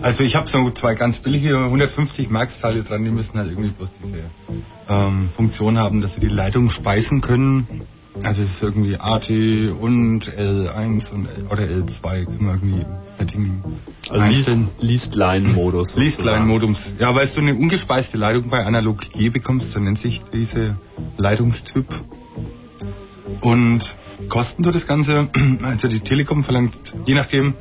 also 0.00 0.24
ich 0.24 0.36
habe 0.36 0.48
so 0.48 0.70
zwei 0.70 0.94
ganz 0.94 1.18
billige 1.18 1.56
150 1.56 2.30
Marksteile 2.30 2.82
dran, 2.82 3.04
die 3.04 3.10
müssen 3.10 3.38
halt 3.38 3.50
irgendwie 3.50 3.70
bloß 3.70 3.90
diese 4.02 4.22
ähm, 4.88 5.30
Funktion 5.36 5.78
haben, 5.78 6.00
dass 6.00 6.14
sie 6.14 6.20
die 6.20 6.28
Leitung 6.28 6.70
speisen 6.70 7.20
können. 7.20 7.82
Also 8.22 8.42
es 8.42 8.50
ist 8.50 8.62
irgendwie 8.62 8.96
AT 8.96 9.28
und 9.30 10.20
L1 10.28 11.10
und 11.12 11.26
L 11.26 11.46
oder 11.50 11.62
L2 11.62 12.24
können 12.26 12.40
wir 12.40 12.52
irgendwie 12.52 12.86
Setting 13.18 13.62
Also 14.08 14.22
einstellen. 14.22 14.68
Least-Line-Modus. 14.80 15.96
Least-Line-Modums. 15.96 16.94
Ja, 16.98 17.14
weil 17.14 17.26
du 17.26 17.40
eine 17.40 17.54
ungespeiste 17.54 18.18
Leitung 18.18 18.50
bei 18.50 18.64
Analog 18.64 19.00
G 19.12 19.30
bekommst, 19.30 19.72
so 19.72 19.80
nennt 19.80 19.98
sich 19.98 20.22
diese 20.32 20.76
Leitungstyp. 21.16 21.86
Und 23.40 23.80
kosten 24.28 24.62
tut 24.62 24.74
das 24.74 24.86
Ganze, 24.86 25.28
also 25.62 25.88
die 25.88 26.00
Telekom 26.00 26.44
verlangt, 26.44 26.94
je 27.06 27.14
nachdem, 27.14 27.54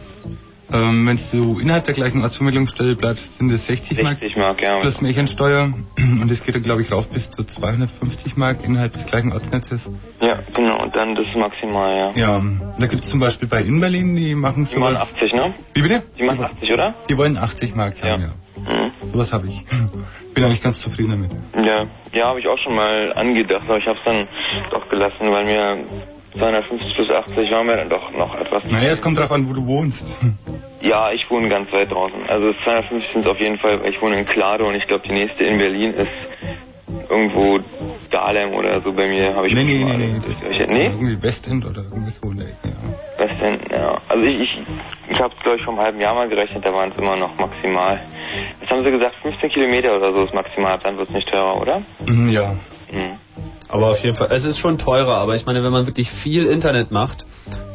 ähm, 0.73 1.07
wenn 1.07 1.19
du 1.31 1.59
innerhalb 1.59 1.85
der 1.85 1.93
gleichen 1.93 2.21
Ortsvermittlungsstelle 2.21 2.95
bleibst, 2.95 3.37
sind 3.37 3.51
es 3.51 3.67
60 3.67 4.01
Mark 4.03 4.19
60 4.19 4.37
Mark, 4.37 4.61
ja. 4.61 4.79
plus 4.79 5.01
Märchensteuer. 5.01 5.73
Und 6.21 6.31
das 6.31 6.43
geht 6.43 6.55
dann, 6.55 6.63
glaube 6.63 6.81
ich, 6.81 6.91
rauf 6.91 7.09
bis 7.09 7.29
zu 7.29 7.43
250 7.43 8.37
Mark 8.37 8.63
innerhalb 8.63 8.93
des 8.93 9.05
gleichen 9.05 9.31
Ortsnetzes. 9.33 9.91
Ja, 10.21 10.39
genau. 10.55 10.81
Und 10.81 10.95
dann 10.95 11.15
das 11.15 11.25
maximal, 11.35 12.13
ja. 12.15 12.39
Ja, 12.39 12.43
da 12.79 12.87
gibt 12.87 13.03
es 13.03 13.09
zum 13.09 13.19
Beispiel 13.19 13.47
bei 13.47 13.61
Inberlin, 13.61 14.15
die 14.15 14.35
machen 14.35 14.67
Die 14.71 14.79
machen 14.79 14.95
sowas. 14.95 15.13
80, 15.13 15.33
ne? 15.33 15.53
Wie 15.73 15.81
bitte? 15.81 16.03
Die 16.17 16.23
machen 16.23 16.43
80, 16.43 16.73
oder? 16.73 16.95
Die 17.09 17.17
wollen 17.17 17.37
80 17.37 17.75
Mark 17.75 18.01
haben, 18.01 18.21
ja. 18.21 18.33
Mhm. 18.61 19.07
Sowas 19.07 19.33
habe 19.33 19.47
ich. 19.47 19.63
Bin 20.33 20.43
eigentlich 20.43 20.61
ganz 20.61 20.81
zufrieden 20.81 21.11
damit. 21.11 21.31
Ja, 21.65 21.85
ja, 22.13 22.27
habe 22.27 22.39
ich 22.39 22.47
auch 22.47 22.57
schon 22.59 22.75
mal 22.75 23.13
angedacht, 23.13 23.63
aber 23.67 23.77
ich 23.77 23.85
habe 23.85 23.97
es 23.97 24.05
dann 24.05 24.27
doch 24.71 24.87
gelassen, 24.89 25.31
weil 25.31 25.45
mir 25.45 25.77
250 26.33 26.95
plus 26.95 27.09
80 27.09 27.51
waren 27.51 27.65
mir 27.67 27.77
dann 27.77 27.89
doch 27.89 28.11
noch 28.11 28.35
etwas. 28.35 28.63
Naja, 28.69 28.89
es 28.91 29.01
kommt 29.01 29.17
drauf 29.19 29.31
an, 29.31 29.47
wo 29.49 29.53
du 29.53 29.65
wohnst. 29.65 30.03
Ja, 30.83 31.11
ich 31.11 31.29
wohne 31.29 31.47
ganz 31.47 31.71
weit 31.71 31.91
draußen. 31.91 32.27
Also 32.27 32.53
250 32.63 33.13
sind 33.13 33.21
es 33.23 33.31
auf 33.31 33.39
jeden 33.39 33.59
Fall, 33.59 33.81
ich 33.87 34.01
wohne 34.01 34.17
in 34.17 34.25
Klado 34.25 34.67
und 34.67 34.73
ich 34.73 34.87
glaube, 34.87 35.03
die 35.07 35.13
nächste 35.13 35.43
in 35.43 35.59
Berlin 35.59 35.93
ist 35.93 36.09
irgendwo 37.07 37.59
Dahlem 38.09 38.55
oder 38.55 38.81
so 38.81 38.91
bei 38.91 39.07
mir. 39.07 39.35
Habe 39.35 39.47
ich 39.47 39.53
Nee, 39.53 39.63
nee, 39.63 39.83
nee, 39.83 40.07
nee. 40.07 40.19
Das 40.25 40.41
Ich- 40.41 40.67
nee? 40.71 40.85
irgendwie 40.85 41.21
Westend 41.21 41.65
oder 41.65 41.83
irgendwie 41.83 42.09
so 42.09 42.31
in 42.31 42.37
der 42.37 42.47
Ecke, 42.47 42.69
ja. 42.69 42.81
Was 43.19 43.39
denn? 43.39 43.59
Ja. 43.69 44.01
Also 44.09 44.23
ich, 44.27 44.41
ich, 44.41 44.57
ich 45.11 45.19
habe 45.19 45.31
es 45.37 45.43
glaube 45.43 45.57
ich 45.57 45.63
vor 45.63 45.73
einem 45.75 45.83
halben 45.83 46.01
Jahr 46.01 46.15
mal 46.15 46.27
gerechnet, 46.27 46.65
da 46.65 46.73
waren 46.73 46.91
es 46.91 46.97
immer 46.97 47.15
noch 47.15 47.37
maximal. 47.37 47.99
Jetzt 48.59 48.71
haben 48.71 48.83
sie 48.83 48.89
gesagt, 48.89 49.15
15 49.21 49.51
Kilometer 49.51 49.95
oder 49.95 50.11
so 50.13 50.23
ist 50.23 50.33
maximal, 50.33 50.79
dann 50.83 50.97
wird 50.97 51.09
es 51.09 51.13
nicht 51.15 51.29
teurer, 51.29 51.61
oder? 51.61 51.83
Mhm, 52.07 52.29
ja. 52.29 52.53
Mhm. 52.91 53.19
Aber 53.71 53.89
auf 53.89 53.99
jeden 54.03 54.15
Fall, 54.15 54.27
es 54.31 54.43
ist 54.45 54.57
schon 54.59 54.77
teurer, 54.77 55.15
aber 55.15 55.35
ich 55.35 55.45
meine, 55.45 55.63
wenn 55.63 55.71
man 55.71 55.85
wirklich 55.87 56.09
viel 56.09 56.45
Internet 56.45 56.91
macht, 56.91 57.25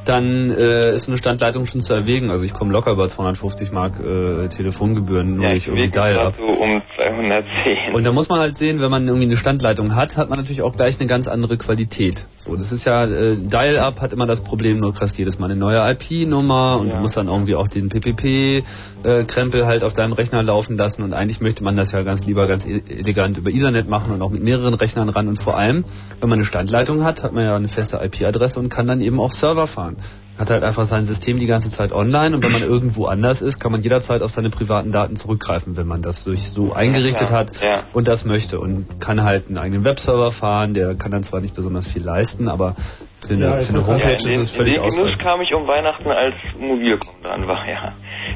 dann 0.04 0.50
äh, 0.52 0.94
ist 0.94 1.08
eine 1.08 1.16
Standleitung 1.16 1.66
schon 1.66 1.80
zu 1.80 1.92
erwägen. 1.92 2.30
Also 2.30 2.44
ich 2.44 2.52
komme 2.52 2.72
locker 2.72 2.92
über 2.92 3.08
250 3.08 3.72
Mark 3.72 3.98
äh, 3.98 4.46
Telefongebühren, 4.48 5.34
nur 5.36 5.48
Ja, 5.48 5.56
ich 5.56 5.66
irgendwie 5.66 5.90
gerade 5.90 6.14
Dial-Up. 6.14 6.34
so 6.36 6.44
um 6.44 6.82
210. 6.96 7.94
Und 7.94 8.04
da 8.06 8.12
muss 8.12 8.28
man 8.28 8.38
halt 8.40 8.56
sehen, 8.56 8.80
wenn 8.80 8.90
man 8.90 9.04
irgendwie 9.04 9.24
eine 9.26 9.36
Standleitung 9.36 9.96
hat, 9.96 10.16
hat 10.16 10.28
man 10.28 10.38
natürlich 10.38 10.62
auch 10.62 10.76
gleich 10.76 11.00
eine 11.00 11.08
ganz 11.08 11.26
andere 11.26 11.56
Qualität. 11.56 12.26
So, 12.36 12.54
das 12.54 12.70
ist 12.70 12.84
ja, 12.84 13.04
äh, 13.04 13.36
Dial-Up 13.36 14.00
hat 14.00 14.12
immer 14.12 14.26
das 14.26 14.42
Problem, 14.44 14.80
du 14.80 14.92
kriegst 14.92 15.18
jedes 15.18 15.40
Mal 15.40 15.46
eine 15.46 15.56
neue 15.56 15.78
IP-Nummer 15.92 16.78
und 16.78 16.92
du 16.92 16.96
musst 16.98 17.16
dann 17.16 17.26
irgendwie 17.26 17.56
auch 17.56 17.66
den 17.66 17.88
PPP-Krempel 17.88 19.66
halt 19.66 19.82
auf 19.82 19.94
deinem 19.94 20.12
Rechner 20.12 20.42
laufen 20.44 20.76
lassen 20.76 21.02
und 21.02 21.14
eigentlich 21.14 21.40
möchte 21.40 21.64
man 21.64 21.74
das 21.76 21.90
ja 21.90 22.02
ganz 22.02 22.24
lieber 22.26 22.46
ganz 22.46 22.64
e- 22.64 22.82
elegant 22.88 23.38
über 23.38 23.50
Ethernet 23.50 23.88
machen 23.88 24.12
und 24.12 24.22
auch 24.22 24.30
mit 24.30 24.42
mehreren 24.42 24.74
Rechnern 24.74 25.08
ran 25.08 25.26
und 25.26 25.42
vor 25.42 25.56
allem, 25.56 25.84
wenn 26.20 26.28
man 26.28 26.38
eine 26.38 26.44
Standleitung 26.44 27.04
hat, 27.04 27.22
hat 27.22 27.32
man 27.32 27.44
ja 27.44 27.56
eine 27.56 27.68
feste 27.68 27.98
IP-Adresse 28.02 28.58
und 28.58 28.68
kann 28.68 28.86
dann 28.86 29.00
eben 29.00 29.20
auch 29.20 29.32
Server 29.32 29.66
fahren. 29.66 29.96
hat 30.38 30.50
halt 30.50 30.64
einfach 30.64 30.84
sein 30.84 31.06
System 31.06 31.38
die 31.38 31.46
ganze 31.46 31.70
Zeit 31.70 31.92
online 31.92 32.36
und 32.36 32.44
wenn 32.44 32.52
man 32.52 32.62
irgendwo 32.62 33.06
anders 33.06 33.40
ist, 33.40 33.58
kann 33.58 33.72
man 33.72 33.82
jederzeit 33.82 34.20
auf 34.20 34.30
seine 34.30 34.50
privaten 34.50 34.92
Daten 34.92 35.16
zurückgreifen, 35.16 35.76
wenn 35.76 35.86
man 35.86 36.02
das 36.02 36.24
durch 36.24 36.50
so 36.50 36.74
eingerichtet 36.74 37.30
Ja, 37.30 37.36
hat 37.36 37.52
ja. 37.62 37.82
und 37.94 38.06
das 38.06 38.24
möchte 38.24 38.60
und 38.60 39.00
kann 39.00 39.24
halt 39.24 39.48
einen 39.48 39.56
eigenen 39.56 39.84
Webserver 39.84 40.30
fahren, 40.30 40.74
der 40.74 40.94
kann 40.94 41.10
dann 41.10 41.22
zwar 41.22 41.40
nicht 41.40 41.54
besonders 41.54 41.86
viel 41.86 42.02
leisten, 42.02 42.48
aber 42.48 42.76
eine, 43.30 43.44
Ja, 43.44 43.58
ich 43.60 43.66
für 43.66 43.74
eine 43.74 43.86
wollte 43.86 44.04
Homepage 44.04 44.12
Ja, 44.12 44.18
in 44.18 44.26
den, 44.28 44.40
ist 44.40 44.46
es 44.46 44.50
in 44.52 44.56
völlig 44.56 44.74
den 44.74 44.82
Genuss 44.82 44.96
ausreichend. 44.98 45.18
kam 45.22 45.40
ich 45.40 45.54
um 45.54 45.66
Weihnachten, 45.66 46.08
als 46.10 46.34
Mobilcom 46.58 47.14
dran 47.22 47.46
war, 47.48 47.68
ja. 47.68 47.92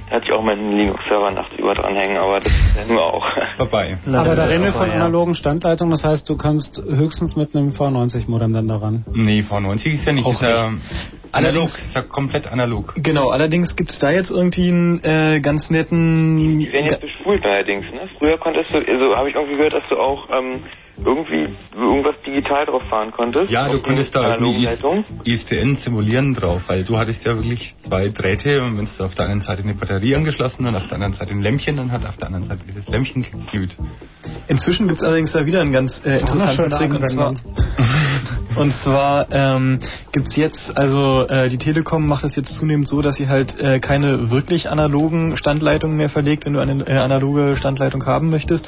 Da 0.09 0.17
hatte 0.17 0.27
ich 0.27 0.33
auch 0.33 0.43
meinen 0.43 0.77
Linux-Server 0.77 1.31
nachts 1.33 1.57
über 1.59 1.75
dranhängen, 1.75 2.17
aber 2.17 2.41
das 2.41 2.53
ist 2.53 2.77
ja 2.77 2.85
nur 2.93 3.03
auch. 3.03 3.25
Vorbei. 3.59 3.99
Aber 4.07 4.35
da 4.37 4.45
reden 4.47 4.65
wir 4.65 4.73
von 4.73 4.89
ja. 4.89 4.95
analogen 4.95 5.35
Standleitungen, 5.35 5.91
das 5.93 6.05
heißt, 6.05 6.29
du 6.29 6.37
kommst 6.37 6.81
höchstens 6.83 7.37
mit 7.37 7.55
einem 7.55 7.71
V90-Modem 7.71 8.53
dann 8.53 8.69
daran. 8.69 9.05
Nee, 9.13 9.41
V90 9.41 9.95
ist 9.95 10.07
ja 10.07 10.13
nicht. 10.13 10.27
Auch 10.27 10.33
ist 10.33 10.43
ja 10.43 10.67
analog. 10.67 10.81
Allerdings- 11.33 11.79
Ist 11.79 11.95
ja 11.97 12.03
komplett 12.03 12.51
analog. 12.53 12.95
Genau, 12.97 13.29
allerdings 13.31 13.77
gibt 13.77 13.91
es 13.93 13.99
da 14.01 14.11
jetzt 14.11 14.31
irgendwie 14.31 14.69
einen 14.69 15.05
äh, 15.05 15.41
ganz 15.41 15.71
netten... 15.71 16.59
Die 16.59 16.73
werden 16.73 16.87
jetzt 16.87 17.01
bespult 17.03 17.45
allerdings, 17.45 17.85
ne? 17.93 18.09
Früher 18.19 18.37
konntest 18.39 18.71
du, 18.73 18.79
also 18.79 19.17
habe 19.17 19.29
ich 19.29 19.35
irgendwie 19.37 19.57
gehört, 19.57 19.75
dass 19.75 19.85
du 19.89 19.97
auch 19.97 20.29
ähm, 20.31 20.65
irgendwie 21.05 21.57
irgendwas 21.75 22.15
digital 22.27 22.67
drauf 22.67 22.83
fahren 22.89 23.11
konntest. 23.11 23.51
Ja, 23.51 23.69
du 23.69 23.81
konntest 23.81 24.15
da 24.15 24.35
irgendwie. 24.35 24.69
ISDN 25.25 25.77
simulieren 25.77 26.35
drauf, 26.35 26.63
weil 26.67 26.85
du 26.85 26.99
hattest 26.99 27.25
ja 27.25 27.35
wirklich 27.35 27.77
zwei 27.79 28.09
Drähte 28.09 28.63
und 28.63 28.79
wenn 28.79 28.87
du 28.87 29.05
auf 29.05 29.15
der 29.15 29.27
einen 29.27 29.41
Seite 29.41 29.63
eine 29.63 29.75
Batterie 29.75 30.15
angeschlossen 30.15 30.67
und 30.67 30.75
auf 30.75 30.87
der 30.87 30.95
anderen 30.95 31.15
Seite 31.15 31.33
ein 31.33 31.43
Lämpchen, 31.43 31.77
dann 31.77 31.93
hat 31.93 32.07
auf 32.07 32.17
der 32.17 32.27
anderen 32.27 32.47
Seite 32.47 32.61
dieses 32.67 32.89
Lämpchen 32.89 33.23
geglüht. 33.23 33.77
Inzwischen 34.49 34.89
gibt 34.89 35.01
es 35.01 35.07
allerdings 35.07 35.33
da 35.33 35.47
wieder 35.47 35.61
einen 35.61 35.73
ganz 35.73 36.05
äh, 36.05 36.21
interessanten 36.21 36.71
Trick 36.71 36.93
und 36.93 37.07
zwar, 37.09 37.33
und 38.57 38.75
zwar 38.75 39.27
ähm, 39.31 39.79
gibt's 40.13 40.37
jetzt, 40.37 40.77
also 40.77 41.27
äh, 41.29 41.49
die 41.49 41.59
Telekom 41.59 42.07
macht 42.07 42.25
das 42.25 42.37
jetzt 42.37 42.55
zunehmend 42.55 42.89
so, 42.89 43.01
dass 43.01 43.17
sie 43.17 43.29
halt 43.29 43.59
äh, 43.61 43.81
keine 43.81 44.31
wirklich 44.31 44.71
analogen 44.71 45.37
Standleitungen 45.37 45.97
mehr 45.97 46.09
verlegt, 46.09 46.47
wenn 46.47 46.55
du 46.55 46.61
eine 46.61 46.87
äh, 46.87 46.99
analoge 46.99 47.57
Standleitung 47.57 48.05
haben 48.07 48.31
möchtest, 48.31 48.67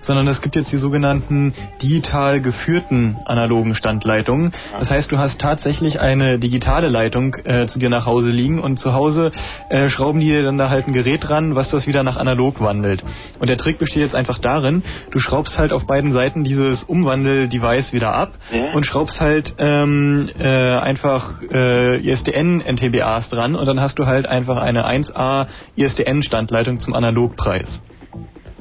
sondern 0.00 0.28
es 0.28 0.40
gibt 0.40 0.56
jetzt 0.56 0.72
die 0.72 0.76
sogenannten 0.76 1.52
digital 1.82 2.40
geführten 2.40 3.16
analogen 3.24 3.74
Standleitungen. 3.74 4.52
Das 4.78 4.90
heißt, 4.90 5.10
du 5.12 5.18
hast 5.18 5.40
tatsächlich 5.40 6.00
eine 6.00 6.38
digitale 6.38 6.88
Leitung 6.88 7.34
äh, 7.44 7.66
zu 7.66 7.78
dir 7.78 7.90
nach 7.90 8.06
Hause 8.06 8.30
liegen 8.30 8.60
und 8.60 8.78
zu 8.78 8.94
Hause 8.94 9.32
äh, 9.68 9.88
schrauben 9.88 10.20
die 10.20 10.26
dir 10.26 10.42
dann 10.42 10.58
da 10.58 10.70
halt 10.70 10.86
ein 10.86 10.92
Gerät 10.92 11.28
dran, 11.28 11.54
was 11.54 11.70
das 11.70 11.86
wieder 11.86 12.02
nach 12.02 12.16
analog 12.16 12.60
wandelt. 12.60 13.04
Und 13.38 13.48
der 13.48 13.56
Trick 13.56 13.78
besteht 13.78 14.02
jetzt 14.02 14.14
einfach 14.14 14.38
darin, 14.38 14.82
du 15.10 15.18
schraubst 15.18 15.58
halt 15.58 15.72
auf 15.72 15.86
beiden 15.86 16.12
Seiten 16.12 16.44
dieses 16.44 16.84
Umwandel-Device 16.84 17.92
wieder 17.92 18.14
ab 18.14 18.32
Ja. 18.52 18.72
und 18.74 18.84
schraubst 18.86 19.20
halt 19.20 19.54
ähm, 19.58 20.28
äh, 20.38 20.44
einfach 20.46 21.42
äh, 21.52 21.98
ISDN-NTBAs 22.00 23.28
dran 23.30 23.54
und 23.54 23.66
dann 23.66 23.80
hast 23.80 23.98
du 23.98 24.06
halt 24.06 24.26
einfach 24.26 24.60
eine 24.60 24.86
1A 24.86 25.46
ISDN-Standleitung 25.76 26.80
zum 26.80 26.94
Analogpreis. 26.94 27.80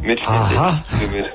Mit 0.03 0.19
Aha. 0.27 0.84
64 0.99 0.99
Kilobit. 0.99 1.34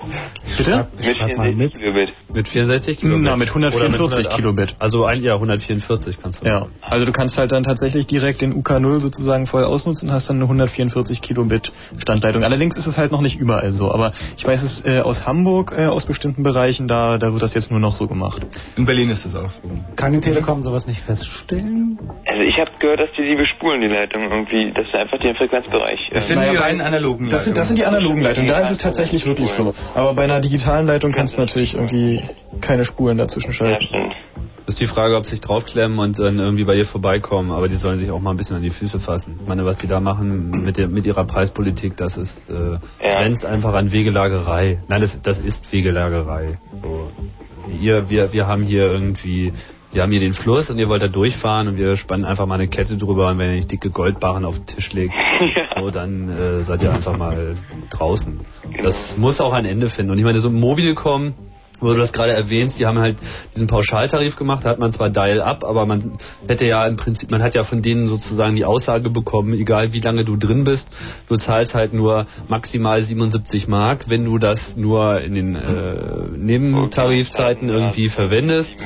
Bitte? 0.58 0.86
Mit 0.96 1.18
schreib 1.18 1.36
mal 1.36 1.44
64 1.44 1.56
mit. 1.56 1.72
Kilobit. 1.72 2.12
Mit 2.34 2.48
64 2.48 2.98
Kilobit? 2.98 3.22
Na, 3.24 3.36
mit 3.36 3.48
144 3.48 3.80
Oder 3.80 3.88
mit 3.90 4.00
108? 4.00 4.36
Kilobit. 4.36 4.74
Also 4.78 5.04
ein, 5.04 5.22
ja, 5.22 5.34
144 5.34 6.18
kannst 6.20 6.44
du. 6.44 6.48
Ja, 6.48 6.66
also 6.82 7.06
du 7.06 7.12
kannst 7.12 7.38
halt 7.38 7.52
dann 7.52 7.64
tatsächlich 7.64 8.06
direkt 8.06 8.40
den 8.42 8.52
UK0 8.62 8.98
sozusagen 9.00 9.46
voll 9.46 9.64
ausnutzen 9.64 10.08
und 10.08 10.14
hast 10.14 10.28
dann 10.28 10.36
eine 10.36 10.44
144 10.44 11.22
Kilobit 11.22 11.72
Standleitung. 11.98 12.44
Allerdings 12.44 12.76
ist 12.76 12.86
es 12.86 12.98
halt 12.98 13.10
noch 13.12 13.20
nicht 13.22 13.38
überall 13.38 13.72
so, 13.72 13.90
aber 13.92 14.12
ich 14.36 14.46
weiß 14.46 14.62
es 14.62 14.84
äh, 14.84 15.00
aus 15.00 15.26
Hamburg, 15.26 15.72
äh, 15.76 15.86
aus 15.86 16.04
bestimmten 16.06 16.42
Bereichen, 16.42 16.88
da, 16.88 17.16
da 17.18 17.32
wird 17.32 17.42
das 17.42 17.54
jetzt 17.54 17.70
nur 17.70 17.80
noch 17.80 17.94
so 17.94 18.06
gemacht. 18.06 18.42
In 18.76 18.84
Berlin 18.84 19.08
ist 19.10 19.24
das 19.24 19.34
auch 19.34 19.50
so. 19.50 19.70
Kann 19.96 20.12
die 20.12 20.20
Telekom 20.20 20.60
sowas 20.62 20.86
nicht 20.86 21.00
feststellen? 21.02 21.98
Also 22.26 22.44
ich 22.44 22.56
habe 22.58 22.70
gehört, 22.80 23.00
dass 23.00 23.08
die 23.16 23.22
die 23.22 23.36
bespulen, 23.36 23.80
die 23.80 23.88
Leitung 23.88 24.22
irgendwie, 24.30 24.72
dass 24.74 24.86
sie 24.92 24.98
einfach 24.98 25.18
den 25.18 25.34
Frequenzbereich. 25.36 25.98
Das 26.12 26.28
sind 26.28 26.40
die 26.40 26.46
bei- 26.56 26.58
rein 26.58 26.80
analogen 26.80 27.28
Das 27.30 27.44
sind, 27.44 27.56
das 27.56 27.68
sind 27.68 27.78
die 27.78 27.84
analogen 27.84 28.20
Leitungen, 28.20 28.48
da 28.48 28.57
ist 28.58 28.70
es 28.70 28.78
tatsächlich 28.78 29.26
wirklich 29.26 29.50
so. 29.50 29.74
Aber 29.94 30.14
bei 30.14 30.24
einer 30.24 30.40
digitalen 30.40 30.86
Leitung 30.86 31.12
kannst 31.12 31.36
du 31.36 31.40
natürlich 31.40 31.74
irgendwie 31.74 32.22
keine 32.60 32.84
Spuren 32.84 33.18
dazwischen 33.18 33.52
schalten. 33.52 33.84
ist 34.66 34.80
die 34.80 34.86
Frage, 34.86 35.16
ob 35.16 35.24
sie 35.24 35.30
sich 35.30 35.40
draufklemmen 35.40 35.98
und 35.98 36.18
dann 36.18 36.38
irgendwie 36.38 36.64
bei 36.64 36.74
ihr 36.74 36.84
vorbeikommen, 36.84 37.50
aber 37.50 37.68
die 37.68 37.76
sollen 37.76 37.98
sich 37.98 38.10
auch 38.10 38.20
mal 38.20 38.32
ein 38.32 38.36
bisschen 38.36 38.56
an 38.56 38.62
die 38.62 38.70
Füße 38.70 39.00
fassen. 39.00 39.38
Ich 39.40 39.48
meine, 39.48 39.64
was 39.64 39.78
die 39.78 39.86
da 39.86 40.00
machen 40.00 40.50
mit, 40.50 40.76
der, 40.76 40.88
mit 40.88 41.06
ihrer 41.06 41.24
Preispolitik, 41.24 41.96
das 41.96 42.16
ist 42.16 42.48
äh, 42.50 42.78
grenzt 43.00 43.46
einfach 43.46 43.74
an 43.74 43.92
Wegelagerei. 43.92 44.82
Nein, 44.88 45.00
das, 45.00 45.18
das 45.22 45.38
ist 45.38 45.72
Wegelagerei. 45.72 46.58
So. 46.82 47.10
Ihr, 47.80 48.08
wir, 48.10 48.32
wir 48.32 48.46
haben 48.46 48.62
hier 48.62 48.90
irgendwie, 48.90 49.52
wir 49.92 50.02
haben 50.02 50.10
hier 50.10 50.20
den 50.20 50.34
Fluss 50.34 50.70
und 50.70 50.78
ihr 50.78 50.88
wollt 50.88 51.02
da 51.02 51.08
durchfahren 51.08 51.68
und 51.68 51.76
wir 51.78 51.96
spannen 51.96 52.24
einfach 52.24 52.46
mal 52.46 52.56
eine 52.56 52.68
Kette 52.68 52.96
drüber 52.96 53.30
und 53.30 53.38
wenn 53.38 53.50
ihr 53.50 53.56
nicht 53.56 53.72
dicke 53.72 53.90
Goldbarren 53.90 54.44
auf 54.44 54.56
den 54.56 54.66
Tisch 54.66 54.92
legt, 54.92 55.14
so, 55.78 55.90
dann 55.90 56.28
äh, 56.28 56.62
seid 56.62 56.82
ihr 56.82 56.92
einfach 56.92 57.16
mal 57.16 57.56
draußen. 57.90 58.40
Das 58.82 59.16
muss 59.16 59.40
auch 59.40 59.52
ein 59.52 59.64
Ende 59.64 59.88
finden. 59.88 60.12
Und 60.12 60.18
ich 60.18 60.24
meine, 60.24 60.40
so 60.40 60.48
ein 60.48 60.60
Mobilcom, 60.60 61.34
wo 61.80 61.88
du 61.88 61.96
das 61.96 62.12
gerade 62.12 62.32
erwähnst, 62.32 62.78
die 62.78 62.86
haben 62.86 62.98
halt 62.98 63.18
diesen 63.54 63.66
Pauschaltarif 63.66 64.36
gemacht, 64.36 64.64
da 64.64 64.70
hat 64.70 64.78
man 64.78 64.92
zwar 64.92 65.10
Dial-up, 65.10 65.64
aber 65.64 65.86
man 65.86 66.18
hätte 66.46 66.66
ja 66.66 66.86
im 66.86 66.96
Prinzip, 66.96 67.30
man 67.30 67.42
hat 67.42 67.54
ja 67.54 67.62
von 67.62 67.82
denen 67.82 68.08
sozusagen 68.08 68.56
die 68.56 68.64
Aussage 68.64 69.10
bekommen, 69.10 69.54
egal 69.54 69.92
wie 69.92 70.00
lange 70.00 70.24
du 70.24 70.36
drin 70.36 70.64
bist, 70.64 70.90
du 71.28 71.36
zahlst 71.36 71.74
halt 71.74 71.92
nur 71.92 72.26
maximal 72.48 73.00
77 73.02 73.68
Mark, 73.68 74.08
wenn 74.08 74.24
du 74.24 74.38
das 74.38 74.76
nur 74.76 75.20
in 75.20 75.34
den 75.34 75.54
äh, 75.56 76.28
Nebentarifzeiten 76.36 77.68
irgendwie 77.68 78.08
verwendest. 78.08 78.76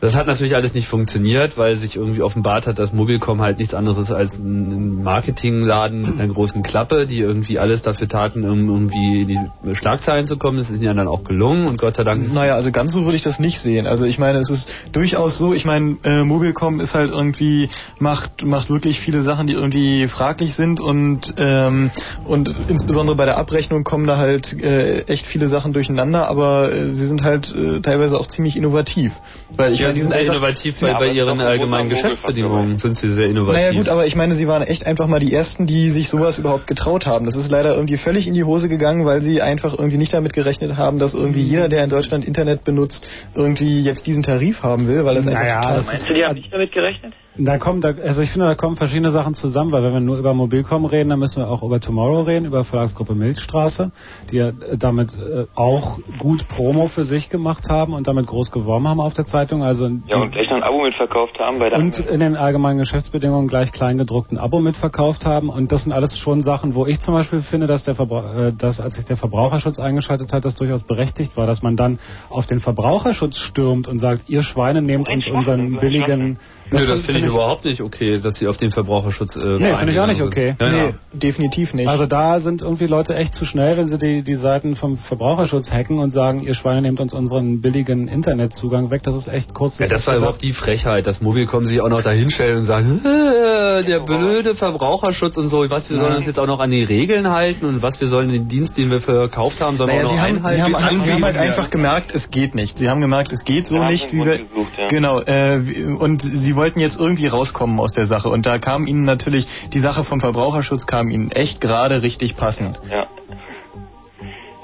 Das 0.00 0.14
hat 0.14 0.26
natürlich 0.26 0.54
alles 0.54 0.74
nicht 0.74 0.88
funktioniert, 0.88 1.56
weil 1.58 1.76
sich 1.76 1.96
irgendwie 1.96 2.22
offenbart 2.22 2.66
hat, 2.66 2.78
dass 2.78 2.92
Mobilcom 2.92 3.40
halt 3.40 3.58
nichts 3.58 3.74
anderes 3.74 3.98
ist 3.98 4.10
als 4.10 4.34
ein 4.34 5.02
Marketingladen 5.02 6.02
mit 6.02 6.20
einer 6.20 6.32
großen 6.32 6.62
Klappe, 6.62 7.06
die 7.06 7.20
irgendwie 7.20 7.58
alles 7.58 7.82
dafür 7.82 8.08
taten, 8.08 8.44
um 8.48 8.68
irgendwie 8.68 9.22
in 9.22 9.28
die 9.28 9.74
Schlagzeilen 9.74 10.26
zu 10.26 10.38
kommen. 10.38 10.58
Das 10.58 10.70
ist 10.70 10.78
ihnen 10.78 10.86
ja 10.86 10.94
dann 10.94 11.08
auch 11.08 11.24
gelungen 11.24 11.71
und 11.72 11.78
Gott 11.78 11.94
sei 11.94 12.04
Dank 12.04 12.32
Naja, 12.32 12.54
also 12.54 12.70
ganz 12.70 12.92
so 12.92 13.04
würde 13.04 13.16
ich 13.16 13.22
das 13.22 13.38
nicht 13.38 13.58
sehen. 13.58 13.86
Also 13.86 14.06
ich 14.06 14.18
meine, 14.18 14.38
es 14.38 14.50
ist 14.50 14.68
durchaus 14.92 15.38
so, 15.38 15.52
ich 15.52 15.64
meine, 15.64 15.96
äh, 16.04 16.22
Mobilcom 16.22 16.80
ist 16.80 16.94
halt 16.94 17.10
irgendwie, 17.10 17.68
macht, 17.98 18.44
macht 18.44 18.70
wirklich 18.70 19.00
viele 19.00 19.22
Sachen, 19.22 19.46
die 19.46 19.54
irgendwie 19.54 20.06
fraglich 20.08 20.54
sind 20.54 20.80
und, 20.80 21.34
ähm, 21.38 21.90
und 22.24 22.54
insbesondere 22.68 23.16
bei 23.16 23.24
der 23.24 23.38
Abrechnung 23.38 23.84
kommen 23.84 24.06
da 24.06 24.16
halt 24.16 24.52
äh, 24.62 25.02
echt 25.02 25.26
viele 25.26 25.48
Sachen 25.48 25.72
durcheinander, 25.72 26.28
aber 26.28 26.72
äh, 26.72 26.94
sie 26.94 27.06
sind 27.06 27.22
halt 27.22 27.54
äh, 27.54 27.80
teilweise 27.80 28.18
auch 28.18 28.28
ziemlich 28.28 28.56
innovativ. 28.56 29.12
Weil 29.56 29.72
ich 29.72 29.80
ja, 29.80 29.86
meine, 29.86 29.94
die 29.94 30.00
sie 30.00 30.02
sind 30.02 30.12
sind 30.12 30.24
sehr 30.24 30.34
einfach, 30.34 30.48
innovativ, 30.48 30.82
weil 30.82 30.94
bei 30.94 31.12
ihren 31.12 31.40
allgemeinen 31.40 31.88
Geschäftsbedingungen 31.88 32.76
sind 32.76 32.96
sie 32.96 33.10
sehr 33.12 33.26
innovativ. 33.26 33.60
Naja 33.60 33.72
gut, 33.72 33.88
aber 33.88 34.06
ich 34.06 34.14
meine, 34.14 34.34
sie 34.34 34.46
waren 34.46 34.62
echt 34.62 34.86
einfach 34.86 35.06
mal 35.06 35.20
die 35.20 35.32
Ersten, 35.32 35.66
die 35.66 35.90
sich 35.90 36.08
sowas 36.08 36.38
überhaupt 36.38 36.66
getraut 36.66 37.06
haben. 37.06 37.24
Das 37.26 37.36
ist 37.36 37.50
leider 37.50 37.74
irgendwie 37.74 37.96
völlig 37.96 38.26
in 38.26 38.34
die 38.34 38.44
Hose 38.44 38.68
gegangen, 38.68 39.04
weil 39.06 39.22
sie 39.22 39.42
einfach 39.42 39.72
irgendwie 39.76 39.98
nicht 39.98 40.12
damit 40.12 40.32
gerechnet 40.32 40.76
haben, 40.76 40.98
dass 40.98 41.14
irgendwie 41.14 41.42
jeder, 41.42 41.61
der 41.68 41.84
in 41.84 41.90
Deutschland 41.90 42.24
Internet 42.24 42.64
benutzt, 42.64 43.08
irgendwie 43.34 43.82
jetzt 43.82 44.06
diesen 44.06 44.22
Tarif 44.22 44.62
haben 44.62 44.88
will, 44.88 45.04
weil 45.04 45.14
das 45.16 45.26
einfach 45.26 45.40
Naja, 45.40 45.60
total 45.60 45.76
das 45.76 45.86
Meinst 45.86 46.08
du, 46.08 46.14
die 46.14 46.24
haben 46.24 46.34
nicht 46.34 46.52
damit 46.52 46.72
gerechnet? 46.72 47.14
Da 47.38 47.56
kommen, 47.56 47.80
da, 47.80 47.94
also 48.04 48.20
ich 48.20 48.30
finde, 48.30 48.46
da 48.46 48.54
kommen 48.54 48.76
verschiedene 48.76 49.10
Sachen 49.10 49.32
zusammen, 49.32 49.72
weil 49.72 49.82
wenn 49.82 49.94
wir 49.94 50.00
nur 50.00 50.18
über 50.18 50.34
Mobilcom 50.34 50.84
reden, 50.84 51.08
dann 51.08 51.18
müssen 51.18 51.42
wir 51.42 51.48
auch 51.48 51.62
über 51.62 51.80
Tomorrow 51.80 52.22
reden, 52.22 52.44
über 52.44 52.62
Verlagsgruppe 52.64 53.14
Milchstraße, 53.14 53.90
die 54.30 54.36
ja 54.36 54.48
äh, 54.48 54.76
damit 54.78 55.14
äh, 55.14 55.46
auch 55.54 55.98
gut 56.18 56.46
Promo 56.48 56.88
für 56.88 57.04
sich 57.04 57.30
gemacht 57.30 57.70
haben 57.70 57.94
und 57.94 58.06
damit 58.06 58.26
groß 58.26 58.50
geworben 58.50 58.86
haben 58.86 59.00
auf 59.00 59.14
der 59.14 59.24
Zeitung. 59.24 59.62
Also 59.62 59.88
Ja, 60.08 60.18
und 60.18 60.32
gleich 60.32 60.46
noch 60.50 60.56
ein 60.56 60.62
Abo 60.62 60.82
mitverkauft 60.82 61.38
haben 61.38 61.58
bei 61.58 61.70
der 61.70 61.78
und 61.78 61.98
in 62.00 62.20
den 62.20 62.36
allgemeinen 62.36 62.78
Geschäftsbedingungen 62.78 63.48
gleich 63.48 63.72
kleingedruckten 63.72 64.36
Abo 64.36 64.60
mitverkauft 64.60 65.24
haben. 65.24 65.48
Und 65.48 65.72
das 65.72 65.84
sind 65.84 65.92
alles 65.92 66.18
schon 66.18 66.42
Sachen, 66.42 66.74
wo 66.74 66.84
ich 66.84 67.00
zum 67.00 67.14
Beispiel 67.14 67.40
finde, 67.40 67.66
dass 67.66 67.84
der 67.84 67.94
Verbra 67.94 68.48
äh, 68.48 68.52
dass 68.52 68.78
als 68.78 68.96
sich 68.96 69.06
der 69.06 69.16
Verbraucherschutz 69.16 69.78
eingeschaltet 69.78 70.34
hat, 70.34 70.44
das 70.44 70.56
durchaus 70.56 70.82
berechtigt 70.82 71.34
war, 71.38 71.46
dass 71.46 71.62
man 71.62 71.76
dann 71.76 71.98
auf 72.28 72.44
den 72.44 72.60
Verbraucherschutz 72.60 73.38
stürmt 73.38 73.88
und 73.88 73.98
sagt, 73.98 74.28
ihr 74.28 74.42
Schweine 74.42 74.82
nehmt 74.82 75.08
uns 75.08 75.26
unseren 75.28 75.78
billigen. 75.78 76.38
Nö, 76.72 76.86
das 76.86 77.00
finde 77.02 77.20
ich 77.20 77.26
überhaupt 77.26 77.64
nicht 77.64 77.80
okay, 77.80 78.18
dass 78.20 78.34
sie 78.38 78.46
auf 78.48 78.56
den 78.56 78.70
Verbraucherschutz. 78.70 79.36
Äh, 79.36 79.58
Nee, 79.58 79.76
finde 79.76 79.92
ich 79.92 80.00
auch 80.00 80.06
nicht 80.06 80.22
okay. 80.22 80.54
Ja, 80.60 80.66
ja. 80.66 80.72
Nee, 80.86 80.94
definitiv 81.12 81.74
nicht. 81.74 81.88
Also 81.88 82.06
da 82.06 82.40
sind 82.40 82.62
irgendwie 82.62 82.86
Leute 82.86 83.14
echt 83.14 83.34
zu 83.34 83.44
schnell, 83.44 83.76
wenn 83.76 83.86
sie 83.86 83.98
die, 83.98 84.22
die 84.22 84.34
Seiten 84.34 84.74
vom 84.76 84.96
Verbraucherschutz 84.96 85.70
hacken 85.70 85.98
und 85.98 86.10
sagen, 86.10 86.40
ihr 86.42 86.54
Schweine 86.54 86.82
nehmt 86.82 87.00
uns 87.00 87.12
unseren 87.14 87.60
billigen 87.60 88.08
Internetzugang 88.08 88.90
weg. 88.90 89.02
Das 89.04 89.14
ist 89.16 89.28
echt 89.28 89.54
kurz. 89.54 89.78
Ja, 89.78 89.86
das 89.88 90.06
war 90.06 90.16
überhaupt 90.16 90.42
die 90.42 90.52
Frechheit, 90.52 91.06
dass 91.06 91.20
Mobilcom 91.20 91.64
sich 91.66 91.80
auch 91.80 91.88
noch 91.88 92.02
dahinstellen 92.02 92.58
und 92.58 92.64
sagen, 92.64 93.00
äh, 93.04 93.84
der 93.84 94.00
blöde 94.00 94.54
Verbraucherschutz 94.54 95.36
und 95.36 95.48
so, 95.48 95.68
was 95.70 95.90
wir 95.90 95.96
sollen 95.98 96.10
Nein. 96.10 96.16
uns 96.18 96.26
jetzt 96.26 96.38
auch 96.38 96.46
noch 96.46 96.60
an 96.60 96.70
die 96.70 96.82
Regeln 96.82 97.30
halten 97.30 97.66
und 97.66 97.82
was 97.82 98.00
wir 98.00 98.06
sollen 98.08 98.28
den 98.30 98.48
Dienst, 98.48 98.76
den 98.78 98.90
wir 98.90 99.00
verkauft 99.00 99.60
haben, 99.60 99.76
sollen 99.76 99.90
Naja, 99.90 100.02
wir 100.02 100.06
auch 100.08 100.10
sie 100.12 100.16
noch 100.16 100.22
haben, 100.22 100.44
einhalten. 100.46 100.56
sie, 100.74 100.82
haben, 100.82 101.00
sie 101.04 101.12
haben 101.12 101.24
halt 101.24 101.36
einfach 101.38 101.70
gemerkt, 101.70 102.12
es 102.14 102.30
geht 102.30 102.54
nicht. 102.54 102.78
Sie 102.78 102.88
haben 102.88 103.00
gemerkt, 103.00 103.32
es 103.32 103.44
geht 103.44 103.66
so 103.66 103.76
Ja, 103.76 103.90
nicht, 103.90 104.12
wie 104.12 104.24
wir. 104.24 104.36
Ja. 104.38 104.88
Genau, 104.88 105.20
äh, 105.20 105.60
und 105.98 106.22
sie 106.22 106.56
wollten 106.62 106.78
jetzt 106.78 107.00
irgendwie 107.00 107.26
rauskommen 107.26 107.80
aus 107.80 107.92
der 107.92 108.06
Sache. 108.06 108.28
Und 108.28 108.46
da 108.46 108.58
kam 108.58 108.86
ihnen 108.86 109.02
natürlich 109.02 109.46
die 109.74 109.80
Sache 109.80 110.04
vom 110.04 110.20
Verbraucherschutz 110.20 110.86
kam 110.86 111.10
ihnen 111.10 111.32
echt 111.32 111.60
gerade 111.60 112.02
richtig 112.02 112.36
passend. 112.36 112.78
Ja. 112.88 113.08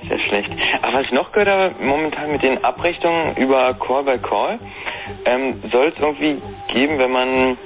Sehr 0.08 0.20
schlecht. 0.28 0.50
Aber 0.82 0.98
was 0.98 1.06
ich 1.06 1.12
noch 1.12 1.32
gehört 1.32 1.48
habe, 1.48 1.74
momentan 1.84 2.30
mit 2.30 2.44
den 2.44 2.62
Abrechnungen 2.62 3.36
über 3.36 3.74
Call 3.74 4.04
by 4.04 4.18
Call, 4.18 4.60
ähm, 5.24 5.60
soll 5.72 5.88
es 5.88 5.98
irgendwie 5.98 6.40
geben, 6.72 6.98
wenn 6.98 7.10
man 7.10 7.58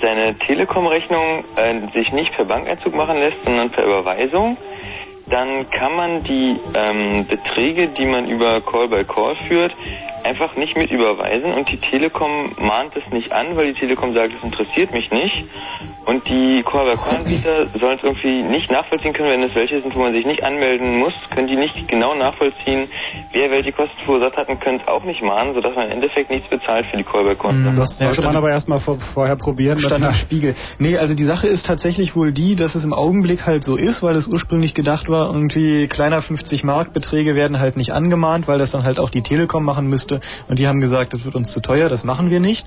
seine 0.00 0.38
Telekom-Rechnung 0.46 1.44
äh, 1.56 1.80
sich 1.92 2.12
nicht 2.12 2.32
per 2.36 2.44
Bankeinzug 2.44 2.94
machen 2.94 3.18
lässt, 3.18 3.38
sondern 3.44 3.70
per 3.70 3.84
Überweisung, 3.84 4.58
dann 5.28 5.68
kann 5.70 5.96
man 5.96 6.22
die 6.22 6.56
ähm, 6.74 7.26
Beträge, 7.26 7.88
die 7.88 8.06
man 8.06 8.28
über 8.28 8.60
Call 8.60 8.88
by 8.88 9.04
Call 9.04 9.34
führt, 9.48 9.72
einfach 10.24 10.56
nicht 10.56 10.76
mit 10.76 10.90
überweisen 10.90 11.52
und 11.52 11.68
die 11.68 11.78
Telekom 11.78 12.54
mahnt 12.58 12.96
es 12.96 13.12
nicht 13.12 13.32
an, 13.32 13.56
weil 13.56 13.72
die 13.72 13.80
Telekom 13.80 14.14
sagt, 14.14 14.32
es 14.34 14.42
interessiert 14.42 14.92
mich 14.92 15.10
nicht. 15.10 15.46
Und 16.06 16.26
die 16.26 16.64
Call 16.64 16.90
by 16.90 16.96
Call 16.96 17.18
Anbieter 17.18 17.66
sollen 17.78 17.98
es 17.98 18.02
irgendwie 18.02 18.42
nicht 18.42 18.70
nachvollziehen 18.70 19.12
können, 19.12 19.30
wenn 19.30 19.42
es 19.42 19.54
welche 19.54 19.80
sind, 19.82 19.94
wo 19.94 20.00
man 20.00 20.12
sich 20.12 20.26
nicht 20.26 20.42
anmelden 20.42 20.98
muss, 20.98 21.12
können 21.30 21.46
die 21.46 21.56
nicht 21.56 21.88
genau 21.88 22.14
nachvollziehen, 22.14 22.88
wer 23.32 23.50
welche 23.50 23.72
Kosten 23.72 23.96
verursacht 24.04 24.36
hat 24.36 24.48
und 24.48 24.60
können 24.60 24.80
es 24.80 24.88
auch 24.88 25.04
nicht 25.04 25.22
mahnen, 25.22 25.54
sodass 25.54 25.76
man 25.76 25.86
im 25.86 25.92
Endeffekt 25.92 26.30
nichts 26.30 26.48
bezahlt 26.50 26.86
für 26.86 26.96
die 26.96 27.04
by 27.04 27.36
Call. 27.36 27.54
Das 27.76 27.98
sollte 27.98 28.22
man 28.22 28.36
aber 28.36 28.50
erstmal 28.50 28.80
vor, 28.80 28.98
vorher 29.14 29.36
probieren. 29.36 29.78
Stand 29.78 30.04
im 30.04 30.12
Spiegel. 30.12 30.56
Nee, 30.78 30.96
also 30.96 31.14
die 31.14 31.24
Sache 31.24 31.46
ist 31.46 31.66
tatsächlich 31.66 32.16
wohl 32.16 32.32
die, 32.32 32.56
dass 32.56 32.74
es 32.74 32.84
im 32.84 32.92
Augenblick 32.92 33.46
halt 33.46 33.62
so 33.62 33.76
ist, 33.76 34.02
weil 34.02 34.16
es 34.16 34.26
ursprünglich 34.26 34.74
gedacht 34.74 35.08
war, 35.08 35.32
irgendwie 35.32 35.86
kleiner 35.86 36.22
50 36.22 36.64
Mark 36.64 36.92
Beträge 36.92 37.36
werden 37.36 37.60
halt 37.60 37.76
nicht 37.76 37.92
angemahnt, 37.92 38.48
weil 38.48 38.58
das 38.58 38.72
dann 38.72 38.82
halt 38.82 38.98
auch 38.98 39.10
die 39.10 39.22
Telekom 39.22 39.64
machen 39.64 39.88
müsste. 39.88 40.09
Und 40.48 40.58
die 40.58 40.66
haben 40.66 40.80
gesagt, 40.80 41.14
das 41.14 41.24
wird 41.24 41.34
uns 41.34 41.52
zu 41.52 41.60
teuer, 41.60 41.88
das 41.88 42.04
machen 42.04 42.30
wir 42.30 42.40
nicht. 42.40 42.66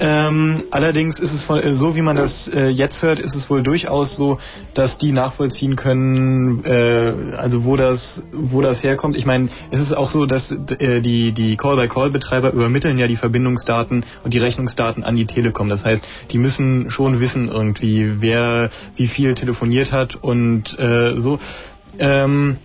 Ähm, 0.00 0.64
allerdings 0.70 1.20
ist 1.20 1.32
es 1.32 1.44
voll, 1.44 1.60
äh, 1.60 1.74
so, 1.74 1.94
wie 1.94 2.02
man 2.02 2.16
das 2.16 2.48
äh, 2.48 2.68
jetzt 2.68 3.02
hört, 3.02 3.20
ist 3.20 3.36
es 3.36 3.48
wohl 3.50 3.62
durchaus 3.62 4.16
so, 4.16 4.38
dass 4.74 4.98
die 4.98 5.12
nachvollziehen 5.12 5.76
können, 5.76 6.64
äh, 6.64 7.36
also 7.36 7.64
wo 7.64 7.76
das, 7.76 8.22
wo 8.32 8.62
das 8.62 8.82
herkommt. 8.82 9.16
Ich 9.16 9.26
meine, 9.26 9.48
es 9.70 9.80
ist 9.80 9.92
auch 9.92 10.08
so, 10.08 10.26
dass 10.26 10.50
äh, 10.50 11.02
die 11.02 11.32
die 11.32 11.56
Call-by-Call-Betreiber 11.56 12.52
übermitteln 12.52 12.98
ja 12.98 13.06
die 13.06 13.16
Verbindungsdaten 13.16 14.04
und 14.24 14.34
die 14.34 14.38
Rechnungsdaten 14.38 15.04
an 15.04 15.14
die 15.14 15.26
Telekom. 15.26 15.68
Das 15.68 15.84
heißt, 15.84 16.02
die 16.30 16.38
müssen 16.38 16.90
schon 16.90 17.20
wissen 17.20 17.48
irgendwie, 17.48 18.20
wer 18.20 18.70
wie 18.96 19.08
viel 19.08 19.34
telefoniert 19.34 19.92
hat 19.92 20.16
und 20.16 20.76
äh, 20.78 21.18
so. 21.18 21.38
Ähm, 21.98 22.56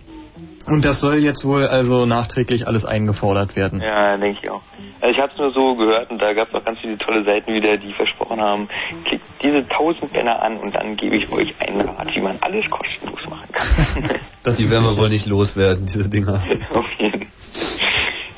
und 0.70 0.84
das 0.84 1.00
soll 1.00 1.18
jetzt 1.18 1.44
wohl 1.44 1.66
also 1.66 2.06
nachträglich 2.06 2.66
alles 2.66 2.84
eingefordert 2.84 3.56
werden. 3.56 3.80
Ja, 3.80 4.16
denke 4.16 4.38
ich 4.42 4.50
auch. 4.50 4.62
Also 5.00 5.14
ich 5.14 5.20
habe 5.20 5.32
es 5.32 5.38
nur 5.38 5.52
so 5.52 5.76
gehört 5.76 6.10
und 6.10 6.20
da 6.20 6.32
gab 6.32 6.48
es 6.48 6.54
auch 6.54 6.64
ganz 6.64 6.78
viele 6.80 6.98
tolle 6.98 7.24
Seiten 7.24 7.52
wieder, 7.52 7.76
die 7.76 7.92
versprochen 7.92 8.40
haben, 8.40 8.68
klickt 9.04 9.24
diese 9.42 9.58
1000 9.58 10.12
Banner 10.12 10.42
an 10.42 10.58
und 10.58 10.74
dann 10.74 10.96
gebe 10.96 11.16
ich 11.16 11.30
euch 11.30 11.54
einen 11.60 11.80
Rat, 11.80 12.08
wie 12.14 12.20
man 12.20 12.38
alles 12.40 12.64
kostenlos 12.70 13.20
machen 13.28 13.52
kann. 13.52 14.54
die 14.58 14.70
werden 14.70 14.84
wir 14.84 14.96
wohl 14.96 15.08
nicht 15.08 15.26
loswerden, 15.26 15.86
diese 15.86 16.08
Dinger. 16.08 16.42
Auf 16.74 16.86
jeden 16.98 17.28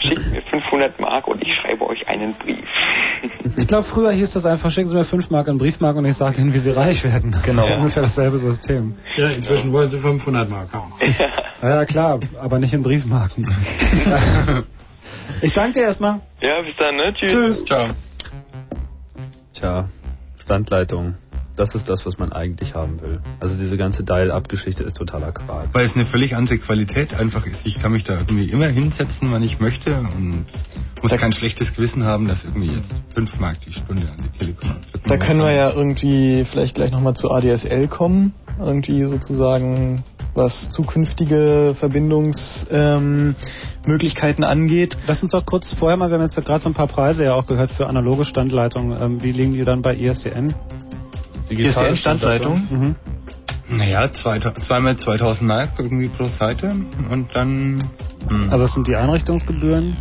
Schickt 0.00 0.30
mir 0.32 0.42
500 0.42 0.98
Mark 1.00 1.26
und 1.28 1.42
ich 1.42 1.48
schreibe 1.60 1.86
euch 1.86 2.08
einen 2.08 2.34
Brief. 2.34 2.66
Ich 3.58 3.66
glaube, 3.66 3.84
früher 3.84 4.12
hieß 4.12 4.32
das 4.32 4.46
einfach, 4.46 4.70
schicken 4.70 4.88
Sie 4.88 4.96
mir 4.96 5.04
5 5.04 5.28
Mark 5.30 5.48
in 5.48 5.58
Briefmarken 5.58 5.98
und 6.04 6.10
ich 6.10 6.16
sage 6.16 6.40
Ihnen, 6.40 6.54
wie 6.54 6.58
Sie 6.58 6.70
reich 6.70 7.04
werden. 7.04 7.32
Das 7.32 7.42
Genau. 7.42 7.64
ist 7.66 7.78
ungefähr 7.78 8.02
dasselbe 8.04 8.38
System. 8.38 8.96
Ja, 9.16 9.28
inzwischen 9.28 9.72
wollen 9.72 9.88
sie 9.88 9.98
500 9.98 10.48
Mark 10.48 10.72
haben. 10.72 10.92
Ja, 11.62 11.68
ja 11.80 11.84
klar, 11.84 12.20
aber 12.40 12.58
nicht 12.58 12.72
in 12.72 12.82
Briefmarken. 12.82 13.46
ich 15.42 15.52
danke 15.52 15.80
dir 15.80 15.84
erstmal. 15.86 16.20
Ja, 16.40 16.62
bis 16.62 16.76
dann, 16.78 16.96
ne? 16.96 17.12
Tschüss. 17.14 17.32
Tschüss. 17.32 17.64
Ciao. 17.66 17.88
Tja, 19.54 19.88
Standleitung. 20.42 21.14
Das 21.60 21.74
ist 21.74 21.90
das, 21.90 22.06
was 22.06 22.16
man 22.16 22.32
eigentlich 22.32 22.74
haben 22.74 23.02
will. 23.02 23.20
Also 23.38 23.58
diese 23.58 23.76
ganze 23.76 24.02
Dial-Up-Geschichte 24.02 24.82
ist 24.82 24.96
totaler 24.96 25.32
Quark. 25.32 25.68
Weil 25.74 25.84
es 25.84 25.94
eine 25.94 26.06
völlig 26.06 26.34
andere 26.34 26.56
Qualität 26.56 27.12
einfach 27.12 27.44
ist. 27.44 27.66
Ich 27.66 27.82
kann 27.82 27.92
mich 27.92 28.02
da 28.02 28.14
irgendwie 28.14 28.50
immer 28.50 28.68
hinsetzen, 28.68 29.30
wann 29.30 29.42
ich 29.42 29.60
möchte 29.60 29.98
und 30.16 30.46
muss 31.02 31.10
kein 31.10 31.34
schlechtes 31.34 31.74
Gewissen 31.74 32.04
haben, 32.04 32.28
dass 32.28 32.44
irgendwie 32.44 32.74
jetzt 32.74 32.94
5 33.12 33.38
Mark 33.40 33.60
die 33.60 33.74
Stunde 33.74 34.06
an 34.06 34.16
die 34.24 34.30
Telekom. 34.38 34.70
Da 35.06 35.18
können 35.18 35.40
wir 35.40 35.52
ja 35.52 35.70
irgendwie 35.70 36.46
vielleicht 36.50 36.76
gleich 36.76 36.92
nochmal 36.92 37.12
zu 37.12 37.30
ADSL 37.30 37.88
kommen. 37.88 38.32
Irgendwie 38.58 39.04
sozusagen, 39.04 40.02
was 40.32 40.70
zukünftige 40.70 41.76
Verbindungsmöglichkeiten 41.78 44.44
ähm, 44.44 44.50
angeht. 44.50 44.96
Lass 45.06 45.22
uns 45.22 45.32
doch 45.32 45.44
kurz 45.44 45.74
vorher 45.74 45.98
mal, 45.98 46.08
wir 46.08 46.14
haben 46.14 46.22
jetzt 46.22 46.42
gerade 46.42 46.62
so 46.62 46.70
ein 46.70 46.74
paar 46.74 46.88
Preise 46.88 47.24
ja 47.24 47.34
auch 47.34 47.44
gehört 47.44 47.70
für 47.70 47.86
analoge 47.86 48.24
Standleitungen. 48.24 48.98
Ähm, 48.98 49.22
wie 49.22 49.32
liegen 49.32 49.52
die 49.52 49.64
dann 49.64 49.82
bei 49.82 49.94
ISDN? 49.94 50.54
Digitale 51.50 51.96
Standleitung? 51.96 52.66
Mhm. 52.70 52.96
Naja, 53.68 54.12
zwei, 54.12 54.38
zweimal 54.38 54.96
2000 54.96 55.46
Mark 55.46 55.70
irgendwie 55.78 56.08
pro 56.08 56.28
Seite 56.28 56.74
und 57.10 57.28
dann... 57.34 57.88
Hm, 58.28 58.48
Also 58.50 58.64
das 58.64 58.74
sind 58.74 58.86
die 58.88 58.96
Einrichtungsgebühren 58.96 59.96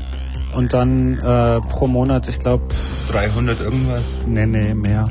und 0.53 0.73
dann 0.73 1.19
äh, 1.19 1.59
pro 1.61 1.87
Monat, 1.87 2.27
ich 2.27 2.39
glaube... 2.39 2.67
300 3.11 3.59
irgendwas. 3.61 4.03
Nee, 4.25 4.45
nee, 4.45 4.73
mehr. 4.73 5.09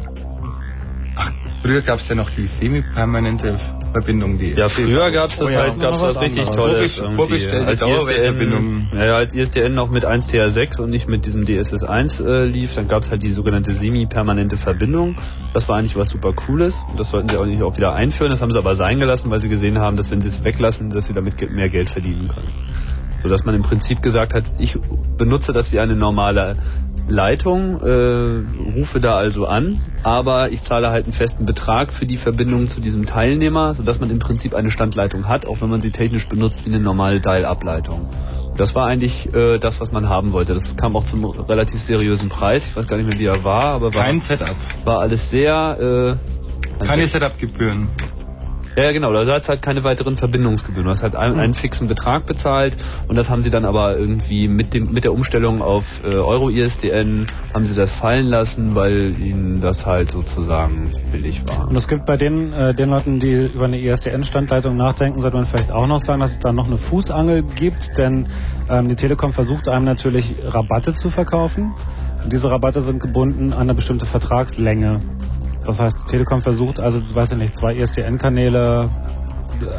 Früher 1.63 1.83
gab 1.83 1.99
es 2.01 2.09
ja 2.09 2.15
noch 2.15 2.31
die 2.31 2.47
semi-permanente 2.47 3.59
Verbindung. 3.93 4.39
Die 4.39 4.53
Ja, 4.53 4.69
früher 4.69 5.11
gab 5.11 5.31
es 5.31 5.39
das 5.39 5.47
Oh 5.47 5.51
ja, 5.51 5.61
halt, 5.63 5.81
gab's 5.81 6.01
noch 6.01 6.09
was 6.09 6.15
was 6.17 6.23
richtig 6.23 6.47
anderes. 6.47 6.97
Tolles. 6.97 7.17
Vorbestellte. 7.17 7.73
ISDN, 7.73 8.89
ja, 8.97 9.13
als 9.15 9.33
ISDN 9.35 9.75
noch 9.75 9.91
mit 9.91 10.05
1TR6 10.07 10.81
und 10.81 10.91
nicht 10.91 11.09
mit 11.09 11.27
diesem 11.27 11.45
DSS1 11.45 12.25
äh, 12.25 12.45
lief, 12.45 12.75
dann 12.75 12.87
gab 12.87 13.03
es 13.03 13.11
halt 13.11 13.23
die 13.23 13.31
sogenannte 13.31 13.73
semi-permanente 13.73 14.57
Verbindung. 14.57 15.17
Das 15.55 15.69
war 15.69 15.79
eigentlich 15.79 15.97
was 15.97 16.09
super 16.11 16.33
Cooles. 16.33 16.75
Und 16.91 17.01
das 17.01 17.11
sollten 17.11 17.29
sie 17.29 17.37
auch 17.37 17.47
nicht 17.47 17.63
auch 17.63 17.77
wieder 17.77 17.95
einführen. 17.95 18.31
Das 18.31 18.41
haben 18.41 18.53
sie 18.53 18.59
aber 18.59 18.75
sein 18.75 18.99
gelassen, 19.01 19.31
weil 19.31 19.41
sie 19.41 19.49
gesehen 19.49 19.79
haben, 19.79 19.97
dass 19.97 20.11
wenn 20.11 20.21
sie 20.21 20.29
es 20.29 20.45
weglassen, 20.45 20.91
dass 20.91 21.07
sie 21.07 21.15
damit 21.15 21.37
ge- 21.39 21.49
mehr 21.51 21.69
Geld 21.69 21.91
verdienen 21.91 22.29
können. 22.29 22.49
So 23.23 23.29
dass 23.29 23.45
man 23.45 23.55
im 23.55 23.63
Prinzip 23.63 24.03
gesagt 24.03 24.35
hat, 24.35 24.45
ich 24.59 24.79
benutze 25.17 25.53
das 25.53 25.73
wie 25.73 25.81
eine 25.81 25.97
normale 25.97 26.57
Leitung, 27.09 27.81
äh, 27.81 28.79
rufe 28.79 29.01
da 29.01 29.17
also 29.17 29.47
an, 29.47 29.81
aber 30.03 30.53
ich 30.53 30.63
zahle 30.63 30.91
halt 30.91 31.05
einen 31.05 31.15
festen 31.15 31.47
Betrag 31.47 31.93
für 31.93 32.05
die 32.05 32.17
Verbindung 32.17 32.69
zu 32.69 32.81
diesem 32.81 33.07
Teilnehmer, 33.07 33.73
sodass 33.75 33.99
man 33.99 34.11
im 34.11 34.19
Prinzip 34.19 34.55
eine 34.55 34.71
Standleitung 34.71 35.27
hat, 35.27 35.47
auch 35.47 35.63
wenn 35.63 35.71
man 35.71 35.81
sie 35.81 35.91
technisch 35.91 36.29
benutzt 36.29 36.67
wie 36.67 36.75
eine 36.75 36.81
normale 36.81 37.21
Dial-Up-Leitung. 37.21 38.11
Das 38.59 38.75
war 38.75 38.87
eigentlich 38.87 39.33
äh, 39.35 39.59
das, 39.59 39.81
was 39.81 39.91
man 39.91 40.09
haben 40.09 40.33
wollte. 40.33 40.53
Das 40.53 40.77
kam 40.77 40.97
auch 40.97 41.05
zum 41.05 41.25
relativ 41.25 41.81
seriösen 41.81 42.29
Preis. 42.29 42.69
Ich 42.69 42.77
weiß 42.77 42.87
gar 42.87 42.99
nicht 42.99 43.09
mehr, 43.09 43.19
wie 43.19 43.27
er 43.27 43.43
war, 43.43 43.65
aber 43.65 43.95
war, 43.95 44.03
Kein 44.05 44.21
Setup. 44.21 44.57
war 44.85 45.01
alles 45.01 45.31
sehr... 45.31 46.19
Äh, 46.81 46.85
Keine 46.85 47.07
Setup-Gebühren. 47.07 47.89
Ja, 48.79 48.85
ja, 48.85 48.93
genau. 48.93 49.13
Da 49.13 49.35
hat 49.35 49.49
halt 49.49 49.61
keine 49.61 49.83
weiteren 49.83 50.17
Verbindungsgebühren. 50.17 50.85
Du 50.85 50.91
hast 50.93 51.03
halt 51.03 51.17
einen, 51.17 51.41
einen 51.41 51.55
fixen 51.55 51.89
Betrag 51.89 52.27
bezahlt 52.27 52.77
und 53.09 53.17
das 53.17 53.29
haben 53.29 53.43
sie 53.43 53.51
dann 53.51 53.65
aber 53.65 53.99
irgendwie 53.99 54.47
mit 54.47 54.73
dem 54.73 54.93
mit 54.93 55.03
der 55.03 55.13
Umstellung 55.13 55.63
auf 55.63 55.85
äh, 56.05 56.15
Euro 56.15 56.49
ISDN 56.49 57.27
haben 57.53 57.67
sie 57.67 57.75
das 57.75 57.97
fallen 57.97 58.29
lassen, 58.29 58.77
weil 58.77 59.19
ihnen 59.19 59.61
das 59.61 59.85
halt 59.85 60.13
sozusagen 60.13 60.93
billig 61.11 61.43
war. 61.49 61.67
Und 61.67 61.75
es 61.75 61.89
gibt 61.89 62.07
bei 62.07 62.17
den, 62.17 62.53
äh, 62.53 62.73
den 62.73 62.91
Leuten, 62.91 63.19
die 63.19 63.47
über 63.53 63.65
eine 63.65 63.81
ISDN-Standleitung 63.81 64.77
nachdenken, 64.77 65.21
sollte 65.23 65.39
man 65.39 65.47
vielleicht 65.47 65.73
auch 65.73 65.89
noch 65.89 66.01
sagen, 66.01 66.21
dass 66.21 66.31
es 66.31 66.39
da 66.39 66.53
noch 66.53 66.69
eine 66.69 66.77
Fußangel 66.77 67.43
gibt, 67.43 67.99
denn 67.99 68.29
ähm, 68.71 68.89
die 68.89 68.95
Telekom 68.95 69.33
versucht 69.33 69.67
einem 69.67 69.87
natürlich 69.87 70.37
Rabatte 70.45 70.95
zu 70.95 71.11
verkaufen. 71.11 71.75
Und 72.23 72.33
diese 72.33 72.49
Rabatte 72.49 72.83
sind 72.83 73.01
gebunden 73.01 73.53
an 73.53 73.63
eine 73.63 73.75
bestimmte 73.75 74.07
Vertragslänge. 74.07 75.01
Das 75.69 75.79
heißt, 75.79 76.09
Telekom 76.09 76.41
versucht 76.41 76.81
also, 76.81 76.99
weiß 77.15 77.33
ich 77.33 77.37
nicht, 77.37 77.55
zwei 77.55 77.75
ISDN-Kanäle 77.75 78.89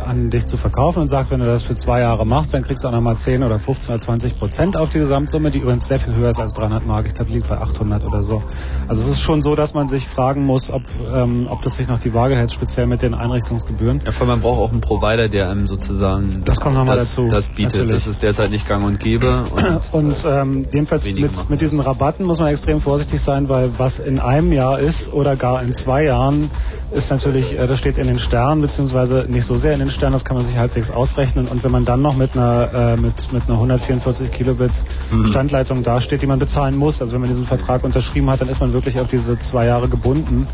an 0.06 0.30
dich 0.30 0.46
zu 0.46 0.58
verkaufen 0.58 1.02
und 1.02 1.10
sagt, 1.10 1.32
wenn 1.32 1.40
du 1.40 1.46
das 1.46 1.64
für 1.64 1.76
zwei 1.76 2.02
Jahre 2.02 2.26
machst, 2.26 2.54
dann 2.54 2.64
kriegst 2.64 2.84
du 2.84 2.88
auch 2.88 2.92
nochmal 2.92 3.18
10 3.18 3.44
oder 3.44 3.60
15 3.60 3.94
oder 3.94 4.04
20 4.04 4.38
Prozent 4.38 4.78
auf 4.78 4.90
die 4.90 5.00
Gesamtsumme, 5.00 5.52
die 5.52 5.60
übrigens 5.60 5.88
sehr 5.88 6.00
viel 6.00 6.16
höher 6.16 6.30
ist 6.30 6.40
als 6.40 6.54
300 6.54 6.86
Mark. 6.86 7.08
Ich 7.08 7.14
glaube, 7.14 7.32
liegt 7.32 7.48
bei 7.48 7.58
800 7.58 8.06
oder 8.06 8.24
so. 8.24 8.44
Also 8.88 9.02
es 9.04 9.10
ist 9.10 9.22
schon 9.22 9.42
so, 9.42 9.56
dass 9.56 9.74
man 9.74 9.88
sich 9.88 10.08
fragen 10.08 10.46
muss, 10.46 10.70
ob, 10.72 10.84
ähm, 11.14 11.48
ob 11.50 11.62
das 11.62 11.76
sich 11.76 11.88
noch 11.88 12.00
die 12.00 12.14
Waage 12.14 12.36
hält, 12.36 12.52
speziell 12.52 12.88
mit 12.88 13.02
den 13.02 13.14
Einrichtungsgebühren. 13.14 14.02
Ja, 14.06 14.12
vor 14.12 14.22
allem 14.22 14.30
man 14.30 14.42
braucht 14.42 14.60
auch 14.60 14.72
einen 14.72 14.82
Provider, 14.82 15.28
der 15.28 15.50
einem 15.50 15.68
sozusagen 15.68 16.42
Das 16.46 16.60
kommt 16.60 16.76
noch 16.76 16.86
mal 16.86 16.96
das, 16.98 17.16
dazu, 17.16 17.28
das 17.30 17.50
bietet. 17.50 17.74
natürlich. 17.74 17.92
Das 17.92 18.08
ist 18.08 18.24
derzeit 18.24 18.52
nicht 18.52 18.68
gang 18.68 18.86
und 18.86 19.00
gäbe. 19.00 19.46
Und, 19.54 19.94
Und 20.10 20.26
ähm, 20.26 20.66
jedenfalls 20.72 21.06
mit, 21.06 21.20
machen 21.20 21.46
mit 21.50 21.62
diesen 21.62 21.80
Rabatten 21.80 22.26
muss 22.26 22.40
man 22.40 22.48
extrem 22.50 22.82
vorsichtig 22.82 23.22
sein, 23.22 23.50
weil 23.50 23.72
was 23.78 24.00
in 24.00 24.20
einem 24.20 24.52
Jahr 24.52 24.80
ist 24.80 25.12
oder 25.14 25.36
gar 25.36 25.62
in 25.62 25.74
zwei 25.74 26.04
Jahren, 26.06 26.50
ist 26.92 27.10
natürlich, 27.12 27.58
äh, 27.58 27.68
das 27.68 27.80
steht 27.80 27.98
in 27.98 28.08
den 28.08 28.20
Sternen, 28.20 28.62
beziehungsweise 28.62 29.26
nicht 29.30 29.46
so 29.46 29.56
sehr 29.56 29.69
in 29.74 29.80
den 29.80 29.92
Sternen, 29.92 30.14
das 30.14 30.26
kann 30.26 30.38
man 30.38 30.46
sich 30.46 30.58
halbwegs 30.58 30.90
ausrechnen. 30.92 31.48
Und 31.48 31.64
wenn 31.64 31.72
man 31.72 31.86
dann 31.86 32.02
noch 32.02 32.16
mit 32.16 32.34
einer, 32.36 32.74
äh, 32.74 32.98
mit, 32.98 33.32
mit 33.32 33.44
einer 33.44 33.54
144 33.56 34.32
Kilobit 34.32 34.72
Mhm. 35.12 35.28
Standleitung 35.28 35.84
dasteht, 35.84 36.22
die 36.22 36.28
man 36.28 36.40
bezahlen 36.40 36.76
muss, 36.78 37.02
also 37.02 37.14
wenn 37.14 37.22
man 37.22 37.30
diesen 37.30 37.46
Vertrag 37.46 37.84
unterschrieben 37.84 38.30
hat, 38.30 38.42
dann 38.42 38.50
ist 38.50 38.60
man 38.60 38.74
wirklich 38.74 39.00
auf 39.00 39.10
diese 39.10 39.40
zwei 39.40 39.66
Jahre 39.66 39.90
gebunden, 39.90 40.48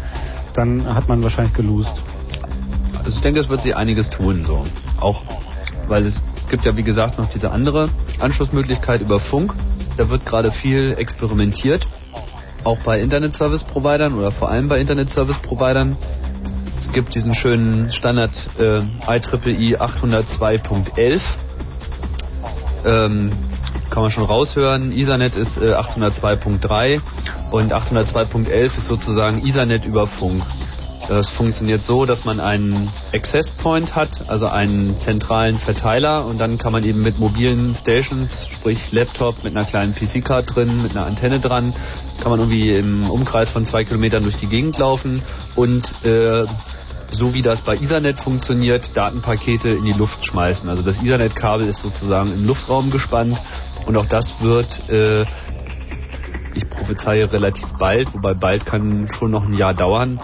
dann 0.54 0.94
hat 0.94 1.08
man 1.08 1.22
wahrscheinlich 1.24 1.54
geloost. 1.54 1.94
Also 2.98 3.18
ich 3.18 3.22
denke, 3.22 3.40
es 3.40 3.50
wird 3.50 3.62
sich 3.62 3.76
einiges 3.76 4.10
tun, 4.10 4.46
so. 4.48 4.66
Auch, 5.00 5.22
weil 5.88 6.06
es 6.06 6.22
gibt 6.50 6.66
ja, 6.66 6.76
wie 6.78 6.84
gesagt, 6.84 7.18
noch 7.20 7.30
diese 7.30 7.52
andere 7.52 7.90
Anschlussmöglichkeit 8.20 9.02
über 9.02 9.20
Funk. 9.20 9.54
Da 9.98 10.10
wird 10.10 10.26
gerade 10.26 10.52
viel 10.52 10.96
experimentiert. 10.98 11.86
Auch 12.64 12.78
bei 12.80 13.00
Internet-Service-Providern 13.00 14.14
oder 14.16 14.32
vor 14.32 14.50
allem 14.50 14.68
bei 14.68 14.80
Internet-Service-Providern. 14.80 15.98
Es 16.78 16.92
gibt 16.92 17.16
diesen 17.16 17.34
schönen 17.34 17.92
Standard 17.92 18.32
äh, 18.60 18.80
IEEE 18.80 19.78
802.11. 19.80 21.22
Ähm, 22.86 23.32
kann 23.90 24.04
man 24.04 24.12
schon 24.12 24.26
raushören. 24.26 24.92
Ethernet 24.92 25.36
ist 25.36 25.58
äh, 25.58 25.74
802.3 25.74 27.02
und 27.52 27.74
802.11 27.74 28.66
ist 28.66 28.88
sozusagen 28.88 29.46
Ethernet 29.48 29.86
über 29.86 30.06
Funk. 30.06 30.44
Das 31.08 31.30
funktioniert 31.30 31.84
so, 31.84 32.06
dass 32.06 32.26
man 32.26 32.40
einen 32.40 32.92
Access 33.14 33.52
Point 33.52 33.96
hat, 33.96 34.28
also 34.28 34.48
einen 34.48 34.98
zentralen 34.98 35.60
Verteiler. 35.60 36.26
Und 36.26 36.40
dann 36.40 36.58
kann 36.58 36.72
man 36.72 36.84
eben 36.84 37.04
mit 37.04 37.20
mobilen 37.20 37.76
Stations, 37.76 38.48
sprich 38.52 38.92
Laptop 38.92 39.44
mit 39.44 39.56
einer 39.56 39.66
kleinen 39.66 39.94
PC-Card 39.94 40.56
drin, 40.56 40.82
mit 40.82 40.92
einer 40.92 41.06
Antenne 41.06 41.40
dran, 41.40 41.76
kann 42.22 42.32
man 42.32 42.40
irgendwie 42.40 42.76
im 42.76 43.10
Umkreis 43.10 43.52
von 43.52 43.66
zwei 43.66 43.84
Kilometern 43.84 44.24
durch 44.24 44.36
die 44.38 44.48
Gegend 44.48 44.80
laufen. 44.80 45.22
Und 45.56 45.84
äh, 46.04 46.46
so 47.12 47.36
wie 47.36 47.44
das 47.44 47.62
bei 47.62 47.76
Ethernet 47.76 48.20
funktioniert, 48.20 48.98
Datenpakete 48.98 49.70
in 49.70 49.86
die 49.86 49.94
Luft 49.94 50.26
schmeißen. 50.26 50.68
Also 50.68 50.82
das 50.82 51.00
Ethernet-Kabel 51.00 51.68
ist 51.68 51.82
sozusagen 51.82 52.34
im 52.34 52.46
Luftraum 52.46 52.90
gespannt. 52.90 53.40
Und 53.86 53.96
auch 53.96 54.08
das 54.08 54.42
wird, 54.42 54.90
äh, 54.90 55.22
ich 56.56 56.68
prophezeie 56.68 57.32
relativ 57.32 57.68
bald, 57.78 58.12
wobei 58.16 58.34
bald 58.34 58.66
kann 58.66 59.08
schon 59.12 59.30
noch 59.30 59.44
ein 59.44 59.54
Jahr 59.54 59.76
dauern, 59.76 60.20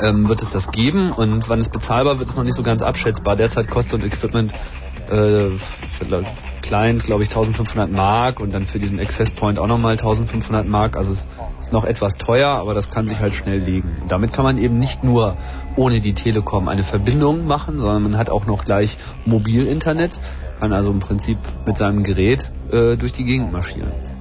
ähm, 0.00 0.28
wird 0.28 0.42
es 0.42 0.50
das 0.50 0.70
geben 0.70 1.12
und 1.12 1.48
wann 1.48 1.60
es 1.60 1.68
bezahlbar 1.68 2.18
wird, 2.18 2.28
ist 2.28 2.36
noch 2.36 2.44
nicht 2.44 2.56
so 2.56 2.62
ganz 2.62 2.82
abschätzbar. 2.82 3.36
Derzeit 3.36 3.70
kostet 3.70 4.00
ein 4.00 4.06
Equipment 4.06 4.52
äh, 5.08 5.50
für 5.98 6.24
Client, 6.62 7.04
glaube 7.04 7.22
ich, 7.22 7.28
1500 7.28 7.90
Mark 7.90 8.40
und 8.40 8.54
dann 8.54 8.66
für 8.66 8.78
diesen 8.78 8.98
Access 8.98 9.30
Point 9.30 9.58
auch 9.58 9.66
nochmal 9.66 9.92
1500 9.92 10.66
Mark. 10.66 10.96
Also 10.96 11.12
es 11.12 11.26
ist 11.62 11.72
noch 11.72 11.84
etwas 11.84 12.16
teuer, 12.16 12.56
aber 12.56 12.74
das 12.74 12.90
kann 12.90 13.06
sich 13.06 13.18
halt 13.20 13.34
schnell 13.34 13.58
legen. 13.58 13.96
Und 14.00 14.10
damit 14.10 14.32
kann 14.32 14.44
man 14.44 14.58
eben 14.58 14.78
nicht 14.78 15.04
nur 15.04 15.36
ohne 15.76 16.00
die 16.00 16.14
Telekom 16.14 16.68
eine 16.68 16.84
Verbindung 16.84 17.46
machen, 17.46 17.78
sondern 17.78 18.02
man 18.02 18.16
hat 18.16 18.30
auch 18.30 18.46
noch 18.46 18.64
gleich 18.64 18.96
Mobilinternet, 19.26 20.18
kann 20.58 20.72
also 20.72 20.90
im 20.90 21.00
Prinzip 21.00 21.38
mit 21.66 21.76
seinem 21.76 22.02
Gerät 22.02 22.50
äh, 22.70 22.96
durch 22.96 23.12
die 23.12 23.24
Gegend 23.24 23.52
marschieren. 23.52 24.13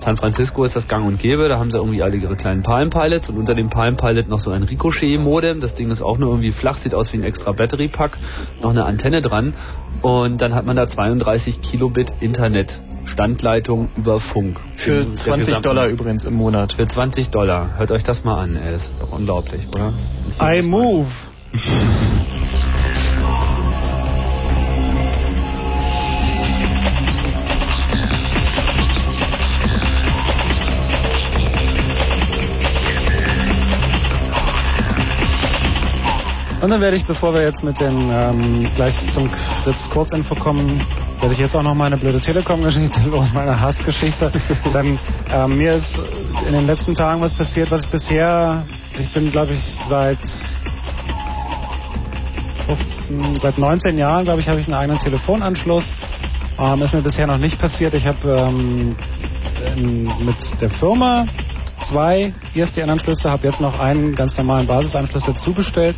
San 0.00 0.16
Francisco 0.16 0.64
ist 0.64 0.76
das 0.76 0.88
Gang 0.88 1.06
und 1.06 1.18
Gäbe, 1.18 1.48
da 1.48 1.58
haben 1.58 1.70
sie 1.70 1.76
irgendwie 1.76 2.02
alle 2.02 2.16
ihre 2.16 2.36
kleinen 2.36 2.62
Palm 2.62 2.90
Pilots 2.90 3.28
und 3.28 3.36
unter 3.38 3.54
dem 3.54 3.70
Palm 3.70 3.96
Pilot 3.96 4.28
noch 4.28 4.38
so 4.38 4.50
ein 4.50 4.62
Ricochet-Modem. 4.62 5.60
Das 5.60 5.74
Ding 5.74 5.90
ist 5.90 6.02
auch 6.02 6.18
nur 6.18 6.30
irgendwie 6.30 6.52
flach, 6.52 6.78
sieht 6.78 6.94
aus 6.94 7.12
wie 7.12 7.18
ein 7.18 7.24
extra 7.24 7.52
Battery 7.52 7.88
Pack, 7.88 8.18
noch 8.62 8.70
eine 8.70 8.84
Antenne 8.84 9.20
dran 9.20 9.54
und 10.02 10.40
dann 10.40 10.54
hat 10.54 10.66
man 10.66 10.76
da 10.76 10.86
32 10.88 11.60
Kilobit 11.62 12.12
Internet. 12.20 12.80
Standleitung 13.06 13.88
über 13.96 14.18
Funk. 14.18 14.58
Für 14.74 14.90
In 15.02 15.14
der 15.14 15.16
20 15.16 15.46
gesamten- 15.46 15.62
Dollar 15.62 15.86
übrigens 15.86 16.24
im 16.24 16.34
Monat. 16.34 16.72
Für 16.72 16.88
20 16.88 17.30
Dollar. 17.30 17.78
Hört 17.78 17.92
euch 17.92 18.02
das 18.02 18.24
mal 18.24 18.40
an, 18.42 18.56
ey. 18.56 18.72
Das 18.72 18.82
ist 18.82 19.00
doch 19.00 19.12
unglaublich, 19.12 19.60
oder? 19.68 19.92
I 20.42 20.62
move. 20.62 21.06
Und 36.66 36.70
dann 36.70 36.80
werde 36.80 36.96
ich, 36.96 37.06
bevor 37.06 37.32
wir 37.32 37.42
jetzt 37.42 37.62
mit 37.62 37.78
den 37.78 38.10
ähm, 38.10 38.68
gleich 38.74 38.98
zum 39.10 39.30
Kurzinfo 39.92 40.34
kommen, 40.34 40.82
werde 41.20 41.32
ich 41.32 41.38
jetzt 41.38 41.54
auch 41.54 41.62
noch 41.62 41.76
meine 41.76 41.96
blöde 41.96 42.18
Telekom-Geschichte 42.18 43.02
los, 43.08 43.32
meine 43.32 43.60
Hassgeschichte. 43.60 44.32
Dann 44.72 44.98
ähm, 45.30 45.58
mir 45.58 45.74
ist 45.74 45.96
in 46.44 46.52
den 46.52 46.66
letzten 46.66 46.96
Tagen 46.96 47.20
was 47.20 47.34
passiert, 47.34 47.70
was 47.70 47.84
ich 47.84 47.88
bisher, 47.88 48.66
ich 48.98 49.08
bin 49.12 49.30
glaube 49.30 49.52
ich 49.52 49.62
seit 49.88 50.18
15, 52.66 53.38
seit 53.40 53.58
19 53.58 53.96
Jahren, 53.96 54.24
glaube 54.24 54.40
ich, 54.40 54.48
habe 54.48 54.58
ich 54.58 54.66
einen 54.66 54.74
eigenen 54.74 54.98
Telefonanschluss. 54.98 55.94
Ähm, 56.58 56.82
ist 56.82 56.92
mir 56.92 57.02
bisher 57.02 57.28
noch 57.28 57.38
nicht 57.38 57.60
passiert. 57.60 57.94
Ich 57.94 58.08
habe 58.08 58.18
ähm, 58.28 58.96
mit 60.18 60.60
der 60.60 60.70
Firma 60.70 61.26
zwei 61.82 62.32
ISDN-Anschlüsse, 62.54 63.30
habe 63.30 63.46
jetzt 63.46 63.60
noch 63.60 63.78
einen 63.78 64.14
ganz 64.14 64.36
normalen 64.36 64.66
Basisanschluss 64.66 65.24
dazu 65.26 65.52
bestellt. 65.52 65.96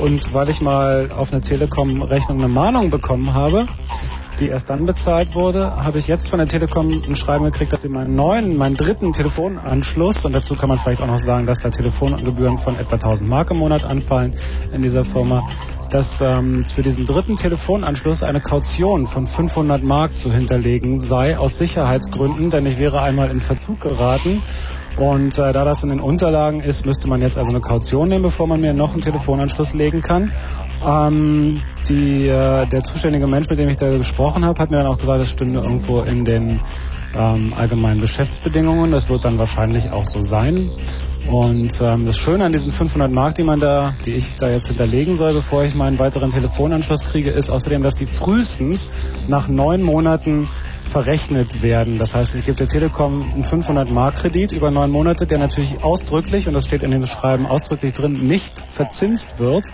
Und 0.00 0.32
weil 0.32 0.48
ich 0.48 0.60
mal 0.60 1.10
auf 1.12 1.32
eine 1.32 1.40
Telekom-Rechnung 1.40 2.38
eine 2.38 2.48
Mahnung 2.48 2.90
bekommen 2.90 3.34
habe, 3.34 3.66
die 4.40 4.48
erst 4.48 4.70
dann 4.70 4.86
bezahlt 4.86 5.34
wurde, 5.34 5.76
habe 5.76 5.98
ich 5.98 6.08
jetzt 6.08 6.28
von 6.28 6.38
der 6.38 6.48
Telekom 6.48 6.90
ein 6.90 7.14
Schreiben 7.14 7.44
gekriegt, 7.44 7.72
dass 7.72 7.82
sie 7.82 7.88
meinen 7.88 8.16
neuen, 8.16 8.56
meinen 8.56 8.76
dritten 8.76 9.12
Telefonanschluss, 9.12 10.24
und 10.24 10.32
dazu 10.32 10.56
kann 10.56 10.70
man 10.70 10.78
vielleicht 10.78 11.02
auch 11.02 11.06
noch 11.06 11.20
sagen, 11.20 11.46
dass 11.46 11.58
da 11.58 11.70
Telefongebühren 11.70 12.56
von 12.58 12.76
etwa 12.76 12.94
1000 12.94 13.28
Mark 13.28 13.50
im 13.50 13.58
Monat 13.58 13.84
anfallen 13.84 14.34
in 14.72 14.80
dieser 14.80 15.04
Firma, 15.04 15.46
dass 15.90 16.20
ähm, 16.22 16.64
für 16.74 16.82
diesen 16.82 17.04
dritten 17.04 17.36
Telefonanschluss 17.36 18.22
eine 18.22 18.40
Kaution 18.40 19.06
von 19.08 19.26
500 19.26 19.82
Mark 19.82 20.16
zu 20.16 20.32
hinterlegen 20.32 21.00
sei, 21.00 21.36
aus 21.36 21.58
Sicherheitsgründen, 21.58 22.50
denn 22.50 22.64
ich 22.64 22.78
wäre 22.78 23.02
einmal 23.02 23.30
in 23.30 23.40
Verzug 23.40 23.80
geraten. 23.80 24.42
Und 24.96 25.38
äh, 25.38 25.52
da 25.52 25.64
das 25.64 25.82
in 25.82 25.88
den 25.88 26.00
Unterlagen 26.00 26.60
ist, 26.60 26.84
müsste 26.84 27.08
man 27.08 27.22
jetzt 27.22 27.38
also 27.38 27.50
eine 27.50 27.60
Kaution 27.60 28.08
nehmen, 28.08 28.22
bevor 28.22 28.46
man 28.46 28.60
mir 28.60 28.74
noch 28.74 28.92
einen 28.92 29.02
Telefonanschluss 29.02 29.72
legen 29.72 30.02
kann. 30.02 30.32
Ähm, 30.84 31.62
die, 31.88 32.26
äh, 32.26 32.66
der 32.66 32.82
zuständige 32.82 33.26
Mensch, 33.26 33.48
mit 33.48 33.58
dem 33.58 33.68
ich 33.68 33.76
da 33.76 33.96
gesprochen 33.96 34.44
habe, 34.44 34.60
hat 34.60 34.70
mir 34.70 34.78
dann 34.78 34.86
auch 34.86 34.98
gesagt, 34.98 35.20
das 35.20 35.28
stünde 35.28 35.60
irgendwo 35.60 36.00
in 36.00 36.24
den 36.24 36.60
ähm, 37.14 37.54
allgemeinen 37.54 38.00
Geschäftsbedingungen. 38.00 38.90
Das 38.90 39.08
wird 39.08 39.24
dann 39.24 39.38
wahrscheinlich 39.38 39.90
auch 39.90 40.06
so 40.06 40.22
sein. 40.22 40.70
Und 41.30 41.72
ähm, 41.80 42.06
das 42.06 42.16
Schöne 42.16 42.44
an 42.44 42.52
diesen 42.52 42.72
500 42.72 43.10
Mark, 43.10 43.34
die 43.36 43.42
man 43.42 43.60
da, 43.60 43.94
die 44.04 44.14
ich 44.14 44.34
da 44.36 44.48
jetzt 44.48 44.68
hinterlegen 44.68 45.16
soll, 45.16 45.34
bevor 45.34 45.64
ich 45.64 45.74
meinen 45.74 45.98
weiteren 45.98 46.30
Telefonanschluss 46.30 47.04
kriege, 47.04 47.30
ist 47.30 47.50
außerdem, 47.50 47.82
dass 47.82 47.94
die 47.94 48.06
frühestens 48.06 48.88
nach 49.28 49.48
neun 49.48 49.82
Monaten 49.82 50.48
verrechnet 50.90 51.62
werden. 51.62 51.98
Das 51.98 52.14
heißt, 52.14 52.34
ich 52.34 52.44
gebe 52.44 52.56
der 52.56 52.66
Telekom 52.66 53.22
einen 53.22 53.44
500 53.44 53.90
Mark 53.90 54.16
Kredit 54.16 54.52
über 54.52 54.70
neun 54.70 54.90
Monate, 54.90 55.26
der 55.26 55.38
natürlich 55.38 55.82
ausdrücklich, 55.82 56.48
und 56.48 56.54
das 56.54 56.64
steht 56.64 56.82
in 56.82 56.90
dem 56.90 57.06
Schreiben 57.06 57.46
ausdrücklich 57.46 57.92
drin, 57.92 58.26
nicht 58.26 58.62
verzinst 58.74 59.38
wird. 59.38 59.66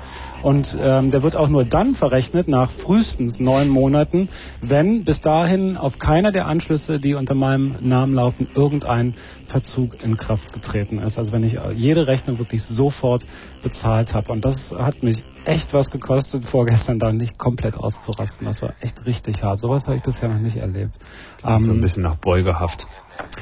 Und 0.42 0.76
ähm, 0.78 1.10
der 1.10 1.22
wird 1.22 1.34
auch 1.34 1.48
nur 1.48 1.64
dann 1.64 1.94
verrechnet 1.94 2.46
nach 2.46 2.70
frühestens 2.70 3.40
neun 3.40 3.68
Monaten, 3.68 4.28
wenn 4.60 5.04
bis 5.04 5.20
dahin 5.20 5.76
auf 5.76 5.98
keiner 5.98 6.30
der 6.30 6.46
Anschlüsse, 6.46 7.00
die 7.00 7.14
unter 7.14 7.34
meinem 7.34 7.76
Namen 7.80 8.14
laufen, 8.14 8.46
irgendein 8.54 9.14
Verzug 9.46 10.00
in 10.02 10.16
Kraft 10.16 10.52
getreten 10.52 10.98
ist. 10.98 11.18
Also 11.18 11.32
wenn 11.32 11.42
ich 11.42 11.58
jede 11.74 12.06
Rechnung 12.06 12.38
wirklich 12.38 12.62
sofort 12.62 13.24
bezahlt 13.62 14.12
habe. 14.12 14.30
Und 14.30 14.44
das 14.44 14.72
hat 14.72 15.02
mich 15.02 15.24
echt 15.47 15.73
was 15.73 15.91
gekostet, 15.91 16.44
vorgestern 16.44 16.99
da 16.99 17.12
nicht 17.12 17.39
komplett 17.39 17.76
auszurasten. 17.76 18.47
Das 18.47 18.62
war 18.62 18.75
echt 18.81 19.07
richtig 19.07 19.42
hart. 19.42 19.60
Sowas 19.60 19.86
habe 19.86 19.97
ich 19.97 20.02
bisher 20.02 20.28
noch 20.28 20.41
nicht 20.41 20.57
erlebt. 20.57 20.99
Ähm, 21.44 21.65
so 21.65 21.73
ein 21.73 21.81
bisschen 21.81 22.02
nach 22.02 22.16
Beugehaft. 22.16 22.86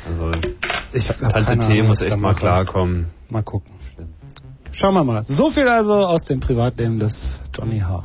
Also 0.06 0.30
ich, 0.92 1.06
Tante 1.06 1.58
T 1.58 1.82
muss 1.82 2.02
echt 2.02 2.16
mal 2.16 2.34
klarkommen. 2.34 3.06
Mal 3.28 3.42
gucken. 3.42 3.72
Schauen 4.72 4.94
wir 4.94 5.04
mal. 5.04 5.22
So 5.22 5.50
viel 5.50 5.68
also 5.68 5.94
aus 5.94 6.24
dem 6.24 6.40
Privatleben 6.40 6.98
des 6.98 7.40
Johnny 7.54 7.80
H. 7.80 8.02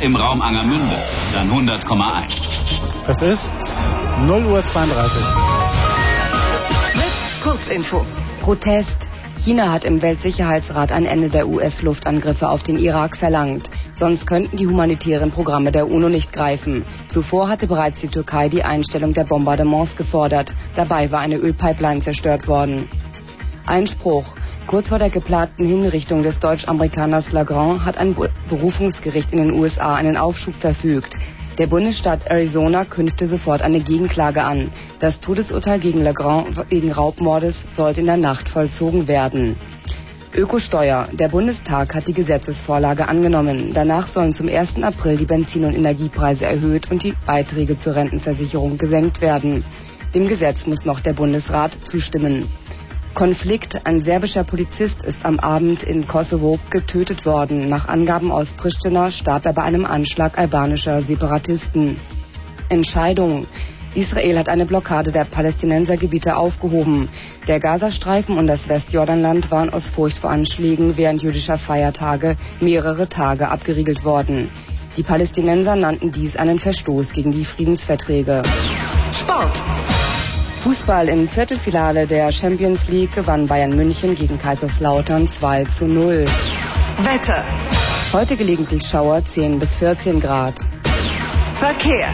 Im 0.00 0.14
Raum 0.14 0.42
Angermünde, 0.42 0.96
dann 1.32 1.50
100,1. 1.50 2.26
Es 3.08 3.22
ist 3.22 3.52
0 4.26 4.44
Uhr 4.44 4.62
32. 4.62 5.24
Kurzinfo. 7.42 8.04
Protest. 8.42 8.96
China 9.38 9.72
hat 9.72 9.84
im 9.84 10.02
Weltsicherheitsrat 10.02 10.92
ein 10.92 11.06
Ende 11.06 11.30
der 11.30 11.48
US-Luftangriffe 11.48 12.48
auf 12.48 12.62
den 12.62 12.78
Irak 12.78 13.16
verlangt. 13.16 13.70
Sonst 13.96 14.26
könnten 14.26 14.58
die 14.58 14.66
humanitären 14.66 15.30
Programme 15.30 15.72
der 15.72 15.90
UNO 15.90 16.10
nicht 16.10 16.30
greifen. 16.30 16.84
Zuvor 17.08 17.48
hatte 17.48 17.66
bereits 17.66 18.00
die 18.00 18.08
Türkei 18.08 18.50
die 18.50 18.64
Einstellung 18.64 19.14
der 19.14 19.24
Bombardements 19.24 19.96
gefordert. 19.96 20.52
Dabei 20.74 21.10
war 21.10 21.20
eine 21.20 21.36
Ölpipeline 21.36 22.02
zerstört 22.02 22.46
worden. 22.48 22.88
Einspruch. 23.64 24.26
Kurz 24.66 24.88
vor 24.88 24.98
der 24.98 25.10
geplanten 25.10 25.64
Hinrichtung 25.64 26.24
des 26.24 26.40
Deutsch-Amerikaners 26.40 27.30
Lagrand 27.30 27.84
hat 27.84 27.98
ein 27.98 28.16
Berufungsgericht 28.48 29.30
in 29.30 29.38
den 29.38 29.52
USA 29.52 29.94
einen 29.94 30.16
Aufschub 30.16 30.56
verfügt. 30.56 31.14
Der 31.58 31.68
Bundesstaat 31.68 32.26
Arizona 32.26 32.84
kündigte 32.84 33.28
sofort 33.28 33.62
eine 33.62 33.78
Gegenklage 33.78 34.42
an. 34.42 34.72
Das 34.98 35.20
Todesurteil 35.20 35.78
gegen 35.78 36.02
Legrand 36.02 36.58
wegen 36.68 36.90
Raubmordes 36.90 37.54
sollte 37.76 38.00
in 38.00 38.06
der 38.06 38.16
Nacht 38.16 38.48
vollzogen 38.48 39.06
werden. 39.06 39.54
Ökosteuer. 40.34 41.08
Der 41.12 41.28
Bundestag 41.28 41.94
hat 41.94 42.08
die 42.08 42.12
Gesetzesvorlage 42.12 43.06
angenommen. 43.06 43.70
Danach 43.72 44.08
sollen 44.08 44.32
zum 44.32 44.48
1. 44.48 44.82
April 44.82 45.16
die 45.16 45.26
Benzin- 45.26 45.64
und 45.64 45.76
Energiepreise 45.76 46.44
erhöht 46.44 46.90
und 46.90 47.04
die 47.04 47.14
Beiträge 47.24 47.76
zur 47.76 47.94
Rentenversicherung 47.94 48.78
gesenkt 48.78 49.20
werden. 49.20 49.64
Dem 50.12 50.26
Gesetz 50.26 50.66
muss 50.66 50.84
noch 50.84 50.98
der 50.98 51.12
Bundesrat 51.12 51.78
zustimmen. 51.84 52.48
Konflikt. 53.16 53.86
Ein 53.86 54.00
serbischer 54.00 54.44
Polizist 54.44 55.00
ist 55.00 55.24
am 55.24 55.40
Abend 55.40 55.82
in 55.82 56.06
Kosovo 56.06 56.58
getötet 56.68 57.24
worden. 57.24 57.70
Nach 57.70 57.88
Angaben 57.88 58.30
aus 58.30 58.52
Pristina 58.52 59.10
starb 59.10 59.46
er 59.46 59.54
bei 59.54 59.62
einem 59.62 59.86
Anschlag 59.86 60.38
albanischer 60.38 61.02
Separatisten. 61.02 61.96
Entscheidung. 62.68 63.46
Israel 63.94 64.38
hat 64.38 64.50
eine 64.50 64.66
Blockade 64.66 65.12
der 65.12 65.24
Palästinensergebiete 65.24 66.36
aufgehoben. 66.36 67.08
Der 67.48 67.58
Gazastreifen 67.58 68.36
und 68.36 68.48
das 68.48 68.68
Westjordanland 68.68 69.50
waren 69.50 69.72
aus 69.72 69.88
Furcht 69.88 70.18
vor 70.18 70.28
Anschlägen 70.28 70.98
während 70.98 71.22
jüdischer 71.22 71.56
Feiertage 71.56 72.36
mehrere 72.60 73.08
Tage 73.08 73.48
abgeriegelt 73.48 74.04
worden. 74.04 74.50
Die 74.98 75.02
Palästinenser 75.02 75.74
nannten 75.74 76.12
dies 76.12 76.36
einen 76.36 76.58
Verstoß 76.58 77.14
gegen 77.14 77.32
die 77.32 77.46
Friedensverträge. 77.46 78.42
Sport. 79.12 79.62
Fußball 80.66 81.08
im 81.08 81.28
Viertelfinale 81.28 82.08
der 82.08 82.32
Champions 82.32 82.88
League 82.88 83.14
gewann 83.14 83.46
Bayern 83.46 83.76
München 83.76 84.16
gegen 84.16 84.36
Kaiserslautern 84.36 85.28
2 85.28 85.62
zu 85.66 85.86
0. 85.86 86.26
Wetter. 87.04 87.44
Heute 88.12 88.36
gelegentlich 88.36 88.82
Schauer 88.84 89.24
10 89.24 89.60
bis 89.60 89.76
14 89.76 90.18
Grad. 90.18 90.54
Verkehr. 91.60 92.08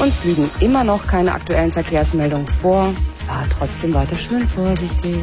Uns 0.00 0.24
liegen 0.24 0.50
immer 0.58 0.82
noch 0.82 1.06
keine 1.06 1.32
aktuellen 1.34 1.70
Verkehrsmeldungen 1.70 2.48
vor. 2.60 2.92
Fahr 3.28 3.46
trotzdem 3.56 3.94
weiter 3.94 4.16
schön 4.16 4.44
vorsichtig. 4.48 5.22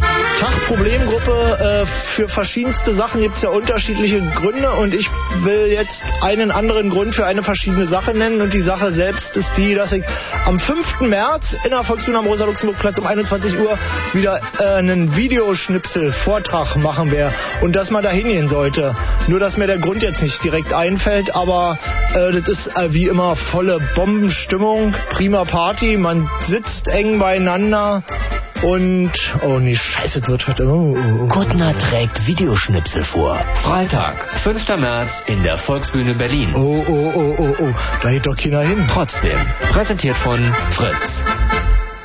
Tag 0.00 0.66
Problemgruppe, 0.66 1.84
äh, 1.84 1.86
für 1.86 2.28
verschiedenste 2.28 2.94
Sachen 2.94 3.20
gibt 3.20 3.36
es 3.36 3.42
ja 3.42 3.50
unterschiedliche 3.50 4.20
Gründe 4.20 4.72
und 4.72 4.94
ich 4.94 5.08
will 5.42 5.68
jetzt 5.70 6.04
einen 6.20 6.50
anderen 6.50 6.90
Grund 6.90 7.14
für 7.14 7.24
eine 7.24 7.42
verschiedene 7.42 7.86
Sache 7.86 8.12
nennen 8.12 8.40
und 8.40 8.52
die 8.52 8.60
Sache 8.60 8.92
selbst 8.92 9.36
ist 9.36 9.56
die, 9.56 9.74
dass 9.74 9.92
ich 9.92 10.04
am 10.44 10.58
5. 10.58 11.00
März 11.00 11.56
in 11.64 11.70
der 11.70 11.84
Volksbühne 11.84 12.18
am 12.18 12.26
Rosa-Luxemburg-Platz 12.26 12.98
um 12.98 13.06
21 13.06 13.58
Uhr 13.58 13.78
wieder 14.12 14.40
äh, 14.58 14.64
einen 14.64 15.16
Videoschnipsel-Vortrag 15.16 16.76
machen 16.76 17.10
werde 17.10 17.34
und 17.60 17.76
dass 17.76 17.90
man 17.90 18.02
da 18.02 18.10
hingehen 18.10 18.48
sollte. 18.48 18.94
Nur, 19.28 19.38
dass 19.40 19.56
mir 19.56 19.66
der 19.66 19.78
Grund 19.78 20.02
jetzt 20.02 20.22
nicht 20.22 20.42
direkt 20.42 20.72
einfällt, 20.72 21.34
aber 21.34 21.78
äh, 22.14 22.32
das 22.32 22.48
ist 22.48 22.76
äh, 22.76 22.92
wie 22.92 23.06
immer 23.06 23.36
volle 23.36 23.80
Bombenstimmung, 23.94 24.94
prima 25.10 25.44
Party, 25.44 25.96
man 25.96 26.28
sitzt 26.46 26.88
eng 26.88 27.18
beieinander 27.18 28.02
und, 28.62 29.12
oh 29.42 29.58
nee, 29.58 29.74
scheiße, 29.74 30.20
das 30.20 30.28
wird 30.28 30.46
heute, 30.46 30.66
oh, 30.66 30.96
oh, 30.96 31.22
oh. 31.22 31.28
Kuttner 31.28 31.76
trägt 31.78 32.26
Videoschnipsel 32.26 33.04
vor. 33.04 33.38
Freitag, 33.62 34.16
5. 34.40 34.76
März 34.78 35.22
in 35.26 35.42
der 35.42 35.58
Volksbühne 35.58 36.14
Berlin. 36.14 36.54
Oh, 36.54 36.84
oh, 36.88 37.12
oh, 37.14 37.34
oh, 37.38 37.54
oh, 37.58 37.74
da 38.02 38.10
geht 38.10 38.26
doch 38.26 38.36
keiner 38.36 38.60
hin. 38.60 38.86
Trotzdem, 38.88 39.38
präsentiert 39.72 40.16
von 40.16 40.40
Fritz. 40.70 41.22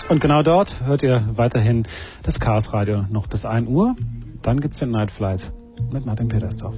Und 0.09 0.19
genau 0.21 0.41
dort 0.41 0.75
hört 0.85 1.03
ihr 1.03 1.23
weiterhin 1.33 1.85
das 2.23 2.39
Chaos 2.39 2.73
Radio 2.73 3.05
noch 3.09 3.27
bis 3.27 3.45
1 3.45 3.67
Uhr. 3.67 3.95
Dann 4.41 4.59
gibt's 4.59 4.79
den 4.79 4.91
Night 4.91 5.11
Flight 5.11 5.51
mit 5.91 6.05
Martin 6.05 6.27
Petersdorf. 6.27 6.75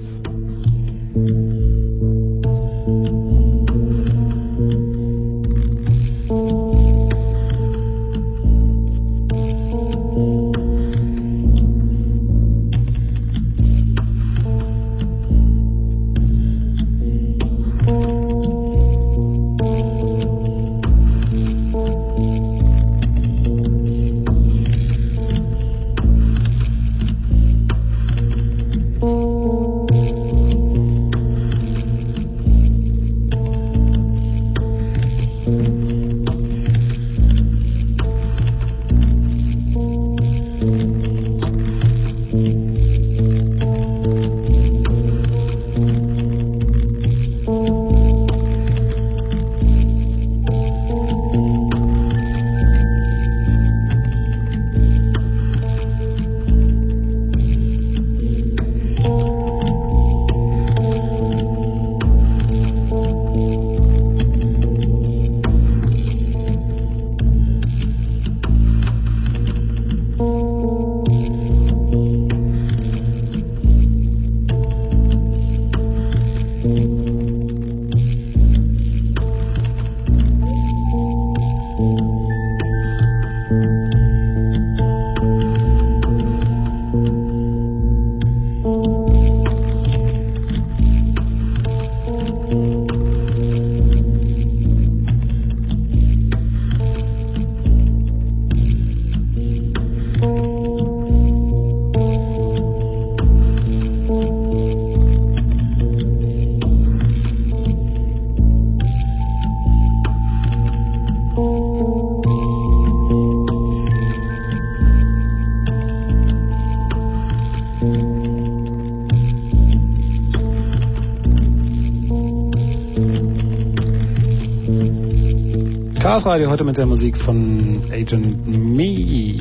Chaos 126.12 126.26
Radio 126.26 126.50
heute 126.50 126.64
mit 126.64 126.76
der 126.76 126.84
Musik 126.84 127.16
von 127.16 127.84
Agent 127.90 128.46
Me. 128.46 129.40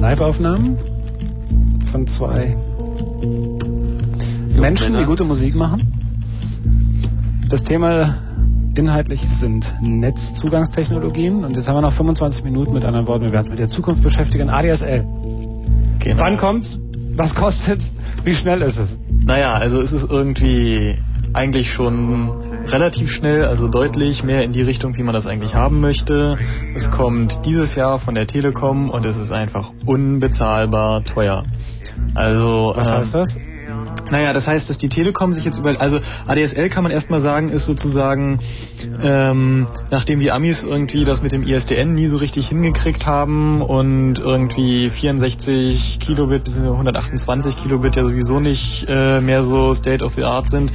Live-Aufnahmen 0.00 0.78
von 1.90 2.06
zwei 2.06 2.56
Menschen, 4.56 4.96
die 4.96 5.04
gute 5.04 5.24
Musik 5.24 5.56
machen. 5.56 5.92
Das 7.48 7.64
Thema 7.64 8.22
inhaltlich 8.76 9.20
sind 9.40 9.74
Netzzugangstechnologien 9.82 11.44
und 11.44 11.56
jetzt 11.56 11.66
haben 11.66 11.74
wir 11.74 11.80
noch 11.80 11.94
25 11.94 12.44
Minuten 12.44 12.72
mit 12.72 12.84
anderen 12.84 13.08
Worten. 13.08 13.24
Wir 13.24 13.32
werden 13.32 13.46
uns 13.46 13.50
mit 13.50 13.58
der 13.58 13.66
Zukunft 13.66 14.04
beschäftigen. 14.04 14.48
ADSL. 14.48 15.04
Genau. 15.98 16.22
Wann 16.22 16.36
kommt's? 16.36 16.78
Was 17.16 17.34
kostet's? 17.34 17.90
Wie 18.22 18.36
schnell 18.36 18.62
ist 18.62 18.76
es? 18.76 18.96
Naja, 19.24 19.54
also 19.54 19.80
es 19.80 19.92
ist 19.92 20.08
irgendwie 20.08 20.94
eigentlich 21.32 21.72
schon 21.72 22.45
relativ 22.70 23.10
schnell, 23.10 23.44
also 23.44 23.68
deutlich 23.68 24.24
mehr 24.24 24.42
in 24.42 24.52
die 24.52 24.62
Richtung, 24.62 24.96
wie 24.96 25.02
man 25.02 25.14
das 25.14 25.26
eigentlich 25.26 25.54
haben 25.54 25.80
möchte. 25.80 26.38
Es 26.74 26.90
kommt 26.90 27.44
dieses 27.44 27.74
Jahr 27.74 27.98
von 27.98 28.14
der 28.14 28.26
Telekom 28.26 28.90
und 28.90 29.04
es 29.06 29.16
ist 29.16 29.32
einfach 29.32 29.72
unbezahlbar 29.84 31.04
teuer. 31.04 31.44
Also 32.14 32.72
Was 32.76 32.86
ähm, 32.86 32.92
heißt 32.94 33.14
das? 33.14 33.36
naja, 34.10 34.32
das 34.32 34.46
heißt, 34.46 34.68
dass 34.70 34.78
die 34.78 34.88
Telekom 34.88 35.32
sich 35.32 35.44
jetzt 35.44 35.58
über, 35.58 35.80
also 35.80 35.98
ADSL 36.26 36.68
kann 36.68 36.82
man 36.82 36.92
erstmal 36.92 37.20
sagen, 37.20 37.50
ist 37.50 37.66
sozusagen, 37.66 38.38
ähm, 39.02 39.66
nachdem 39.90 40.20
die 40.20 40.30
Amis 40.30 40.62
irgendwie 40.62 41.04
das 41.04 41.22
mit 41.22 41.32
dem 41.32 41.42
ISDN 41.42 41.94
nie 41.94 42.06
so 42.06 42.16
richtig 42.18 42.48
hingekriegt 42.48 43.06
haben 43.06 43.62
und 43.62 44.18
irgendwie 44.18 44.90
64 44.90 45.98
Kilobit 46.00 46.44
bis 46.44 46.58
128 46.58 47.56
Kilobit 47.56 47.96
ja 47.96 48.04
sowieso 48.04 48.40
nicht 48.40 48.86
äh, 48.88 49.20
mehr 49.20 49.42
so 49.42 49.74
State 49.74 50.04
of 50.04 50.14
the 50.14 50.24
Art 50.24 50.48
sind, 50.48 50.70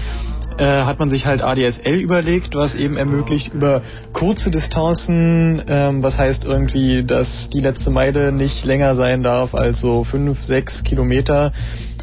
äh, 0.57 0.65
hat 0.65 0.99
man 0.99 1.09
sich 1.09 1.25
halt 1.25 1.41
ADSL 1.41 1.95
überlegt, 1.95 2.55
was 2.55 2.75
eben 2.75 2.97
ermöglicht 2.97 3.53
über 3.53 3.81
kurze 4.13 4.51
Distanzen, 4.51 5.61
ähm, 5.67 6.03
was 6.03 6.17
heißt 6.17 6.45
irgendwie, 6.45 7.03
dass 7.03 7.49
die 7.49 7.59
letzte 7.59 7.89
Meile 7.89 8.31
nicht 8.31 8.65
länger 8.65 8.95
sein 8.95 9.23
darf 9.23 9.55
als 9.55 9.81
so 9.81 10.03
5, 10.03 10.41
6 10.41 10.83
Kilometer, 10.83 11.51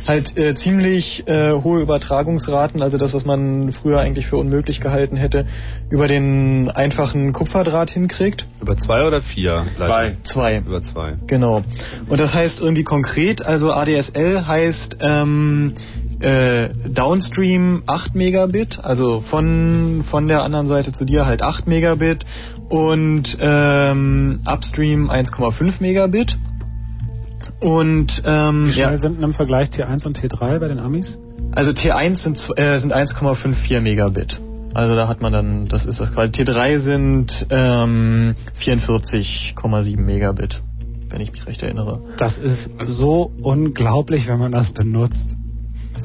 halt 0.09 0.37
äh, 0.39 0.55
ziemlich 0.55 1.29
äh, 1.29 1.53
hohe 1.53 1.83
Übertragungsraten, 1.83 2.83
also 2.83 2.97
das, 2.97 3.13
was 3.13 3.27
man 3.27 3.71
früher 3.73 4.01
eigentlich 4.01 4.27
für 4.27 4.39
unmöglich 4.39 4.81
gehalten 4.81 5.17
hätte, 5.17 5.47
über 5.91 6.09
den 6.09 6.71
einfachen 6.71 7.33
Kupferdraht 7.33 7.91
hinkriegt. 7.91 8.47
Über 8.61 8.77
zwei 8.77 9.07
oder 9.07 9.21
vier? 9.21 9.67
Leitungen? 9.77 10.25
Zwei. 10.25 10.59
Über 10.59 10.83
zwei. 10.83 11.15
Genau. 11.27 11.63
Und 12.09 12.19
das 12.19 12.33
heißt 12.33 12.61
irgendwie 12.61 12.85
konkret, 12.85 13.45
also 13.45 13.71
ADSL 13.71 14.47
heißt 14.47 14.97
ähm, 15.01 15.75
äh, 16.21 16.71
Downstream 16.89 17.83
8 17.87 18.15
Megabit, 18.15 18.81
also 18.83 19.21
von, 19.21 20.05
von 20.09 20.27
der 20.27 20.43
anderen 20.43 20.69
Seite 20.69 20.93
zu 20.93 21.05
dir 21.05 21.27
halt 21.27 21.43
8 21.43 21.67
Megabit 21.67 22.25
und 22.69 23.37
ähm, 23.41 24.41
Upstream 24.47 25.11
1,5 25.11 25.75
Megabit. 25.81 26.39
Und 27.61 28.23
ähm, 28.25 28.67
Wie 28.67 28.73
schnell 28.73 28.93
ja, 28.93 28.99
sind 28.99 29.17
denn 29.17 29.25
im 29.25 29.35
Vergleich 29.35 29.69
T1 29.71 30.07
und 30.07 30.19
T3 30.19 30.59
bei 30.59 30.69
den 30.69 30.79
Amis? 30.79 31.19
also 31.53 31.71
T1 31.73 32.17
sind, 32.17 32.39
äh, 32.57 32.79
sind 32.79 32.95
1,54 32.95 33.81
Megabit. 33.81 34.41
Also 34.75 34.95
da 34.95 35.09
hat 35.09 35.21
man 35.21 35.33
dann, 35.33 35.67
das 35.69 35.87
ist 35.87 35.99
das 36.01 36.13
quasi. 36.13 36.31
T3 36.31 36.79
sind 36.79 37.47
ähm, 37.51 38.37
44,7 38.61 39.99
Megabit, 39.99 40.63
wenn 41.09 41.21
ich 41.21 41.33
mich 41.33 41.47
recht 41.47 41.63
erinnere. 41.63 42.03
Das 42.19 42.39
ist 42.39 42.71
so 42.87 43.33
unglaublich, 43.43 44.29
wenn 44.29 44.39
man 44.39 44.53
das 44.53 44.71
benutzt. 44.71 45.29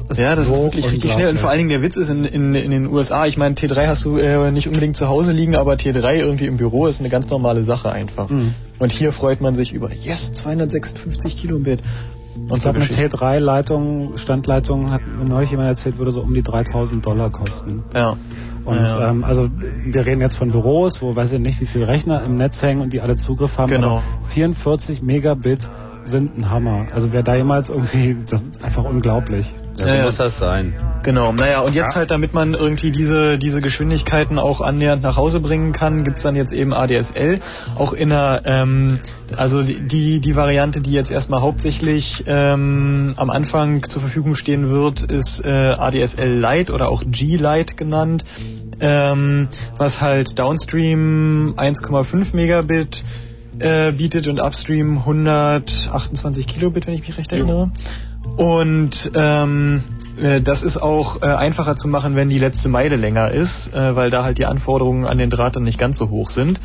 Das 0.08 0.18
Ja, 0.18 0.34
das 0.34 0.46
so 0.46 0.54
ist 0.54 0.60
wirklich 0.62 0.90
richtig 0.90 1.12
schnell. 1.12 1.30
Und 1.30 1.38
vor 1.38 1.48
allen 1.50 1.58
Dingen 1.58 1.70
der 1.70 1.82
Witz 1.82 1.96
ist 1.96 2.08
in, 2.08 2.24
in, 2.24 2.54
in 2.54 2.70
den 2.70 2.86
USA, 2.86 3.26
ich 3.26 3.36
meine, 3.36 3.54
T3 3.54 3.86
hast 3.86 4.04
du 4.04 4.16
äh, 4.16 4.50
nicht 4.50 4.66
unbedingt 4.68 4.96
zu 4.96 5.08
Hause 5.08 5.32
liegen, 5.32 5.54
aber 5.54 5.74
T3 5.74 6.16
irgendwie 6.18 6.46
im 6.46 6.56
Büro 6.56 6.86
ist 6.86 7.00
eine 7.00 7.08
ganz 7.08 7.30
normale 7.30 7.64
Sache 7.64 7.90
einfach. 7.90 8.28
Mhm. 8.28 8.54
Und 8.78 8.92
hier 8.92 9.12
freut 9.12 9.40
man 9.40 9.54
sich 9.54 9.72
über, 9.72 9.90
yes, 9.92 10.32
256 10.34 11.36
Kilobit. 11.36 11.80
Und 12.36 12.56
Ich 12.56 12.62
so 12.62 12.70
glaube, 12.72 12.78
eine 12.80 12.88
Geschichten. 12.88 13.16
T3-Leitung, 13.16 14.18
Standleitung, 14.18 14.90
hat 14.90 15.02
mir 15.06 15.24
neulich 15.24 15.50
jemand 15.50 15.68
erzählt, 15.68 15.98
würde 15.98 16.10
so 16.10 16.20
um 16.20 16.34
die 16.34 16.42
3000 16.42 17.04
Dollar 17.04 17.30
kosten. 17.30 17.84
Ja. 17.94 18.16
Und 18.64 18.76
Ja. 18.76 19.10
ähm, 19.10 19.22
also 19.24 19.48
wir 19.84 20.04
reden 20.04 20.20
jetzt 20.20 20.36
von 20.36 20.50
Büros, 20.50 21.00
wo 21.00 21.14
weiß 21.14 21.32
ich 21.32 21.38
nicht, 21.38 21.60
wie 21.60 21.66
viele 21.66 21.86
Rechner 21.86 22.22
im 22.24 22.36
Netz 22.36 22.60
hängen 22.60 22.80
und 22.80 22.92
die 22.92 23.00
alle 23.00 23.14
Zugriff 23.16 23.56
haben. 23.56 23.70
Genau. 23.70 23.98
Aber 23.98 24.02
44 24.32 25.00
Megabit 25.02 25.68
sind 26.04 26.36
ein 26.38 26.50
Hammer. 26.50 26.86
Also 26.92 27.12
wer 27.12 27.22
da 27.22 27.34
jemals 27.34 27.68
irgendwie, 27.68 28.16
das 28.28 28.42
ist 28.42 28.62
einfach 28.64 28.84
unglaublich. 28.84 29.52
Ja, 29.76 29.86
so 29.86 29.92
Ja, 29.92 30.02
muss 30.04 30.16
das 30.16 30.38
sein. 30.38 30.72
Genau, 31.02 31.32
naja, 31.32 31.60
und 31.60 31.74
jetzt 31.74 31.90
Ja. 31.90 31.94
halt, 31.96 32.10
damit 32.10 32.32
man 32.32 32.54
irgendwie 32.54 32.90
diese, 32.92 33.38
diese 33.38 33.60
Geschwindigkeiten 33.60 34.38
auch 34.38 34.60
annähernd 34.60 35.02
nach 35.02 35.16
Hause 35.16 35.40
bringen 35.40 35.72
kann, 35.72 36.04
gibt's 36.04 36.22
dann 36.22 36.36
jetzt 36.36 36.52
eben 36.52 36.72
ADSL. 36.72 37.40
Auch 37.76 37.92
in 37.92 38.12
einer, 38.12 38.40
ähm, 38.44 39.00
also 39.36 39.62
die, 39.62 39.86
die, 39.86 40.20
die 40.20 40.36
Variante, 40.36 40.80
die 40.80 40.92
jetzt 40.92 41.10
erstmal 41.10 41.42
hauptsächlich 41.42 42.24
ähm, 42.26 43.14
am 43.16 43.30
Anfang 43.30 43.82
zur 43.88 44.00
Verfügung 44.00 44.36
stehen 44.36 44.70
wird, 44.70 45.02
ist 45.02 45.44
äh, 45.44 45.48
ADSL 45.50 46.38
Lite 46.40 46.72
oder 46.72 46.88
auch 46.88 47.02
G-Lite 47.06 47.74
genannt, 47.74 48.24
ähm, 48.80 49.48
was 49.76 50.00
halt 50.00 50.38
Downstream 50.38 51.54
1,5 51.56 52.34
Megabit 52.34 53.04
äh, 53.58 53.92
bietet 53.92 54.28
und 54.28 54.40
Upstream 54.40 54.98
128 54.98 56.46
Kilobit, 56.46 56.86
wenn 56.86 56.94
ich 56.94 57.06
mich 57.06 57.16
recht 57.16 57.32
erinnere. 57.32 57.70
Und 58.36 59.12
ähm, 59.14 59.82
äh, 59.93 59.93
das 60.40 60.62
ist 60.62 60.76
auch 60.76 61.22
äh, 61.22 61.26
einfacher 61.26 61.76
zu 61.76 61.88
machen, 61.88 62.16
wenn 62.16 62.28
die 62.28 62.38
letzte 62.38 62.68
Meile 62.68 62.96
länger 62.96 63.30
ist, 63.30 63.72
äh, 63.74 63.96
weil 63.96 64.10
da 64.10 64.24
halt 64.24 64.38
die 64.38 64.46
Anforderungen 64.46 65.06
an 65.06 65.18
den 65.18 65.30
Draht 65.30 65.56
dann 65.56 65.64
nicht 65.64 65.78
ganz 65.78 65.98
so 65.98 66.10
hoch 66.10 66.30
sind. 66.30 66.60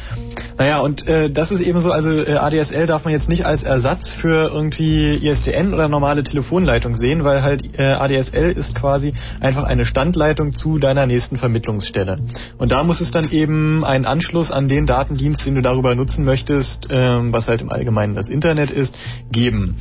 Naja, 0.57 0.79
und 0.79 1.07
äh, 1.07 1.29
das 1.29 1.51
ist 1.51 1.61
eben 1.61 1.79
so, 1.81 1.91
also 1.91 2.11
äh, 2.11 2.35
ADSL 2.35 2.85
darf 2.85 3.05
man 3.05 3.13
jetzt 3.13 3.29
nicht 3.29 3.45
als 3.45 3.63
Ersatz 3.63 4.11
für 4.11 4.51
irgendwie 4.53 5.15
ISDN 5.15 5.73
oder 5.73 5.87
normale 5.87 6.23
Telefonleitung 6.23 6.95
sehen, 6.95 7.23
weil 7.23 7.41
halt 7.41 7.79
äh, 7.79 7.83
ADSL 7.83 8.51
ist 8.51 8.75
quasi 8.75 9.13
einfach 9.39 9.63
eine 9.63 9.85
Standleitung 9.85 10.53
zu 10.53 10.77
deiner 10.77 11.05
nächsten 11.05 11.37
Vermittlungsstelle. 11.37 12.17
Und 12.57 12.71
da 12.71 12.83
muss 12.83 13.01
es 13.01 13.11
dann 13.11 13.31
eben 13.31 13.83
einen 13.85 14.05
Anschluss 14.05 14.51
an 14.51 14.67
den 14.67 14.85
Datendienst, 14.85 15.45
den 15.45 15.55
du 15.55 15.61
darüber 15.61 15.95
nutzen 15.95 16.25
möchtest, 16.25 16.87
ähm, 16.91 17.33
was 17.33 17.47
halt 17.47 17.61
im 17.61 17.69
Allgemeinen 17.69 18.15
das 18.15 18.29
Internet 18.29 18.69
ist, 18.69 18.93
geben. 19.31 19.77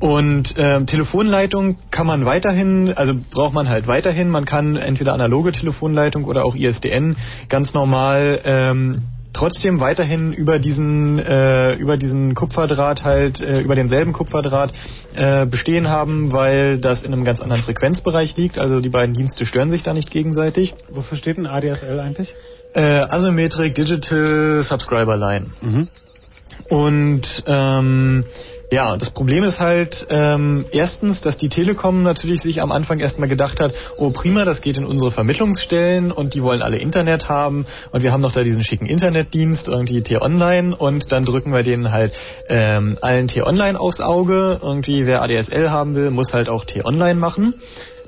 Und 0.00 0.54
ähm, 0.56 0.86
Telefonleitung 0.86 1.76
kann 1.90 2.06
man 2.06 2.24
weiterhin, 2.24 2.92
also 2.96 3.14
braucht 3.32 3.52
man 3.52 3.68
halt 3.68 3.86
weiterhin. 3.86 4.30
Man 4.30 4.46
kann 4.46 4.76
entweder 4.76 5.12
analoge 5.12 5.52
Telefonleitung 5.52 6.24
oder 6.24 6.46
auch 6.46 6.56
ISDN 6.56 7.16
ganz 7.50 7.74
normal 7.74 8.40
ähm, 8.44 9.02
trotzdem 9.34 9.78
weiterhin 9.78 10.32
über 10.32 10.58
diesen 10.58 11.18
äh, 11.18 11.74
über 11.74 11.98
diesen 11.98 12.34
Kupferdraht 12.34 13.04
halt 13.04 13.42
äh, 13.42 13.60
über 13.60 13.74
denselben 13.74 14.14
Kupferdraht 14.14 14.72
äh, 15.14 15.44
bestehen 15.44 15.88
haben, 15.88 16.32
weil 16.32 16.78
das 16.78 17.02
in 17.02 17.12
einem 17.12 17.24
ganz 17.24 17.40
anderen 17.40 17.62
Frequenzbereich 17.62 18.36
liegt. 18.38 18.58
Also 18.58 18.80
die 18.80 18.88
beiden 18.88 19.14
Dienste 19.14 19.44
stören 19.44 19.68
sich 19.68 19.82
da 19.82 19.92
nicht 19.92 20.10
gegenseitig. 20.10 20.74
Wofür 20.90 21.18
steht 21.18 21.36
denn 21.36 21.46
ADSL 21.46 22.00
eigentlich? 22.00 22.34
Äh, 22.74 22.80
Asymmetric 22.80 23.74
Digital 23.74 24.62
Subscriber 24.64 25.18
Line. 25.18 25.46
Mhm. 25.60 25.88
Und 26.70 27.44
ähm, 27.46 28.24
ja, 28.70 28.96
das 28.96 29.10
Problem 29.10 29.42
ist 29.42 29.58
halt 29.58 30.06
ähm, 30.10 30.64
erstens, 30.70 31.20
dass 31.20 31.36
die 31.36 31.48
Telekom 31.48 32.04
natürlich 32.04 32.40
sich 32.40 32.62
am 32.62 32.70
Anfang 32.70 33.00
erstmal 33.00 33.28
gedacht 33.28 33.58
hat, 33.58 33.74
oh 33.96 34.10
prima, 34.10 34.44
das 34.44 34.60
geht 34.60 34.78
in 34.78 34.86
unsere 34.86 35.10
Vermittlungsstellen 35.10 36.12
und 36.12 36.34
die 36.34 36.42
wollen 36.42 36.62
alle 36.62 36.76
Internet 36.76 37.28
haben 37.28 37.66
und 37.90 38.02
wir 38.02 38.12
haben 38.12 38.20
noch 38.20 38.32
da 38.32 38.44
diesen 38.44 38.62
schicken 38.62 38.86
Internetdienst, 38.86 39.66
irgendwie 39.66 40.02
T-Online 40.02 40.76
und 40.76 41.10
dann 41.10 41.24
drücken 41.24 41.52
wir 41.52 41.64
denen 41.64 41.90
halt 41.90 42.12
ähm, 42.48 42.96
allen 43.02 43.26
T-Online 43.26 43.78
aufs 43.78 44.00
Auge. 44.00 44.60
Irgendwie 44.62 45.04
wer 45.04 45.22
ADSL 45.22 45.70
haben 45.70 45.96
will, 45.96 46.12
muss 46.12 46.32
halt 46.32 46.48
auch 46.48 46.64
T-Online 46.64 47.18
machen. 47.18 47.54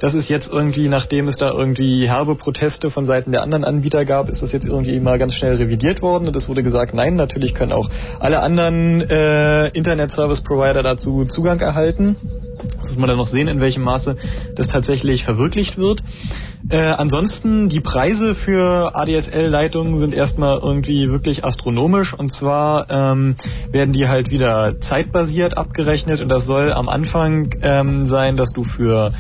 Das 0.03 0.15
ist 0.15 0.29
jetzt 0.29 0.51
irgendwie, 0.51 0.89
nachdem 0.89 1.29
es 1.29 1.37
da 1.37 1.53
irgendwie 1.53 2.09
herbe 2.09 2.35
Proteste 2.35 2.91
von 2.91 3.07
Seiten 3.07 3.31
der 3.31 3.41
anderen 3.41 3.63
Anbieter 3.63 4.05
gab, 4.05 4.29
ist 4.29 4.43
das 4.43 4.51
jetzt 4.51 4.67
irgendwie 4.67 4.99
mal 4.99 5.17
ganz 5.17 5.33
schnell 5.33 5.55
revidiert 5.55 6.03
worden 6.03 6.27
und 6.27 6.35
es 6.35 6.49
wurde 6.49 6.65
gesagt, 6.65 6.93
nein, 6.93 7.15
natürlich 7.15 7.55
können 7.55 7.71
auch 7.71 7.89
alle 8.19 8.41
anderen 8.41 9.01
äh, 9.09 9.69
Internet-Service-Provider 9.69 10.83
dazu 10.83 11.25
Zugang 11.27 11.61
erhalten. 11.61 12.17
Das 12.81 12.91
muss 12.91 12.99
man 12.99 13.11
dann 13.11 13.17
noch 13.17 13.29
sehen, 13.29 13.47
in 13.47 13.61
welchem 13.61 13.85
Maße 13.85 14.17
das 14.57 14.67
tatsächlich 14.67 15.23
verwirklicht 15.23 15.79
wird. 15.79 16.03
Äh, 16.71 16.79
ansonsten, 16.79 17.69
die 17.69 17.81
Preise 17.81 18.35
für 18.35 18.95
ADSL-Leitungen 18.95 19.99
sind 19.99 20.15
erstmal 20.15 20.59
irgendwie 20.59 21.11
wirklich 21.11 21.45
astronomisch. 21.45 22.15
Und 22.15 22.33
zwar 22.33 22.91
ähm, 22.91 23.37
werden 23.71 23.93
die 23.93 24.09
halt 24.09 24.31
wieder 24.31 24.81
zeitbasiert 24.81 25.57
abgerechnet. 25.57 26.21
Und 26.21 26.29
das 26.29 26.45
soll 26.47 26.73
am 26.73 26.89
Anfang 26.89 27.55
ähm, 27.63 28.07
sein, 28.07 28.37
dass 28.37 28.51
du 28.51 28.65
für 28.65 29.13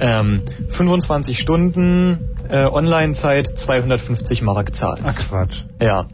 ähm, 0.00 0.42
25 0.70 1.38
Stunden 1.38 2.18
äh, 2.48 2.66
Online-Zeit 2.66 3.46
250 3.46 4.42
Mark 4.42 4.74
zahlst. 4.74 5.02
Ach 5.04 5.16
Quatsch. 5.28 5.64
Ja. 5.80 6.06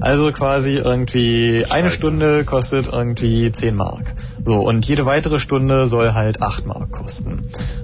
Also 0.00 0.32
quasi 0.32 0.72
irgendwie 0.72 1.64
eine 1.68 1.90
Stunde 1.90 2.44
kostet 2.44 2.88
irgendwie 2.90 3.52
10 3.52 3.74
Mark. 3.74 4.14
So, 4.42 4.56
und 4.56 4.86
jede 4.86 5.06
weitere 5.06 5.38
Stunde 5.38 5.86
soll 5.86 6.14
halt 6.14 6.42
8 6.42 6.66
Mark 6.66 6.90
kosten. 6.90 7.42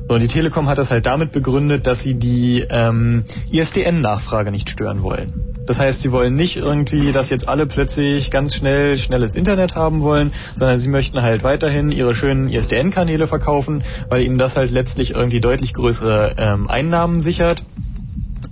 So, 0.08 0.14
und 0.14 0.20
die 0.20 0.28
Telekom 0.28 0.68
hat 0.68 0.78
das 0.78 0.90
halt 0.90 1.06
damit 1.06 1.32
begründet, 1.32 1.86
dass 1.86 2.00
sie 2.00 2.14
die 2.14 2.39
ähm, 2.70 3.24
ISDN-Nachfrage 3.50 4.50
nicht 4.50 4.70
stören 4.70 5.02
wollen. 5.02 5.50
Das 5.66 5.78
heißt, 5.78 6.02
sie 6.02 6.10
wollen 6.10 6.34
nicht 6.34 6.56
irgendwie, 6.56 7.12
dass 7.12 7.30
jetzt 7.30 7.48
alle 7.48 7.66
plötzlich 7.66 8.30
ganz 8.30 8.54
schnell 8.54 8.96
schnelles 8.96 9.34
Internet 9.34 9.74
haben 9.74 10.00
wollen, 10.00 10.32
sondern 10.56 10.80
sie 10.80 10.88
möchten 10.88 11.22
halt 11.22 11.44
weiterhin 11.44 11.92
ihre 11.92 12.14
schönen 12.14 12.48
ISDN-Kanäle 12.48 13.26
verkaufen, 13.28 13.84
weil 14.08 14.22
ihnen 14.22 14.38
das 14.38 14.56
halt 14.56 14.72
letztlich 14.72 15.14
irgendwie 15.14 15.40
deutlich 15.40 15.72
größere 15.74 16.34
ähm, 16.38 16.68
Einnahmen 16.68 17.20
sichert. 17.20 17.62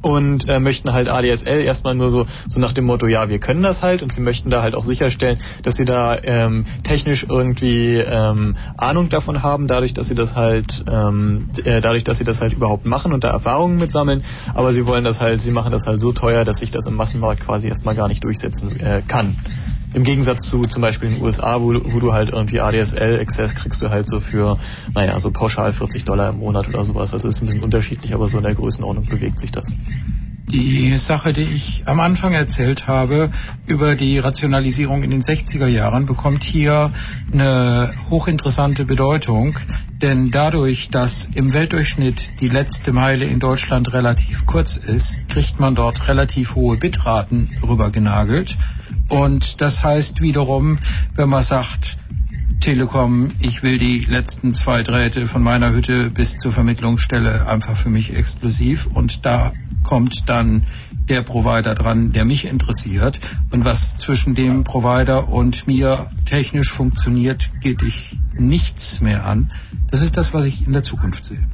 Und 0.03 0.49
äh, 0.49 0.61
möchten 0.61 0.93
halt 0.93 1.09
ADSL 1.09 1.63
erstmal 1.63 1.95
nur 1.95 2.11
so, 2.11 2.27
so 2.49 2.61
nach 2.61 2.73
dem 2.73 2.85
Motto, 2.85 3.07
ja, 3.07 3.29
wir 3.29 3.39
können 3.39 3.63
das 3.63 3.83
halt 3.83 4.03
und 4.03 4.13
sie 4.13 4.21
möchten 4.21 4.51
da 4.51 4.63
halt 4.63 4.75
auch 4.75 4.85
sicherstellen, 4.85 5.39
dass 5.63 5.77
sie 5.77 5.85
da 5.85 6.19
ähm, 6.23 6.67
technisch 6.83 7.27
irgendwie 7.29 7.97
ähm, 7.97 8.57
Ahnung 8.77 9.09
davon 9.09 9.43
haben, 9.43 9.67
dadurch, 9.67 9.95
dass 9.95 10.09
sie 10.09 10.15
das 10.15 10.35
halt 10.35 10.85
ähm, 10.91 11.51
äh, 11.65 11.81
dadurch, 11.81 12.05
dass 12.05 12.19
sie 12.19 12.25
das 12.25 12.41
halt 12.41 12.53
überhaupt 12.53 12.85
machen 12.85 13.13
und 13.13 13.25
da 13.25 13.31
Erfahrungen 13.31 13.79
mit 13.79 13.91
sammeln, 13.91 14.25
aber 14.55 14.73
sie 14.73 14.87
wollen 14.87 15.05
das 15.05 15.21
halt, 15.21 15.41
sie 15.41 15.51
machen 15.51 15.73
das 15.73 15.87
halt 15.87 16.01
so 16.01 16.13
teuer, 16.13 16.45
dass 16.45 16.59
sich 16.59 16.71
das 16.71 16.87
im 16.87 16.95
Massenmarkt 16.95 17.41
quasi 17.41 17.69
erstmal 17.69 17.95
gar 17.95 18.09
nicht 18.09 18.25
durchsetzen 18.25 18.79
äh, 18.81 19.03
kann. 19.07 19.37
Im 19.95 20.05
Gegensatz 20.05 20.49
zu 20.49 20.63
zum 20.65 20.83
Beispiel 20.83 21.09
in 21.09 21.15
den 21.17 21.25
USA, 21.25 21.61
wo, 21.61 21.73
wo 21.73 22.01
du 22.01 22.13
halt 22.13 22.31
irgendwie 22.31 22.61
ADSL-Access 22.61 23.55
kriegst 23.55 23.81
du 23.81 23.89
halt 23.89 24.07
so 24.07 24.21
für, 24.21 24.59
naja, 24.95 25.19
so 25.19 25.31
pauschal 25.31 25.73
40 25.73 26.05
Dollar 26.05 26.31
im 26.31 26.39
Monat 26.39 26.69
oder 26.69 26.85
sowas. 26.85 27.15
Also 27.15 27.29
ist 27.29 27.41
ein 27.41 27.47
bisschen 27.47 27.63
unterschiedlich, 27.63 28.13
aber 28.13 28.29
so 28.29 28.37
in 28.39 28.45
der 28.45 28.55
Größenordnung 28.55 29.07
bewegt 29.07 29.39
sich 29.39 29.51
das. 29.51 29.77
Die 30.51 30.97
Sache, 30.97 31.35
die 31.35 31.43
ich 31.43 31.83
am 31.85 32.01
Anfang 32.01 32.33
erzählt 32.33 32.87
habe 32.87 33.31
über 33.67 33.97
die 33.97 34.19
Rationalisierung 34.19 35.03
in 35.03 35.11
den 35.11 35.21
60er 35.21 35.67
Jahren, 35.67 36.07
bekommt 36.07 36.43
hier 36.43 36.91
eine 37.31 37.93
hochinteressante 38.09 38.87
Bedeutung, 38.87 39.59
denn 40.01 40.31
dadurch, 40.31 40.89
dass 40.89 41.29
im 41.35 41.53
Weltdurchschnitt 41.53 42.31
die 42.41 42.49
letzte 42.49 42.93
Meile 42.93 43.27
in 43.27 43.41
Deutschland 43.41 43.93
relativ 43.93 44.47
kurz 44.47 44.79
ist, 44.79 45.29
kriegt 45.29 45.61
man 45.61 45.75
dort 45.75 46.09
relativ 46.09 46.55
hohe 46.55 46.79
Bitraten 46.79 47.51
rübergenagelt. 47.63 48.57
Und 49.11 49.61
das 49.61 49.85
heißt 49.85 50.23
wiederum, 50.23 50.79
wenn 51.15 51.29
man 51.29 51.43
sagt, 51.43 51.99
Telekom, 52.61 53.33
ich 53.39 53.63
will 53.63 53.79
die 53.79 54.01
letzten 54.01 54.53
zwei 54.53 54.83
Drähte 54.83 55.27
von 55.27 55.43
meiner 55.43 55.73
Hütte 55.73 56.11
bis 56.11 56.37
zur 56.37 56.53
Vermittlungsstelle 56.53 57.47
einfach 57.47 57.77
für 57.77 57.89
mich 57.89 58.15
exklusiv 58.15 58.87
und 58.87 59.25
da 59.25 59.53
kommt 59.85 60.25
dann 60.27 60.67
der 61.09 61.23
Provider 61.23 61.75
dran, 61.75 62.13
der 62.13 62.25
mich 62.25 62.45
interessiert 62.45 63.21
und 63.51 63.65
was 63.65 63.97
zwischen 63.97 64.35
dem 64.35 64.65
Provider 64.65 65.29
und 65.29 65.67
mir 65.67 66.11
technisch 66.27 66.73
funktioniert, 66.73 67.49
geht 67.61 67.81
dich 67.81 68.19
nichts 68.37 69.01
mehr 69.01 69.25
an. 69.25 69.51
Das 69.91 70.03
ist 70.03 70.17
das, 70.17 70.35
was 70.35 70.45
ich 70.45 70.67
in 70.67 70.73
der 70.73 70.83
Zukunft 70.83 71.25
sehe. 71.25 71.47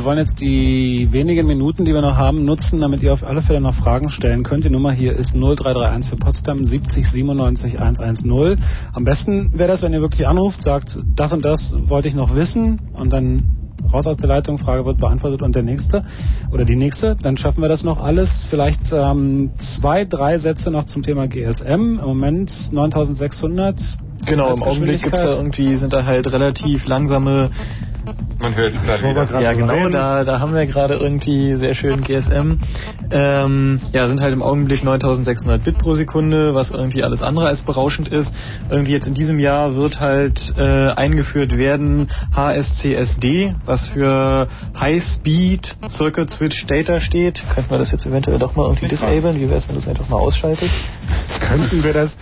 Wir 0.00 0.06
wollen 0.06 0.18
jetzt 0.18 0.40
die 0.40 1.08
wenigen 1.10 1.46
Minuten, 1.46 1.84
die 1.84 1.92
wir 1.92 2.00
noch 2.00 2.16
haben, 2.16 2.46
nutzen, 2.46 2.80
damit 2.80 3.02
ihr 3.02 3.12
auf 3.12 3.22
alle 3.22 3.42
Fälle 3.42 3.60
noch 3.60 3.74
Fragen 3.74 4.08
stellen 4.08 4.44
könnt. 4.44 4.64
Die 4.64 4.70
Nummer 4.70 4.92
hier 4.92 5.12
ist 5.12 5.34
0331 5.34 6.08
für 6.08 6.16
Potsdam 6.16 6.64
70 6.64 7.06
97 7.06 7.78
110. 7.78 8.58
Am 8.94 9.04
besten 9.04 9.50
wäre 9.52 9.68
das, 9.68 9.82
wenn 9.82 9.92
ihr 9.92 10.00
wirklich 10.00 10.26
anruft, 10.26 10.62
sagt, 10.62 10.98
das 11.14 11.34
und 11.34 11.44
das 11.44 11.76
wollte 11.82 12.08
ich 12.08 12.14
noch 12.14 12.34
wissen 12.34 12.80
und 12.94 13.12
dann 13.12 13.74
raus 13.92 14.06
aus 14.06 14.16
der 14.16 14.28
Leitung, 14.28 14.56
Frage 14.56 14.86
wird 14.86 14.96
beantwortet 14.96 15.42
und 15.42 15.54
der 15.54 15.64
nächste 15.64 16.02
oder 16.50 16.64
die 16.64 16.76
nächste, 16.76 17.14
dann 17.16 17.36
schaffen 17.36 17.60
wir 17.60 17.68
das 17.68 17.84
noch 17.84 18.02
alles. 18.02 18.46
Vielleicht 18.48 18.80
ähm, 18.94 19.50
zwei, 19.58 20.06
drei 20.06 20.38
Sätze 20.38 20.70
noch 20.70 20.86
zum 20.86 21.02
Thema 21.02 21.28
GSM. 21.28 21.98
Im 21.98 22.06
Moment 22.06 22.72
9600. 22.72 23.76
Genau, 24.26 24.54
im 24.54 24.62
Augenblick 24.62 25.02
gibt's 25.02 25.22
da 25.22 25.30
irgendwie, 25.30 25.76
sind 25.76 25.92
da 25.92 26.04
halt 26.04 26.30
relativ 26.30 26.86
langsame 26.86 27.50
Man 28.40 28.54
hört 28.54 28.74
es 28.74 28.80
gerade 28.82 29.02
wieder. 29.02 29.40
Ja, 29.40 29.52
genau, 29.52 29.88
da, 29.90 30.24
da 30.24 30.40
haben 30.40 30.54
wir 30.54 30.66
gerade 30.66 30.94
irgendwie 30.94 31.56
sehr 31.56 31.74
schön 31.74 32.02
GSM. 32.02 32.58
Ähm, 33.10 33.80
ja, 33.92 34.08
sind 34.08 34.20
halt 34.20 34.32
im 34.32 34.42
Augenblick 34.42 34.82
9600 34.82 35.62
Bit 35.62 35.78
pro 35.78 35.94
Sekunde, 35.94 36.54
was 36.54 36.70
irgendwie 36.70 37.02
alles 37.02 37.22
andere 37.22 37.46
als 37.46 37.62
berauschend 37.62 38.08
ist. 38.08 38.32
Irgendwie 38.70 38.92
jetzt 38.92 39.06
in 39.06 39.14
diesem 39.14 39.38
Jahr 39.38 39.76
wird 39.76 40.00
halt 40.00 40.54
äh, 40.56 40.90
eingeführt 40.90 41.56
werden 41.56 42.08
HSCSD, 42.34 43.54
was 43.66 43.88
für 43.88 44.48
High 44.78 45.02
Speed 45.02 45.76
Circuit 45.88 46.30
Switch 46.30 46.66
Data 46.66 47.00
steht. 47.00 47.42
Könnten 47.54 47.70
wir 47.70 47.78
das 47.78 47.92
jetzt 47.92 48.06
eventuell 48.06 48.38
doch 48.38 48.56
mal 48.56 48.64
irgendwie 48.64 48.88
disablen? 48.88 49.36
Wie 49.36 49.48
wäre 49.48 49.58
es, 49.58 49.68
wenn 49.68 49.74
du 49.74 49.80
es 49.80 49.88
einfach 49.88 50.08
mal 50.08 50.18
ausschaltet? 50.18 50.70
Könnten 51.40 51.84
wir 51.84 51.92
das? 51.92 52.16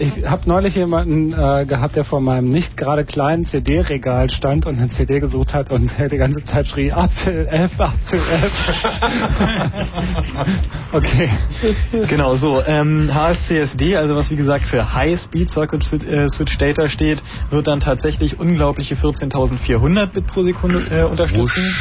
Ich 0.00 0.24
habe 0.24 0.42
neulich 0.46 0.76
jemanden 0.76 1.32
äh, 1.32 1.66
gehabt, 1.66 1.96
der 1.96 2.04
vor 2.04 2.20
meinem 2.20 2.50
nicht 2.50 2.76
gerade 2.76 3.04
kleinen 3.04 3.46
CD-Regal 3.46 4.30
stand 4.30 4.64
und 4.64 4.78
eine 4.78 4.90
CD 4.90 5.18
gesucht 5.18 5.54
hat 5.54 5.72
und 5.72 5.90
der 5.98 6.08
die 6.08 6.18
ganze 6.18 6.44
Zeit 6.44 6.68
schrie, 6.68 6.92
Apfel 6.92 7.48
F, 7.50 7.80
Apfel 7.80 8.20
F. 8.20 8.52
okay. 10.92 11.30
Genau, 12.08 12.36
so. 12.36 12.62
Ähm, 12.64 13.10
HSCSD, 13.12 13.96
also 13.96 14.14
was 14.14 14.30
wie 14.30 14.36
gesagt 14.36 14.66
für 14.66 14.94
High 14.94 15.18
Speed 15.20 15.50
Circuit 15.50 15.84
äh, 16.04 16.28
Switch 16.28 16.56
Data 16.58 16.88
steht, 16.88 17.20
wird 17.50 17.66
dann 17.66 17.80
tatsächlich 17.80 18.38
unglaubliche 18.38 18.94
14.400 18.94 20.06
Bit 20.06 20.28
pro 20.28 20.42
Sekunde 20.42 20.78
äh, 20.90 21.02
unterstützen. 21.04 21.74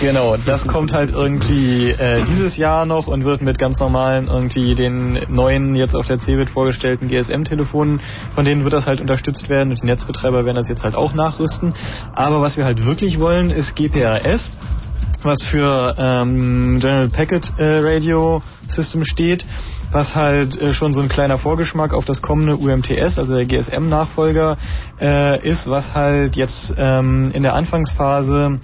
Genau, 0.00 0.36
das 0.36 0.66
kommt 0.68 0.92
halt 0.92 1.10
irgendwie 1.10 1.90
äh, 1.90 2.22
dieses 2.24 2.56
Jahr 2.56 2.86
noch 2.86 3.08
und 3.08 3.24
wird 3.24 3.42
mit 3.42 3.58
ganz 3.58 3.80
normalen 3.80 4.28
irgendwie 4.28 4.74
den 4.74 5.18
neuen 5.28 5.74
jetzt 5.74 5.96
auf 5.96 6.06
der 6.06 6.18
CeBIT 6.18 6.50
vorgestellten 6.50 7.08
GSM-Telefonen, 7.08 7.55
von 7.64 8.00
denen 8.38 8.64
wird 8.64 8.74
das 8.74 8.86
halt 8.86 9.00
unterstützt 9.00 9.48
werden 9.48 9.70
und 9.70 9.80
die 9.80 9.86
Netzbetreiber 9.86 10.44
werden 10.44 10.56
das 10.56 10.68
jetzt 10.68 10.84
halt 10.84 10.94
auch 10.94 11.14
nachrüsten. 11.14 11.74
Aber 12.14 12.40
was 12.40 12.56
wir 12.56 12.64
halt 12.64 12.84
wirklich 12.84 13.18
wollen, 13.18 13.50
ist 13.50 13.74
GPRS 13.74 14.50
was 15.22 15.42
für 15.42 15.94
ähm, 15.98 16.78
General 16.80 17.08
Packet 17.08 17.52
äh, 17.58 17.78
Radio 17.80 18.42
System 18.68 19.04
steht, 19.04 19.44
was 19.90 20.14
halt 20.14 20.60
äh, 20.60 20.72
schon 20.72 20.94
so 20.94 21.00
ein 21.00 21.08
kleiner 21.08 21.38
Vorgeschmack 21.38 21.92
auf 21.92 22.04
das 22.04 22.22
kommende 22.22 22.56
UMTS, 22.56 23.18
also 23.18 23.34
der 23.34 23.46
GSM-Nachfolger, 23.46 24.56
äh, 25.00 25.46
ist, 25.46 25.68
was 25.68 25.94
halt 25.94 26.36
jetzt 26.36 26.74
ähm, 26.78 27.30
in 27.32 27.42
der 27.42 27.54
Anfangsphase 27.54 28.60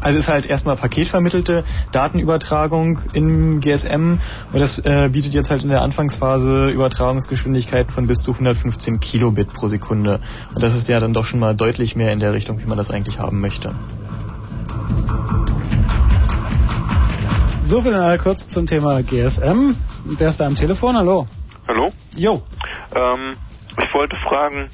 also 0.00 0.18
ist 0.18 0.28
halt 0.28 0.46
erstmal 0.46 0.76
paketvermittelte 0.76 1.64
Datenübertragung 1.92 3.00
im 3.12 3.60
GSM 3.60 4.18
und 4.52 4.60
das 4.60 4.78
äh, 4.78 5.08
bietet 5.10 5.34
jetzt 5.34 5.50
halt 5.50 5.62
in 5.62 5.68
der 5.68 5.82
Anfangsphase 5.82 6.70
Übertragungsgeschwindigkeiten 6.70 7.92
von 7.92 8.06
bis 8.06 8.22
zu 8.22 8.32
115 8.32 9.00
Kilobit 9.00 9.52
pro 9.52 9.68
Sekunde. 9.68 10.20
Und 10.54 10.62
das 10.62 10.74
ist 10.74 10.88
ja 10.88 11.00
dann 11.00 11.12
doch 11.12 11.24
schon 11.24 11.40
mal 11.40 11.54
deutlich 11.54 11.96
mehr 11.96 12.12
in 12.12 12.20
der 12.20 12.32
Richtung, 12.32 12.60
wie 12.60 12.66
man 12.66 12.78
das 12.78 12.90
eigentlich 12.90 13.18
haben 13.18 13.40
möchte. 13.40 13.74
So 17.66 17.80
viel 17.80 17.92
dann 17.92 18.18
kurz 18.18 18.48
zum 18.48 18.66
Thema 18.66 19.02
GSM. 19.02 19.74
Wer 20.04 20.28
ist 20.28 20.38
da 20.38 20.46
am 20.46 20.56
Telefon? 20.56 20.96
Hallo. 20.96 21.26
Hallo? 21.66 21.90
Jo. 22.14 22.42
Ähm, 22.94 23.36
ich 23.82 23.94
wollte 23.94 24.16
fragen, 24.28 24.68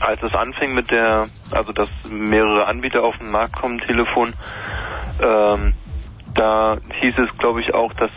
als 0.00 0.22
es 0.22 0.34
anfing 0.34 0.74
mit 0.74 0.90
der, 0.90 1.28
also 1.50 1.72
dass 1.72 1.88
mehrere 2.08 2.66
Anbieter 2.66 3.02
auf 3.02 3.16
den 3.18 3.30
Markt 3.30 3.56
kommen, 3.56 3.78
Telefon, 3.78 4.34
ähm, 5.20 5.74
da 6.34 6.76
hieß 7.00 7.14
es, 7.18 7.38
glaube 7.38 7.60
ich, 7.60 7.72
auch, 7.72 7.92
dass 7.94 8.10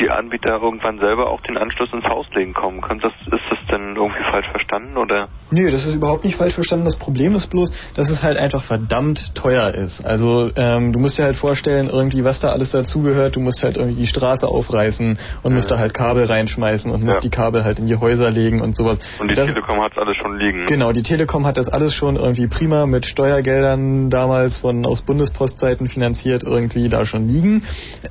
die 0.00 0.10
Anbieter 0.10 0.60
irgendwann 0.62 0.98
selber 0.98 1.28
auch 1.30 1.40
den 1.42 1.56
Anschluss 1.56 1.92
ins 1.92 2.04
Haus 2.04 2.26
legen 2.34 2.54
kommen. 2.54 2.80
Kann 2.80 2.98
das, 3.00 3.12
ist 3.26 3.44
das 3.50 3.58
denn 3.70 3.94
irgendwie 3.96 4.22
falsch 4.30 4.48
verstanden 4.50 4.96
oder? 4.96 5.28
Nö, 5.50 5.70
das 5.70 5.84
ist 5.86 5.94
überhaupt 5.94 6.24
nicht 6.24 6.36
falsch 6.36 6.54
verstanden. 6.54 6.84
Das 6.84 6.96
Problem 6.96 7.34
ist 7.34 7.48
bloß, 7.48 7.70
dass 7.94 8.08
es 8.08 8.22
halt 8.22 8.38
einfach 8.38 8.62
verdammt 8.62 9.34
teuer 9.34 9.72
ist. 9.74 10.04
Also 10.04 10.50
ähm, 10.56 10.92
du 10.92 10.98
musst 10.98 11.18
dir 11.18 11.24
halt 11.24 11.36
vorstellen, 11.36 11.88
irgendwie 11.92 12.24
was 12.24 12.40
da 12.40 12.48
alles 12.48 12.70
dazugehört. 12.70 13.36
Du 13.36 13.40
musst 13.40 13.62
halt 13.62 13.76
irgendwie 13.76 13.98
die 14.00 14.06
Straße 14.06 14.46
aufreißen 14.46 15.18
und 15.42 15.54
musst 15.54 15.70
da 15.70 15.78
halt 15.78 15.92
Kabel 15.94 16.24
reinschmeißen 16.24 16.90
und 16.90 17.02
musst 17.04 17.18
Ja. 17.18 17.22
die 17.22 17.30
Kabel 17.30 17.64
halt 17.64 17.78
in 17.78 17.86
die 17.86 17.96
Häuser 17.96 18.30
legen 18.30 18.60
und 18.60 18.76
sowas. 18.76 18.98
Und 19.20 19.30
die 19.30 19.34
das, 19.34 19.48
Telekom 19.48 19.80
hat 19.82 19.92
alles 19.98 20.16
schon 20.16 20.38
liegen. 20.38 20.66
Genau, 20.66 20.92
die 20.92 21.02
Telekom 21.02 21.46
hat 21.46 21.56
das 21.56 21.68
alles 21.68 21.94
schon 21.94 22.16
irgendwie 22.16 22.46
prima 22.46 22.86
mit 22.86 23.04
Steuergeldern 23.06 24.08
damals 24.10 24.58
von 24.58 24.86
aus 24.86 25.02
Bundespostzeiten 25.02 25.88
finanziert 25.88 26.42
irgendwie 26.44 26.88
da 26.88 27.04
schon 27.04 27.28
liegen. 27.28 27.64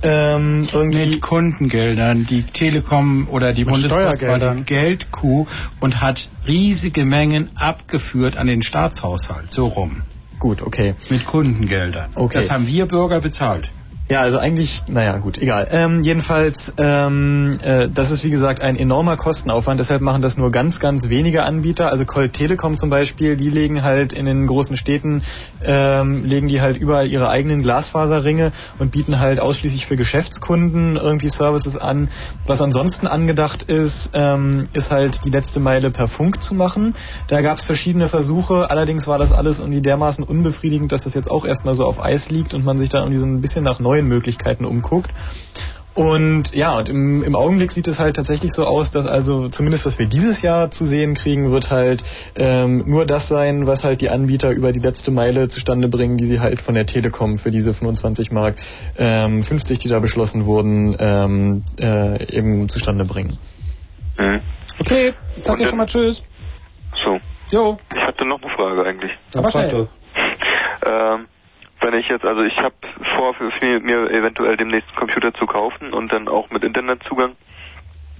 Ähm, 0.03 0.67
irgendwie 0.71 1.09
Mit 1.11 1.21
Kundengeldern. 1.79 2.25
Die 2.29 2.43
Telekom 2.43 3.27
oder 3.29 3.53
die 3.53 3.63
Bundespost 3.63 3.95
war 3.95 4.13
Steuergeldern. 4.13 4.57
die 4.57 4.63
Geldkuh 4.65 5.47
und 5.79 6.01
hat 6.01 6.29
riesige 6.47 7.05
Mengen 7.05 7.49
abgeführt 7.55 8.37
an 8.37 8.47
den 8.47 8.61
Staatshaushalt. 8.61 9.51
So 9.51 9.65
rum. 9.65 10.03
Gut, 10.39 10.61
okay. 10.61 10.95
Mit 11.09 11.25
Kundengeldern. 11.25 12.11
Okay. 12.15 12.37
Das 12.39 12.49
haben 12.49 12.67
wir 12.67 12.85
Bürger 12.85 13.19
bezahlt. 13.19 13.69
Ja, 14.11 14.21
also 14.21 14.39
eigentlich, 14.39 14.81
naja, 14.87 15.19
gut, 15.19 15.37
egal. 15.37 15.67
Ähm, 15.69 16.01
jedenfalls, 16.01 16.73
ähm, 16.79 17.59
äh, 17.61 17.89
das 17.93 18.09
ist 18.09 18.23
wie 18.23 18.31
gesagt 18.31 18.59
ein 18.59 18.75
enormer 18.75 19.17
Kostenaufwand, 19.17 19.79
deshalb 19.79 20.01
machen 20.01 20.23
das 20.23 20.35
nur 20.35 20.49
ganz, 20.49 20.79
ganz 20.79 21.09
wenige 21.09 21.43
Anbieter. 21.43 21.91
Also 21.91 22.05
Colt 22.05 22.33
Telekom 22.33 22.75
zum 22.75 22.89
Beispiel, 22.89 23.37
die 23.37 23.51
legen 23.51 23.83
halt 23.83 24.11
in 24.11 24.25
den 24.25 24.47
großen 24.47 24.77
Städten, 24.77 25.21
ähm, 25.63 26.25
legen 26.25 26.47
die 26.47 26.59
halt 26.59 26.77
überall 26.77 27.05
ihre 27.05 27.29
eigenen 27.29 27.61
Glasfaserringe 27.61 28.51
und 28.79 28.91
bieten 28.91 29.19
halt 29.19 29.39
ausschließlich 29.39 29.85
für 29.85 29.95
Geschäftskunden 29.95 30.95
irgendwie 30.95 31.29
Services 31.29 31.77
an. 31.77 32.09
Was 32.47 32.63
ansonsten 32.63 33.05
angedacht 33.05 33.61
ist, 33.61 34.09
ähm, 34.13 34.69
ist 34.73 34.89
halt 34.89 35.23
die 35.23 35.29
letzte 35.29 35.59
Meile 35.59 35.91
per 35.91 36.07
Funk 36.07 36.41
zu 36.41 36.55
machen. 36.55 36.95
Da 37.27 37.41
gab 37.41 37.59
es 37.59 37.65
verschiedene 37.67 38.07
Versuche, 38.07 38.71
allerdings 38.71 39.05
war 39.05 39.19
das 39.19 39.31
alles 39.31 39.59
irgendwie 39.59 39.83
dermaßen 39.83 40.23
unbefriedigend, 40.23 40.91
dass 40.91 41.03
das 41.03 41.13
jetzt 41.13 41.29
auch 41.29 41.45
erstmal 41.45 41.75
so 41.75 41.85
auf 41.85 42.03
Eis 42.03 42.31
liegt 42.31 42.55
und 42.55 42.65
man 42.65 42.79
sich 42.79 42.89
da 42.89 43.01
irgendwie 43.01 43.19
so 43.19 43.27
ein 43.27 43.39
bisschen 43.41 43.63
nach 43.63 43.79
neuen 43.99 44.07
Möglichkeiten 44.07 44.65
umguckt. 44.65 45.11
Und 45.95 46.55
ja, 46.55 46.77
und 46.77 46.87
im, 46.87 47.23
im 47.23 47.35
Augenblick 47.35 47.71
sieht 47.71 47.87
es 47.87 47.99
halt 47.99 48.15
tatsächlich 48.15 48.53
so 48.53 48.63
aus, 48.63 48.89
dass 48.91 49.05
also 49.05 49.49
zumindest 49.49 49.85
was 49.85 49.99
wir 49.99 50.07
dieses 50.07 50.41
Jahr 50.41 50.71
zu 50.71 50.85
sehen 50.85 51.13
kriegen, 51.13 51.51
wird 51.51 51.71
halt 51.71 52.03
ähm, 52.37 52.83
nur 52.87 53.05
das 53.05 53.27
sein, 53.27 53.67
was 53.67 53.83
halt 53.83 53.99
die 53.99 54.09
Anbieter 54.09 54.51
über 54.51 54.71
die 54.71 54.79
letzte 54.79 55.11
Meile 55.11 55.49
zustande 55.49 55.89
bringen, 55.89 56.15
die 56.15 56.25
sie 56.25 56.39
halt 56.39 56.61
von 56.61 56.75
der 56.75 56.85
Telekom 56.85 57.37
für 57.37 57.51
diese 57.51 57.73
25 57.73 58.31
Mark 58.31 58.55
ähm, 58.97 59.43
50, 59.43 59.79
die 59.79 59.89
da 59.89 59.99
beschlossen 59.99 60.45
wurden, 60.45 60.95
ähm, 60.99 61.63
äh, 61.81 62.33
eben 62.33 62.69
zustande 62.69 63.03
bringen. 63.03 63.37
Mhm. 64.17 64.39
Okay, 64.79 65.13
jetzt 65.35 65.47
sagt 65.47 65.59
ihr 65.59 65.67
schon 65.67 65.79
mal 65.79 65.87
Tschüss. 65.87 66.23
So. 67.03 67.19
Jo. 67.51 67.77
Ich 67.93 68.01
hatte 68.01 68.25
noch 68.25 68.41
eine 68.41 68.51
Frage 68.55 68.85
eigentlich. 68.85 69.11
Aber 69.33 69.51
schnell. 69.51 69.89
Ähm, 70.85 71.25
wenn 71.81 71.93
ich 71.93 72.07
jetzt, 72.09 72.25
also 72.25 72.43
ich 72.43 72.57
habe 72.57 72.75
vor, 73.15 73.33
für, 73.33 73.51
für 73.51 73.79
mir 73.79 74.11
eventuell 74.11 74.57
demnächst 74.57 74.89
einen 74.89 74.97
Computer 74.97 75.33
zu 75.33 75.45
kaufen 75.45 75.93
und 75.93 76.11
dann 76.11 76.27
auch 76.27 76.49
mit 76.49 76.63
Internetzugang, 76.63 77.35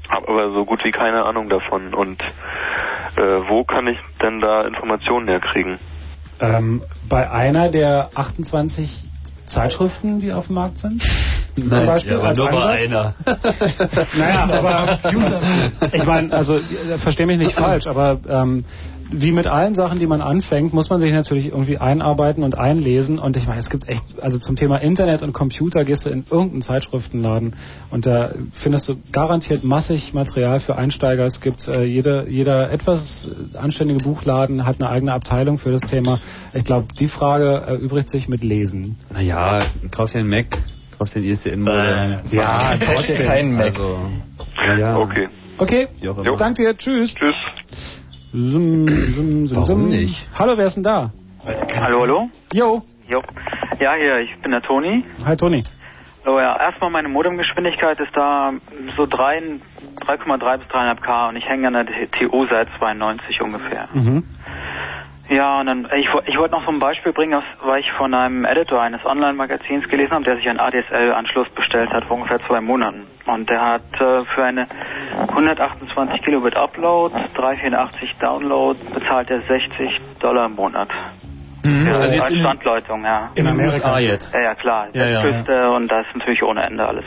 habe 0.09 0.27
aber 0.27 0.51
so 0.51 0.65
gut 0.65 0.83
wie 0.83 0.91
keine 0.91 1.23
Ahnung 1.25 1.49
davon. 1.49 1.93
Und 1.93 2.21
äh, 3.15 3.21
wo 3.47 3.63
kann 3.63 3.87
ich 3.87 3.97
denn 4.21 4.39
da 4.39 4.61
Informationen 4.61 5.27
herkriegen? 5.27 5.79
Ähm, 6.39 6.83
bei 7.03 7.29
einer 7.29 7.69
der 7.69 8.11
28 8.15 9.09
Zeitschriften, 9.45 10.19
die 10.19 10.31
auf 10.31 10.47
dem 10.47 10.55
Markt 10.55 10.79
sind? 10.79 11.03
Zum 11.55 11.69
Beispiel 11.69 12.13
ja, 12.13 12.19
aber 12.19 12.27
als 12.29 12.37
nur 12.37 12.49
bei 12.49 12.65
Einsatz? 12.65 13.15
einer. 13.25 14.07
Naja, 14.17 14.43
aber 14.43 14.99
ich 15.93 16.05
meine, 16.05 16.31
also 16.31 16.57
äh, 16.57 16.97
verstehe 16.99 17.25
mich 17.25 17.37
nicht 17.37 17.53
falsch, 17.53 17.87
aber 17.87 18.19
ähm, 18.29 18.63
wie 19.11 19.31
mit 19.31 19.47
allen 19.47 19.73
Sachen, 19.73 19.99
die 19.99 20.07
man 20.07 20.21
anfängt, 20.21 20.73
muss 20.73 20.89
man 20.89 20.99
sich 20.99 21.11
natürlich 21.11 21.47
irgendwie 21.47 21.77
einarbeiten 21.77 22.43
und 22.43 22.57
einlesen. 22.57 23.17
Und 23.17 23.35
ich 23.37 23.47
meine, 23.47 23.59
es 23.59 23.69
gibt 23.69 23.89
echt, 23.89 24.03
also 24.21 24.37
zum 24.37 24.55
Thema 24.55 24.77
Internet 24.77 25.23
und 25.23 25.33
Computer 25.33 25.83
gehst 25.83 26.05
du 26.05 26.09
in 26.09 26.25
irgendeinen 26.29 26.61
Zeitschriftenladen 26.61 27.55
und 27.89 28.05
da 28.05 28.31
findest 28.53 28.87
du 28.89 28.97
garantiert 29.11 29.63
massig 29.63 30.13
Material 30.13 30.59
für 30.59 30.75
Einsteiger. 30.75 31.25
Es 31.25 31.41
gibt 31.41 31.67
äh, 31.67 31.83
jede, 31.83 32.27
jeder 32.29 32.71
etwas 32.71 33.29
anständige 33.53 34.03
Buchladen 34.03 34.65
hat 34.65 34.81
eine 34.81 34.89
eigene 34.89 35.13
Abteilung 35.13 35.57
für 35.57 35.71
das 35.71 35.81
Thema. 35.81 36.19
Ich 36.53 36.65
glaube, 36.65 36.87
die 36.99 37.07
Frage 37.07 37.63
erübrigt 37.65 38.09
sich 38.09 38.27
mit 38.27 38.43
Lesen. 38.43 38.97
Naja, 39.11 39.65
kauf 39.91 40.11
dir 40.11 40.19
einen 40.19 40.29
Mac, 40.29 40.57
kauf 40.97 41.09
dir 41.09 41.21
den 41.21 41.31
ISDN-Modem. 41.31 42.19
ja, 42.31 42.77
kauf 42.77 43.05
dir 43.05 43.15
keinen 43.15 43.53
Mac. 43.53 43.67
Also, 43.67 43.97
ja. 44.79 44.97
Okay. 44.97 45.27
Okay, 45.57 45.87
danke 46.37 46.63
dir, 46.63 46.77
tschüss. 46.77 47.13
Tschüss. 47.15 47.35
Zum, 48.31 48.87
zum, 49.15 49.47
zum, 49.47 49.57
Warum 49.57 49.89
nicht? 49.89 50.27
Hallo, 50.37 50.55
wer 50.55 50.67
ist 50.67 50.75
denn 50.75 50.83
da? 50.83 51.11
Hallo, 51.79 52.01
hallo? 52.01 52.29
Jo. 52.51 52.83
Jo. 53.07 53.23
Ja, 53.79 53.93
hier, 53.95 54.19
ich 54.19 54.41
bin 54.41 54.51
der 54.51 54.61
Toni. 54.61 55.03
Hi, 55.25 55.35
Toni. 55.35 55.65
So, 56.23 56.39
ja, 56.39 56.55
erstmal 56.59 56.91
meine 56.91 57.07
Modemgeschwindigkeit 57.09 57.99
ist 57.99 58.15
da 58.15 58.53
so 58.95 59.07
3 59.07 59.41
3,3 60.01 60.57
bis 60.57 60.67
3,5 60.67 61.01
K 61.01 61.29
und 61.29 61.35
ich 61.37 61.45
hänge 61.47 61.67
an 61.67 61.73
der 61.73 61.85
TU 62.11 62.45
seit 62.49 62.67
92 62.77 63.41
ungefähr. 63.41 63.89
Mhm. 63.93 64.23
Ja, 65.29 65.59
und 65.59 65.67
dann, 65.67 65.87
ich, 65.95 66.07
ich 66.25 66.37
wollte 66.37 66.55
noch 66.55 66.65
so 66.65 66.71
ein 66.71 66.79
Beispiel 66.79 67.13
bringen, 67.13 67.35
aus, 67.35 67.43
weil 67.61 67.81
ich 67.81 67.91
von 67.91 68.15
einem 68.15 68.45
Editor 68.45 68.81
eines 68.81 69.05
Online-Magazins 69.05 69.87
gelesen 69.87 70.11
habe, 70.11 70.23
der 70.23 70.37
sich 70.37 70.49
einen 70.49 70.59
ADSL-Anschluss 70.59 71.49
bestellt 71.49 71.91
hat 71.91 72.05
vor 72.05 72.17
ungefähr 72.17 72.39
zwei 72.47 72.59
Monaten. 72.61 73.05
Und 73.27 73.47
der 73.47 73.61
hat 73.61 74.01
äh, 74.01 74.25
für 74.25 74.43
eine 74.43 74.67
128 75.27 76.23
Kilobit 76.23 76.57
Upload, 76.57 77.13
384 77.35 78.15
Download, 78.19 78.79
bezahlt 78.91 79.29
er 79.29 79.41
60 79.41 80.01
Dollar 80.19 80.47
im 80.47 80.55
Monat. 80.55 80.89
Mhm, 81.69 81.87
also 81.87 82.15
jetzt 82.15 82.21
als 82.23 82.31
in- 82.31 82.39
Standleitung, 82.39 83.03
ja. 83.03 83.29
in 83.35 83.45
den 83.45 83.59
USA 83.59 83.99
jetzt. 83.99 84.33
Ja, 84.33 84.41
ja, 84.41 84.55
klar. 84.55 84.87
Ja, 84.93 85.05
ja, 85.05 85.23
Westküste 85.23 85.69
und 85.71 85.91
da 85.91 86.01
ist 86.01 86.07
natürlich 86.15 86.43
ohne 86.43 86.63
Ende 86.63 86.87
alles. 86.87 87.05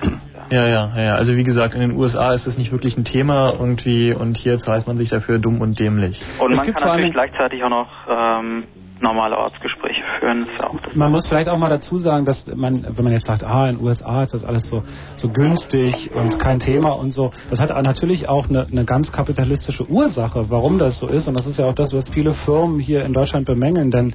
Ja, 0.51 0.67
ja, 0.67 0.91
ja. 0.97 1.15
Also 1.15 1.37
wie 1.37 1.45
gesagt, 1.45 1.75
in 1.75 1.81
den 1.81 1.97
USA 1.97 2.35
ist 2.35 2.47
es 2.47 2.59
nicht 2.59 2.73
wirklich 2.73 2.97
ein 2.97 3.05
Thema 3.05 3.53
irgendwie 3.53 4.13
und 4.13 4.37
hier 4.37 4.59
zahlt 4.59 4.87
man 4.87 4.97
sich 4.97 5.11
dafür 5.11 5.39
dumm 5.39 5.61
und 5.61 5.79
dämlich. 5.79 6.23
Und 6.39 6.55
man 6.55 6.75
kann 6.75 6.89
natürlich 6.89 7.13
gleichzeitig 7.13 7.63
auch 7.65 7.71
noch 7.71 7.89
ähm, 8.09 8.65
normale 9.03 9.37
Ortsgespräche 9.37 10.03
führen. 10.19 10.47
Das 10.47 10.61
ja 10.61 10.71
das. 10.85 10.95
Man 10.95 11.11
muss 11.11 11.27
vielleicht 11.27 11.49
auch 11.49 11.59
mal 11.59 11.69
dazu 11.69 11.99
sagen, 11.99 12.25
dass 12.25 12.47
man, 12.55 12.85
wenn 12.89 13.05
man 13.05 13.13
jetzt 13.13 13.27
sagt, 13.27 13.45
ah, 13.45 13.69
in 13.69 13.77
den 13.77 13.85
USA 13.85 14.23
ist 14.23 14.33
das 14.33 14.45
alles 14.45 14.69
so, 14.69 14.83
so 15.17 15.29
günstig 15.29 16.11
und 16.15 16.39
kein 16.39 16.61
Thema 16.61 16.93
und 16.93 17.13
so, 17.13 17.33
das 17.51 17.61
hat 17.61 17.71
natürlich 17.83 18.29
auch 18.29 18.49
eine, 18.49 18.67
eine 18.71 18.85
ganz 18.85 19.13
kapitalistische 19.13 19.89
Ursache, 19.89 20.51
warum 20.51 20.79
das 20.79 20.99
so 20.99 21.09
ist. 21.09 21.29
Und 21.29 21.39
das 21.39 21.47
ist 21.47 21.59
ja 21.59 21.67
auch 21.67 21.75
das, 21.75 21.93
was 21.93 22.09
viele 22.09 22.33
Firmen 22.33 22.79
hier 22.79 23.05
in 23.05 23.13
Deutschland 23.13 23.47
bemängeln, 23.47 23.91
denn 23.91 24.15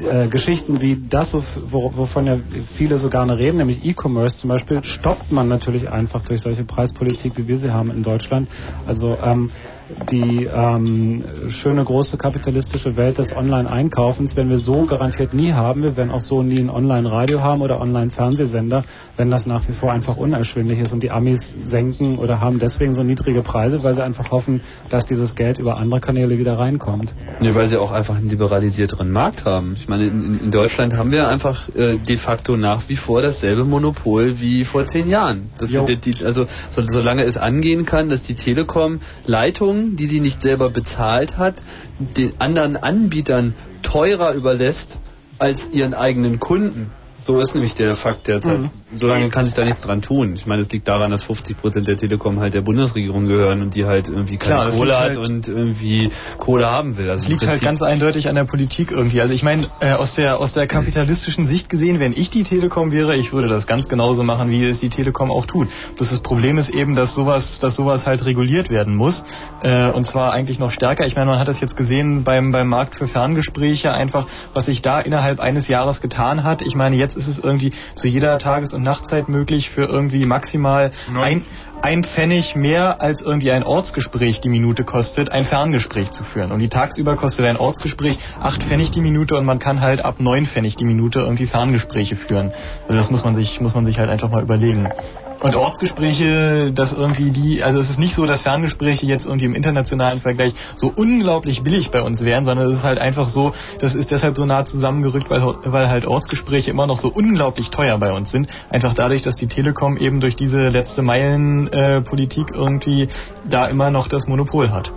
äh, 0.00 0.28
Geschichten 0.28 0.80
wie 0.80 0.96
das, 1.08 1.32
wo, 1.32 1.42
wo, 1.68 1.96
wovon 1.96 2.26
ja 2.26 2.38
viele 2.76 2.98
so 2.98 3.08
gerne 3.08 3.38
reden, 3.38 3.58
nämlich 3.58 3.84
E-Commerce 3.84 4.38
zum 4.38 4.48
Beispiel, 4.48 4.82
stoppt 4.84 5.30
man 5.30 5.48
natürlich 5.48 5.90
einfach 5.90 6.22
durch 6.22 6.40
solche 6.40 6.64
Preispolitik, 6.64 7.36
wie 7.36 7.46
wir 7.46 7.56
sie 7.58 7.72
haben 7.72 7.90
in 7.90 8.02
Deutschland. 8.02 8.48
Also 8.86 9.16
ähm, 9.16 9.50
die 10.10 10.44
ähm, 10.44 11.24
schöne 11.48 11.84
große 11.84 12.16
kapitalistische 12.16 12.96
Welt 12.96 13.18
des 13.18 13.34
Online-Einkaufens 13.34 14.36
werden 14.36 14.50
wir 14.50 14.58
so 14.58 14.86
garantiert 14.86 15.34
nie 15.34 15.52
haben. 15.52 15.82
Wir 15.82 15.96
werden 15.96 16.10
auch 16.10 16.20
so 16.20 16.42
nie 16.42 16.58
ein 16.58 16.70
Online-Radio 16.70 17.40
haben 17.40 17.62
oder 17.62 17.80
Online-Fernsehsender, 17.80 18.84
wenn 19.16 19.30
das 19.30 19.46
nach 19.46 19.66
wie 19.68 19.72
vor 19.72 19.92
einfach 19.92 20.16
unerschwinglich 20.16 20.78
ist. 20.80 20.92
Und 20.92 21.02
die 21.02 21.10
Amis 21.10 21.52
senken 21.64 22.18
oder 22.18 22.40
haben 22.40 22.58
deswegen 22.58 22.94
so 22.94 23.02
niedrige 23.02 23.42
Preise, 23.42 23.82
weil 23.82 23.94
sie 23.94 24.02
einfach 24.02 24.30
hoffen, 24.30 24.60
dass 24.90 25.04
dieses 25.06 25.34
Geld 25.34 25.58
über 25.58 25.78
andere 25.78 26.00
Kanäle 26.00 26.38
wieder 26.38 26.58
reinkommt. 26.58 27.14
Nee, 27.40 27.54
weil 27.54 27.68
sie 27.68 27.76
auch 27.76 27.92
einfach 27.92 28.16
einen 28.16 28.28
liberalisierteren 28.28 29.10
Markt 29.10 29.44
haben. 29.44 29.74
Ich 29.76 29.88
meine, 29.88 30.06
in, 30.06 30.40
in 30.44 30.50
Deutschland 30.50 30.94
haben 30.94 31.12
wir 31.12 31.28
einfach 31.28 31.68
äh, 31.74 31.96
de 31.98 32.16
facto 32.16 32.56
nach 32.56 32.88
wie 32.88 32.96
vor 32.96 33.22
dasselbe 33.22 33.64
Monopol 33.64 34.40
wie 34.40 34.64
vor 34.64 34.86
zehn 34.86 35.08
Jahren. 35.08 35.50
Die, 35.60 36.24
also 36.24 36.46
so, 36.70 36.82
solange 36.82 37.22
es 37.24 37.36
angehen 37.36 37.84
kann, 37.84 38.08
dass 38.08 38.22
die 38.22 38.34
Telekom 38.34 39.00
Leitungen, 39.26 39.83
die 39.96 40.06
sie 40.06 40.20
nicht 40.20 40.42
selber 40.42 40.70
bezahlt 40.70 41.36
hat, 41.36 41.56
den 41.98 42.32
anderen 42.40 42.76
Anbietern 42.76 43.54
teurer 43.82 44.32
überlässt 44.32 44.98
als 45.38 45.68
ihren 45.70 45.94
eigenen 45.94 46.40
Kunden. 46.40 46.90
So 47.26 47.40
ist 47.40 47.54
nämlich 47.54 47.74
der 47.74 47.94
Fakt 47.94 48.26
derzeit. 48.26 48.60
Mhm. 48.60 48.70
Solange 48.94 49.30
kann 49.30 49.46
sich 49.46 49.54
da 49.54 49.64
nichts 49.64 49.80
dran 49.80 50.02
tun. 50.02 50.34
Ich 50.34 50.44
meine, 50.44 50.60
es 50.60 50.70
liegt 50.70 50.86
daran, 50.86 51.10
dass 51.10 51.22
50 51.22 51.56
Prozent 51.56 51.88
der 51.88 51.96
Telekom 51.96 52.38
halt 52.38 52.52
der 52.52 52.60
Bundesregierung 52.60 53.24
gehören 53.24 53.62
und 53.62 53.74
die 53.74 53.86
halt 53.86 54.08
irgendwie 54.08 54.36
keine 54.36 54.54
Klar, 54.54 54.64
das 54.66 54.76
Kohle 54.76 54.92
hat 54.92 55.00
halt- 55.00 55.18
und 55.18 55.48
irgendwie 55.48 56.10
Kohle 56.38 56.66
haben 56.66 56.98
will. 56.98 57.08
Also 57.08 57.22
Es 57.22 57.26
im 57.26 57.38
liegt 57.38 57.46
halt 57.46 57.62
ganz 57.62 57.80
eindeutig 57.80 58.28
an 58.28 58.34
der 58.34 58.44
Politik 58.44 58.90
irgendwie. 58.90 59.22
Also 59.22 59.32
ich 59.32 59.42
meine, 59.42 59.68
äh, 59.80 59.92
aus 59.92 60.16
der 60.16 60.38
aus 60.38 60.52
der 60.52 60.66
kapitalistischen 60.66 61.46
Sicht 61.46 61.70
gesehen, 61.70 61.98
wenn 61.98 62.12
ich 62.12 62.28
die 62.28 62.42
Telekom 62.42 62.92
wäre, 62.92 63.16
ich 63.16 63.32
würde 63.32 63.48
das 63.48 63.66
ganz 63.66 63.88
genauso 63.88 64.22
machen, 64.22 64.50
wie 64.50 64.62
es 64.64 64.80
die 64.80 64.90
Telekom 64.90 65.30
auch 65.30 65.46
tut. 65.46 65.68
Das, 65.96 66.10
das 66.10 66.20
Problem 66.20 66.58
ist 66.58 66.68
eben, 66.68 66.94
dass 66.94 67.14
sowas, 67.14 67.58
dass 67.58 67.74
sowas 67.74 68.04
halt 68.04 68.26
reguliert 68.26 68.68
werden 68.68 68.96
muss. 68.96 69.24
Äh, 69.62 69.90
und 69.92 70.04
zwar 70.06 70.34
eigentlich 70.34 70.58
noch 70.58 70.70
stärker. 70.70 71.06
Ich 71.06 71.16
meine, 71.16 71.30
man 71.30 71.38
hat 71.38 71.48
das 71.48 71.60
jetzt 71.60 71.76
gesehen 71.76 72.22
beim, 72.22 72.52
beim 72.52 72.68
Markt 72.68 72.96
für 72.96 73.08
Ferngespräche, 73.08 73.94
einfach, 73.94 74.26
was 74.52 74.66
sich 74.66 74.82
da 74.82 75.00
innerhalb 75.00 75.40
eines 75.40 75.68
Jahres 75.68 76.02
getan 76.02 76.44
hat. 76.44 76.60
Ich 76.60 76.74
meine, 76.74 76.96
jetzt 76.96 77.13
ist 77.16 77.28
es 77.28 77.38
irgendwie 77.38 77.72
zu 77.94 78.08
jeder 78.08 78.38
Tages- 78.38 78.74
und 78.74 78.82
Nachtzeit 78.82 79.28
möglich 79.28 79.70
für 79.70 79.84
irgendwie 79.84 80.26
maximal 80.26 80.92
ein, 81.14 81.44
ein 81.82 82.04
Pfennig 82.04 82.56
mehr 82.56 83.02
als 83.02 83.20
irgendwie 83.20 83.52
ein 83.52 83.62
Ortsgespräch 83.62 84.40
die 84.40 84.48
Minute 84.48 84.84
kostet, 84.84 85.30
ein 85.32 85.44
Ferngespräch 85.44 86.10
zu 86.12 86.24
führen. 86.24 86.50
Und 86.50 86.60
die 86.60 86.68
tagsüber 86.68 87.16
kostet 87.16 87.46
ein 87.46 87.56
Ortsgespräch 87.56 88.18
acht 88.40 88.62
Pfennig 88.62 88.90
die 88.90 89.00
Minute 89.00 89.36
und 89.36 89.44
man 89.44 89.58
kann 89.58 89.80
halt 89.80 90.04
ab 90.04 90.16
neun 90.18 90.46
Pfennig 90.46 90.76
die 90.76 90.84
Minute 90.84 91.20
irgendwie 91.20 91.46
Ferngespräche 91.46 92.16
führen. 92.16 92.52
Also 92.88 92.96
das 92.96 93.10
muss 93.10 93.24
man 93.24 93.34
sich, 93.34 93.60
muss 93.60 93.74
man 93.74 93.84
sich 93.84 93.98
halt 93.98 94.10
einfach 94.10 94.30
mal 94.30 94.42
überlegen. 94.42 94.88
Und 95.44 95.56
Ortsgespräche, 95.56 96.72
dass 96.72 96.94
irgendwie 96.94 97.30
die, 97.30 97.62
also 97.62 97.78
es 97.78 97.90
ist 97.90 97.98
nicht 97.98 98.14
so, 98.14 98.24
dass 98.24 98.40
Ferngespräche 98.40 99.04
jetzt 99.04 99.26
irgendwie 99.26 99.44
im 99.44 99.54
internationalen 99.54 100.22
Vergleich 100.22 100.54
so 100.74 100.90
unglaublich 100.96 101.62
billig 101.62 101.90
bei 101.90 102.00
uns 102.00 102.24
wären, 102.24 102.46
sondern 102.46 102.70
es 102.70 102.78
ist 102.78 102.82
halt 102.82 102.98
einfach 102.98 103.28
so, 103.28 103.52
das 103.78 103.94
ist 103.94 104.10
deshalb 104.10 104.36
so 104.36 104.46
nah 104.46 104.64
zusammengerückt, 104.64 105.28
weil, 105.28 105.42
weil 105.66 105.90
halt 105.90 106.06
Ortsgespräche 106.06 106.70
immer 106.70 106.86
noch 106.86 106.96
so 106.96 107.08
unglaublich 107.08 107.68
teuer 107.68 107.98
bei 107.98 108.14
uns 108.14 108.30
sind. 108.30 108.48
Einfach 108.70 108.94
dadurch, 108.94 109.20
dass 109.20 109.36
die 109.36 109.46
Telekom 109.46 109.98
eben 109.98 110.20
durch 110.20 110.34
diese 110.34 110.70
letzte 110.70 111.02
Meilen 111.02 111.70
äh, 111.74 112.00
Politik 112.00 112.46
irgendwie 112.54 113.10
da 113.46 113.66
immer 113.66 113.90
noch 113.90 114.08
das 114.08 114.26
Monopol 114.26 114.70
hat. 114.70 114.94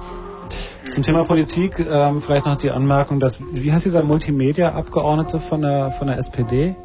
Zum 0.92 1.04
Thema 1.04 1.26
Politik 1.26 1.78
ähm, 1.78 2.22
vielleicht 2.22 2.46
noch 2.46 2.56
die 2.56 2.72
Anmerkung, 2.72 3.20
dass 3.20 3.38
wie 3.52 3.70
heißt 3.70 3.84
dieser 3.84 4.02
Multimedia-Abgeordnete 4.02 5.42
von 5.42 5.62
der 5.62 5.92
von 6.00 6.08
der 6.08 6.20
SPD? 6.20 6.78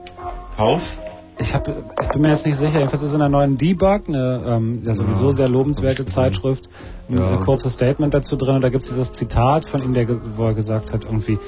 Haus? 0.58 0.98
Ich, 1.42 1.52
hab, 1.54 1.66
ich 1.68 2.08
bin 2.12 2.22
mir 2.22 2.30
jetzt 2.30 2.46
nicht 2.46 2.56
sicher, 2.56 2.78
jedenfalls 2.78 3.02
ist 3.02 3.12
in 3.12 3.18
der 3.18 3.28
neuen 3.28 3.58
Debug, 3.58 4.08
eine 4.08 4.44
ähm, 4.46 4.82
ja 4.86 4.94
sowieso 4.94 5.32
sehr 5.32 5.48
lobenswerte 5.48 6.06
Zeitschrift, 6.06 6.68
ein 7.10 7.18
Ja. 7.18 7.36
kurzes 7.38 7.72
Statement 7.74 8.14
dazu 8.14 8.36
drin 8.36 8.54
und 8.54 8.60
da 8.62 8.68
gibt 8.68 8.84
es 8.84 8.90
dieses 8.90 9.12
Zitat 9.12 9.66
von 9.66 9.82
ihm, 9.82 9.92
der, 9.92 10.06
wo 10.36 10.44
er 10.44 10.54
gesagt 10.54 10.92
hat, 10.92 11.04
irgendwie, 11.04 11.38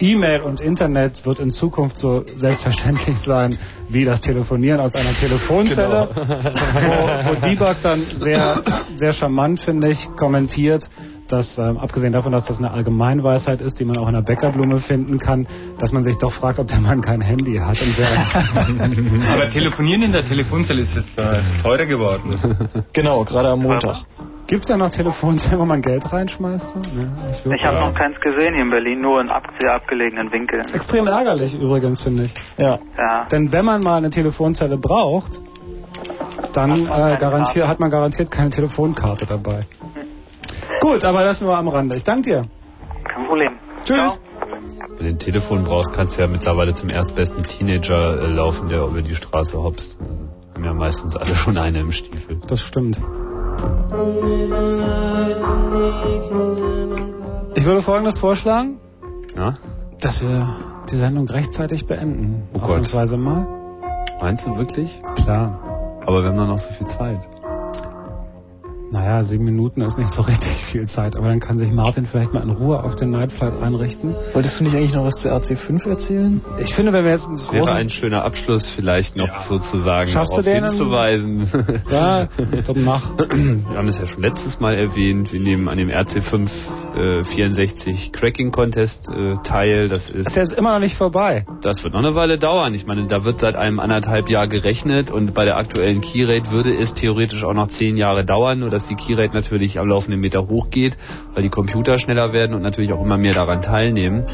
E-Mail 0.00 0.42
und 0.42 0.60
Internet 0.60 1.24
wird 1.26 1.40
in 1.40 1.50
Zukunft 1.50 1.96
so 1.98 2.24
selbstverständlich 2.38 3.18
sein 3.18 3.58
wie 3.88 4.04
das 4.04 4.20
Telefonieren 4.20 4.80
aus 4.80 4.94
einer 4.94 5.12
Telefonzelle. 5.12 6.08
wo, 6.14 7.30
wo 7.30 7.46
Debug 7.48 7.76
dann 7.82 8.00
sehr, 8.18 8.62
sehr 8.94 9.12
charmant, 9.12 9.60
finde 9.60 9.88
ich, 9.90 10.08
kommentiert, 10.16 10.88
dass 11.32 11.58
ähm, 11.58 11.78
abgesehen 11.78 12.12
davon, 12.12 12.32
dass 12.32 12.46
das 12.46 12.58
eine 12.58 12.70
Allgemeinweisheit 12.70 13.60
ist, 13.60 13.78
die 13.80 13.84
man 13.84 13.96
auch 13.98 14.08
in 14.08 14.14
der 14.14 14.22
Bäckerblume 14.22 14.78
finden 14.78 15.18
kann, 15.18 15.46
dass 15.78 15.92
man 15.92 16.02
sich 16.02 16.16
doch 16.18 16.32
fragt, 16.32 16.58
ob 16.58 16.68
der 16.68 16.80
Mann 16.80 17.00
kein 17.00 17.20
Handy 17.20 17.56
hat. 17.58 17.76
Aber 19.32 19.50
telefonieren 19.50 20.02
in 20.02 20.12
der 20.12 20.26
Telefonzelle 20.26 20.82
ist 20.82 20.94
jetzt 20.94 21.18
äh, 21.18 21.40
teurer 21.62 21.86
geworden. 21.86 22.84
Genau, 22.92 23.24
gerade 23.24 23.48
am 23.50 23.60
Montag. 23.62 24.04
Gibt 24.46 24.62
es 24.62 24.68
ja 24.70 24.78
noch 24.78 24.88
Telefonzellen, 24.90 25.58
wo 25.58 25.66
man 25.66 25.82
Geld 25.82 26.10
reinschmeißt? 26.10 26.74
Ne? 26.76 26.82
Ich, 27.32 27.52
Ich 27.52 27.64
habe 27.64 27.76
sagen- 27.76 27.88
noch 27.90 27.94
keins 27.94 28.18
gesehen 28.20 28.54
hier 28.54 28.62
in 28.64 28.70
Berlin, 28.70 29.00
nur 29.02 29.20
in 29.20 29.28
ab 29.28 29.42
sehr 29.60 29.74
abgelegenen 29.74 30.32
Winkeln. 30.32 30.62
Extrem 30.72 31.06
ärgerlich 31.06 31.54
übrigens, 31.54 32.00
finde 32.00 32.24
ich. 32.24 32.34
Ja. 32.56 32.78
Ja. 32.96 33.26
Denn 33.30 33.52
wenn 33.52 33.66
man 33.66 33.82
mal 33.82 33.98
eine 33.98 34.08
Telefonzelle 34.08 34.78
braucht, 34.78 35.38
dann 36.54 36.86
äh, 36.86 37.16
garantiert, 37.20 37.68
hat 37.68 37.78
man 37.78 37.90
garantiert 37.90 38.30
keine 38.30 38.48
Telefonkarte 38.48 39.26
dabei. 39.26 39.66
Gut, 40.80 41.04
aber 41.04 41.24
das 41.24 41.40
nur 41.40 41.56
am 41.56 41.68
Rande. 41.68 41.96
Ich 41.96 42.04
danke 42.04 42.22
dir. 42.30 42.44
Kein 43.04 43.26
Problem. 43.26 43.52
Tschüss. 43.84 44.18
Wenn 44.96 45.06
du 45.06 45.12
ein 45.12 45.18
Telefon 45.18 45.64
brauchst, 45.64 45.92
kannst 45.92 46.16
du 46.16 46.22
ja 46.22 46.28
mittlerweile 46.28 46.72
zum 46.72 46.88
erstbesten 46.90 47.42
Teenager 47.44 48.20
äh, 48.22 48.26
laufen, 48.26 48.68
der 48.68 48.84
über 48.86 49.02
die 49.02 49.14
Straße 49.14 49.60
hopst. 49.62 49.96
Haben 50.54 50.64
ja 50.64 50.74
meistens 50.74 51.14
alle 51.16 51.34
schon 51.36 51.56
eine 51.56 51.80
im 51.80 51.92
Stiefel. 51.92 52.40
Das 52.48 52.60
stimmt. 52.60 52.96
Ich 57.54 57.64
würde 57.64 57.82
folgendes 57.82 58.18
vorschlagen, 58.18 58.78
Ja? 59.36 59.54
dass 60.00 60.20
wir 60.20 60.48
die 60.90 60.96
Sendung 60.96 61.28
rechtzeitig 61.28 61.86
beenden. 61.86 62.48
Oh 62.52 62.58
Gott. 62.58 62.68
Ausnahmsweise 62.70 63.16
mal. 63.16 63.46
Meinst 64.20 64.46
du 64.46 64.56
wirklich? 64.56 65.00
Klar. 65.16 66.00
Aber 66.06 66.22
wir 66.22 66.28
haben 66.30 66.36
doch 66.38 66.46
noch 66.46 66.58
so 66.58 66.70
viel 66.72 66.86
Zeit. 66.86 67.20
Naja, 68.90 69.22
sieben 69.22 69.44
Minuten 69.44 69.82
ist 69.82 69.98
nicht 69.98 70.10
so 70.10 70.22
richtig 70.22 70.64
viel 70.72 70.86
Zeit, 70.88 71.14
aber 71.14 71.28
dann 71.28 71.40
kann 71.40 71.58
sich 71.58 71.70
Martin 71.70 72.06
vielleicht 72.06 72.32
mal 72.32 72.42
in 72.42 72.50
Ruhe 72.50 72.82
auf 72.82 72.96
den 72.96 73.10
Night 73.10 73.32
Flight 73.32 73.52
einrichten. 73.62 74.14
Wolltest 74.32 74.58
du 74.60 74.64
nicht 74.64 74.74
eigentlich 74.74 74.94
noch 74.94 75.04
was 75.04 75.20
zu 75.20 75.28
RC5 75.30 75.86
erzählen? 75.88 76.40
Ich 76.58 76.74
finde, 76.74 76.92
wenn 76.94 77.04
wir 77.04 77.12
jetzt 77.12 77.28
Das 77.30 77.52
wäre 77.52 77.72
ein 77.72 77.90
schöner 77.90 78.24
Abschluss 78.24 78.68
vielleicht 78.70 79.14
noch 79.16 79.42
sozusagen 79.42 80.10
Schaffst 80.10 80.32
du 80.38 80.42
darauf 80.42 80.60
den? 80.60 80.64
hinzuweisen. 80.70 81.48
Ja, 81.90 82.26
dann 82.66 82.84
mach. 82.84 83.16
Wir 83.18 83.76
haben 83.76 83.88
es 83.88 83.98
ja 83.98 84.06
schon 84.06 84.22
letztes 84.22 84.58
Mal 84.60 84.74
erwähnt. 84.74 85.32
Wir 85.32 85.40
nehmen 85.40 85.68
an 85.68 85.78
dem 85.78 85.88
RC5 85.90 86.48
äh, 86.96 87.24
64 87.24 88.12
Cracking 88.12 88.52
Contest 88.52 89.08
äh, 89.10 89.34
teil. 89.44 89.88
Das 89.88 90.08
ist 90.10 90.26
Das 90.26 90.50
ist 90.50 90.52
immer 90.52 90.72
noch 90.74 90.80
nicht 90.80 90.96
vorbei. 90.96 91.44
Das 91.62 91.82
wird 91.84 91.92
noch 91.94 92.00
eine 92.00 92.14
Weile 92.14 92.38
dauern. 92.38 92.74
Ich 92.74 92.86
meine, 92.86 93.06
da 93.06 93.24
wird 93.24 93.40
seit 93.40 93.56
einem 93.56 93.80
anderthalb 93.80 94.28
Jahr 94.28 94.48
gerechnet 94.48 95.10
und 95.10 95.34
bei 95.34 95.44
der 95.44 95.56
aktuellen 95.56 96.00
Keyrate 96.00 96.50
würde 96.50 96.74
es 96.74 96.94
theoretisch 96.94 97.44
auch 97.44 97.54
noch 97.54 97.68
zehn 97.68 97.96
Jahre 97.96 98.24
dauern, 98.24 98.60
nur 98.60 98.70
dass 98.78 98.86
die 98.86 98.94
Keyrate 98.94 99.34
natürlich 99.34 99.80
am 99.80 99.88
laufenden 99.88 100.20
Meter 100.20 100.46
hochgeht, 100.46 100.96
weil 101.34 101.42
die 101.42 101.48
Computer 101.48 101.98
schneller 101.98 102.32
werden 102.32 102.54
und 102.54 102.62
natürlich 102.62 102.92
auch 102.92 103.02
immer 103.02 103.18
mehr 103.18 103.34
daran 103.34 103.60
teilnehmen. 103.60 104.24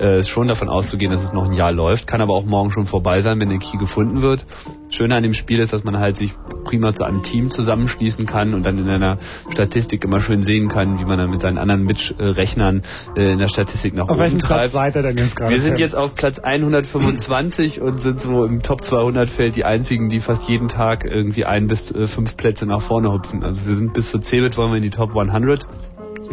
Äh, 0.00 0.18
ist 0.18 0.28
schon 0.28 0.48
davon 0.48 0.68
auszugehen, 0.68 1.12
dass 1.12 1.22
es 1.22 1.32
noch 1.32 1.44
ein 1.44 1.52
Jahr 1.52 1.72
läuft, 1.72 2.06
kann 2.06 2.20
aber 2.20 2.34
auch 2.34 2.44
morgen 2.44 2.70
schon 2.70 2.86
vorbei 2.86 3.20
sein, 3.20 3.40
wenn 3.40 3.48
der 3.48 3.58
Key 3.58 3.76
gefunden 3.76 4.22
wird. 4.22 4.44
Schöne 4.90 5.14
an 5.14 5.22
dem 5.22 5.34
Spiel 5.34 5.60
ist, 5.60 5.72
dass 5.72 5.84
man 5.84 5.98
halt 5.98 6.16
sich 6.16 6.32
prima 6.64 6.92
zu 6.94 7.04
einem 7.04 7.22
Team 7.22 7.48
zusammenschließen 7.50 8.26
kann 8.26 8.54
und 8.54 8.64
dann 8.64 8.78
in 8.78 8.88
einer 8.88 9.18
Statistik 9.52 10.04
immer 10.04 10.20
schön 10.20 10.42
sehen 10.42 10.68
kann, 10.68 10.98
wie 10.98 11.04
man 11.04 11.18
dann 11.18 11.30
mit 11.30 11.40
seinen 11.40 11.58
anderen 11.58 11.84
Mitrechnern 11.84 12.82
äh, 13.16 13.32
in 13.32 13.38
der 13.38 13.48
Statistik 13.48 13.94
nach 13.94 14.04
Auf 14.04 14.10
oben 14.10 14.20
welchem 14.20 14.38
Platz 14.38 14.72
treibt. 14.72 14.94
seid 14.94 15.04
denn 15.04 15.16
jetzt 15.16 15.36
gerade? 15.36 15.52
Wir 15.52 15.60
sind 15.60 15.78
jetzt 15.78 15.96
auf 15.96 16.14
Platz 16.14 16.38
125 16.38 17.80
und 17.80 18.00
sind 18.00 18.20
so 18.20 18.44
im 18.44 18.62
Top 18.62 18.82
200 18.82 19.28
Feld 19.28 19.56
die 19.56 19.64
einzigen, 19.64 20.08
die 20.08 20.20
fast 20.20 20.48
jeden 20.48 20.68
Tag 20.68 21.04
irgendwie 21.04 21.44
ein 21.44 21.66
bis 21.68 21.92
äh, 21.92 22.06
fünf 22.06 22.36
Plätze 22.36 22.66
nach 22.66 22.82
vorne 22.82 23.12
hupfen. 23.12 23.44
Also 23.44 23.64
wir 23.66 23.74
sind 23.74 23.92
bis 23.92 24.10
zur 24.10 24.22
Cebit 24.22 24.56
wollen 24.56 24.70
wir 24.70 24.76
in 24.76 24.82
die 24.82 24.90
Top 24.90 25.16
100. 25.16 25.66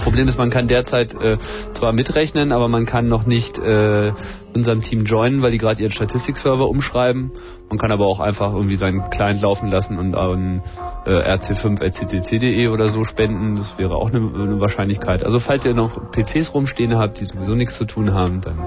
Problem 0.02 0.28
ist, 0.28 0.38
man 0.38 0.50
kann 0.50 0.68
derzeit 0.68 1.14
äh, 1.14 1.38
zwar 1.74 1.94
mitrechnen, 1.94 2.52
aber 2.52 2.68
man 2.68 2.86
kann 2.86 3.08
noch 3.08 3.26
nicht 3.26 3.58
äh, 3.60 4.12
unserem 4.54 4.82
Team 4.82 5.06
joinen, 5.06 5.42
weil 5.42 5.52
die 5.52 5.58
gerade 5.58 5.82
ihren 5.82 5.92
Statistikserver 5.92 6.68
umschreiben. 6.68 7.32
Man 7.70 7.78
kann 7.78 7.92
aber 7.92 8.06
auch 8.06 8.20
einfach 8.20 8.54
irgendwie 8.54 8.76
seinen 8.76 9.10
Client 9.10 9.42
laufen 9.42 9.70
lassen 9.70 9.98
und 9.98 10.14
an 10.14 10.62
äh, 11.06 11.10
rc5.ccc.de 11.10 12.68
oder 12.68 12.90
so 12.90 13.06
spenden. 13.06 13.56
Das 13.56 13.78
wäre 13.78 13.96
auch 13.96 14.10
eine, 14.10 14.20
eine 14.20 14.60
Wahrscheinlichkeit. 14.60 15.24
Also 15.24 15.40
falls 15.40 15.64
ihr 15.64 15.74
noch 15.74 16.12
PCs 16.12 16.54
rumstehen 16.54 16.98
habt, 16.98 17.22
die 17.22 17.26
sowieso 17.26 17.56
nichts 17.56 17.78
zu 17.78 17.86
tun 17.86 18.14
haben, 18.14 18.42
dann 18.42 18.58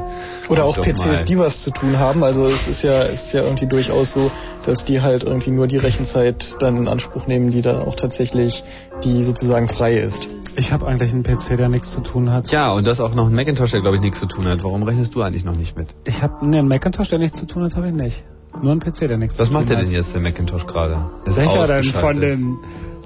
Oder 0.49 0.65
auch 0.65 0.81
PCs, 0.81 1.27
die 1.27 1.39
was 1.39 1.63
zu 1.63 1.71
tun 1.71 1.99
haben. 1.99 2.25
Also 2.25 2.47
es 2.47 2.67
ist 2.67 2.83
ja, 2.83 3.05
es 3.05 3.27
ist 3.27 3.33
ja 3.35 3.43
irgendwie 3.43 3.67
durchaus 3.67 4.15
so, 4.15 4.31
dass 4.65 4.85
die 4.85 5.03
halt 5.03 5.25
irgendwie 5.25 5.51
nur 5.51 5.67
die 5.67 5.77
Rechenzeit 5.77 6.57
dann 6.61 6.79
in 6.79 6.89
Anspruch 6.89 7.27
nehmen, 7.27 7.51
die 7.51 7.61
da 7.61 7.83
auch 7.83 7.97
tatsächlich, 7.97 8.65
die 9.05 9.23
sozusagen 9.23 9.69
frei 9.69 9.99
ist. 9.99 10.29
Ich 10.57 10.73
habe 10.73 10.87
eigentlich 10.87 11.13
einen 11.13 11.25
PC, 11.25 11.57
der 11.57 11.69
nichts 11.69 11.91
zu 11.91 12.01
tun 12.01 12.31
hat. 12.31 12.51
Ja, 12.51 12.73
und 12.73 12.87
das 12.87 13.01
auch 13.01 13.15
noch 13.15 13.27
ein 13.27 13.35
Macintosh, 13.35 13.73
der 13.73 13.81
glaube 13.81 13.97
ich 13.97 14.03
nichts 14.03 14.21
zu 14.21 14.27
tun 14.27 14.47
hat. 14.47 14.63
Warum 14.63 14.83
rechnest 14.85 15.15
du 15.15 15.23
eigentlich 15.23 15.45
noch 15.45 15.57
nicht 15.57 15.74
mit? 15.77 15.89
Ich 16.05 16.23
habe 16.23 16.47
ne, 16.47 16.59
einen 16.59 16.69
Macintosh, 16.69 17.09
der 17.09 17.19
nichts 17.19 17.39
zu 17.39 17.47
tun 17.47 17.65
hat, 17.65 17.75
habe 17.75 17.89
ich 17.89 17.95
nicht. 17.95 18.25
Nur 18.63 18.73
einen 18.73 18.81
PC, 18.81 19.09
der 19.09 19.17
nichts 19.17 19.39
Was 19.39 19.49
zu 19.49 19.53
tun 19.53 19.63
macht 19.63 19.71
der 19.71 19.79
hat. 19.79 19.87
denn 19.87 19.93
jetzt, 19.93 20.15
der 20.15 20.21
Macintosh 20.21 20.67
gerade? 20.67 20.97
Welcher 21.25 21.67
denn 21.67 21.93
von 21.93 22.21
den 22.21 22.57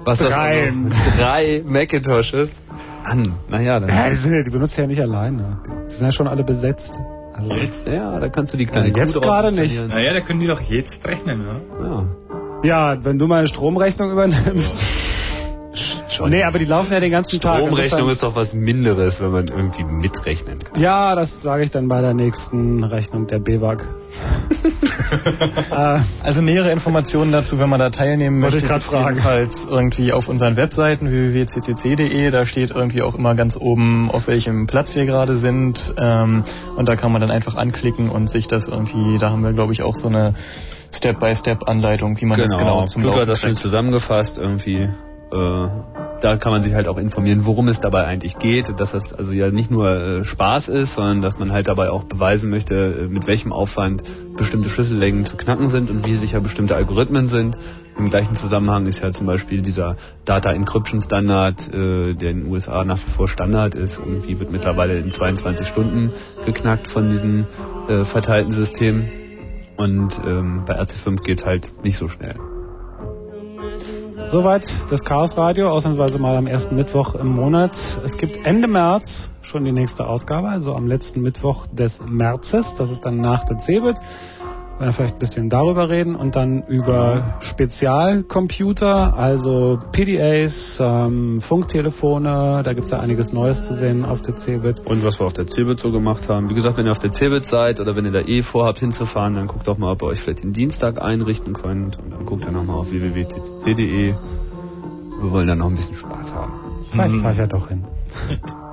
Was 0.03 0.19
dreien? 0.19 0.93
Drei 1.17 1.63
Macintoshes? 1.65 2.51
An, 3.03 3.33
naja, 3.49 3.79
dann. 3.79 3.89
Ja, 3.89 4.09
die, 4.43 4.49
benutzt 4.51 4.77
ja 4.77 4.85
nicht 4.85 5.01
alleine. 5.01 5.59
Die 5.87 5.93
sind 5.93 6.05
ja 6.05 6.11
schon 6.11 6.27
alle 6.27 6.43
besetzt. 6.43 6.99
Also 7.33 7.51
Ja, 7.89 8.19
da 8.19 8.29
kannst 8.29 8.53
du 8.53 8.57
die 8.57 8.65
kleine 8.65 8.89
Ja, 8.89 9.05
jetzt 9.05 9.19
gerade 9.21 9.51
nicht. 9.51 9.87
Naja, 9.87 10.13
da 10.13 10.21
können 10.21 10.41
die 10.41 10.47
doch 10.47 10.61
jetzt 10.61 11.03
rechnen, 11.05 11.41
ja? 11.45 11.85
Ja. 11.87 12.05
Ja, 12.61 13.05
wenn 13.05 13.17
du 13.17 13.27
meine 13.27 13.47
Stromrechnung 13.47 14.11
übernimmst. 14.11 14.73
Nee, 16.27 16.43
aber 16.43 16.59
die 16.59 16.65
laufen 16.65 16.91
ja 16.91 16.99
den 16.99 17.11
ganzen 17.11 17.39
Tag. 17.39 17.57
Stromrechnung 17.59 17.83
Insofern- 17.83 18.09
ist 18.09 18.23
doch 18.23 18.35
was 18.35 18.53
Minderes, 18.53 19.19
wenn 19.21 19.31
man 19.31 19.47
irgendwie 19.47 19.83
mitrechnen 19.83 20.59
kann. 20.59 20.81
Ja, 20.81 21.15
das 21.15 21.41
sage 21.41 21.63
ich 21.63 21.71
dann 21.71 21.87
bei 21.87 22.01
der 22.01 22.13
nächsten 22.13 22.83
Rechnung 22.83 23.27
der 23.27 23.39
BWAG. 23.39 23.83
äh, 25.71 25.99
Also 26.23 26.41
nähere 26.41 26.71
Informationen 26.71 27.31
dazu, 27.31 27.59
wenn 27.59 27.69
man 27.69 27.79
da 27.79 27.89
teilnehmen 27.89 28.41
Wollte 28.41 28.65
möchte, 28.65 28.79
fragen. 28.81 29.15
jedenfalls 29.15 29.65
irgendwie 29.69 30.11
auf 30.13 30.27
unseren 30.27 30.55
Webseiten 30.55 31.09
www.ccc.de. 31.09 32.31
Da 32.31 32.45
steht 32.45 32.71
irgendwie 32.71 33.01
auch 33.01 33.15
immer 33.15 33.35
ganz 33.35 33.57
oben, 33.57 34.09
auf 34.11 34.27
welchem 34.27 34.67
Platz 34.67 34.95
wir 34.95 35.05
gerade 35.05 35.37
sind. 35.37 35.93
Ähm, 35.97 36.43
und 36.75 36.89
da 36.89 36.95
kann 36.95 37.11
man 37.11 37.21
dann 37.21 37.31
einfach 37.31 37.55
anklicken 37.55 38.09
und 38.09 38.29
sich 38.29 38.47
das 38.47 38.67
irgendwie, 38.67 39.17
da 39.17 39.29
haben 39.29 39.43
wir 39.43 39.53
glaube 39.53 39.73
ich 39.73 39.81
auch 39.83 39.95
so 39.95 40.07
eine 40.07 40.33
Step-by-Step-Anleitung, 40.91 42.19
wie 42.19 42.25
man 42.25 42.39
das 42.39 42.51
genau 42.51 42.85
zum 42.85 43.01
Pluto 43.03 43.17
Laufen 43.17 43.21
hat 43.27 43.33
das 43.33 43.39
schön 43.41 43.55
zusammengefasst 43.55 44.37
irgendwie. 44.37 44.89
Äh, 45.31 45.67
da 46.21 46.35
kann 46.37 46.51
man 46.51 46.61
sich 46.61 46.73
halt 46.73 46.87
auch 46.87 46.97
informieren, 46.97 47.45
worum 47.45 47.67
es 47.67 47.79
dabei 47.79 48.05
eigentlich 48.05 48.37
geht, 48.39 48.67
dass 48.79 48.91
das 48.91 49.13
also 49.13 49.31
ja 49.31 49.51
nicht 49.51 49.71
nur 49.71 49.89
äh, 49.89 50.25
Spaß 50.25 50.67
ist, 50.67 50.95
sondern 50.95 51.21
dass 51.21 51.37
man 51.37 51.51
halt 51.51 51.67
dabei 51.67 51.91
auch 51.91 52.03
beweisen 52.03 52.49
möchte, 52.49 52.75
äh, 52.75 53.07
mit 53.07 53.27
welchem 53.27 53.53
Aufwand 53.53 54.03
bestimmte 54.35 54.69
Schlüssellängen 54.69 55.25
zu 55.25 55.37
knacken 55.37 55.69
sind 55.69 55.89
und 55.89 56.05
wie 56.05 56.15
sicher 56.15 56.41
bestimmte 56.41 56.75
Algorithmen 56.75 57.27
sind. 57.27 57.57
Im 57.97 58.09
gleichen 58.09 58.35
Zusammenhang 58.35 58.85
ist 58.85 59.01
ja 59.01 59.11
zum 59.11 59.27
Beispiel 59.27 59.61
dieser 59.61 59.97
Data 60.25 60.51
Encryption 60.51 61.01
Standard, 61.01 61.69
der 61.73 62.31
in 62.31 62.43
den 62.43 62.47
USA 62.47 62.85
nach 62.85 62.97
wie 62.97 63.11
vor 63.11 63.27
Standard 63.27 63.75
ist, 63.75 63.99
irgendwie 63.99 64.39
wird 64.39 64.53
mittlerweile 64.53 64.97
in 64.99 65.11
22 65.11 65.67
Stunden 65.67 66.13
geknackt 66.45 66.87
von 66.87 67.09
diesen 67.09 67.45
verteilten 68.05 68.53
Systemen. 68.53 69.09
Und 69.75 70.17
ähm, 70.25 70.63
bei 70.65 70.79
RC5 70.79 71.23
geht's 71.23 71.45
halt 71.45 71.73
nicht 71.83 71.97
so 71.97 72.07
schnell. 72.07 72.35
Soweit 74.31 74.63
das 74.91 75.03
Chaos 75.03 75.35
Radio, 75.37 75.71
ausnahmsweise 75.71 76.19
mal 76.19 76.37
am 76.37 76.45
ersten 76.45 76.75
Mittwoch 76.75 77.15
im 77.15 77.29
Monat. 77.29 77.75
Es 78.05 78.15
gibt 78.15 78.45
Ende 78.45 78.67
März 78.67 79.27
schon 79.41 79.65
die 79.65 79.71
nächste 79.71 80.05
Ausgabe, 80.05 80.49
also 80.49 80.75
am 80.75 80.85
letzten 80.85 81.21
Mittwoch 81.21 81.65
des 81.71 81.99
Märzes. 82.05 82.75
Das 82.77 82.91
ist 82.91 83.03
dann 83.03 83.21
nach 83.21 83.45
der 83.45 83.57
CeBIT. 83.57 83.95
Wir 84.79 84.85
werden 84.85 84.95
vielleicht 84.95 85.15
ein 85.15 85.19
bisschen 85.19 85.49
darüber 85.49 85.89
reden 85.89 86.15
und 86.15 86.37
dann 86.37 86.63
über 86.63 87.35
Spezialcomputer, 87.41 89.13
also 89.17 89.77
PDAs, 89.91 90.77
ähm, 90.79 91.41
Funktelefone. 91.41 92.61
Da 92.63 92.73
gibt 92.73 92.85
es 92.85 92.91
ja 92.91 93.01
einiges 93.01 93.33
Neues 93.33 93.61
zu 93.67 93.75
sehen 93.75 94.05
auf 94.05 94.21
der 94.21 94.37
CeBIT. 94.37 94.85
Und 94.85 95.03
was 95.03 95.19
wir 95.19 95.25
auf 95.25 95.33
der 95.33 95.47
CeBIT 95.47 95.81
so 95.81 95.91
gemacht 95.91 96.29
haben. 96.29 96.47
Wie 96.47 96.53
gesagt, 96.53 96.77
wenn 96.77 96.85
ihr 96.85 96.93
auf 96.93 96.99
der 96.99 97.11
CeBIT 97.11 97.43
seid 97.43 97.81
oder 97.81 97.97
wenn 97.97 98.05
ihr 98.05 98.13
da 98.13 98.21
eh 98.21 98.41
vorhabt 98.41 98.79
hinzufahren, 98.79 99.33
dann 99.33 99.47
guckt 99.47 99.67
doch 99.67 99.77
mal, 99.77 99.91
ob 99.91 100.01
ihr 100.01 100.07
euch 100.07 100.21
vielleicht 100.21 100.43
den 100.43 100.53
Dienstag 100.53 101.01
einrichten 101.01 101.51
könnt. 101.51 101.99
Und 101.99 102.11
dann 102.11 102.25
guckt 102.25 102.45
ihr 102.45 102.51
nochmal 102.51 102.77
auf 102.77 102.89
www.ccc.de. 102.89 104.13
Wir 104.13 105.31
wollen 105.31 105.47
da 105.47 105.55
noch 105.55 105.67
ein 105.67 105.75
bisschen 105.75 105.97
Spaß 105.97 106.33
haben. 106.33 106.53
Vielleicht 106.89 107.15
fahre 107.15 107.33
ich 107.33 107.39
ja 107.39 107.47
doch 107.47 107.67
hin. 107.67 107.83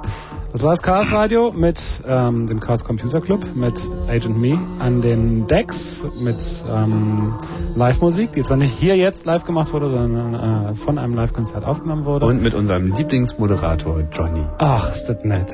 Das 0.56 0.62
war 0.62 0.70
das 0.70 0.80
Chaos 0.80 1.12
Radio 1.12 1.52
mit 1.52 1.78
ähm, 2.06 2.46
dem 2.46 2.60
Chaos 2.60 2.82
Computer 2.82 3.20
Club, 3.20 3.44
mit 3.54 3.74
Agent 4.08 4.38
Me 4.38 4.58
an 4.78 5.02
den 5.02 5.46
Decks, 5.46 6.08
mit 6.18 6.38
ähm, 6.66 7.34
Live-Musik, 7.74 8.32
die 8.32 8.42
zwar 8.42 8.56
nicht 8.56 8.72
hier 8.72 8.96
jetzt 8.96 9.26
live 9.26 9.44
gemacht 9.44 9.70
wurde, 9.74 9.90
sondern 9.90 10.70
äh, 10.70 10.74
von 10.76 10.96
einem 10.96 11.12
Live-Konzert 11.12 11.62
aufgenommen 11.62 12.06
wurde. 12.06 12.24
Und 12.24 12.42
mit 12.42 12.54
unserem 12.54 12.90
Lieblingsmoderator 12.90 14.04
Johnny. 14.10 14.46
Ach, 14.56 14.94
ist 14.94 15.06
das 15.06 15.22
nett. 15.24 15.52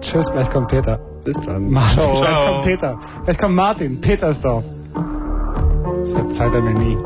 Tschüss, 0.00 0.32
gleich 0.32 0.50
kommt 0.50 0.66
Peter. 0.66 0.98
Bis 1.24 1.40
dann. 1.46 1.70
Martin, 1.70 2.02
Ciao. 2.02 2.16
gleich 2.16 2.46
kommt 2.48 2.64
Peter. 2.64 2.98
Gleich 3.22 3.38
kommt 3.38 3.54
Martin. 3.54 4.00
Peter 4.00 4.30
ist 4.30 4.44
da. 4.44 4.64
Das 6.00 6.10
verzeiht 6.10 6.54
er 6.54 6.62
mir 6.62 6.74
nie. 6.74 6.98